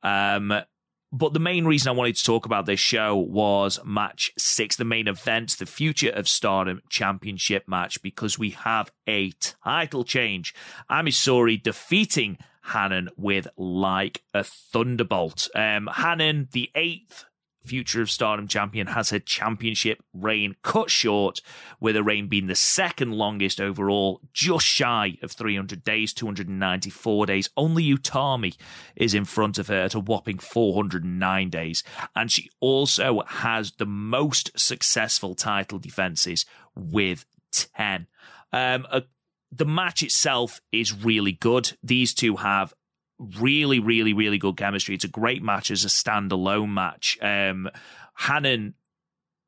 Um, 0.03 0.63
but 1.11 1.33
the 1.33 1.41
main 1.41 1.65
reason 1.65 1.89
I 1.89 1.95
wanted 1.95 2.17
to 2.17 2.25
talk 2.25 2.45
about 2.47 2.67
this 2.67 2.81
show 2.81 3.17
was 3.17 3.81
match 3.85 4.31
six, 4.39 4.77
the 4.77 4.85
main 4.85 5.09
event, 5.09 5.57
the 5.59 5.67
Future 5.67 6.11
of 6.11 6.29
Stardom 6.29 6.83
Championship 6.91 7.67
match, 7.67 8.03
because 8.03 8.39
we 8.39 8.51
have 8.51 8.93
a 9.07 9.33
title 9.65 10.05
change. 10.05 10.55
Ami 10.91 11.11
Sohrei 11.11 11.63
defeating 11.63 12.39
Hanan 12.73 13.09
with 13.17 13.49
like 13.57 14.23
a 14.35 14.45
thunderbolt. 14.45 15.49
Um, 15.55 15.89
Hanan, 15.95 16.49
the 16.53 16.71
eighth 16.75 17.25
Future 17.64 18.02
of 18.02 18.10
Stardom 18.10 18.48
champion, 18.48 18.89
has 18.89 19.10
her 19.10 19.18
championship 19.18 20.02
reign 20.12 20.55
cut 20.62 20.90
short, 20.90 21.40
with 21.80 21.97
her 21.97 22.02
reign 22.02 22.28
being 22.28 22.47
the 22.47 22.55
second 22.55 23.12
longest 23.12 23.60
overall, 23.60 24.20
just 24.32 24.66
shy 24.66 25.18
of 25.22 25.32
300 25.32 25.85
days, 25.85 26.12
294 26.12 27.26
days. 27.26 27.51
Only 27.56 27.85
Utami 27.85 28.56
is 28.97 29.14
in 29.14 29.24
front 29.24 29.59
of 29.59 29.68
her 29.68 29.82
at 29.82 29.94
a 29.94 30.01
whopping 30.01 30.39
409 30.39 31.51
days. 31.51 31.82
And 32.14 32.30
she 32.30 32.51
also 32.60 33.22
has 33.26 33.72
the 33.72 33.86
most 33.86 34.59
successful 34.59 35.35
title 35.35 35.78
defenses 35.78 36.47
with 36.74 37.24
10. 37.52 38.06
Um, 38.52 38.86
a 38.90 39.02
the 39.51 39.64
match 39.64 40.02
itself 40.02 40.60
is 40.72 40.93
really 40.93 41.32
good. 41.32 41.72
These 41.82 42.14
two 42.14 42.36
have 42.36 42.74
really, 43.19 43.81
really, 43.81 44.12
really 44.12 44.39
good 44.39 44.57
chemistry. 44.57 44.95
It's 44.95 45.05
a 45.05 45.09
great 45.09 45.43
match 45.43 45.70
as 45.70 45.85
a 45.85 45.89
standalone 45.89 46.73
match. 46.73 47.19
Um, 47.20 47.69
Hanan 48.16 48.74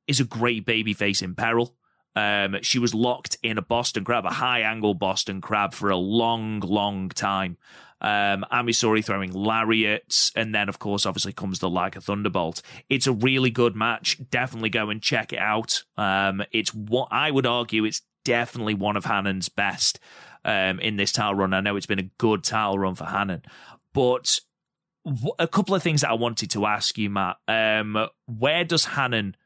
is 0.07 0.21
a 0.21 0.25
great 0.25 0.67
babyface 0.67 1.23
in 1.23 1.35
peril. 1.35 1.75
Um, 2.17 2.57
she 2.63 2.79
was 2.79 2.95
locked 2.95 3.39
in 3.43 3.59
a 3.59 3.63
Boston 3.63 4.05
crab, 4.05 4.27
a 4.27 4.31
high 4.31 4.61
angle 4.63 4.95
Boston 4.95 5.41
crab 5.41 5.73
for 5.73 5.91
a 5.91 5.97
long, 5.97 6.61
long 6.61 7.09
time. 7.09 7.57
Um, 8.01 8.45
Ami 8.51 8.73
Sohrei 8.73 9.05
throwing 9.05 9.33
lariats, 9.33 10.33
and 10.35 10.55
then 10.55 10.69
of 10.69 10.79
course, 10.79 11.07
obviously 11.07 11.33
comes 11.33 11.59
the 11.59 11.69
like 11.69 11.97
a 11.97 12.01
thunderbolt. 12.01 12.63
It's 12.89 13.07
a 13.07 13.13
really 13.13 13.51
good 13.51 13.77
match. 13.77 14.19
Definitely 14.31 14.71
go 14.71 14.91
and 14.91 15.03
check 15.03 15.33
it 15.33 15.39
out. 15.39 15.85
Um, 15.97 16.43
it's 16.51 16.75
what 16.75 17.09
I 17.11 17.31
would 17.31 17.47
argue 17.47 17.85
it's 17.85 18.03
definitely 18.25 18.75
one 18.75 18.97
of 18.97 19.05
Hanan's 19.05 19.49
best 19.49 20.01
um, 20.45 20.81
in 20.81 20.97
this 20.97 21.13
title 21.13 21.35
run. 21.35 21.55
I 21.55 21.61
know 21.61 21.77
it's 21.77 21.87
been 21.87 21.99
a 21.99 22.11
good 22.19 22.45
title 22.45 22.79
run 22.79 22.95
for 22.95 23.05
Hanan, 23.05 23.43
but 23.93 24.41
a 25.39 25.49
couple 25.49 25.75
of 25.75 25.83
things 25.83 26.03
that 26.03 26.11
I 26.11 26.15
wanted 26.15 26.51
to 26.53 26.67
ask 26.67 26.99
you, 26.99 27.11
Matt. 27.11 27.37
Um, 27.49 28.09
where 28.27 28.65
does 28.65 28.85
Hanan 28.85 29.37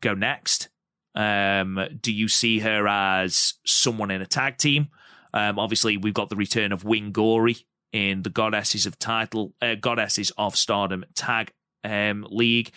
go 0.00 0.14
next? 0.14 0.68
Um, 1.14 1.78
do 2.00 2.12
you 2.12 2.28
see 2.28 2.58
her 2.60 2.88
as 2.88 3.54
someone 3.64 4.10
in 4.10 4.22
a 4.22 4.26
tag 4.26 4.58
team? 4.58 4.88
Um, 5.32 5.58
obviously, 5.58 5.96
we've 5.96 6.14
got 6.14 6.28
the 6.28 6.36
return 6.36 6.72
of 6.72 6.84
Wing 6.84 7.12
Gori 7.12 7.56
in 7.92 8.22
the 8.22 8.30
Goddesses 8.30 8.86
of 8.86 8.98
Title, 8.98 9.54
uh, 9.62 9.76
Goddesses 9.76 10.32
of 10.36 10.56
Stardom 10.56 11.04
Tag 11.14 11.52
um, 11.84 12.26
League. 12.28 12.72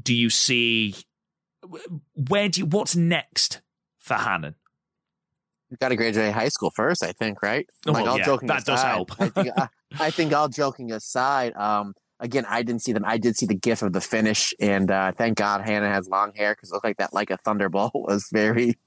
Do 0.00 0.14
you 0.14 0.30
see 0.30 0.94
where 2.28 2.48
do 2.48 2.60
you, 2.60 2.66
what's 2.66 2.96
next 2.96 3.60
for 3.98 4.14
Hanan? 4.14 4.54
You 5.70 5.76
got 5.78 5.88
to 5.88 5.96
graduate 5.96 6.32
high 6.32 6.48
school 6.48 6.70
first, 6.70 7.02
I 7.02 7.12
think, 7.12 7.42
right? 7.42 7.66
Oh, 7.86 7.92
like, 7.92 8.06
all 8.06 8.18
yeah, 8.18 8.24
joking 8.24 8.48
that 8.48 8.58
aside, 8.58 8.72
does 8.72 8.82
help. 8.82 9.10
I, 9.18 9.28
think, 9.28 9.48
I, 9.56 9.68
I, 9.98 10.10
think 10.10 10.32
all 10.32 10.48
joking 10.48 10.92
aside, 10.92 11.54
um, 11.56 11.94
again, 12.20 12.46
I 12.48 12.62
didn't 12.62 12.82
see 12.82 12.92
them. 12.92 13.04
I 13.04 13.18
did 13.18 13.36
see 13.36 13.46
the 13.46 13.54
gif 13.54 13.82
of 13.82 13.92
the 13.92 14.00
finish, 14.00 14.54
and 14.60 14.90
uh, 14.90 15.12
thank 15.12 15.36
God 15.36 15.62
Hanan 15.62 15.92
has 15.92 16.08
long 16.08 16.32
hair 16.34 16.54
because 16.54 16.70
it 16.70 16.74
looked 16.74 16.84
like 16.84 16.98
that, 16.98 17.12
like 17.12 17.30
a 17.30 17.36
thunderbolt, 17.38 17.92
was 17.94 18.28
very, 18.32 18.78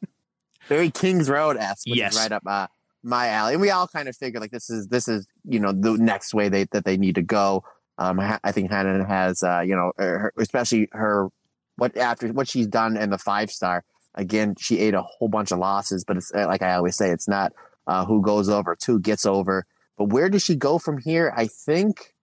very 0.67 0.89
Kings 0.89 1.29
Road 1.29 1.57
esque, 1.57 1.83
yes. 1.85 2.13
is 2.13 2.19
right 2.19 2.31
up 2.31 2.43
uh, 2.45 2.67
my 3.03 3.27
alley. 3.27 3.53
And 3.53 3.61
we 3.61 3.71
all 3.71 3.87
kind 3.87 4.07
of 4.07 4.15
figured 4.15 4.41
like 4.41 4.51
this 4.51 4.69
is 4.69 4.87
this 4.87 5.07
is 5.07 5.27
you 5.45 5.59
know 5.59 5.71
the 5.71 5.97
next 5.97 6.33
way 6.33 6.49
they 6.49 6.65
that 6.71 6.85
they 6.85 6.97
need 6.97 7.15
to 7.15 7.21
go. 7.21 7.63
Um, 7.97 8.19
I 8.21 8.53
think 8.53 8.71
Hanan 8.71 9.03
has 9.05 9.43
uh, 9.43 9.59
you 9.59 9.75
know, 9.75 9.91
her, 9.97 10.31
especially 10.37 10.87
her 10.93 11.27
what 11.75 11.97
after 11.97 12.29
what 12.29 12.47
she's 12.47 12.67
done 12.67 12.95
in 12.95 13.09
the 13.09 13.17
five 13.17 13.51
star 13.51 13.83
Again, 14.15 14.55
she 14.59 14.79
ate 14.79 14.93
a 14.93 15.01
whole 15.01 15.29
bunch 15.29 15.51
of 15.51 15.59
losses, 15.59 16.03
but 16.03 16.17
it's 16.17 16.31
like 16.33 16.61
I 16.61 16.73
always 16.73 16.97
say, 16.97 17.11
it's 17.11 17.27
not 17.27 17.53
uh, 17.87 18.05
who 18.05 18.21
goes 18.21 18.49
over, 18.49 18.73
it's 18.73 18.85
who 18.85 18.99
gets 18.99 19.25
over. 19.25 19.65
But 19.97 20.05
where 20.05 20.29
does 20.29 20.43
she 20.43 20.55
go 20.55 20.79
from 20.79 20.97
here? 20.97 21.33
I 21.35 21.47
think 21.47 22.13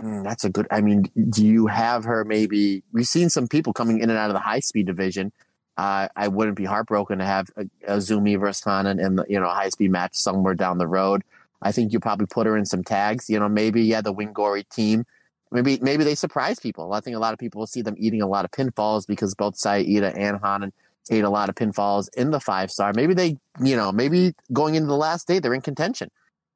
mm, 0.00 0.24
that's 0.24 0.44
a 0.44 0.50
good. 0.50 0.66
I 0.70 0.80
mean, 0.80 1.04
do 1.30 1.44
you 1.44 1.66
have 1.66 2.04
her 2.04 2.24
maybe? 2.24 2.82
We've 2.92 3.06
seen 3.06 3.30
some 3.30 3.48
people 3.48 3.72
coming 3.72 3.98
in 4.00 4.10
and 4.10 4.18
out 4.18 4.30
of 4.30 4.34
the 4.34 4.40
high 4.40 4.60
speed 4.60 4.86
division. 4.86 5.32
Uh, 5.76 6.08
I 6.16 6.28
wouldn't 6.28 6.56
be 6.56 6.64
heartbroken 6.64 7.18
to 7.18 7.24
have 7.24 7.50
a, 7.56 7.64
Azumi 7.86 8.40
versus 8.40 8.64
Hanan 8.64 8.98
in 8.98 9.16
the 9.16 9.26
you 9.28 9.38
know 9.38 9.46
a 9.46 9.54
high 9.54 9.68
speed 9.68 9.90
match 9.90 10.14
somewhere 10.14 10.54
down 10.54 10.78
the 10.78 10.86
road. 10.86 11.22
I 11.60 11.72
think 11.72 11.92
you 11.92 12.00
probably 12.00 12.26
put 12.26 12.46
her 12.46 12.56
in 12.56 12.64
some 12.64 12.84
tags. 12.84 13.28
You 13.28 13.40
know, 13.40 13.48
maybe 13.48 13.82
yeah, 13.82 14.00
the 14.00 14.14
Wingori 14.14 14.68
team. 14.68 15.04
Maybe 15.52 15.78
maybe 15.80 16.04
they 16.04 16.14
surprise 16.14 16.58
people. 16.58 16.92
I 16.92 17.00
think 17.00 17.16
a 17.16 17.20
lot 17.20 17.32
of 17.32 17.38
people 17.38 17.60
will 17.60 17.66
see 17.66 17.82
them 17.82 17.94
eating 17.98 18.20
a 18.20 18.26
lot 18.26 18.44
of 18.44 18.50
pinfalls 18.50 19.06
because 19.06 19.34
both 19.34 19.56
Saida 19.56 20.12
and 20.16 20.38
Hanan 20.42 20.72
ate 21.10 21.24
a 21.24 21.30
lot 21.30 21.48
of 21.48 21.54
pinfalls 21.54 22.08
in 22.16 22.30
the 22.30 22.40
five 22.40 22.70
star. 22.70 22.92
Maybe 22.94 23.14
they, 23.14 23.38
you 23.62 23.76
know, 23.76 23.92
maybe 23.92 24.34
going 24.52 24.74
into 24.74 24.88
the 24.88 24.96
last 24.96 25.28
day 25.28 25.38
they're 25.38 25.54
in 25.54 25.60
contention. 25.60 26.10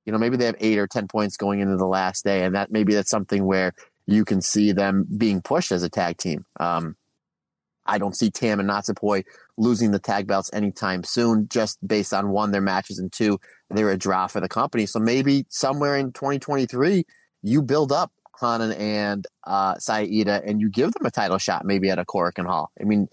You 0.07 0.13
know, 0.13 0.19
maybe 0.19 0.37
they 0.37 0.47
have 0.47 0.57
eight 0.59 0.79
or 0.79 0.87
ten 0.87 1.07
points 1.07 1.37
going 1.37 1.61
into 1.61 1.77
the 1.77 1.87
last 1.87 2.25
day, 2.25 2.45
and 2.45 2.55
that 2.55 2.73
maybe 2.73 2.95
that's 2.95 3.11
something 3.11 3.45
where 3.45 3.73
you 4.07 4.25
can 4.25 4.41
see 4.41 4.73
them 4.73 5.07
being 5.17 5.41
pushed 5.41 5.71
as 5.71 5.83
a 5.83 5.89
tag 5.89 6.17
team. 6.17 6.45
Um, 6.59 6.97
I 7.87 7.99
don't 7.99 8.17
see 8.17 8.31
Tam 8.31 8.61
and 8.61 8.69
Natsupoi 8.69 9.25
losing 9.57 9.91
the 9.91 9.99
tag 9.99 10.27
belts 10.27 10.51
anytime 10.53 11.05
soon, 11.05 11.49
just 11.49 11.87
based 11.87 12.15
on 12.15 12.31
one, 12.31 12.51
their 12.51 12.61
matches, 12.61 12.99
and 12.99 13.13
two, 13.13 13.39
they're 13.69 13.91
a 13.91 13.99
draw 13.99 14.27
for 14.27 14.41
the 14.41 14.49
company. 14.49 14.87
So 14.87 14.99
maybe 14.99 15.47
somewhere 15.49 15.97
in 15.97 16.13
2023, 16.13 17.05
you 17.43 17.63
build 17.63 17.93
up 17.93 18.13
Hanan 18.41 18.73
and 18.73 19.27
uh, 19.45 19.77
Saida 19.79 20.43
and 20.45 20.61
you 20.61 20.69
give 20.69 20.93
them 20.93 21.07
a 21.07 21.11
title 21.11 21.39
shot, 21.39 21.65
maybe 21.65 21.91
at 21.91 21.99
a 21.99 22.05
Korakuen 22.05 22.47
Hall. 22.47 22.71
I 22.81 22.85
mean, 22.85 23.09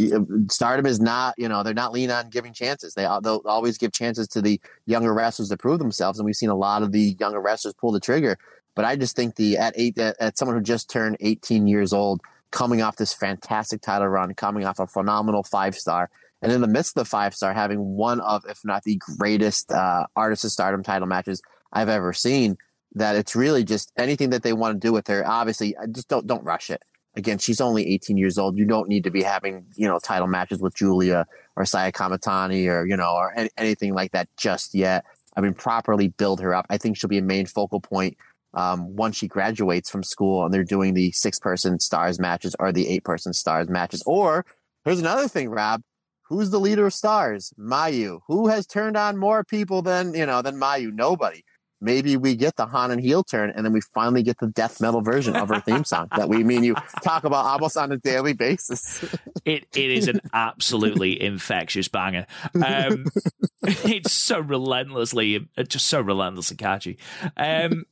uh, 0.00 0.20
Stardom 0.50 0.86
is 0.86 1.00
not, 1.00 1.34
you 1.38 1.48
know, 1.48 1.62
they're 1.62 1.74
not 1.74 1.92
lean 1.92 2.10
on 2.10 2.28
giving 2.30 2.52
chances. 2.52 2.94
They 2.94 3.06
they'll 3.22 3.42
always 3.44 3.78
give 3.78 3.92
chances 3.92 4.26
to 4.28 4.42
the 4.42 4.60
younger 4.86 5.14
wrestlers 5.14 5.50
to 5.50 5.56
prove 5.56 5.78
themselves, 5.78 6.18
and 6.18 6.26
we've 6.26 6.36
seen 6.36 6.50
a 6.50 6.56
lot 6.56 6.82
of 6.82 6.92
the 6.92 7.16
younger 7.20 7.40
wrestlers 7.40 7.74
pull 7.74 7.92
the 7.92 8.00
trigger. 8.00 8.36
But 8.74 8.84
I 8.84 8.96
just 8.96 9.14
think 9.14 9.36
the 9.36 9.56
at 9.56 9.74
eight 9.76 9.96
at, 9.98 10.16
at 10.20 10.36
someone 10.36 10.56
who 10.56 10.62
just 10.62 10.90
turned 10.90 11.16
18 11.20 11.66
years 11.66 11.92
old, 11.92 12.20
coming 12.50 12.82
off 12.82 12.96
this 12.96 13.14
fantastic 13.14 13.82
title 13.82 14.08
run, 14.08 14.34
coming 14.34 14.64
off 14.64 14.78
a 14.80 14.86
phenomenal 14.86 15.44
five 15.44 15.76
star, 15.76 16.10
and 16.42 16.52
in 16.52 16.60
the 16.60 16.68
midst 16.68 16.96
of 16.96 17.04
the 17.04 17.08
five 17.08 17.34
star, 17.34 17.52
having 17.52 17.78
one 17.80 18.20
of, 18.20 18.44
if 18.48 18.58
not 18.64 18.82
the 18.82 19.00
greatest 19.18 19.70
uh, 19.70 20.06
artist 20.16 20.44
of 20.44 20.50
Stardom 20.50 20.82
title 20.82 21.06
matches 21.06 21.40
I've 21.72 21.88
ever 21.88 22.12
seen. 22.12 22.56
That 22.94 23.16
it's 23.16 23.34
really 23.34 23.64
just 23.64 23.92
anything 23.96 24.30
that 24.30 24.42
they 24.42 24.52
want 24.52 24.80
to 24.80 24.86
do 24.86 24.92
with 24.92 25.08
her. 25.08 25.26
Obviously, 25.26 25.74
just 25.92 26.08
don't 26.08 26.26
don't 26.26 26.44
rush 26.44 26.70
it 26.70 26.82
again, 27.16 27.38
she's 27.38 27.60
only 27.60 27.86
18 27.94 28.16
years 28.16 28.38
old. 28.38 28.58
You 28.58 28.64
don't 28.64 28.88
need 28.88 29.04
to 29.04 29.10
be 29.10 29.22
having, 29.22 29.66
you 29.76 29.86
know, 29.86 29.98
title 29.98 30.26
matches 30.26 30.60
with 30.60 30.74
Giulia 30.74 31.26
or 31.56 31.64
Saya 31.64 31.92
Kamitani 31.92 32.68
or, 32.68 32.86
you 32.86 32.96
know, 32.96 33.14
or 33.14 33.36
any, 33.36 33.50
anything 33.56 33.94
like 33.94 34.12
that 34.12 34.28
just 34.36 34.74
yet. 34.74 35.04
I 35.36 35.40
mean, 35.40 35.54
properly 35.54 36.08
build 36.08 36.40
her 36.40 36.54
up. 36.54 36.66
I 36.70 36.78
think 36.78 36.96
she'll 36.96 37.08
be 37.08 37.18
a 37.18 37.22
main 37.22 37.46
focal 37.46 37.80
point 37.80 38.16
um, 38.54 38.94
once 38.94 39.16
she 39.16 39.26
graduates 39.26 39.90
from 39.90 40.02
school 40.02 40.44
and 40.44 40.54
they're 40.54 40.64
doing 40.64 40.94
the 40.94 41.10
six 41.12 41.38
person 41.38 41.80
stars 41.80 42.20
matches 42.20 42.54
or 42.58 42.72
the 42.72 42.88
eight 42.88 43.04
person 43.04 43.32
stars 43.32 43.68
matches. 43.68 44.02
Or 44.06 44.46
here's 44.84 45.00
another 45.00 45.28
thing, 45.28 45.48
Rob. 45.48 45.82
Who's 46.28 46.50
the 46.50 46.60
leader 46.60 46.86
of 46.86 46.94
stars? 46.94 47.52
Mayu. 47.58 48.20
Who 48.28 48.48
has 48.48 48.66
turned 48.66 48.96
on 48.96 49.18
more 49.18 49.44
people 49.44 49.82
than, 49.82 50.14
you 50.14 50.24
know, 50.24 50.40
than 50.40 50.56
Mayu? 50.56 50.92
Nobody 50.92 51.44
maybe 51.80 52.16
we 52.16 52.34
get 52.34 52.56
the 52.56 52.66
Hanan 52.66 52.98
heel 52.98 53.22
turn 53.22 53.50
and 53.50 53.64
then 53.64 53.72
we 53.72 53.80
finally 53.80 54.22
get 54.22 54.38
the 54.38 54.46
death 54.46 54.80
metal 54.80 55.00
version 55.00 55.36
of 55.36 55.48
her 55.48 55.60
theme 55.60 55.84
song 55.84 56.08
that 56.16 56.28
we 56.28 56.42
mean 56.42 56.64
you 56.64 56.74
talk 57.02 57.24
about 57.24 57.44
almost 57.44 57.76
on 57.76 57.92
a 57.92 57.96
daily 57.96 58.32
basis. 58.32 59.04
it 59.44 59.66
it 59.74 59.90
is 59.90 60.08
an 60.08 60.20
absolutely 60.32 61.20
infectious 61.20 61.88
banger. 61.88 62.26
Um, 62.54 63.06
it's 63.62 64.12
so 64.12 64.40
relentlessly, 64.40 65.48
just 65.68 65.86
so 65.86 66.00
relentlessly 66.00 66.56
catchy. 66.56 66.98
Um, 67.36 67.84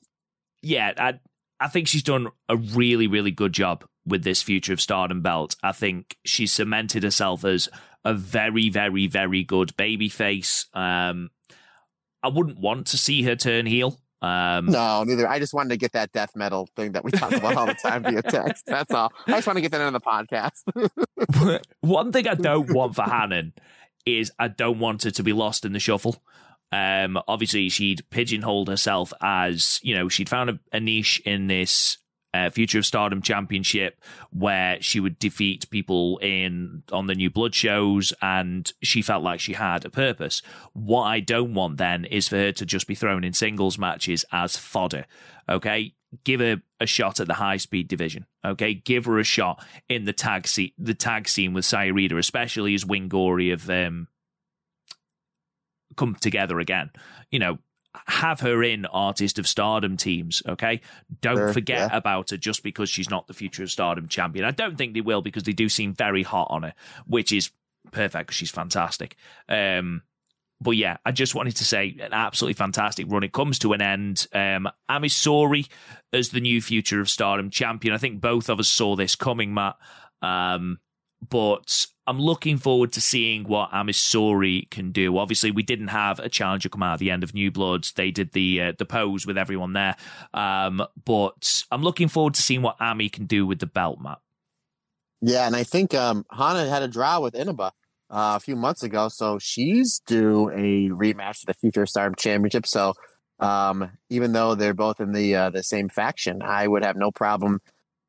yeah, 0.63 0.93
I 0.97 1.21
I 1.61 1.69
think 1.69 1.89
she's 1.89 2.03
done 2.03 2.29
a 2.49 2.57
really 2.57 3.07
really 3.07 3.31
good 3.31 3.53
job 3.53 3.85
with 4.07 4.25
this 4.25 4.43
future 4.43 4.73
of 4.73 4.81
Stardom 4.81 5.23
belt. 5.23 5.57
I 5.63 5.73
think 5.73 6.17
she's 6.25 6.53
cemented 6.53 7.03
herself 7.03 7.45
as 7.45 7.69
a 8.05 8.15
very 8.15 8.69
very 8.69 9.07
very 9.07 9.45
good 9.45 9.77
baby 9.77 10.09
face. 10.09 10.67
Um, 10.75 11.31
I 12.23 12.29
wouldn't 12.29 12.59
want 12.59 12.89
to 12.89 12.99
see 12.99 13.23
her 13.23 13.37
turn 13.37 13.67
heel. 13.67 13.99
Um, 14.23 14.67
no, 14.67 15.03
neither. 15.03 15.29
I 15.29 15.41
just 15.41 15.53
wanted 15.53 15.71
to 15.71 15.77
get 15.77 15.93
that 15.93 16.13
death 16.13 16.37
metal 16.37 16.69
thing 16.77 16.93
that 16.93 17.03
we 17.05 17.11
talk 17.11 17.33
about 17.33 17.57
all 17.57 17.67
the 17.67 17.75
time 17.75 18.05
via 18.05 18.23
text. 18.23 18.67
That's 18.67 18.93
all. 18.93 19.13
I 19.27 19.33
just 19.33 19.49
want 19.49 19.57
to 19.57 19.61
get 19.61 19.73
that 19.73 19.81
in 19.81 19.93
the 19.93 20.01
podcast. 20.01 21.61
One 21.81 22.13
thing 22.13 22.29
I 22.29 22.35
don't 22.35 22.71
want 22.75 22.95
for 22.95 23.03
Hanan 23.03 23.53
is 24.07 24.31
I 24.39 24.47
don't 24.49 24.79
want 24.79 25.03
her 25.03 25.11
to 25.11 25.23
be 25.25 25.33
lost 25.33 25.65
in 25.65 25.73
the 25.73 25.81
shuffle. 25.81 26.23
Um, 26.71 27.19
obviously, 27.27 27.69
she'd 27.69 28.09
pigeonholed 28.11 28.69
herself 28.69 29.13
as 29.21 29.81
you 29.83 29.95
know 29.95 30.09
she'd 30.09 30.29
found 30.29 30.51
a, 30.51 30.59
a 30.73 30.79
niche 30.81 31.21
in 31.27 31.49
this 31.49 31.99
uh, 32.35 32.51
Future 32.51 32.79
of 32.79 32.87
Stardom 32.87 33.23
Championship, 33.23 34.01
where 34.31 34.81
she 34.81 35.01
would 35.01 35.19
defeat 35.19 35.69
people 35.71 36.19
in 36.19 36.83
on 36.91 37.07
the 37.07 37.15
New 37.15 37.31
Blood 37.31 37.55
shows, 37.55 38.13
and 38.23 38.73
she 38.83 39.03
felt 39.03 39.23
like 39.23 39.41
she 39.41 39.53
had 39.53 39.85
a 39.85 39.91
purpose. 39.91 40.43
What 40.73 41.03
I 41.03 41.21
don't 41.21 41.55
want 41.55 41.77
then 41.77 42.05
is 42.05 42.29
for 42.29 42.37
her 42.37 42.53
to 42.53 42.67
just 42.67 42.87
be 42.87 42.95
thrown 42.95 43.25
in 43.25 43.33
singles 43.33 43.79
matches 43.79 44.25
as 44.33 44.57
fodder. 44.57 45.07
Okay, 45.49 45.95
give 46.25 46.41
her 46.41 46.63
a 46.81 46.87
shot 46.87 47.21
at 47.21 47.27
the 47.27 47.35
high 47.35 47.57
speed 47.57 47.89
division. 47.89 48.27
Okay, 48.45 48.75
give 48.75 49.05
her 49.07 49.19
a 49.19 49.25
shot 49.25 49.65
in 49.89 50.05
the 50.05 50.13
tag 50.13 50.47
scene, 50.47 50.73
the 50.79 50.95
tag 50.95 51.29
scene 51.29 51.53
with 51.53 51.65
Saya 51.65 51.93
Iida, 51.93 52.19
especially 52.19 52.75
as 52.75 52.85
Wingori 52.85 53.51
have 53.51 53.69
um, 53.69 54.09
come 55.97 56.15
together 56.15 56.61
again. 56.61 56.91
You 57.31 57.39
know, 57.39 57.59
have 58.07 58.41
her 58.41 58.63
in 58.63 58.87
artist 58.87 59.39
of 59.39 59.47
stardom 59.47 59.97
teams 59.97 60.43
okay 60.49 60.81
don't 61.21 61.37
sure, 61.37 61.53
forget 61.53 61.91
yeah. 61.91 61.97
about 61.97 62.31
her 62.31 62.37
just 62.37 62.63
because 62.63 62.89
she's 62.89 63.11
not 63.11 63.27
the 63.27 63.35
future 63.35 63.63
of 63.63 63.71
stardom 63.71 64.09
champion 64.09 64.45
i 64.45 64.51
don't 64.51 64.77
think 64.77 64.95
they 64.95 65.01
will 65.01 65.23
because 65.23 65.43
they 65.43 65.53
do 65.53 65.69
seem 65.69 65.93
very 65.93 66.23
hot 66.23 66.47
on 66.51 66.63
her 66.63 66.75
which 67.07 67.33
is 67.33 67.51
perfect 67.91 68.29
because 68.29 68.37
she's 68.37 68.51
fantastic 68.51 69.17
um 69.49 70.03
but 70.63 70.73
yeah, 70.73 70.99
I 71.05 71.11
just 71.13 71.35
wanted 71.35 71.57
to 71.57 71.65
say 71.65 71.97
an 72.01 72.13
absolutely 72.13 72.55
fantastic 72.55 73.11
run. 73.11 73.25
It 73.25 73.33
comes 73.33 73.59
to 73.61 73.73
an 73.73 73.83
end. 73.83 74.27
Um, 74.33 74.69
Ami 74.89 75.09
Sohrei 75.09 75.69
as 76.13 76.29
the 76.29 76.41
new 76.41 76.63
future 76.63 77.01
of 77.01 77.11
Stardom 77.11 77.51
champion. 77.51 77.95
I 77.95 77.99
think 77.99 78.21
both 78.21 78.49
of 78.49 78.61
us 78.61 78.69
saw 78.69 78.95
this 78.95 79.17
coming, 79.17 79.53
Matt. 79.53 79.77
Um, 80.23 80.79
but 81.29 81.87
I'm 82.07 82.19
looking 82.19 82.59
forward 82.59 82.93
to 82.93 83.01
seeing 83.01 83.45
what 83.45 83.73
Ami 83.73 83.93
Sohrei 83.93 84.69
can 84.71 84.91
do. 84.91 85.19
Obviously, 85.19 85.51
we 85.51 85.63
didn't 85.63 85.89
have 85.89 86.19
a 86.19 86.29
challenger 86.29 86.69
come 86.69 86.83
out 86.83 86.95
at 86.95 86.99
the 86.99 87.11
end 87.11 87.23
of 87.23 87.35
New 87.35 87.51
Bloods. 87.51 87.93
They 87.93 88.11
did 88.11 88.33
the 88.33 88.61
uh, 88.61 88.73
the 88.77 88.85
pose 88.85 89.27
with 89.27 89.39
everyone 89.39 89.73
there, 89.73 89.97
um, 90.35 90.83
but 91.05 91.65
I'm 91.71 91.83
looking 91.83 92.09
forward 92.09 92.35
to 92.35 92.43
seeing 92.43 92.63
what 92.63 92.77
Ami 92.81 93.09
can 93.09 93.27
do 93.27 93.47
with 93.47 93.61
the 93.61 93.67
belt, 93.67 94.01
Matt. 94.01 94.19
Yeah, 95.21 95.47
and 95.47 95.55
I 95.55 95.63
think 95.63 95.95
um, 95.95 96.27
Hanan 96.37 96.69
had 96.69 96.83
a 96.83 96.89
draw 96.89 97.21
with 97.21 97.37
Inaba 97.37 97.73
uh, 98.11 98.35
a 98.37 98.41
few 98.41 98.57
months 98.57 98.83
ago, 98.83 99.09
so 99.09 99.39
she's 99.39 100.01
due 100.05 100.51
a 100.51 100.89
rematch 100.89 101.43
of 101.43 101.47
the 101.47 101.55
Future 101.55 101.87
Stardom 101.87 102.17
Championship. 102.17 102.67
So 102.67 102.95
um, 103.39 103.91
even 104.11 104.33
though 104.33 104.57
they're 104.57 104.75
both 104.75 105.01
in 105.01 105.13
the 105.13 105.37
uh, 105.37 105.51
the 105.51 105.63
same 105.63 105.89
faction, 105.89 106.43
I 106.43 106.67
would 106.67 106.85
have 106.85 106.97
no 106.97 107.13
problem 107.13 107.61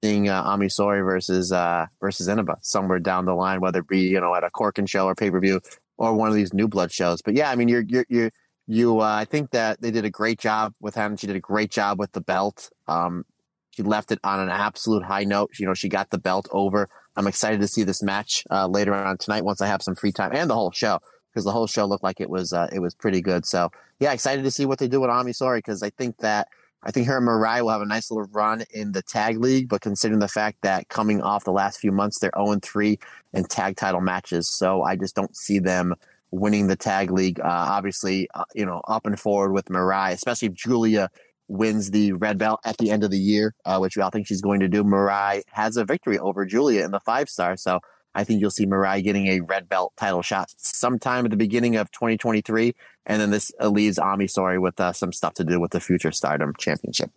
seeing 0.03 0.27
uh, 0.27 0.43
Ami 0.43 0.67
Sohrei 0.67 1.03
versus 1.03 1.51
uh, 1.51 1.85
versus 2.01 2.27
Inaba 2.27 2.57
somewhere 2.61 2.99
down 2.99 3.25
the 3.25 3.33
line, 3.33 3.61
whether 3.61 3.79
it 3.79 3.87
be 3.87 4.01
you 4.01 4.19
know 4.19 4.35
at 4.35 4.43
a 4.43 4.49
Korakuen 4.49 4.87
show 4.87 5.05
or 5.05 5.15
pay 5.15 5.31
per 5.31 5.39
view 5.39 5.61
or 5.97 6.13
one 6.13 6.27
of 6.27 6.35
these 6.35 6.53
new 6.53 6.67
blood 6.67 6.91
shows. 6.91 7.21
But 7.21 7.35
yeah, 7.35 7.49
I 7.49 7.55
mean, 7.55 7.69
you're 7.69 7.85
you're 7.87 8.05
you're 8.09 8.31
you. 8.67 8.99
Uh, 8.99 9.15
I 9.15 9.25
think 9.25 9.51
that 9.51 9.81
they 9.81 9.91
did 9.91 10.03
a 10.03 10.09
great 10.09 10.39
job 10.39 10.73
with 10.81 10.95
him. 10.95 11.15
She 11.15 11.27
did 11.27 11.37
a 11.37 11.41
great 11.41 11.71
job 11.71 11.99
with 11.99 12.11
the 12.11 12.21
belt. 12.21 12.69
Um, 12.87 13.23
she 13.71 13.81
left 13.81 14.11
it 14.11 14.19
on 14.23 14.39
an 14.39 14.49
absolute 14.49 15.03
high 15.03 15.23
note. 15.23 15.51
You 15.57 15.65
know, 15.65 15.73
she 15.73 15.87
got 15.89 16.09
the 16.09 16.19
belt 16.19 16.47
over. 16.51 16.89
I'm 17.15 17.27
excited 17.27 17.61
to 17.61 17.67
see 17.67 17.83
this 17.83 18.03
match 18.03 18.43
uh, 18.51 18.67
later 18.67 18.93
on 18.93 19.17
tonight 19.17 19.45
once 19.45 19.61
I 19.61 19.67
have 19.67 19.81
some 19.81 19.95
free 19.95 20.11
time 20.11 20.31
and 20.33 20.49
the 20.49 20.53
whole 20.55 20.71
show 20.71 20.99
because 21.31 21.45
the 21.45 21.51
whole 21.51 21.67
show 21.67 21.85
looked 21.85 22.03
like 22.03 22.19
it 22.19 22.29
was 22.29 22.51
uh, 22.51 22.67
it 22.73 22.79
was 22.79 22.93
pretty 22.93 23.21
good. 23.21 23.45
So 23.45 23.71
yeah, 23.99 24.11
excited 24.11 24.43
to 24.43 24.51
see 24.51 24.65
what 24.65 24.79
they 24.79 24.89
do 24.89 24.99
with 24.99 25.09
Ami 25.09 25.31
Sohrei 25.31 25.59
because 25.59 25.81
I 25.81 25.91
think 25.91 26.17
that 26.17 26.49
I 26.85 26.91
think 26.91 27.07
her 27.07 27.17
and 27.17 27.27
Mirai 27.27 27.61
will 27.61 27.69
have 27.69 27.81
a 27.81 27.85
nice 27.85 28.11
little 28.11 28.27
run 28.31 28.63
in 28.71 28.91
the 28.91 29.01
tag 29.01 29.39
league, 29.39 29.69
but 29.69 29.81
considering 29.81 30.19
the 30.19 30.27
fact 30.27 30.57
that 30.61 30.89
coming 30.89 31.21
off 31.21 31.45
the 31.45 31.51
last 31.51 31.79
few 31.79 31.91
months, 31.91 32.19
they're 32.19 32.31
0 32.35 32.59
3 32.61 32.99
in 33.33 33.45
tag 33.45 33.77
title 33.77 34.01
matches. 34.01 34.49
So 34.49 34.83
I 34.83 34.95
just 34.95 35.15
don't 35.15 35.35
see 35.35 35.59
them 35.59 35.95
winning 36.31 36.67
the 36.67 36.75
tag 36.75 37.11
league. 37.11 37.39
Uh, 37.39 37.45
obviously, 37.47 38.27
uh, 38.33 38.43
you 38.53 38.65
know, 38.65 38.81
up 38.87 39.05
and 39.05 39.19
forward 39.19 39.53
with 39.53 39.65
Mirai, 39.65 40.11
especially 40.11 40.49
if 40.49 40.55
Giulia 40.55 41.09
wins 41.47 41.91
the 41.91 42.13
red 42.13 42.37
belt 42.37 42.59
at 42.65 42.77
the 42.77 42.89
end 42.89 43.03
of 43.03 43.11
the 43.11 43.19
year, 43.19 43.53
uh, 43.65 43.77
which 43.77 43.97
I 43.97 44.09
think 44.09 44.27
she's 44.27 44.41
going 44.41 44.59
to 44.61 44.67
do. 44.67 44.83
Mirai 44.83 45.43
has 45.51 45.77
a 45.77 45.85
victory 45.85 46.19
over 46.19 46.45
Giulia 46.45 46.83
in 46.83 46.91
the 46.91 46.99
five 46.99 47.29
star. 47.29 47.55
So 47.55 47.79
I 48.15 48.23
think 48.23 48.41
you'll 48.41 48.51
see 48.51 48.65
Mirai 48.65 49.03
getting 49.03 49.27
a 49.27 49.41
red 49.41 49.67
belt 49.67 49.93
title 49.97 50.21
shot 50.21 50.51
sometime 50.57 51.25
at 51.25 51.31
the 51.31 51.37
beginning 51.37 51.75
of 51.75 51.91
2023. 51.91 52.75
And 53.05 53.21
then 53.21 53.31
this 53.31 53.51
leaves 53.59 53.99
Ami 53.99 54.27
Sohrei 54.27 54.59
with 54.61 54.79
uh, 54.79 54.93
some 54.93 55.11
stuff 55.11 55.33
to 55.35 55.43
do 55.43 55.59
with 55.59 55.71
the 55.71 55.79
future 55.79 56.11
Stardom 56.11 56.53
Championship. 56.57 57.11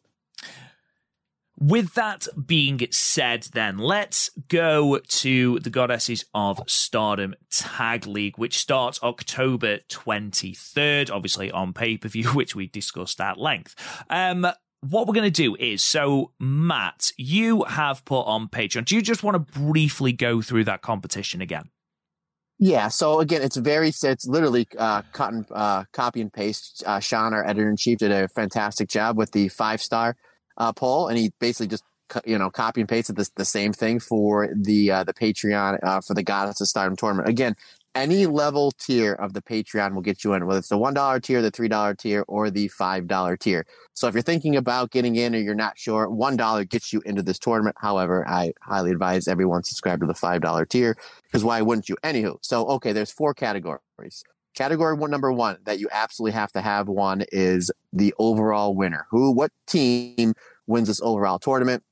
With 1.58 1.94
that 1.94 2.26
being 2.46 2.86
said, 2.90 3.44
then 3.54 3.78
let's 3.78 4.28
go 4.48 4.98
to 4.98 5.58
the 5.60 5.70
Goddesses 5.70 6.26
of 6.34 6.60
Stardom 6.66 7.34
Tag 7.50 8.06
League, 8.06 8.36
which 8.36 8.58
starts 8.58 9.02
October 9.02 9.78
23rd, 9.88 11.10
obviously 11.10 11.50
on 11.50 11.72
pay 11.72 11.96
per 11.96 12.08
view, 12.08 12.28
which 12.34 12.54
we 12.54 12.66
discussed 12.66 13.22
at 13.22 13.38
length. 13.38 13.74
Um, 14.10 14.46
what 14.80 15.06
we're 15.06 15.14
going 15.14 15.24
to 15.24 15.30
do 15.30 15.56
is 15.56 15.82
so 15.82 16.32
matt 16.38 17.10
you 17.16 17.64
have 17.64 18.04
put 18.04 18.20
on 18.20 18.46
patreon 18.46 18.84
do 18.84 18.94
you 18.94 19.02
just 19.02 19.22
want 19.22 19.34
to 19.34 19.58
briefly 19.58 20.12
go 20.12 20.42
through 20.42 20.64
that 20.64 20.82
competition 20.82 21.40
again 21.40 21.70
Yeah. 22.58 22.88
So 22.88 23.20
again, 23.20 23.42
it's 23.42 23.56
very, 23.56 23.88
it's 23.88 24.26
literally 24.26 24.66
uh, 24.78 25.02
cut 25.12 25.32
and 25.32 25.46
uh, 25.50 25.84
copy 25.92 26.22
and 26.22 26.32
paste. 26.32 26.82
Uh, 26.86 27.00
Sean, 27.00 27.34
our 27.34 27.46
editor 27.46 27.68
in 27.68 27.76
chief, 27.76 27.98
did 27.98 28.10
a 28.10 28.28
fantastic 28.28 28.88
job 28.88 29.18
with 29.18 29.32
the 29.32 29.48
five 29.48 29.82
star 29.82 30.16
uh, 30.56 30.72
poll, 30.72 31.08
and 31.08 31.18
he 31.18 31.32
basically 31.38 31.66
just 31.66 31.84
you 32.24 32.38
know 32.38 32.50
copy 32.50 32.80
and 32.80 32.88
pasted 32.88 33.16
the 33.36 33.44
same 33.44 33.72
thing 33.72 34.00
for 34.00 34.48
the 34.54 34.90
uh, 34.90 35.04
the 35.04 35.12
Patreon 35.12 35.78
uh, 35.82 36.00
for 36.00 36.14
the 36.14 36.22
Goddess 36.22 36.60
of 36.60 36.68
Stardom 36.68 36.96
tournament. 36.96 37.28
Again, 37.28 37.56
any 37.96 38.26
level 38.26 38.72
tier 38.72 39.14
of 39.14 39.32
the 39.32 39.42
Patreon 39.42 39.94
will 39.94 40.02
get 40.02 40.22
you 40.22 40.34
in, 40.34 40.46
whether 40.46 40.58
it's 40.58 40.68
the 40.68 40.78
one 40.78 40.94
dollar 40.94 41.18
tier, 41.18 41.40
the 41.42 41.50
three 41.50 41.68
dollar 41.68 41.94
tier, 41.94 42.24
or 42.28 42.50
the 42.50 42.68
five 42.68 43.06
dollar 43.06 43.36
tier. 43.36 43.66
So 43.94 44.06
if 44.06 44.14
you're 44.14 44.22
thinking 44.22 44.56
about 44.56 44.90
getting 44.90 45.16
in 45.16 45.34
or 45.34 45.38
you're 45.38 45.54
not 45.54 45.78
sure, 45.78 46.08
one 46.08 46.36
dollar 46.36 46.64
gets 46.64 46.92
you 46.92 47.02
into 47.06 47.22
this 47.22 47.38
tournament. 47.38 47.76
However, 47.78 48.26
I 48.28 48.52
highly 48.60 48.90
advise 48.90 49.26
everyone 49.26 49.64
subscribe 49.64 50.00
to 50.00 50.06
the 50.06 50.14
five 50.14 50.42
dollar 50.42 50.66
tier 50.66 50.96
because 51.24 51.42
why 51.42 51.62
wouldn't 51.62 51.88
you? 51.88 51.96
Anywho, 52.04 52.38
so 52.42 52.66
okay, 52.66 52.92
there's 52.92 53.10
four 53.10 53.34
categories. 53.34 54.22
Category 54.54 54.94
one, 54.94 55.10
number 55.10 55.32
one 55.32 55.58
that 55.64 55.80
you 55.80 55.88
absolutely 55.90 56.32
have 56.32 56.52
to 56.52 56.60
have 56.60 56.88
one 56.88 57.24
is 57.32 57.70
the 57.92 58.14
overall 58.18 58.74
winner. 58.74 59.06
Who, 59.10 59.32
what 59.32 59.52
team 59.66 60.34
wins 60.66 60.88
this 60.88 61.00
overall 61.02 61.38
tournament? 61.38 61.82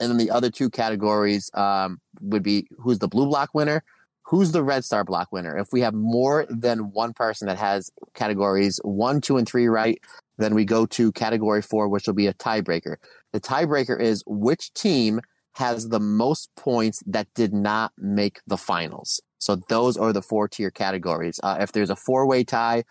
And 0.00 0.10
then 0.10 0.18
the 0.18 0.30
other 0.30 0.50
two 0.50 0.68
categories 0.68 1.50
um, 1.54 2.00
would 2.20 2.42
be 2.42 2.66
who's 2.78 2.98
the 2.98 3.08
blue 3.08 3.26
block 3.26 3.50
winner 3.54 3.84
who's 4.32 4.50
the 4.50 4.64
red 4.64 4.82
star 4.82 5.04
block 5.04 5.30
winner? 5.30 5.58
If 5.58 5.68
we 5.72 5.82
have 5.82 5.92
more 5.92 6.46
than 6.48 6.90
one 6.90 7.12
person 7.12 7.46
that 7.48 7.58
has 7.58 7.90
categories 8.14 8.80
one, 8.82 9.20
two, 9.20 9.36
and 9.36 9.46
three 9.46 9.66
right, 9.66 10.00
then 10.38 10.54
we 10.54 10.64
go 10.64 10.86
to 10.86 11.12
category 11.12 11.60
four, 11.60 11.86
which 11.86 12.06
will 12.06 12.14
be 12.14 12.26
a 12.26 12.32
tiebreaker. 12.32 12.96
The 13.34 13.40
tiebreaker 13.40 14.00
is 14.00 14.24
which 14.26 14.72
team 14.72 15.20
has 15.56 15.90
the 15.90 16.00
most 16.00 16.48
points 16.56 17.02
that 17.06 17.28
did 17.34 17.52
not 17.52 17.92
make 17.98 18.40
the 18.46 18.56
finals. 18.56 19.20
So 19.38 19.56
those 19.68 19.98
are 19.98 20.14
the 20.14 20.22
four 20.22 20.48
tier 20.48 20.70
categories. 20.70 21.38
Uh, 21.42 21.58
if 21.60 21.72
there's 21.72 21.90
a 21.90 21.96
four 21.96 22.26
way 22.26 22.42
tie, 22.42 22.84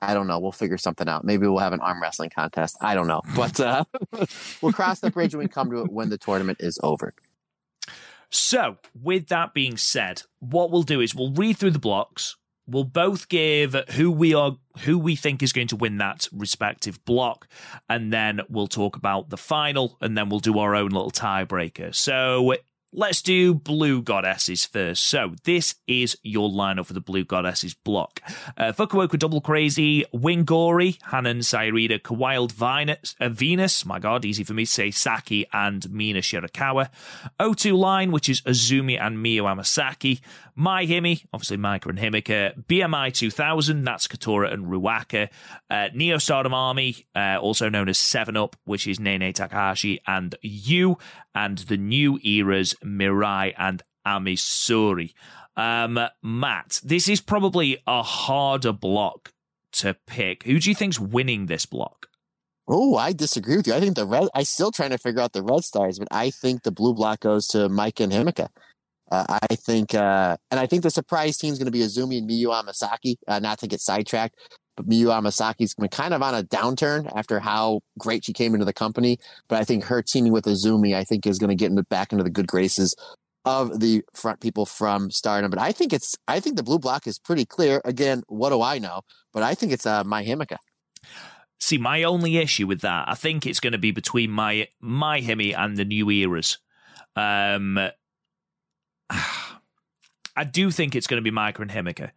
I 0.00 0.14
don't 0.14 0.26
know. 0.26 0.38
We'll 0.38 0.50
figure 0.50 0.78
something 0.78 1.08
out. 1.08 1.24
Maybe 1.24 1.46
we'll 1.46 1.58
have 1.58 1.74
an 1.74 1.80
arm 1.80 2.00
wrestling 2.00 2.30
contest. 2.30 2.78
I 2.80 2.94
don't 2.94 3.06
know. 3.06 3.20
But 3.34 3.60
uh, 3.60 3.84
we'll 4.62 4.72
cross 4.72 5.00
that 5.00 5.12
bridge 5.12 5.34
when 5.34 5.44
we 5.44 5.48
come 5.48 5.70
to 5.70 5.82
it 5.82 5.92
when 5.92 6.08
the 6.08 6.16
tournament 6.16 6.58
is 6.60 6.80
over. 6.82 7.12
So, 8.30 8.78
with 8.94 9.28
that 9.28 9.54
being 9.54 9.76
said, 9.76 10.22
what 10.40 10.70
we'll 10.70 10.82
do 10.82 11.00
is 11.00 11.14
we'll 11.14 11.32
read 11.32 11.56
through 11.56 11.70
the 11.72 11.78
blocks. 11.78 12.36
We'll 12.68 12.84
both 12.84 13.28
give 13.28 13.74
who 13.90 14.10
we 14.10 14.34
are, 14.34 14.56
who 14.80 14.98
we 14.98 15.14
think 15.14 15.42
is 15.42 15.52
going 15.52 15.68
to 15.68 15.76
win 15.76 15.98
that 15.98 16.28
respective 16.32 17.04
block, 17.04 17.46
and 17.88 18.12
then 18.12 18.40
we'll 18.48 18.66
talk 18.66 18.96
about 18.96 19.30
the 19.30 19.36
final, 19.36 19.96
and 20.00 20.18
then 20.18 20.28
we'll 20.28 20.40
do 20.40 20.58
our 20.58 20.74
own 20.74 20.90
little 20.90 21.12
tiebreaker. 21.12 21.94
So, 21.94 22.54
Let's 22.98 23.20
do 23.20 23.52
Blue 23.52 24.00
Goddesses 24.00 24.64
first. 24.64 25.04
So, 25.04 25.34
this 25.44 25.74
is 25.86 26.16
your 26.22 26.48
lineup 26.48 26.86
for 26.86 26.94
the 26.94 27.00
Blue 27.02 27.26
Goddesses 27.26 27.74
block. 27.74 28.22
Uh, 28.56 28.72
Fukuoka 28.72 29.18
Double 29.18 29.42
Crazy, 29.42 30.06
Wingori, 30.14 30.96
Hanan 31.10 31.42
Saya 31.42 31.72
Iida, 31.72 32.00
Kawild 32.00 32.52
Venus, 32.52 33.14
uh, 33.20 33.28
Venus, 33.28 33.84
my 33.84 33.98
god, 33.98 34.24
easy 34.24 34.44
for 34.44 34.54
me 34.54 34.64
to 34.64 34.72
say, 34.72 34.90
Saki 34.90 35.44
and 35.52 35.90
Mina 35.90 36.20
Shirakawa. 36.20 36.88
O2 37.38 37.76
line, 37.76 38.12
which 38.12 38.30
is 38.30 38.40
Azumi 38.40 38.98
and 38.98 39.18
Miyu 39.18 39.42
Amasaki. 39.42 40.22
MaiHime, 40.58 41.22
obviously 41.34 41.58
Maika 41.58 41.90
and 41.90 41.98
Himeka. 41.98 42.64
BMI 42.64 43.12
2000, 43.12 43.84
that's 43.84 44.08
Katora 44.08 44.50
and 44.50 44.68
Ruaka. 44.68 45.28
Uh, 45.68 45.88
Neo 45.92 46.16
Stardom 46.16 46.54
Army, 46.54 47.04
uh, 47.14 47.36
also 47.38 47.68
known 47.68 47.90
as 47.90 47.98
7 47.98 48.38
Up, 48.38 48.56
which 48.64 48.86
is 48.86 48.98
Nanae 48.98 49.34
Takahashi 49.34 50.00
and 50.06 50.34
You. 50.40 50.96
And 51.36 51.58
the 51.58 51.76
new 51.76 52.18
eras, 52.24 52.74
Mirai 52.82 53.54
and 53.58 53.82
Amisuri. 54.06 55.12
Um, 55.56 55.98
Matt, 56.22 56.80
this 56.82 57.08
is 57.08 57.20
probably 57.20 57.82
a 57.86 58.02
harder 58.02 58.72
block 58.72 59.30
to 59.72 59.96
pick. 60.06 60.44
Who 60.44 60.58
do 60.58 60.70
you 60.70 60.74
think's 60.74 60.98
winning 60.98 61.46
this 61.46 61.66
block? 61.66 62.06
Oh, 62.68 62.96
I 62.96 63.12
disagree 63.12 63.56
with 63.56 63.66
you. 63.66 63.74
I 63.74 63.80
think 63.80 63.94
the 63.94 64.06
red. 64.06 64.28
I'm 64.34 64.44
still 64.44 64.72
trying 64.72 64.90
to 64.90 64.98
figure 64.98 65.20
out 65.20 65.34
the 65.34 65.42
red 65.42 65.62
stars, 65.62 65.98
but 65.98 66.08
I 66.10 66.30
think 66.30 66.62
the 66.62 66.72
blue 66.72 66.94
block 66.94 67.20
goes 67.20 67.46
to 67.48 67.68
Mike 67.68 68.00
and 68.00 68.12
Himeka. 68.12 68.48
Uh, 69.10 69.38
I 69.50 69.54
think, 69.54 69.94
uh, 69.94 70.36
and 70.50 70.58
I 70.58 70.66
think 70.66 70.82
the 70.82 70.90
surprise 70.90 71.36
team 71.36 71.52
is 71.52 71.58
going 71.58 71.66
to 71.66 71.72
be 71.72 71.80
Azumi 71.80 72.18
and 72.18 72.28
Miyu 72.28 72.46
Amasaki. 72.46 73.16
Uh, 73.28 73.38
not 73.38 73.58
to 73.60 73.68
get 73.68 73.80
sidetracked, 73.80 74.34
but 74.76 74.88
Miyu 74.88 75.06
Amasaki's 75.06 75.74
been 75.74 75.88
kind 75.88 76.14
of 76.14 76.22
on 76.22 76.34
a 76.34 76.42
downturn 76.42 77.10
after 77.16 77.40
how 77.40 77.80
great 77.98 78.24
she 78.24 78.32
came 78.32 78.54
into 78.54 78.64
the 78.64 78.72
company. 78.72 79.18
But 79.48 79.58
I 79.60 79.64
think 79.64 79.84
her 79.84 80.02
teaming 80.02 80.32
with 80.32 80.44
Azumi, 80.44 80.94
I 80.94 81.04
think, 81.04 81.26
is 81.26 81.38
going 81.38 81.50
to 81.50 81.56
get 81.56 81.70
into, 81.70 81.82
back 81.84 82.12
into 82.12 82.24
the 82.24 82.30
good 82.30 82.46
graces 82.46 82.94
of 83.44 83.80
the 83.80 84.02
front 84.12 84.40
people 84.40 84.66
from 84.66 85.10
Stardom. 85.10 85.50
But 85.50 85.60
I 85.60 85.72
think 85.72 85.92
it's, 85.92 86.14
I 86.28 86.40
think 86.40 86.56
the 86.56 86.62
blue 86.62 86.78
block 86.78 87.06
is 87.06 87.18
pretty 87.18 87.44
clear. 87.44 87.80
Again, 87.84 88.22
what 88.28 88.50
do 88.50 88.60
I 88.60 88.78
know? 88.78 89.02
But 89.32 89.42
I 89.42 89.54
think 89.54 89.72
it's 89.72 89.86
uh, 89.86 90.04
Mai 90.04 90.24
Himeka. 90.24 90.58
See, 91.58 91.78
my 91.78 92.02
only 92.02 92.36
issue 92.36 92.66
with 92.66 92.82
that, 92.82 93.08
I 93.08 93.14
think 93.14 93.46
it's 93.46 93.60
going 93.60 93.72
to 93.72 93.78
be 93.78 93.90
between 93.90 94.30
my 94.30 94.68
MaiHime 94.82 95.56
and 95.56 95.76
the 95.76 95.84
new 95.84 96.10
eras. 96.10 96.58
Um, 97.14 97.78
I 100.38 100.44
do 100.44 100.70
think 100.70 100.94
it's 100.94 101.06
going 101.06 101.22
to 101.22 101.30
be 101.30 101.34
Maika 101.34 101.60
and 101.60 101.70
Himeka. 101.70 102.10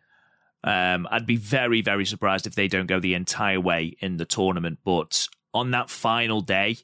Um, 0.64 1.08
I'd 1.10 1.26
be 1.26 1.38
very, 1.38 1.82
very 1.82 2.06
surprised 2.06 2.48
if 2.48 2.56
they 2.56 2.68
don't 2.68 2.88
go 2.88 3.00
the 3.00 3.14
entire 3.14 3.60
way 3.60 3.96
in 4.00 4.18
the 4.18 4.26
tournament. 4.26 4.80
But 4.84 5.28
on 5.54 5.72
that 5.72 5.90
final 5.90 6.42
day, 6.42 6.78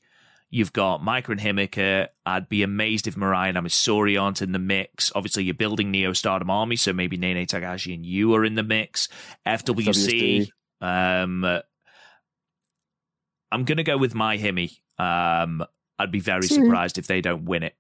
you've 0.49 0.73
got 0.73 1.01
Maika 1.01 1.29
and 1.29 1.39
Himeka. 1.39 2.07
I'd 2.25 2.47
be 2.47 2.63
amazed 2.63 3.07
if 3.07 3.15
Mirai 3.15 3.49
and 3.49 3.57
Ami 3.57 3.69
Sohrei 3.69 4.21
aren't 4.21 4.41
in 4.41 4.53
the 4.53 4.59
mix. 4.59 5.11
Obviously, 5.15 5.43
you're 5.43 5.53
building 5.53 5.91
Neo 5.91 6.13
Stardom 6.13 6.49
Army, 6.49 6.77
so 6.77 6.93
maybe 6.93 7.17
Nanae 7.17 7.47
Takahashi 7.47 7.93
and 7.93 8.05
you 8.05 8.33
are 8.35 8.45
in 8.45 8.55
the 8.55 8.63
mix. 8.63 9.09
FWC. 9.45 10.47
Um, 10.81 11.43
I'm 13.51 13.63
going 13.63 13.77
to 13.77 13.83
go 13.83 13.97
with 13.97 14.13
MaiHime. 14.13 14.71
Um, 14.97 15.65
I'd 15.99 16.11
be 16.11 16.19
very 16.19 16.47
surprised 16.47 16.97
if 16.97 17.07
they 17.07 17.21
don't 17.21 17.45
win 17.45 17.63
it. 17.63 17.75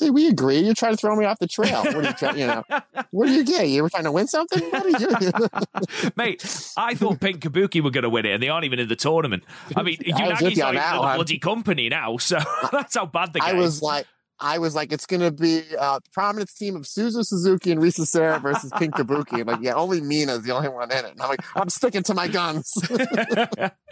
See, 0.00 0.08
we 0.08 0.28
agree. 0.28 0.60
You're 0.60 0.72
trying 0.72 0.92
to 0.92 0.96
throw 0.96 1.14
me 1.14 1.26
off 1.26 1.38
the 1.40 1.46
trail. 1.46 1.84
What 1.84 1.94
are 1.94 2.02
you 2.02 2.12
trying, 2.14 2.38
you 2.38 2.46
know? 2.46 2.64
What 3.10 3.28
are 3.28 3.32
you 3.32 3.44
getting? 3.44 3.70
You 3.70 3.82
were 3.82 3.90
trying 3.90 4.04
to 4.04 4.12
win 4.12 4.28
something? 4.28 4.62
What 4.70 4.86
are 4.86 4.98
you 4.98 6.10
Mate, 6.16 6.72
I 6.78 6.94
thought 6.94 7.20
Pink 7.20 7.42
Kabuki 7.42 7.82
were 7.82 7.90
going 7.90 8.04
to 8.04 8.08
win 8.08 8.24
it, 8.24 8.32
and 8.32 8.42
they 8.42 8.48
aren't 8.48 8.64
even 8.64 8.78
in 8.78 8.88
the 8.88 8.96
tournament. 8.96 9.44
I 9.76 9.82
mean, 9.82 9.98
Unagi's 10.06 10.56
not 10.56 10.74
even 10.74 10.76
in 10.76 11.02
the 11.02 11.12
bloody 11.16 11.38
company 11.38 11.90
now, 11.90 12.16
so 12.16 12.38
that's 12.72 12.96
how 12.96 13.04
bad 13.04 13.34
the 13.34 13.40
game. 13.40 13.56
I 13.56 13.58
was 13.58 13.82
like, 13.82 14.06
I 14.40 14.58
was 14.58 14.74
like, 14.74 14.92
it's 14.92 15.06
going 15.06 15.20
to 15.20 15.30
be 15.30 15.62
a 15.78 16.00
prominence 16.12 16.54
team 16.54 16.76
of 16.76 16.82
Suzu 16.82 17.24
Suzuki 17.24 17.72
and 17.72 17.80
Risa 17.80 18.06
Sera 18.06 18.38
versus 18.38 18.72
Pink 18.78 18.94
Kabuki. 18.94 19.40
I'm 19.40 19.46
like, 19.46 19.60
yeah, 19.60 19.74
only 19.74 20.00
Mina's 20.00 20.42
the 20.42 20.52
only 20.52 20.68
one 20.68 20.90
in 20.90 21.04
it. 21.04 21.12
And 21.12 21.20
I'm 21.20 21.28
like, 21.28 21.44
I'm 21.54 21.68
sticking 21.68 22.02
to 22.04 22.14
my 22.14 22.28
guns. 22.28 22.72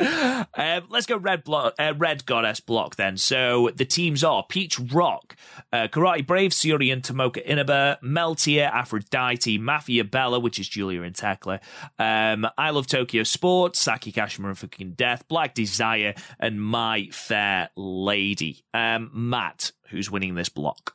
um, 0.01 0.83
let's 0.89 1.07
go 1.07 1.17
red 1.17 1.45
block, 1.45 1.75
uh, 1.79 1.95
red 1.97 2.25
goddess 2.25 2.61
block 2.61 2.97
then. 2.97 3.17
So 3.17 3.71
the 3.75 3.85
teams 3.85 4.25
are 4.25 4.45
Peach 4.49 4.79
Rock, 4.79 5.37
uh, 5.73 5.89
Karate 5.89 6.27
Brave, 6.27 6.53
Syuri 6.53 6.93
and 6.93 7.03
Tomoka 7.03 7.43
Inaba, 7.45 7.99
Meltear, 8.03 8.71
Aphrodite, 8.71 9.59
Mafia 9.59 10.05
Bella, 10.05 10.41
which 10.41 10.59
is 10.59 10.69
Julia 10.69 11.03
and 11.03 11.15
Thekla, 11.15 11.61
um, 11.99 12.47
I 12.57 12.71
Love 12.71 12.87
Tokyo 12.87 13.23
Sports, 13.23 13.79
Saki 13.79 14.13
Kashima 14.13 14.47
and 14.47 14.57
Fukigen 14.57 14.97
Death, 14.97 15.27
Black 15.29 15.55
Desire, 15.55 16.15
and 16.39 16.63
My 16.63 17.09
Fair 17.13 17.71
Lady. 17.77 18.65
Um, 18.73 19.11
Matt, 19.13 19.73
who's 19.91 20.11
winning 20.11 20.35
this 20.35 20.49
block? 20.49 20.95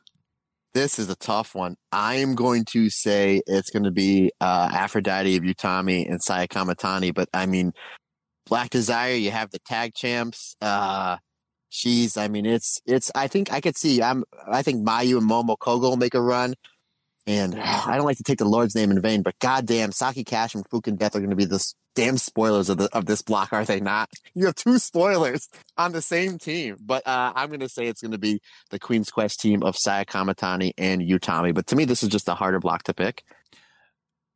This 0.72 0.98
is 0.98 1.08
a 1.08 1.14
tough 1.14 1.54
one. 1.54 1.76
I'm 1.92 2.34
going 2.34 2.64
to 2.72 2.90
say 2.90 3.42
it's 3.46 3.70
going 3.70 3.84
to 3.84 3.92
be 3.92 4.32
uh, 4.40 4.70
Aphrodite 4.72 5.36
of 5.36 5.44
Utami 5.44 6.08
and 6.10 6.20
Saya 6.20 6.48
Kamitani, 6.48 7.14
but 7.14 7.28
I 7.32 7.46
mean, 7.46 7.72
Black 8.46 8.70
Desire, 8.70 9.14
you 9.14 9.30
have 9.30 9.50
the 9.52 9.60
tag 9.60 9.94
champs. 9.94 10.56
Uh, 10.60 11.18
she's, 11.68 12.16
I 12.16 12.26
mean, 12.26 12.44
it's, 12.44 12.80
it's, 12.86 13.10
I 13.14 13.28
think 13.28 13.52
I 13.52 13.60
could 13.60 13.78
see, 13.78 14.02
I'm, 14.02 14.24
I 14.50 14.62
think 14.62 14.86
Mayu 14.86 15.18
and 15.18 15.30
Momo 15.30 15.56
Kohgo 15.56 15.82
will 15.82 15.96
make 15.96 16.14
a 16.14 16.20
run. 16.20 16.54
And 17.26 17.54
I 17.60 17.96
don't 17.96 18.06
like 18.06 18.18
to 18.18 18.22
take 18.22 18.38
the 18.38 18.44
Lord's 18.44 18.74
name 18.74 18.90
in 18.90 19.00
vain, 19.00 19.22
but 19.22 19.38
goddamn, 19.38 19.92
Saki 19.92 20.24
Cash 20.24 20.54
and 20.54 20.68
Fukigen 20.68 20.98
Death 20.98 21.16
are 21.16 21.20
going 21.20 21.30
to 21.30 21.36
be 21.36 21.44
the 21.44 21.64
damn 21.94 22.18
spoilers 22.18 22.68
of 22.68 22.78
the 22.78 22.88
of 22.92 23.06
this 23.06 23.22
block, 23.22 23.52
are 23.52 23.64
they 23.64 23.80
not? 23.80 24.10
You 24.36 24.46
have 24.46 24.56
two 24.56 24.80
spoilers 24.80 25.48
on 25.76 25.92
the 25.92 26.02
same 26.02 26.38
team, 26.38 26.76
but 26.80 27.06
uh, 27.06 27.32
I'm 27.36 27.50
going 27.50 27.60
to 27.60 27.68
say 27.68 27.86
it's 27.86 28.02
going 28.02 28.10
to 28.12 28.18
be 28.18 28.40
the 28.70 28.80
Queen's 28.80 29.10
Quest 29.10 29.38
team 29.38 29.62
of 29.62 29.76
Saya 29.76 30.04
Kamitani 30.04 30.72
and 30.76 31.00
Utami. 31.00 31.54
But 31.54 31.68
to 31.68 31.76
me, 31.76 31.84
this 31.84 32.02
is 32.02 32.08
just 32.08 32.28
a 32.28 32.34
harder 32.34 32.58
block 32.58 32.82
to 32.84 32.94
pick. 32.94 33.22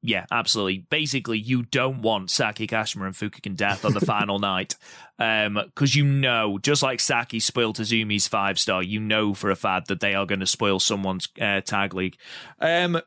Yeah, 0.00 0.26
absolutely. 0.30 0.86
Basically, 0.90 1.38
you 1.38 1.64
don't 1.64 2.02
want 2.02 2.30
Saki 2.30 2.66
Kashima 2.66 3.06
and 3.06 3.14
Fukigen 3.14 3.56
Death 3.56 3.84
on 3.84 3.94
the 3.94 4.00
final 4.00 4.38
night. 4.38 4.76
Um, 5.18 5.54
because 5.54 5.96
you 5.96 6.04
know, 6.04 6.58
just 6.58 6.82
like 6.82 7.00
Saki 7.00 7.40
spoiled 7.40 7.78
Azumi's 7.78 8.28
five 8.28 8.58
star, 8.58 8.82
you 8.82 9.00
know 9.00 9.34
for 9.34 9.50
a 9.50 9.56
fact 9.56 9.88
that 9.88 10.00
they 10.00 10.14
are 10.14 10.26
going 10.26 10.40
to 10.40 10.46
spoil 10.46 10.78
someone's 10.78 11.28
uh, 11.40 11.60
tag 11.62 11.94
league. 11.94 12.16
Um, 12.60 13.00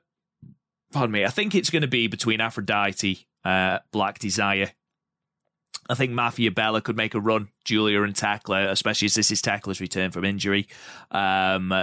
pardon 0.92 1.12
me. 1.12 1.24
I 1.24 1.30
think 1.30 1.56
it's 1.56 1.70
going 1.70 1.84
to 1.84 1.88
be 1.88 2.08
between 2.08 2.42
Aphrodite, 2.42 3.26
uh, 3.46 3.80
Black 3.92 4.20
Desire. 4.20 4.72
I 5.90 5.96
think 5.96 6.12
Mafia 6.12 6.52
Bella 6.52 6.82
could 6.82 6.98
make 6.98 7.16
a 7.16 7.22
run. 7.22 7.50
Giulia 7.64 8.04
and 8.04 8.14
Thekla, 8.14 8.70
especially 8.70 9.06
as 9.06 9.14
this 9.14 9.32
is 9.32 9.42
Thekla's 9.42 9.82
return 9.82 10.12
from 10.12 10.26
injury. 10.26 10.68
Um, 11.10 11.74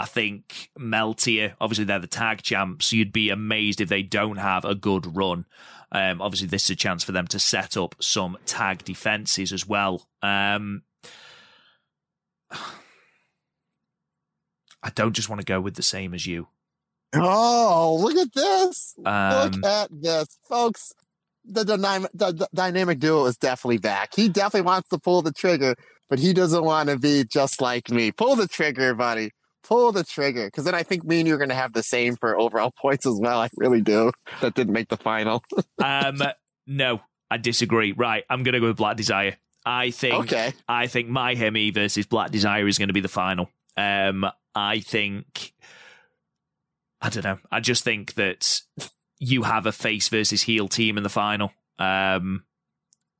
I 0.00 0.06
think 0.06 0.70
Meltear, 0.78 1.52
obviously 1.60 1.84
they're 1.84 1.98
the 1.98 2.06
tag 2.06 2.40
champs. 2.40 2.90
You'd 2.90 3.12
be 3.12 3.28
amazed 3.28 3.82
if 3.82 3.90
they 3.90 4.02
don't 4.02 4.38
have 4.38 4.64
a 4.64 4.74
good 4.74 5.14
run. 5.14 5.44
Um, 5.92 6.22
obviously, 6.22 6.48
this 6.48 6.64
is 6.64 6.70
a 6.70 6.76
chance 6.76 7.04
for 7.04 7.12
them 7.12 7.26
to 7.26 7.38
set 7.38 7.76
up 7.76 7.96
some 8.00 8.38
tag 8.46 8.82
defenses 8.82 9.52
as 9.52 9.68
well. 9.68 10.08
Um, 10.22 10.84
I 14.82 14.88
don't 14.94 15.12
just 15.12 15.28
want 15.28 15.42
to 15.42 15.44
go 15.44 15.60
with 15.60 15.74
the 15.74 15.82
same 15.82 16.14
as 16.14 16.26
you. 16.26 16.48
Oh, 17.14 17.98
look 18.00 18.16
at 18.16 18.32
this! 18.32 18.94
Um, 19.04 19.50
look 19.50 19.66
at 19.66 19.90
this, 19.92 20.38
folks. 20.48 20.94
The, 21.44 21.64
dynamic, 21.64 22.10
the, 22.14 22.32
the 22.32 22.48
dynamic 22.54 23.00
duo 23.00 23.26
is 23.26 23.36
definitely 23.36 23.76
back. 23.78 24.14
He 24.16 24.30
definitely 24.30 24.62
wants 24.62 24.88
to 24.88 24.98
pull 24.98 25.20
the 25.20 25.32
trigger, 25.32 25.74
but 26.08 26.18
he 26.18 26.32
doesn't 26.32 26.64
want 26.64 26.88
to 26.88 26.98
be 26.98 27.24
just 27.24 27.60
like 27.60 27.90
me. 27.90 28.12
Pull 28.12 28.36
the 28.36 28.48
trigger, 28.48 28.94
buddy. 28.94 29.32
Pull 29.62 29.92
the 29.92 30.04
trigger, 30.04 30.46
because 30.46 30.64
then 30.64 30.74
I 30.74 30.82
think 30.82 31.04
me 31.04 31.20
and 31.20 31.28
you 31.28 31.34
are 31.34 31.38
going 31.38 31.50
to 31.50 31.54
have 31.54 31.72
the 31.72 31.82
same 31.82 32.16
for 32.16 32.38
overall 32.38 32.72
points 32.80 33.06
as 33.06 33.18
well. 33.20 33.40
I 33.40 33.48
really 33.56 33.80
do. 33.80 34.12
That 34.40 34.54
didn't 34.54 34.72
make 34.72 34.88
the 34.88 34.96
final. 34.96 35.42
um, 35.84 36.22
no, 36.66 37.00
I 37.30 37.36
disagree. 37.36 37.92
Right, 37.92 38.24
I'm 38.30 38.42
going 38.42 38.54
to 38.54 38.60
go 38.60 38.68
with 38.68 38.76
Black 38.76 38.96
Desire. 38.96 39.36
I 39.64 39.90
think. 39.90 40.14
Okay. 40.14 40.52
I 40.68 40.86
think 40.86 41.08
MaiHime 41.08 41.74
versus 41.74 42.06
Black 42.06 42.30
Desire 42.30 42.66
is 42.66 42.78
going 42.78 42.88
to 42.88 42.94
be 42.94 43.00
the 43.00 43.08
final. 43.08 43.50
Um, 43.76 44.26
I 44.54 44.80
think. 44.80 45.52
I 47.02 47.08
don't 47.08 47.24
know. 47.24 47.38
I 47.50 47.60
just 47.60 47.84
think 47.84 48.14
that 48.14 48.60
you 49.18 49.42
have 49.42 49.66
a 49.66 49.72
face 49.72 50.08
versus 50.08 50.42
heel 50.42 50.68
team 50.68 50.96
in 50.96 51.02
the 51.02 51.08
final. 51.08 51.52
Um, 51.78 52.44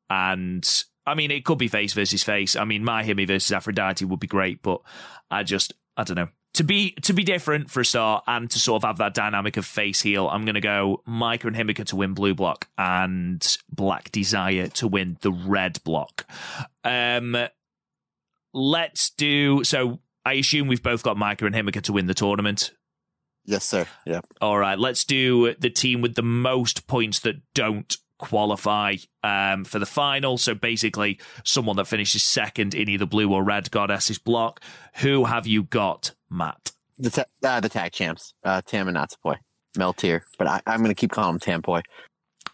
and 0.09 0.85
I 1.07 1.15
mean, 1.15 1.31
it 1.31 1.45
could 1.45 1.59
be 1.59 1.69
face 1.69 1.93
versus 1.93 2.23
face. 2.23 2.57
I 2.57 2.65
mean, 2.65 2.85
MaiHime 2.85 3.27
versus 3.27 3.53
Aphrodite 3.53 4.05
would 4.05 4.21
be 4.21 4.27
great, 4.27 4.63
but 4.63 4.81
I 5.31 5.43
just, 5.43 5.75
I 6.01 6.05
don't 6.05 6.17
know. 6.17 6.29
To 6.55 6.65
be 6.65 6.93
to 7.03 7.13
be 7.13 7.23
different 7.23 7.71
for 7.71 7.81
a 7.81 7.85
start 7.85 8.25
and 8.27 8.51
to 8.51 8.59
sort 8.59 8.83
of 8.83 8.87
have 8.89 8.97
that 8.99 9.13
dynamic 9.13 9.59
of 9.59 9.67
face 9.67 10.01
heel, 10.01 10.29
I'm 10.29 10.45
going 10.47 10.55
to 10.55 10.61
go 10.61 11.03
Maika 11.07 11.45
and 11.45 11.55
Himeka 11.55 11.85
to 11.89 11.97
win 11.97 12.15
blue 12.15 12.35
block 12.35 12.69
and 12.79 13.57
Black 13.71 14.11
Desire 14.11 14.69
to 14.69 14.89
win 14.89 15.19
the 15.21 15.31
red 15.31 15.83
block. 15.85 16.27
Um, 16.83 17.37
let's 18.55 19.11
do 19.11 19.63
so. 19.63 20.01
I 20.25 20.35
assume 20.35 20.69
we've 20.69 20.83
both 20.83 21.03
got 21.03 21.19
Maika 21.19 21.47
and 21.47 21.55
Himeka 21.55 21.83
to 21.83 21.93
win 21.93 22.07
the 22.07 22.15
tournament. 22.15 22.73
Yes, 23.45 23.65
sir. 23.65 23.87
Yeah. 24.07 24.21
All 24.41 24.59
right, 24.59 24.79
let's 24.79 25.05
do 25.05 25.55
the 25.55 25.71
team 25.71 26.01
with 26.01 26.15
the 26.15 26.23
most 26.23 26.87
points 26.87 27.21
that 27.21 27.37
don't 27.55 27.97
qualify 28.21 28.97
um, 29.25 29.65
for 29.65 29.79
the 29.79 29.87
final. 29.87 30.39
So 30.39 30.55
basically, 30.55 31.19
someone 31.45 31.77
that 31.77 31.87
finishes 31.87 32.23
second 32.23 32.75
in 32.75 32.89
either 32.89 33.07
blue 33.07 33.33
or 33.33 33.43
red 33.43 33.71
goddesses 33.71 34.19
block. 34.19 34.61
Who 34.97 35.25
have 35.25 35.47
you 35.47 35.65
got, 35.65 36.13
Matt? 36.31 36.73
The 36.99 37.11
ta- 37.11 37.25
uh, 37.43 37.61
the 37.61 37.69
tag 37.69 37.93
champs, 37.93 38.35
uh, 38.45 38.61
Tam 38.61 38.87
and 38.89 38.97
Natsupoi, 38.97 39.37
Meltear, 39.77 40.21
but 40.39 40.47
I, 40.47 40.61
I'm 40.67 40.81
going 40.81 40.91
to 40.91 40.95
keep 40.95 41.11
calling 41.11 41.35
him 41.35 41.63
Tampoy. 41.63 41.83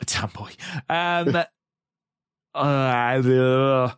Tampoy. 0.05 0.57
Um, 0.89 1.35
uh, 2.55 3.91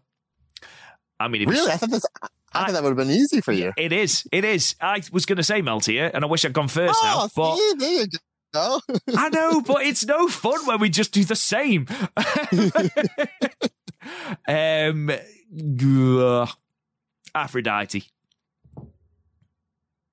I 1.20 1.28
mean, 1.28 1.48
really, 1.48 1.70
I 1.70 1.76
thought 1.76 1.90
this. 1.90 2.06
I, 2.22 2.28
I 2.54 2.64
thought 2.64 2.72
that 2.72 2.82
would 2.82 2.96
have 2.96 2.96
been 2.96 3.10
easy 3.10 3.42
for 3.42 3.52
you. 3.52 3.74
It 3.76 3.92
is. 3.92 4.26
It 4.32 4.44
is. 4.44 4.74
I 4.80 5.02
was 5.12 5.26
going 5.26 5.36
to 5.36 5.42
say 5.42 5.60
Meltear, 5.60 6.10
and 6.14 6.24
I 6.24 6.28
wish 6.28 6.46
I'd 6.46 6.54
gone 6.54 6.68
first 6.68 6.98
oh, 7.02 7.04
now. 7.04 7.28
But 7.36 7.56
see, 7.56 8.06
go. 8.52 8.80
I 9.16 9.28
know, 9.28 9.60
but 9.66 9.82
it's 9.82 10.04
no 10.04 10.28
fun 10.28 10.66
when 10.66 10.80
we 10.80 10.90
just 10.90 11.12
do 11.12 11.24
the 11.24 11.36
same. 11.36 11.86
um, 14.48 15.10
uh, 15.10 16.46
Aphrodite. 17.34 18.10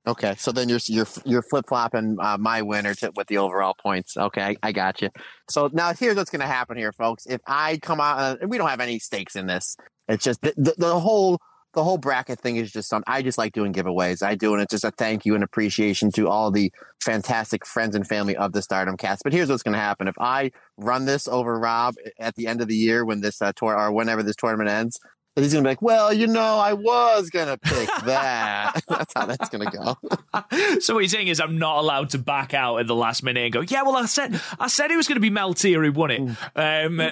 Okay, 0.07 0.35
so 0.37 0.51
then 0.51 0.69
you're 0.69 0.79
you're 0.85 1.07
you're 1.25 1.41
flip 1.41 1.65
flopping 1.67 2.17
uh, 2.19 2.37
my 2.37 2.61
winner 2.61 2.93
to, 2.95 3.11
with 3.15 3.27
the 3.27 3.39
overall 3.39 3.73
points. 3.73 4.15
Okay, 4.15 4.41
I, 4.41 4.55
I 4.61 4.71
got 4.71 5.01
you. 5.01 5.09
So 5.49 5.69
now 5.73 5.93
here's 5.93 6.15
what's 6.15 6.29
going 6.29 6.41
to 6.41 6.47
happen 6.47 6.77
here, 6.77 6.91
folks. 6.91 7.25
If 7.25 7.41
I 7.47 7.77
come 7.77 7.99
out, 7.99 8.19
uh, 8.19 8.47
we 8.47 8.59
don't 8.59 8.69
have 8.69 8.81
any 8.81 8.99
stakes 8.99 9.35
in 9.35 9.47
this. 9.47 9.75
It's 10.07 10.23
just 10.23 10.41
the, 10.41 10.53
the, 10.57 10.75
the 10.77 10.99
whole 10.99 11.39
the 11.75 11.83
whole 11.83 11.97
bracket 11.97 12.39
thing 12.39 12.55
is 12.55 12.71
just 12.71 12.89
something 12.89 13.11
I 13.11 13.21
just 13.21 13.37
like 13.37 13.53
doing 13.53 13.73
giveaways. 13.73 14.23
I 14.23 14.35
do, 14.35 14.53
and 14.53 14.63
it's 14.63 14.71
just 14.71 14.83
a 14.83 14.91
thank 14.91 15.25
you 15.25 15.35
and 15.35 15.43
appreciation 15.43 16.11
to 16.13 16.27
all 16.27 16.49
the 16.49 16.71
fantastic 17.01 17.65
friends 17.65 17.95
and 17.95 18.07
family 18.07 18.35
of 18.35 18.53
the 18.53 18.61
Stardom 18.61 18.97
cast. 18.97 19.23
But 19.23 19.33
here's 19.33 19.49
what's 19.49 19.61
going 19.61 19.73
to 19.73 19.79
happen: 19.79 20.07
if 20.07 20.15
I 20.19 20.51
run 20.77 21.05
this 21.05 21.27
over 21.27 21.59
Rob 21.59 21.95
at 22.19 22.35
the 22.35 22.47
end 22.47 22.61
of 22.61 22.67
the 22.67 22.75
year 22.75 23.05
when 23.05 23.21
this 23.21 23.41
uh, 23.41 23.51
tour 23.55 23.77
or 23.77 23.91
whenever 23.91 24.23
this 24.23 24.35
tournament 24.35 24.69
ends, 24.69 24.99
he's 25.35 25.53
going 25.53 25.63
to 25.63 25.67
be 25.67 25.71
like, 25.71 25.81
"Well, 25.81 26.13
you 26.13 26.27
know, 26.27 26.57
I 26.57 26.73
was 26.73 27.29
going 27.29 27.47
to 27.47 27.57
pick 27.57 27.89
that." 28.05 28.81
that's 28.87 29.13
how 29.13 29.25
that's 29.25 29.49
going 29.49 29.69
to 29.69 29.77
go. 29.77 30.79
so 30.79 30.93
what 30.93 31.01
you're 31.01 31.09
saying 31.09 31.27
is, 31.27 31.39
I'm 31.39 31.57
not 31.57 31.79
allowed 31.79 32.11
to 32.11 32.17
back 32.17 32.53
out 32.53 32.77
at 32.77 32.87
the 32.87 32.95
last 32.95 33.21
minute 33.21 33.43
and 33.43 33.53
go, 33.53 33.61
"Yeah, 33.61 33.83
well, 33.83 33.97
I 33.97 34.05
said, 34.05 34.41
I 34.59 34.67
said 34.67 34.91
it 34.91 34.97
was 34.97 35.07
going 35.07 35.17
to 35.17 35.21
be 35.21 35.31
Meltear 35.31 35.85
who 35.85 35.91
won 35.91 36.11
it." 36.11 36.21
Um, 36.55 37.11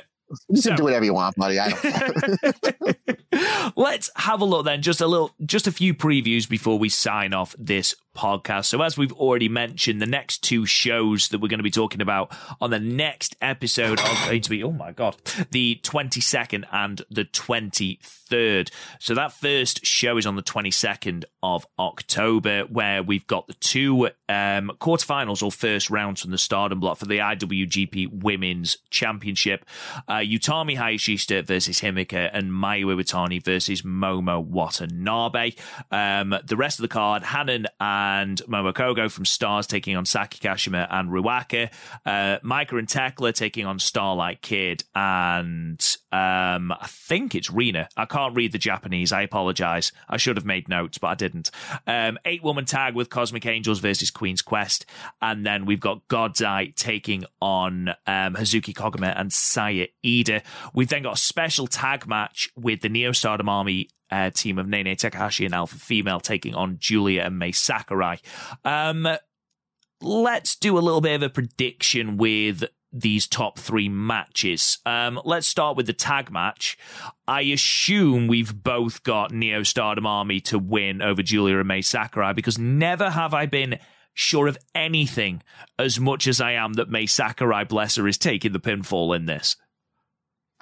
you 0.50 0.62
so, 0.62 0.76
do 0.76 0.84
whatever 0.84 1.06
you 1.06 1.14
want, 1.14 1.36
buddy. 1.36 1.60
I 1.60 1.70
don't 1.70 3.74
Let's 3.76 4.10
have 4.16 4.42
a 4.42 4.46
look 4.46 4.66
then. 4.66 4.82
Just 4.82 5.02
a 5.02 5.08
little, 5.08 5.32
just 5.46 5.68
a 5.68 5.72
few 5.72 5.94
previews 5.94 6.48
before 6.48 6.80
we 6.80 6.90
sign 6.90 7.34
off 7.34 7.56
this 7.58 7.96
podcast. 8.16 8.66
So, 8.66 8.82
as 8.82 8.98
we've 8.98 9.14
already 9.14 9.50
mentioned, 9.50 10.02
the 10.02 10.06
next 10.06 10.44
two 10.44 10.66
shows 10.66 11.30
that 11.30 11.40
we're 11.40 11.48
going 11.48 11.60
to 11.60 11.64
be 11.64 11.72
talking 11.72 12.02
about 12.02 12.36
on 12.62 12.70
the 12.70 12.80
next 12.80 13.36
episode 13.42 14.00
are 14.00 14.26
going 14.26 14.42
to 14.42 14.50
be, 14.50 14.64
oh 14.64 14.72
my 14.72 14.92
God, 14.92 15.16
the 15.52 15.80
22nd 15.84 16.66
and 16.72 17.02
the 17.10 17.26
23rd. 17.26 18.72
So, 19.00 19.16
that 19.16 19.32
first 19.32 19.86
show 19.86 20.18
is 20.18 20.26
on 20.26 20.36
the 20.36 20.44
22nd 20.44 21.24
of 21.42 21.66
October, 21.80 22.62
where 22.64 23.04
we've 23.04 23.28
got 23.28 23.48
the 23.48 23.54
two 23.56 24.08
um, 24.30 24.72
quarterfinals 24.80 25.44
or 25.44 25.52
first 25.52 25.90
rounds 25.90 26.22
from 26.22 26.32
the 26.32 26.38
Stardom 26.38 26.80
block 26.80 26.98
for 26.98 27.06
the 27.06 27.18
IWGP 27.18 28.24
Women's 28.24 28.78
Championship. 28.90 29.66
Uh, 30.08 30.18
Utami 30.18 30.78
Hayashishita 30.78 31.46
versus 31.46 31.82
Himeka 31.82 32.30
and 32.34 32.52
Mayu 32.52 32.86
Iwatani 32.86 33.44
versus 33.44 33.82
Momo 33.82 34.44
Watanabe. 34.44 35.54
Um, 35.92 36.36
the 36.46 36.56
rest 36.56 36.80
of 36.80 36.84
the 36.84 36.88
card, 36.88 37.24
Hanan 37.24 37.68
and 37.80 38.03
Momo 38.48 38.74
Kohgo 38.74 39.12
from 39.12 39.26
Stars 39.26 39.68
taking 39.68 39.96
on 39.96 40.06
Saki 40.06 40.40
Kashima 40.40 40.88
and 40.90 41.10
Ruaka. 41.10 41.72
Uh, 42.06 42.40
Maika 42.40 42.78
and 42.78 42.88
Thekla 42.88 43.34
taking 43.34 43.66
on 43.66 43.80
Starlight 43.80 44.42
Kid 44.42 44.84
and 44.96 45.80
um, 46.12 46.72
I 46.72 46.88
think 46.88 47.34
it's 47.34 47.50
Rena. 47.50 47.90
I 47.98 48.06
can't 48.06 48.36
read 48.36 48.52
the 48.52 48.58
Japanese. 48.58 49.12
I 49.12 49.24
apologize. 49.24 49.92
I 50.08 50.18
should 50.18 50.38
have 50.38 50.46
made 50.46 50.70
notes, 50.70 50.98
but 50.98 51.08
I 51.08 51.16
didn't. 51.16 51.50
Um, 51.88 52.20
eight 52.26 52.44
woman 52.44 52.66
tag 52.66 52.94
with 52.94 53.10
Cosmic 53.10 53.46
Angels 53.46 53.80
versus 53.80 54.12
Queen's 54.12 54.42
Quest. 54.42 54.86
And 55.22 55.46
then 55.46 55.66
we've 55.66 55.80
got 55.80 56.08
God's 56.08 56.42
Eye 56.42 56.74
taking 56.76 57.26
on 57.42 57.90
um, 58.06 58.36
Hazuki 58.36 58.74
Koguma 58.74 59.14
and 59.20 59.34
Saya 59.34 59.88
Iida. 60.06 60.44
We've 60.74 60.88
then 60.88 61.04
got 61.04 61.16
a 61.16 61.20
special 61.20 61.68
tag 61.68 62.08
match 62.08 62.50
with 62.56 62.82
the 62.82 62.90
Neo 62.90 63.12
Stardom 63.12 63.50
Army 63.50 63.90
uh, 64.14 64.30
team 64.30 64.60
of 64.60 64.68
Nanae 64.68 64.98
Takahashi 64.98 65.46
and 65.46 65.54
Alpha 65.54 65.78
Female 65.78 66.20
taking 66.20 66.54
on 66.54 66.78
Giulia 66.80 67.24
and 67.24 67.40
Mai 67.40 67.52
Sakurai. 67.52 68.18
Um, 68.64 69.08
let's 70.02 70.56
do 70.56 70.78
a 70.78 70.82
little 70.82 71.02
bit 71.02 71.16
of 71.16 71.24
a 71.24 71.30
prediction 71.30 72.18
with 72.18 72.64
these 72.92 73.26
top 73.26 73.58
three 73.58 73.90
matches. 73.90 74.78
Um, 74.86 75.20
let's 75.26 75.48
start 75.48 75.76
with 75.76 75.88
the 75.88 75.94
tag 75.94 76.32
match. 76.32 76.78
I 77.28 77.42
assume 77.42 78.28
we've 78.28 78.64
both 78.64 79.02
got 79.02 79.32
Neo 79.32 79.64
Stardom 79.64 80.06
Army 80.06 80.40
to 80.42 80.60
win 80.60 81.02
over 81.02 81.24
Giulia 81.24 81.58
and 81.58 81.68
Mai 81.68 81.82
Sakurai 81.82 82.34
because 82.34 82.60
never 82.60 83.10
have 83.10 83.34
I 83.34 83.48
been 83.48 83.80
sure 84.14 84.46
of 84.48 84.60
anything 84.76 85.42
as 85.80 86.00
much 86.00 86.28
as 86.28 86.40
I 86.40 86.52
am 86.52 86.74
that 86.74 86.92
Mai 86.92 87.06
Sakurai, 87.06 87.64
bless 87.64 87.96
her, 87.96 88.08
is 88.08 88.20
taking 88.20 88.52
the 88.52 88.60
pinfall 88.60 89.16
in 89.16 89.26
this. 89.26 89.56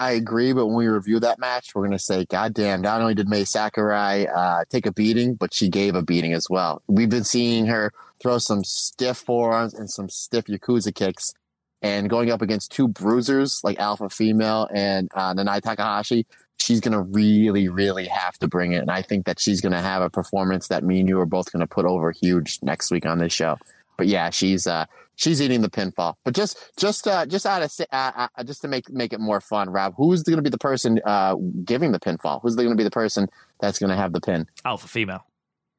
I 0.02 0.14
agree, 0.14 0.52
but 0.52 0.65
when 0.65 0.76
we 0.76 0.88
review 0.88 1.19
that 1.19 1.38
match, 1.38 1.76
we're 1.76 1.84
going 1.84 1.91
to 1.91 1.99
say, 1.99 2.26
God 2.26 2.56
damn, 2.56 2.82
not 2.82 3.02
only 3.02 3.14
did 3.14 3.30
Mai 3.30 3.44
Sakurai 3.44 4.26
uh, 4.26 4.64
take 4.68 4.88
a 4.88 4.91
beating, 4.91 5.36
but 5.36 5.53
she 5.53 5.69
gave 5.69 5.94
a 5.94 6.02
beating 6.02 6.34
as 6.34 6.49
well. 6.49 6.82
We've 6.88 7.07
been 7.07 7.23
seeing 7.23 7.68
her 7.68 7.94
throw 8.19 8.40
some 8.40 8.64
stiff 8.64 9.18
forearms 9.18 9.76
and 9.76 9.91
some 9.91 10.10
stiff 10.10 10.45
Yakuza 10.45 10.95
kicks. 10.95 11.36
And 11.84 12.10
going 12.10 12.32
up 12.32 12.41
against 12.41 12.72
two 12.72 12.88
bruisers 12.88 13.61
like 13.64 13.78
Alpha 13.78 14.10
Female 14.10 14.68
and 14.73 15.07
uh, 15.14 15.36
Nanae 15.36 15.61
Takahashi, 15.61 16.26
she's 16.57 16.80
going 16.80 16.94
to 16.94 17.02
really, 17.02 17.69
really 17.69 18.07
have 18.07 18.40
to 18.40 18.48
bring 18.48 18.72
it. 18.72 18.78
And 18.78 18.90
I 18.90 19.03
think 19.03 19.28
that 19.28 19.40
she's 19.40 19.61
going 19.61 19.73
to 19.73 19.82
have 19.82 20.02
a 20.02 20.10
performance 20.10 20.68
that 20.69 20.84
me 20.84 21.02
and 21.02 21.07
you 21.07 21.19
are 21.19 21.28
both 21.28 21.52
going 21.52 21.61
to 21.61 21.68
put 21.68 21.86
over 21.86 22.11
huge 22.11 22.57
next 22.64 22.90
week 22.90 23.06
on 23.06 23.19
this 23.19 23.34
show. 23.34 23.56
But 24.02 24.07
yeah, 24.07 24.32
she's 24.32 24.65
uh, 24.65 24.88
she's 25.15 25.44
eating 25.44 25.61
the 25.61 25.69
pinfall. 25.69 26.15
But 26.26 26.34
just 26.34 26.57
just 26.76 27.07
uh, 27.07 27.28
just 27.28 27.45
out 27.45 27.61
of 27.61 27.72
uh, 27.91 28.28
uh, 28.36 28.44
just 28.44 28.64
to 28.64 28.68
make 28.68 28.90
make 28.90 29.14
it 29.14 29.19
more 29.19 29.40
fun, 29.40 29.69
Rob, 29.69 29.94
who's 29.95 30.23
going 30.23 30.38
to 30.38 30.41
be 30.41 30.49
the 30.49 30.57
person 30.57 30.99
uh, 31.06 31.36
giving 31.64 31.91
the 31.91 31.99
pinfall? 31.99 32.41
Who's 32.41 32.56
going 32.56 32.69
to 32.69 32.76
be 32.76 32.84
the 32.84 32.90
person 32.90 33.28
that's 33.60 33.78
going 33.78 33.91
to 33.91 33.95
have 33.95 34.11
the 34.11 34.19
pin? 34.19 34.48
Alpha 34.65 34.88
female. 34.88 35.23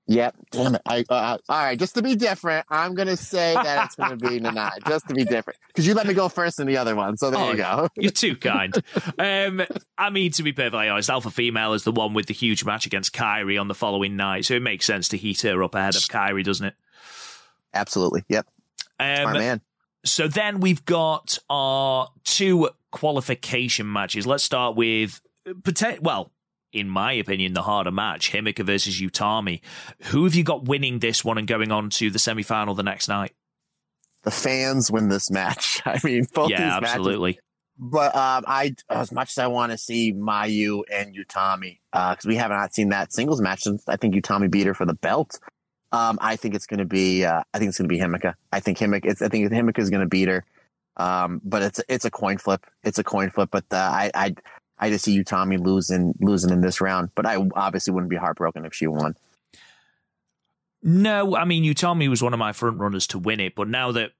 Yep. 0.06 0.36
Damn 0.52 0.74
it. 0.76 0.82
I, 0.86 1.04
uh, 1.08 1.38
all 1.48 1.64
right. 1.64 1.76
Just 1.76 1.96
to 1.96 2.02
be 2.02 2.14
different, 2.14 2.64
I'm 2.68 2.94
going 2.94 3.08
to 3.08 3.16
say 3.16 3.54
that 3.54 3.86
it's 3.86 3.96
going 3.96 4.16
to 4.16 4.16
be 4.16 4.38
Nana. 4.40 4.70
Just 4.86 5.08
to 5.08 5.14
be 5.14 5.24
different. 5.24 5.58
Because 5.66 5.84
you 5.84 5.94
let 5.94 6.06
me 6.06 6.14
go 6.14 6.28
first 6.28 6.60
in 6.60 6.68
the 6.68 6.76
other 6.76 6.94
one. 6.94 7.16
So 7.16 7.30
there 7.30 7.40
oh, 7.40 7.50
you 7.50 7.56
go. 7.56 7.88
You're 7.96 8.12
too 8.12 8.36
kind. 8.36 8.74
um, 9.18 9.62
I 9.98 10.10
mean, 10.10 10.30
to 10.32 10.44
be 10.44 10.52
perfectly 10.52 10.88
honest, 10.88 11.10
Alpha 11.10 11.30
Female 11.30 11.72
is 11.72 11.82
the 11.82 11.92
one 11.92 12.14
with 12.14 12.26
the 12.26 12.34
huge 12.34 12.64
match 12.64 12.86
against 12.86 13.12
Kairi 13.12 13.60
on 13.60 13.66
the 13.66 13.74
following 13.74 14.14
night. 14.14 14.44
So 14.44 14.54
it 14.54 14.62
makes 14.62 14.86
sense 14.86 15.08
to 15.08 15.16
heat 15.16 15.40
her 15.42 15.62
up 15.64 15.74
ahead 15.74 15.96
of 15.96 16.02
Kairi, 16.02 16.44
doesn't 16.44 16.66
it? 16.66 16.74
Absolutely. 17.74 18.24
Yep. 18.28 18.46
Um, 19.00 19.32
man. 19.32 19.60
So 20.04 20.28
then 20.28 20.60
we've 20.60 20.84
got 20.84 21.38
our 21.48 22.08
two 22.24 22.70
qualification 22.90 23.90
matches. 23.90 24.26
Let's 24.26 24.44
start 24.44 24.76
with, 24.76 25.20
well, 26.00 26.32
in 26.72 26.88
my 26.88 27.12
opinion, 27.12 27.52
the 27.52 27.62
harder 27.62 27.90
match, 27.90 28.32
Himeka 28.32 28.64
versus 28.64 29.00
Utami. 29.00 29.60
Who 30.04 30.24
have 30.24 30.34
you 30.34 30.42
got 30.42 30.64
winning 30.64 30.98
this 30.98 31.24
one 31.24 31.38
and 31.38 31.46
going 31.46 31.70
on 31.70 31.90
to 31.90 32.10
the 32.10 32.18
semi 32.18 32.42
final 32.42 32.74
the 32.74 32.82
next 32.82 33.08
night? 33.08 33.32
The 34.24 34.30
fans 34.30 34.90
win 34.90 35.08
this 35.08 35.30
match. 35.30 35.82
I 35.86 35.98
mean, 36.02 36.26
both 36.32 36.50
yeah, 36.50 36.78
absolutely. 36.82 37.32
Matches, 37.32 37.42
but 37.78 38.14
um, 38.14 38.44
I, 38.46 38.74
as 38.88 39.12
much 39.12 39.30
as 39.32 39.38
I 39.38 39.48
want 39.48 39.72
to 39.72 39.78
see 39.78 40.12
Mayu 40.12 40.82
and 40.92 41.14
Utami, 41.14 41.80
because 41.92 42.24
uh, 42.24 42.28
we 42.28 42.36
have 42.36 42.50
not 42.50 42.74
seen 42.74 42.90
that 42.90 43.12
singles 43.12 43.40
match, 43.40 43.62
since 43.62 43.82
I 43.88 43.96
think 43.96 44.14
Utami 44.14 44.50
beat 44.50 44.66
her 44.66 44.74
for 44.74 44.86
the 44.86 44.94
belt. 44.94 45.38
Um, 45.92 46.18
I 46.20 46.36
think 46.36 46.54
it's 46.54 46.66
going 46.66 46.78
to 46.78 46.86
be, 46.86 47.24
uh, 47.24 47.42
I 47.52 47.58
think 47.58 47.68
it's 47.68 47.78
going 47.78 47.88
to 47.88 47.94
be 47.94 48.00
Himeka. 48.00 48.34
I 48.50 48.60
think 48.60 48.78
Himeka, 48.78 49.04
it's, 49.04 49.22
I 49.22 49.28
think 49.28 49.50
Himeka 49.52 49.78
is 49.78 49.90
going 49.90 50.00
to 50.00 50.08
beat 50.08 50.28
her. 50.28 50.44
Um, 50.96 51.40
but 51.44 51.62
it's, 51.62 51.80
it's 51.88 52.04
a 52.04 52.10
coin 52.10 52.38
flip. 52.38 52.66
It's 52.82 52.98
a 52.98 53.04
coin 53.04 53.30
flip, 53.30 53.50
but 53.52 53.64
uh, 53.70 53.76
I, 53.76 54.10
I, 54.14 54.34
I 54.82 54.90
just 54.90 55.04
see 55.04 55.22
Utami 55.22 55.64
losing 55.64 56.12
losing 56.20 56.50
in 56.50 56.60
this 56.60 56.80
round, 56.80 57.10
but 57.14 57.24
I 57.24 57.36
obviously 57.54 57.92
wouldn't 57.92 58.10
be 58.10 58.16
heartbroken 58.16 58.64
if 58.64 58.74
she 58.74 58.88
won. 58.88 59.14
No, 60.82 61.36
I 61.36 61.44
mean 61.44 61.62
Utami 61.62 62.10
was 62.10 62.20
one 62.20 62.32
of 62.32 62.40
my 62.40 62.52
front 62.52 62.80
runners 62.80 63.06
to 63.08 63.18
win 63.18 63.38
it, 63.38 63.54
but 63.54 63.68
now 63.68 63.92
that 63.92 64.10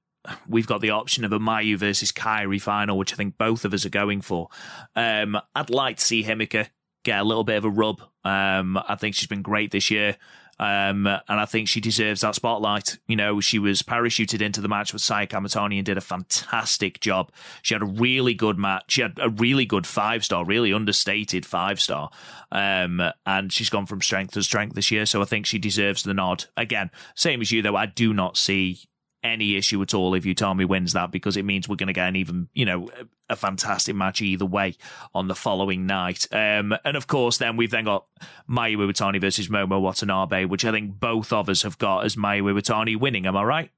we've 0.47 0.65
got 0.65 0.79
the 0.79 0.91
option 0.91 1.25
of 1.25 1.33
a 1.33 1.39
Mayu 1.39 1.77
versus 1.77 2.13
Kairi 2.13 2.61
final, 2.61 2.97
which 2.97 3.11
I 3.11 3.17
think 3.17 3.37
both 3.37 3.65
of 3.65 3.73
us 3.73 3.85
are 3.85 3.89
going 3.89 4.21
for, 4.21 4.47
um, 4.95 5.37
I'd 5.53 5.69
like 5.69 5.97
to 5.97 6.05
see 6.05 6.23
Himeka 6.23 6.69
get 7.03 7.19
a 7.19 7.25
little 7.25 7.43
bit 7.43 7.57
of 7.57 7.65
a 7.65 7.69
rub. 7.69 8.01
Um, 8.23 8.77
I 8.77 8.95
think 8.95 9.15
she's 9.15 9.27
been 9.27 9.41
great 9.41 9.71
this 9.71 9.91
year. 9.91 10.15
Um, 10.59 11.07
and 11.07 11.21
I 11.27 11.45
think 11.45 11.67
she 11.67 11.81
deserves 11.81 12.21
that 12.21 12.35
spotlight. 12.35 12.97
You 13.07 13.15
know, 13.15 13.41
she 13.41 13.59
was 13.59 13.81
parachuted 13.81 14.41
into 14.41 14.61
the 14.61 14.67
match 14.67 14.93
with 14.93 15.01
Saya 15.01 15.27
Kamitani 15.27 15.77
and 15.77 15.85
did 15.85 15.97
a 15.97 16.01
fantastic 16.01 16.99
job. 16.99 17.31
She 17.61 17.73
had 17.73 17.81
a 17.81 17.87
really 17.87 18.33
good 18.33 18.57
match. 18.57 18.85
She 18.87 19.01
had 19.01 19.17
a 19.21 19.29
really 19.29 19.65
good 19.65 19.87
five 19.87 20.23
star, 20.23 20.45
really 20.45 20.73
understated 20.73 21.45
five 21.45 21.81
star. 21.81 22.09
Um, 22.51 23.01
and 23.25 23.51
she's 23.51 23.69
gone 23.69 23.85
from 23.85 24.01
strength 24.01 24.33
to 24.33 24.43
strength 24.43 24.75
this 24.75 24.91
year. 24.91 25.05
So 25.05 25.21
I 25.21 25.25
think 25.25 25.45
she 25.45 25.59
deserves 25.59 26.03
the 26.03 26.13
nod. 26.13 26.45
Again, 26.55 26.91
same 27.15 27.41
as 27.41 27.51
you, 27.51 27.61
though, 27.61 27.75
I 27.75 27.87
do 27.87 28.13
not 28.13 28.37
see 28.37 28.79
any 29.23 29.55
issue 29.55 29.81
at 29.81 29.93
all 29.93 30.13
if 30.13 30.23
Utami 30.23 30.67
wins 30.67 30.93
that 30.93 31.11
because 31.11 31.37
it 31.37 31.45
means 31.45 31.67
we're 31.67 31.75
going 31.75 31.87
to 31.87 31.93
get 31.93 32.07
an 32.07 32.15
even, 32.15 32.49
you 32.53 32.65
know, 32.65 32.89
a 33.29 33.35
fantastic 33.35 33.95
match 33.95 34.21
either 34.21 34.45
way 34.45 34.75
on 35.13 35.27
the 35.27 35.35
following 35.35 35.85
night. 35.85 36.27
Um, 36.31 36.75
and 36.83 36.97
of 36.97 37.07
course, 37.07 37.37
then 37.37 37.55
we've 37.55 37.71
then 37.71 37.85
got 37.85 38.05
Mayu 38.49 38.77
Iwatani 38.77 39.21
versus 39.21 39.47
Momo 39.47 39.81
Watanabe, 39.81 40.45
which 40.45 40.65
I 40.65 40.71
think 40.71 40.99
both 40.99 41.31
of 41.31 41.49
us 41.49 41.63
have 41.63 41.77
got 41.77 42.05
as 42.05 42.15
Mayu 42.15 42.43
Iwatani 42.43 42.99
winning. 42.99 43.25
Am 43.25 43.37
I 43.37 43.43
right? 43.43 43.71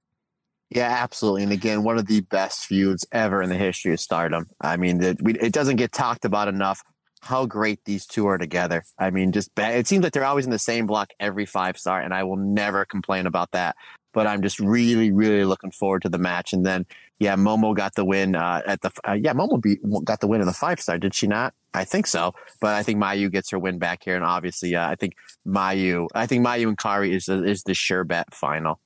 Yeah, 0.69 0.89
absolutely. 0.89 1.43
And 1.43 1.51
again, 1.51 1.84
one 1.84 1.97
of 1.97 2.07
the 2.07 2.22
best 2.22 2.65
feuds 2.65 3.05
ever 3.11 3.41
in 3.41 3.49
the 3.49 3.57
history 3.57 3.93
of 3.93 3.99
Stardom. 3.99 4.47
I 4.59 4.77
mean, 4.77 5.01
it, 5.01 5.19
it 5.23 5.53
doesn't 5.53 5.76
get 5.76 5.91
talked 5.91 6.26
about 6.26 6.47
enough 6.47 6.81
how 7.22 7.45
great 7.45 7.84
these 7.85 8.05
two 8.05 8.27
are 8.27 8.38
together. 8.38 8.84
I 8.99 9.09
mean, 9.09 9.31
just 9.31 9.49
it 9.57 9.88
seems 9.88 10.03
like 10.03 10.13
they're 10.13 10.26
always 10.26 10.45
in 10.45 10.51
the 10.51 10.59
same 10.59 10.85
block 10.85 11.11
every 11.19 11.45
five 11.45 11.77
star, 11.77 11.99
and 11.99 12.13
I 12.13 12.23
will 12.23 12.35
never 12.35 12.85
complain 12.85 13.26
about 13.26 13.51
that 13.51 13.76
but 14.15 14.25
I'm 14.25 14.41
just 14.41 14.59
really, 14.59 15.11
really 15.11 15.43
looking 15.43 15.69
forward 15.69 16.01
to 16.03 16.09
the 16.09 16.17
match. 16.17 16.53
And 16.53 16.65
then, 16.65 16.85
yeah, 17.19 17.35
Momo 17.35 17.75
got 17.75 17.93
the 17.95 18.05
win 18.05 18.33
uh, 18.33 18.61
at 18.65 18.81
the 18.81 18.91
uh, 19.07 19.13
yeah 19.13 19.33
Momo 19.33 19.61
beat, 19.61 19.79
got 20.03 20.21
the 20.21 20.27
win 20.27 20.41
in 20.41 20.47
the 20.47 20.53
five 20.53 20.79
star, 20.81 20.97
did 20.97 21.13
she 21.13 21.27
not? 21.27 21.53
I 21.73 21.83
think 21.83 22.07
so, 22.07 22.33
but 22.61 22.73
I 22.73 22.81
think 22.81 22.99
Mayu 22.99 23.29
gets 23.29 23.51
her 23.51 23.59
win 23.59 23.77
back 23.77 24.03
here, 24.03 24.15
and 24.15 24.23
obviously, 24.23 24.75
uh, 24.75 24.89
I 24.89 24.95
think 24.95 25.15
Mayu, 25.45 26.07
I 26.15 26.25
think 26.25 26.45
Mayu 26.45 26.69
and 26.69 26.77
Kairi 26.77 27.13
is 27.13 27.27
is 27.29 27.63
the 27.63 27.75
sure 27.75 28.03
bet 28.03 28.33
final 28.33 28.79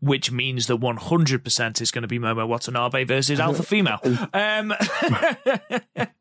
which 0.00 0.32
means 0.32 0.66
that 0.66 0.80
100% 0.80 1.80
is 1.80 1.90
going 1.92 2.02
to 2.02 2.08
be 2.08 2.18
Momo 2.18 2.48
Watanabe 2.48 3.04
versus 3.04 3.38
Alpha 3.40 3.62
Female. 3.62 4.00
Um, 4.32 4.74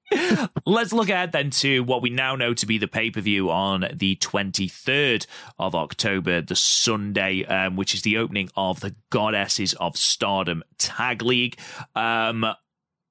let's 0.66 0.94
look 0.94 1.10
ahead 1.10 1.32
then 1.32 1.50
to 1.50 1.82
what 1.82 2.02
we 2.02 2.10
now 2.10 2.36
know 2.36 2.54
to 2.54 2.66
be 2.66 2.78
the 2.78 2.88
pay 2.88 3.12
per 3.12 3.22
view 3.22 3.50
on 3.50 3.88
the 3.94 4.16
23rd 4.18 5.26
of 5.58 5.76
October, 5.76 6.42
the 6.42 6.56
Sunday, 6.56 7.46
um, 7.46 7.76
which 7.76 7.94
is 7.94 8.02
the 8.02 8.18
opening 8.18 8.50
of 8.56 8.80
the 8.80 8.96
Goddesses 9.10 9.74
of 9.74 9.98
Stardom 9.98 10.64
Tag 10.78 11.22
League. 11.22 11.60
Um, 11.96 12.46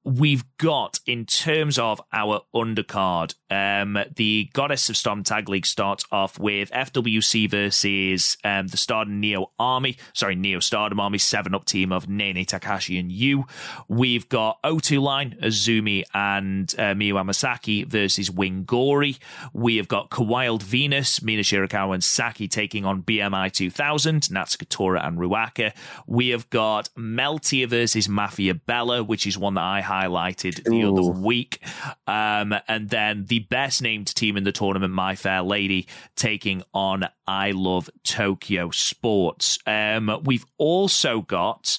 we've 0.08 0.44
got 0.56 1.00
in 1.06 1.26
terms 1.26 1.78
of 1.78 2.00
our 2.12 2.40
undercard, 2.54 3.34
um, 3.50 3.98
the 4.16 4.48
Goddess 4.54 4.88
of 4.88 4.96
Stardom 4.96 5.22
Tag 5.22 5.48
League 5.48 5.66
starts 5.66 6.04
off 6.10 6.38
with 6.38 6.70
FWC 6.70 7.50
versus 7.50 8.38
um, 8.42 8.68
the 8.68 8.76
Stardom 8.78 9.20
Neo 9.20 9.50
Army, 9.58 9.98
sorry, 10.14 10.34
Neo 10.34 10.60
Stardom 10.60 10.98
Army, 10.98 11.18
seven 11.18 11.54
up 11.54 11.66
team 11.66 11.92
of 11.92 12.06
Nanae 12.06 12.46
Takahashi 12.46 12.98
and 12.98 13.12
you. 13.12 13.44
We've 13.86 14.28
got 14.28 14.62
O2 14.62 15.00
line, 15.00 15.36
Azumi 15.42 16.04
and 16.14 16.74
uh, 16.78 16.94
Miyu 16.94 17.14
Amasaki 17.14 17.86
versus 17.86 18.30
Wing 18.30 18.64
Gori. 18.64 19.16
We 19.52 19.76
have 19.76 19.88
got 19.88 20.10
Kawild 20.10 20.62
Venus, 20.62 21.22
Mina 21.22 21.42
Shirakawa 21.42 21.94
and 21.94 22.04
Saki 22.04 22.48
taking 22.48 22.86
on 22.86 23.02
BMI 23.02 23.52
2000, 23.52 24.22
Natsuko 24.22 24.68
Tora 24.68 25.06
and 25.06 25.18
Ruaka. 25.18 25.74
We 26.06 26.28
have 26.28 26.48
got 26.48 26.88
Meltear 26.96 27.68
versus 27.68 28.08
Mafia 28.08 28.54
Bella, 28.54 29.04
which 29.04 29.26
is 29.26 29.36
one 29.36 29.54
that 29.54 29.64
I 29.64 29.82
highlighted 29.98 30.64
the 30.64 30.82
Ooh. 30.82 30.92
other 30.92 31.20
week. 31.20 31.60
Um, 32.06 32.54
and 32.66 32.88
then 32.88 33.26
the 33.26 33.40
best 33.40 33.82
named 33.82 34.14
team 34.14 34.36
in 34.36 34.44
the 34.44 34.52
tournament, 34.52 34.92
My 34.92 35.14
Fair 35.14 35.42
Lady, 35.42 35.86
taking 36.16 36.62
on 36.72 37.08
I 37.26 37.52
Love 37.52 37.90
Tokyo 38.04 38.70
Sports. 38.70 39.58
Um, 39.66 40.20
we've 40.24 40.46
also 40.56 41.22
got 41.22 41.78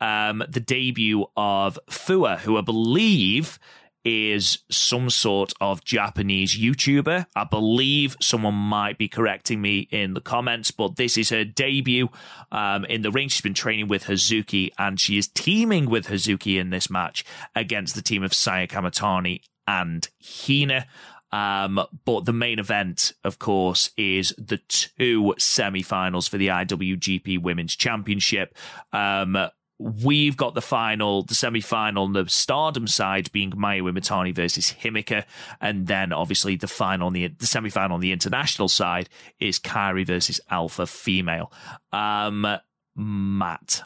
um, 0.00 0.42
the 0.48 0.60
debut 0.60 1.26
of 1.36 1.78
Fua, 1.88 2.38
who 2.38 2.56
I 2.56 2.62
believe 2.62 3.58
is 4.04 4.58
some 4.70 5.10
sort 5.10 5.52
of 5.60 5.84
Japanese 5.84 6.58
YouTuber. 6.58 7.26
I 7.36 7.44
believe 7.44 8.16
someone 8.20 8.54
might 8.54 8.98
be 8.98 9.08
correcting 9.08 9.60
me 9.60 9.88
in 9.90 10.14
the 10.14 10.20
comments, 10.20 10.70
but 10.70 10.96
this 10.96 11.18
is 11.18 11.30
her 11.30 11.44
debut 11.44 12.08
um, 12.50 12.84
in 12.86 13.02
the 13.02 13.10
ring. 13.10 13.28
She's 13.28 13.42
been 13.42 13.54
training 13.54 13.88
with 13.88 14.04
Hazuki, 14.04 14.70
and 14.78 14.98
she 14.98 15.18
is 15.18 15.28
teaming 15.28 15.90
with 15.90 16.06
Hazuki 16.06 16.58
in 16.58 16.70
this 16.70 16.90
match 16.90 17.24
against 17.54 17.94
the 17.94 18.02
team 18.02 18.22
of 18.22 18.32
Saya 18.32 18.66
Kamitani 18.66 19.42
and 19.66 20.08
Hina. 20.20 20.86
Um, 21.32 21.80
but 22.04 22.24
the 22.24 22.32
main 22.32 22.58
event, 22.58 23.12
of 23.22 23.38
course, 23.38 23.90
is 23.96 24.34
the 24.36 24.58
two 24.68 25.34
semi-finals 25.38 26.26
for 26.26 26.38
the 26.38 26.48
IWGP 26.48 27.40
Women's 27.40 27.76
Championship. 27.76 28.56
Um, 28.92 29.36
we've 29.80 30.36
got 30.36 30.54
the 30.54 30.60
final, 30.60 31.22
the 31.22 31.34
semi-final 31.34 32.04
on 32.04 32.12
the 32.12 32.28
Stardom 32.28 32.86
side 32.86 33.32
being 33.32 33.50
Mayu 33.52 33.90
Iwatani 33.90 34.34
versus 34.34 34.74
Himeka. 34.82 35.24
and 35.60 35.86
then 35.86 36.12
obviously 36.12 36.54
the 36.56 36.68
final 36.68 37.06
on 37.06 37.14
the 37.14 37.28
the 37.28 37.46
semi-final 37.46 37.94
on 37.94 38.00
the 38.00 38.12
international 38.12 38.68
side 38.68 39.08
is 39.38 39.58
Kairi 39.58 40.06
versus 40.06 40.38
Alpha 40.50 40.86
Female. 40.86 41.50
Um, 41.92 42.46
Matt, 42.94 43.82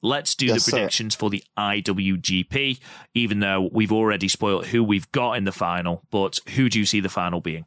let's 0.00 0.34
do 0.34 0.46
yes, 0.46 0.64
the 0.64 0.72
predictions 0.72 1.14
sir. 1.14 1.18
for 1.18 1.30
the 1.30 1.44
IWGP. 1.58 2.78
Even 3.12 3.40
though 3.40 3.68
we've 3.70 3.92
already 3.92 4.28
spoiled 4.28 4.66
who 4.66 4.82
we've 4.82 5.12
got 5.12 5.32
in 5.34 5.44
the 5.44 5.52
final, 5.52 6.02
but 6.10 6.38
who 6.54 6.70
do 6.70 6.78
you 6.78 6.86
see 6.86 7.00
the 7.00 7.10
final 7.10 7.42
being? 7.42 7.66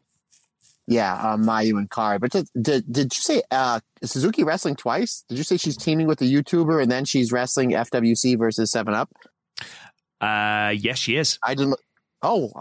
Yeah, 0.92 1.14
uh, 1.14 1.38
Mayu 1.38 1.78
and 1.78 1.90
Kairi. 1.90 2.20
But 2.20 2.32
did, 2.32 2.50
did, 2.62 2.92
did 2.92 3.16
you 3.16 3.22
say 3.22 3.42
uh, 3.50 3.80
Hazuki 4.04 4.44
wrestling 4.44 4.76
twice? 4.76 5.24
Did 5.30 5.38
you 5.38 5.46
say 5.46 5.56
she's 5.56 5.78
teaming 5.78 6.06
with 6.06 6.20
a 6.20 6.26
YouTuber 6.26 6.82
and 6.82 6.92
then 6.92 7.06
she's 7.06 7.32
wrestling 7.32 7.72
FWC 7.72 8.38
versus 8.38 8.74
Seven 8.74 8.94
Up? 8.94 9.10
Uh, 10.20 10.74
yes, 10.76 11.00
she 11.00 11.16
is. 11.16 11.40
I 11.44 11.56
didn't. 11.56 11.80
Oh, 12.22 12.52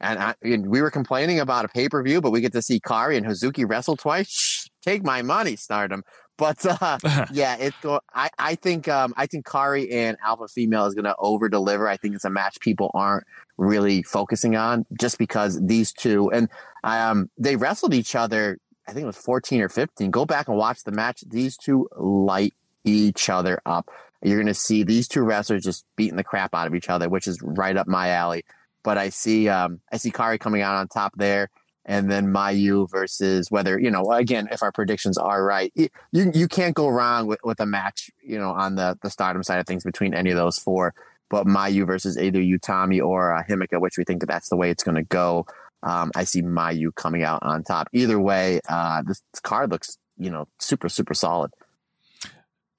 and, 0.00 0.18
I, 0.20 0.34
and 0.42 0.68
we 0.68 0.82
were 0.82 0.90
complaining 0.92 1.40
about 1.40 1.64
a 1.64 1.68
pay 1.68 1.88
per 1.88 2.00
view, 2.00 2.20
but 2.20 2.30
we 2.30 2.40
get 2.40 2.52
to 2.52 2.62
see 2.62 2.78
Kairi 2.78 3.16
and 3.16 3.26
Hazuki 3.26 3.68
wrestle 3.68 3.96
twice. 3.96 4.68
Take 4.80 5.02
my 5.02 5.20
money, 5.22 5.56
Stardom. 5.56 6.04
But 6.36 6.64
uh, 6.66 6.98
yeah, 7.32 7.56
it's 7.56 7.76
go. 7.80 8.00
I 8.12 8.30
I 8.38 8.54
think 8.54 8.88
um 8.88 9.14
I 9.16 9.26
think 9.26 9.46
Kairi 9.46 9.92
and 9.92 10.16
Alpha 10.24 10.48
Female 10.48 10.86
is 10.86 10.94
going 10.94 11.04
to 11.04 11.14
over 11.18 11.48
deliver. 11.48 11.88
I 11.88 11.96
think 11.96 12.14
it's 12.14 12.24
a 12.24 12.30
match 12.30 12.60
people 12.60 12.90
aren't 12.94 13.24
really 13.56 14.02
focusing 14.02 14.56
on 14.56 14.84
just 14.98 15.18
because 15.18 15.60
these 15.62 15.92
two 15.92 16.30
and 16.30 16.48
um 16.82 17.30
they 17.38 17.56
wrestled 17.56 17.94
each 17.94 18.14
other. 18.14 18.58
I 18.86 18.92
think 18.92 19.04
it 19.04 19.06
was 19.06 19.16
14 19.16 19.62
or 19.62 19.68
15. 19.70 20.10
Go 20.10 20.26
back 20.26 20.48
and 20.48 20.58
watch 20.58 20.84
the 20.84 20.92
match. 20.92 21.24
These 21.26 21.56
two 21.56 21.88
light 21.96 22.52
each 22.84 23.30
other 23.30 23.62
up. 23.64 23.88
You're 24.22 24.36
going 24.36 24.46
to 24.46 24.54
see 24.54 24.82
these 24.82 25.08
two 25.08 25.22
wrestlers 25.22 25.64
just 25.64 25.86
beating 25.96 26.16
the 26.16 26.24
crap 26.24 26.54
out 26.54 26.66
of 26.66 26.74
each 26.74 26.90
other, 26.90 27.08
which 27.08 27.26
is 27.26 27.40
right 27.42 27.76
up 27.76 27.86
my 27.86 28.08
alley. 28.08 28.44
But 28.82 28.98
I 28.98 29.08
see 29.08 29.48
um 29.48 29.80
I 29.92 29.98
see 29.98 30.10
Kairi 30.10 30.40
coming 30.40 30.62
out 30.62 30.76
on 30.76 30.88
top 30.88 31.12
there 31.16 31.48
and 31.86 32.10
then 32.10 32.26
Mayu 32.26 32.90
versus 32.90 33.50
whether 33.50 33.78
you 33.78 33.90
know 33.90 34.10
again 34.12 34.48
if 34.50 34.62
our 34.62 34.72
predictions 34.72 35.18
are 35.18 35.44
right, 35.44 35.72
you 35.74 35.88
you 36.12 36.48
can't 36.48 36.74
go 36.74 36.88
wrong 36.88 37.26
with, 37.26 37.40
with 37.44 37.60
a 37.60 37.66
match 37.66 38.10
you 38.22 38.38
know 38.38 38.50
on 38.50 38.74
the 38.76 38.98
the 39.02 39.10
Stardom 39.10 39.42
side 39.42 39.58
of 39.58 39.66
things 39.66 39.84
between 39.84 40.14
any 40.14 40.30
of 40.30 40.36
those 40.36 40.58
four. 40.58 40.94
But 41.30 41.46
Mayu 41.46 41.86
versus 41.86 42.18
either 42.18 42.40
Utami 42.40 43.04
or 43.04 43.34
uh, 43.34 43.42
Himeka, 43.42 43.80
which 43.80 43.98
we 43.98 44.04
think 44.04 44.20
that 44.20 44.26
that's 44.26 44.50
the 44.50 44.56
way 44.56 44.70
it's 44.70 44.84
going 44.84 44.96
to 44.96 45.02
go. 45.02 45.46
Um, 45.82 46.12
I 46.14 46.24
see 46.24 46.42
Mayu 46.42 46.94
coming 46.94 47.22
out 47.22 47.40
on 47.42 47.64
top. 47.64 47.88
Either 47.92 48.20
way, 48.20 48.60
uh, 48.68 49.02
this 49.02 49.22
card 49.42 49.70
looks 49.70 49.98
you 50.16 50.30
know 50.30 50.46
super 50.58 50.88
super 50.88 51.14
solid. 51.14 51.50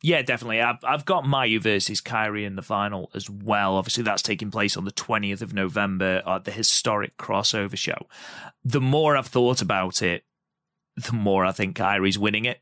Yeah, 0.02 0.22
definitely. 0.22 0.62
I've, 0.62 0.84
I've 0.84 1.06
got 1.06 1.24
Mayu 1.24 1.62
versus 1.62 2.02
Kairi 2.02 2.46
in 2.46 2.56
the 2.56 2.62
final 2.62 3.10
as 3.14 3.30
well. 3.30 3.76
Obviously, 3.76 4.04
that's 4.04 4.22
taking 4.22 4.52
place 4.52 4.78
on 4.78 4.86
the 4.86 4.92
20th 4.92 5.42
of 5.42 5.54
November 5.54 6.22
at 6.28 6.44
the 6.44 6.52
historic 6.52 7.18
crossover 7.18 7.78
show. 7.78 8.08
The 8.64 8.82
more 8.82 9.18
I've 9.18 9.28
thought 9.28 9.62
about 9.62 10.02
it, 10.02 10.24
the 10.96 11.14
more 11.14 11.46
I 11.46 11.52
think 11.52 11.78
Kairi's 11.78 12.20
winning 12.20 12.46
it. 12.46 12.62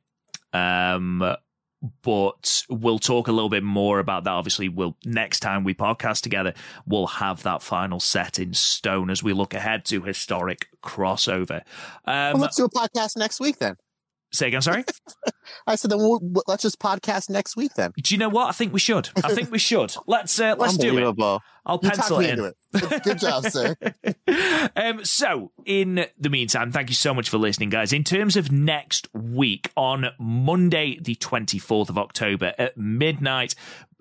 Um, 0.53 1.35
but 2.01 2.63
we'll 2.69 2.99
talk 2.99 3.27
a 3.27 3.31
little 3.31 3.49
bit 3.49 3.63
more 3.63 3.99
about 3.99 4.23
that. 4.23 4.31
Obviously, 4.31 4.69
we'll 4.69 4.95
next 5.03 5.41
time 5.41 5.63
we 5.63 5.73
podcast 5.73 6.21
together, 6.21 6.53
we'll 6.85 7.07
have 7.07 7.43
that 7.43 7.61
final 7.61 7.99
set 7.99 8.39
in 8.39 8.53
stone 8.53 9.09
as 9.09 9.21
we 9.21 9.33
look 9.33 9.53
ahead 9.53 9.83
to 9.85 10.01
historic 10.01 10.67
crossover. 10.81 11.61
Um, 12.05 12.33
well, 12.33 12.37
let's 12.37 12.55
do 12.55 12.65
a 12.65 12.69
podcast 12.69 13.17
next 13.17 13.39
week 13.39 13.57
then. 13.57 13.75
Say 14.33 14.47
again, 14.47 14.61
sorry. 14.61 14.83
I 15.67 15.75
said, 15.75 15.91
then 15.91 15.99
we'll, 15.99 16.19
let's 16.47 16.63
just 16.63 16.79
podcast 16.79 17.29
next 17.29 17.55
week. 17.55 17.75
Then. 17.75 17.93
Do 17.95 18.13
you 18.13 18.17
know 18.17 18.29
what? 18.29 18.49
I 18.49 18.51
think 18.51 18.73
we 18.73 18.79
should. 18.79 19.09
I 19.23 19.33
think 19.33 19.51
we 19.51 19.59
should. 19.59 19.95
Let's 20.07 20.39
uh, 20.39 20.55
let's 20.57 20.77
do 20.77 20.97
it. 20.97 21.41
I'll 21.65 21.79
you 21.81 21.89
pencil 21.89 22.19
it 22.19 22.37
in. 22.37 22.53
It. 22.73 23.03
Good 23.03 23.19
job, 23.19 23.45
sir. 23.45 23.75
um, 24.75 25.05
so, 25.05 25.51
in 25.65 26.05
the 26.19 26.29
meantime, 26.29 26.71
thank 26.71 26.89
you 26.89 26.95
so 26.95 27.13
much 27.13 27.29
for 27.29 27.37
listening, 27.37 27.69
guys. 27.69 27.93
In 27.93 28.03
terms 28.03 28.35
of 28.35 28.51
next 28.51 29.07
week, 29.13 29.71
on 29.77 30.07
Monday, 30.19 30.99
the 30.99 31.15
twenty 31.15 31.59
fourth 31.59 31.89
of 31.89 31.97
October 31.97 32.53
at 32.57 32.77
midnight, 32.77 33.55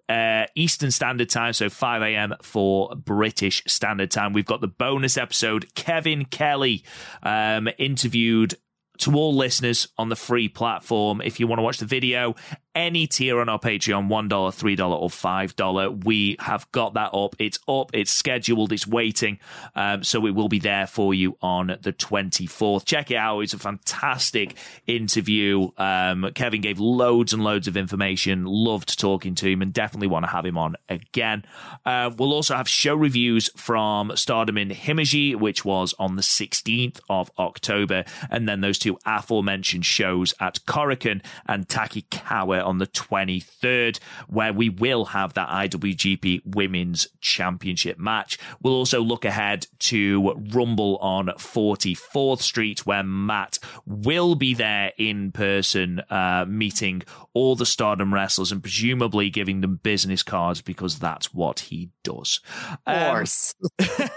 uh, 0.09 0.47
Eastern 0.55 0.91
Standard 0.91 1.31
Time, 1.31 1.53
so 1.53 1.71
5 1.71 2.03
a.m. 2.03 2.35
for 2.43 2.95
British 2.97 3.63
Standard 3.67 4.11
Time. 4.11 4.33
We've 4.33 4.45
got 4.45 4.61
the 4.61 4.69
bonus 4.69 5.17
episode. 5.17 5.75
Kevin 5.75 6.25
Kelly 6.25 6.85
um, 7.23 7.69
interviewed 7.79 8.57
to 9.03 9.15
all 9.15 9.35
listeners 9.35 9.89
on 9.99 10.09
the 10.09 10.17
free 10.17 10.49
platform. 10.49 11.21
If 11.21 11.41
you 11.41 11.47
want 11.47 11.59
to 11.59 11.63
watch 11.63 11.79
the 11.79 11.87
video, 11.87 12.35
any 12.75 13.07
tier 13.07 13.41
on 13.41 13.49
our 13.49 13.59
Patreon 13.59 14.09
$1, 14.09 14.29
$3, 14.29 15.01
or 15.01 15.09
$5. 15.09 16.05
We 16.05 16.37
have 16.41 16.71
got 16.73 16.95
that 16.95 17.15
up. 17.15 17.37
It's 17.39 17.59
up, 17.69 17.91
it's 17.93 18.13
scheduled, 18.13 18.73
it's 18.73 18.87
waiting. 18.87 19.39
Um, 19.75 20.03
so 20.05 20.27
it 20.27 20.35
will 20.35 20.49
be 20.49 20.59
there 20.59 20.87
for 20.87 21.15
you 21.15 21.37
on 21.43 21.79
the 21.81 21.93
24th. 21.93 22.85
Check 22.85 23.11
it 23.11 23.17
out. 23.17 23.41
It's 23.41 23.55
a 23.55 23.59
fantastic 23.59 24.57
interview. 24.87 25.71
Um, 25.77 26.31
Kevin 26.35 26.61
gave 26.61 26.79
loads 26.79 27.33
and 27.33 27.45
loads 27.45 27.69
of 27.69 27.77
information. 27.77 28.45
Loved 28.45 28.99
talking 28.99 29.35
to 29.37 29.51
him 29.51 29.63
and 29.63 29.73
definitely 29.73 30.09
want 30.09 30.25
to 30.25 30.31
have 30.31 30.47
him 30.47 30.57
on 30.59 30.77
again. 30.89 31.45
Uh, 31.85 32.11
we'll 32.17 32.33
also 32.33 32.55
have 32.55 32.69
show 32.69 32.95
reviews 32.95 33.51
from 33.57 34.17
Stardom 34.17 34.57
in 34.57 34.71
Himeji, 34.71 35.37
which 35.37 35.65
was 35.65 35.95
on 35.99 36.17
the 36.17 36.23
16th 36.23 37.01
of 37.09 37.31
October. 37.39 38.05
And 38.31 38.49
then 38.49 38.61
those 38.61 38.79
two 38.79 38.99
aforementioned 39.05 39.85
shows 39.85 40.35
at 40.41 40.61
Korakuen 40.67 41.23
and 41.47 41.69
Takikawa 41.69 42.62
on 42.63 42.79
the 42.79 42.87
23rd, 42.87 43.99
where 44.29 44.53
we 44.53 44.69
will 44.69 45.07
have 45.07 45.35
that 45.35 45.49
IWGP 45.49 46.43
Women's 46.45 47.09
Championship 47.21 47.99
match. 47.99 48.39
We'll 48.63 48.75
also 48.75 49.01
look 49.01 49.25
ahead 49.25 49.67
to 49.81 50.35
Rumble 50.53 50.97
on 50.99 51.27
44th 51.27 52.41
Street, 52.41 52.87
where 52.87 53.03
Matt 53.03 53.59
will 53.87 54.35
be 54.35 54.55
there 54.55 54.93
in 54.97 55.33
person, 55.33 56.01
uh, 56.11 56.45
meeting 56.49 57.03
all 57.35 57.57
the 57.57 57.67
Stardom 57.67 58.13
wrestlers 58.13 58.53
and 58.53 58.63
presumably 58.63 59.31
giving 59.31 59.61
them 59.61 59.77
business 59.77 60.23
cards 60.23 60.61
because 60.61 60.99
that's 60.99 61.33
what 61.33 61.61
he 61.61 61.91
does. 62.03 62.41
Of 62.87 63.09
course. 63.09 63.55
Um, 63.79 63.79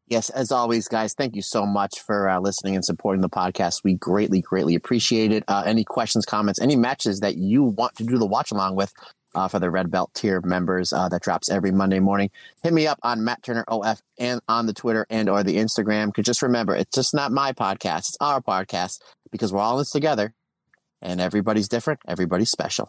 Yes, 0.09 0.31
as 0.31 0.53
always, 0.53 0.87
guys, 0.87 1.15
thank 1.15 1.35
you 1.35 1.43
so 1.43 1.67
much 1.67 1.99
for 2.01 2.29
uh, 2.29 2.39
listening 2.39 2.77
and 2.77 2.85
supporting 2.85 3.23
the 3.23 3.29
podcast. 3.29 3.83
We 3.83 3.95
greatly, 3.95 4.41
greatly 4.41 4.77
appreciate 4.77 5.33
it. 5.33 5.43
Uh, 5.49 5.65
any 5.67 5.83
questions, 5.83 6.25
comments, 6.25 6.61
any 6.61 6.77
matches 6.77 7.21
that 7.21 7.37
you 7.37 7.65
want 7.65 7.97
to 7.97 8.05
do 8.05 8.17
the 8.17 8.27
watch 8.27 8.53
along 8.53 8.77
with, 8.77 8.93
uh, 9.35 9.49
for 9.49 9.59
the 9.59 9.71
Red 9.71 9.91
Belt 9.91 10.11
tier 10.15 10.41
members 10.41 10.93
uh, 10.93 11.09
that 11.09 11.23
drops 11.23 11.51
every 11.51 11.71
Monday 11.71 11.99
morning. 11.99 12.31
Hit 12.63 12.73
me 12.73 12.87
up 12.87 12.99
on 13.03 13.25
Matt 13.25 13.43
Turner 13.43 13.65
OF 13.69 14.01
and 14.19 14.41
on 14.49 14.67
the 14.67 14.73
Twitter 14.73 15.07
and 15.11 15.29
or 15.29 15.43
the 15.43 15.57
Instagram. 15.57 16.07
Because 16.07 16.25
just 16.25 16.43
remember, 16.43 16.75
it's 16.75 16.95
just 16.95 17.13
not 17.13 17.33
my 17.33 17.53
podcast; 17.53 18.09
it's 18.09 18.17
our 18.21 18.41
podcast 18.41 19.01
because 19.31 19.53
we're 19.53 19.61
all 19.61 19.75
in 19.75 19.81
this 19.81 19.91
together, 19.91 20.33
and 21.03 21.21
everybody's 21.21 21.69
different, 21.69 22.01
everybody's 22.09 22.51
special. 22.51 22.89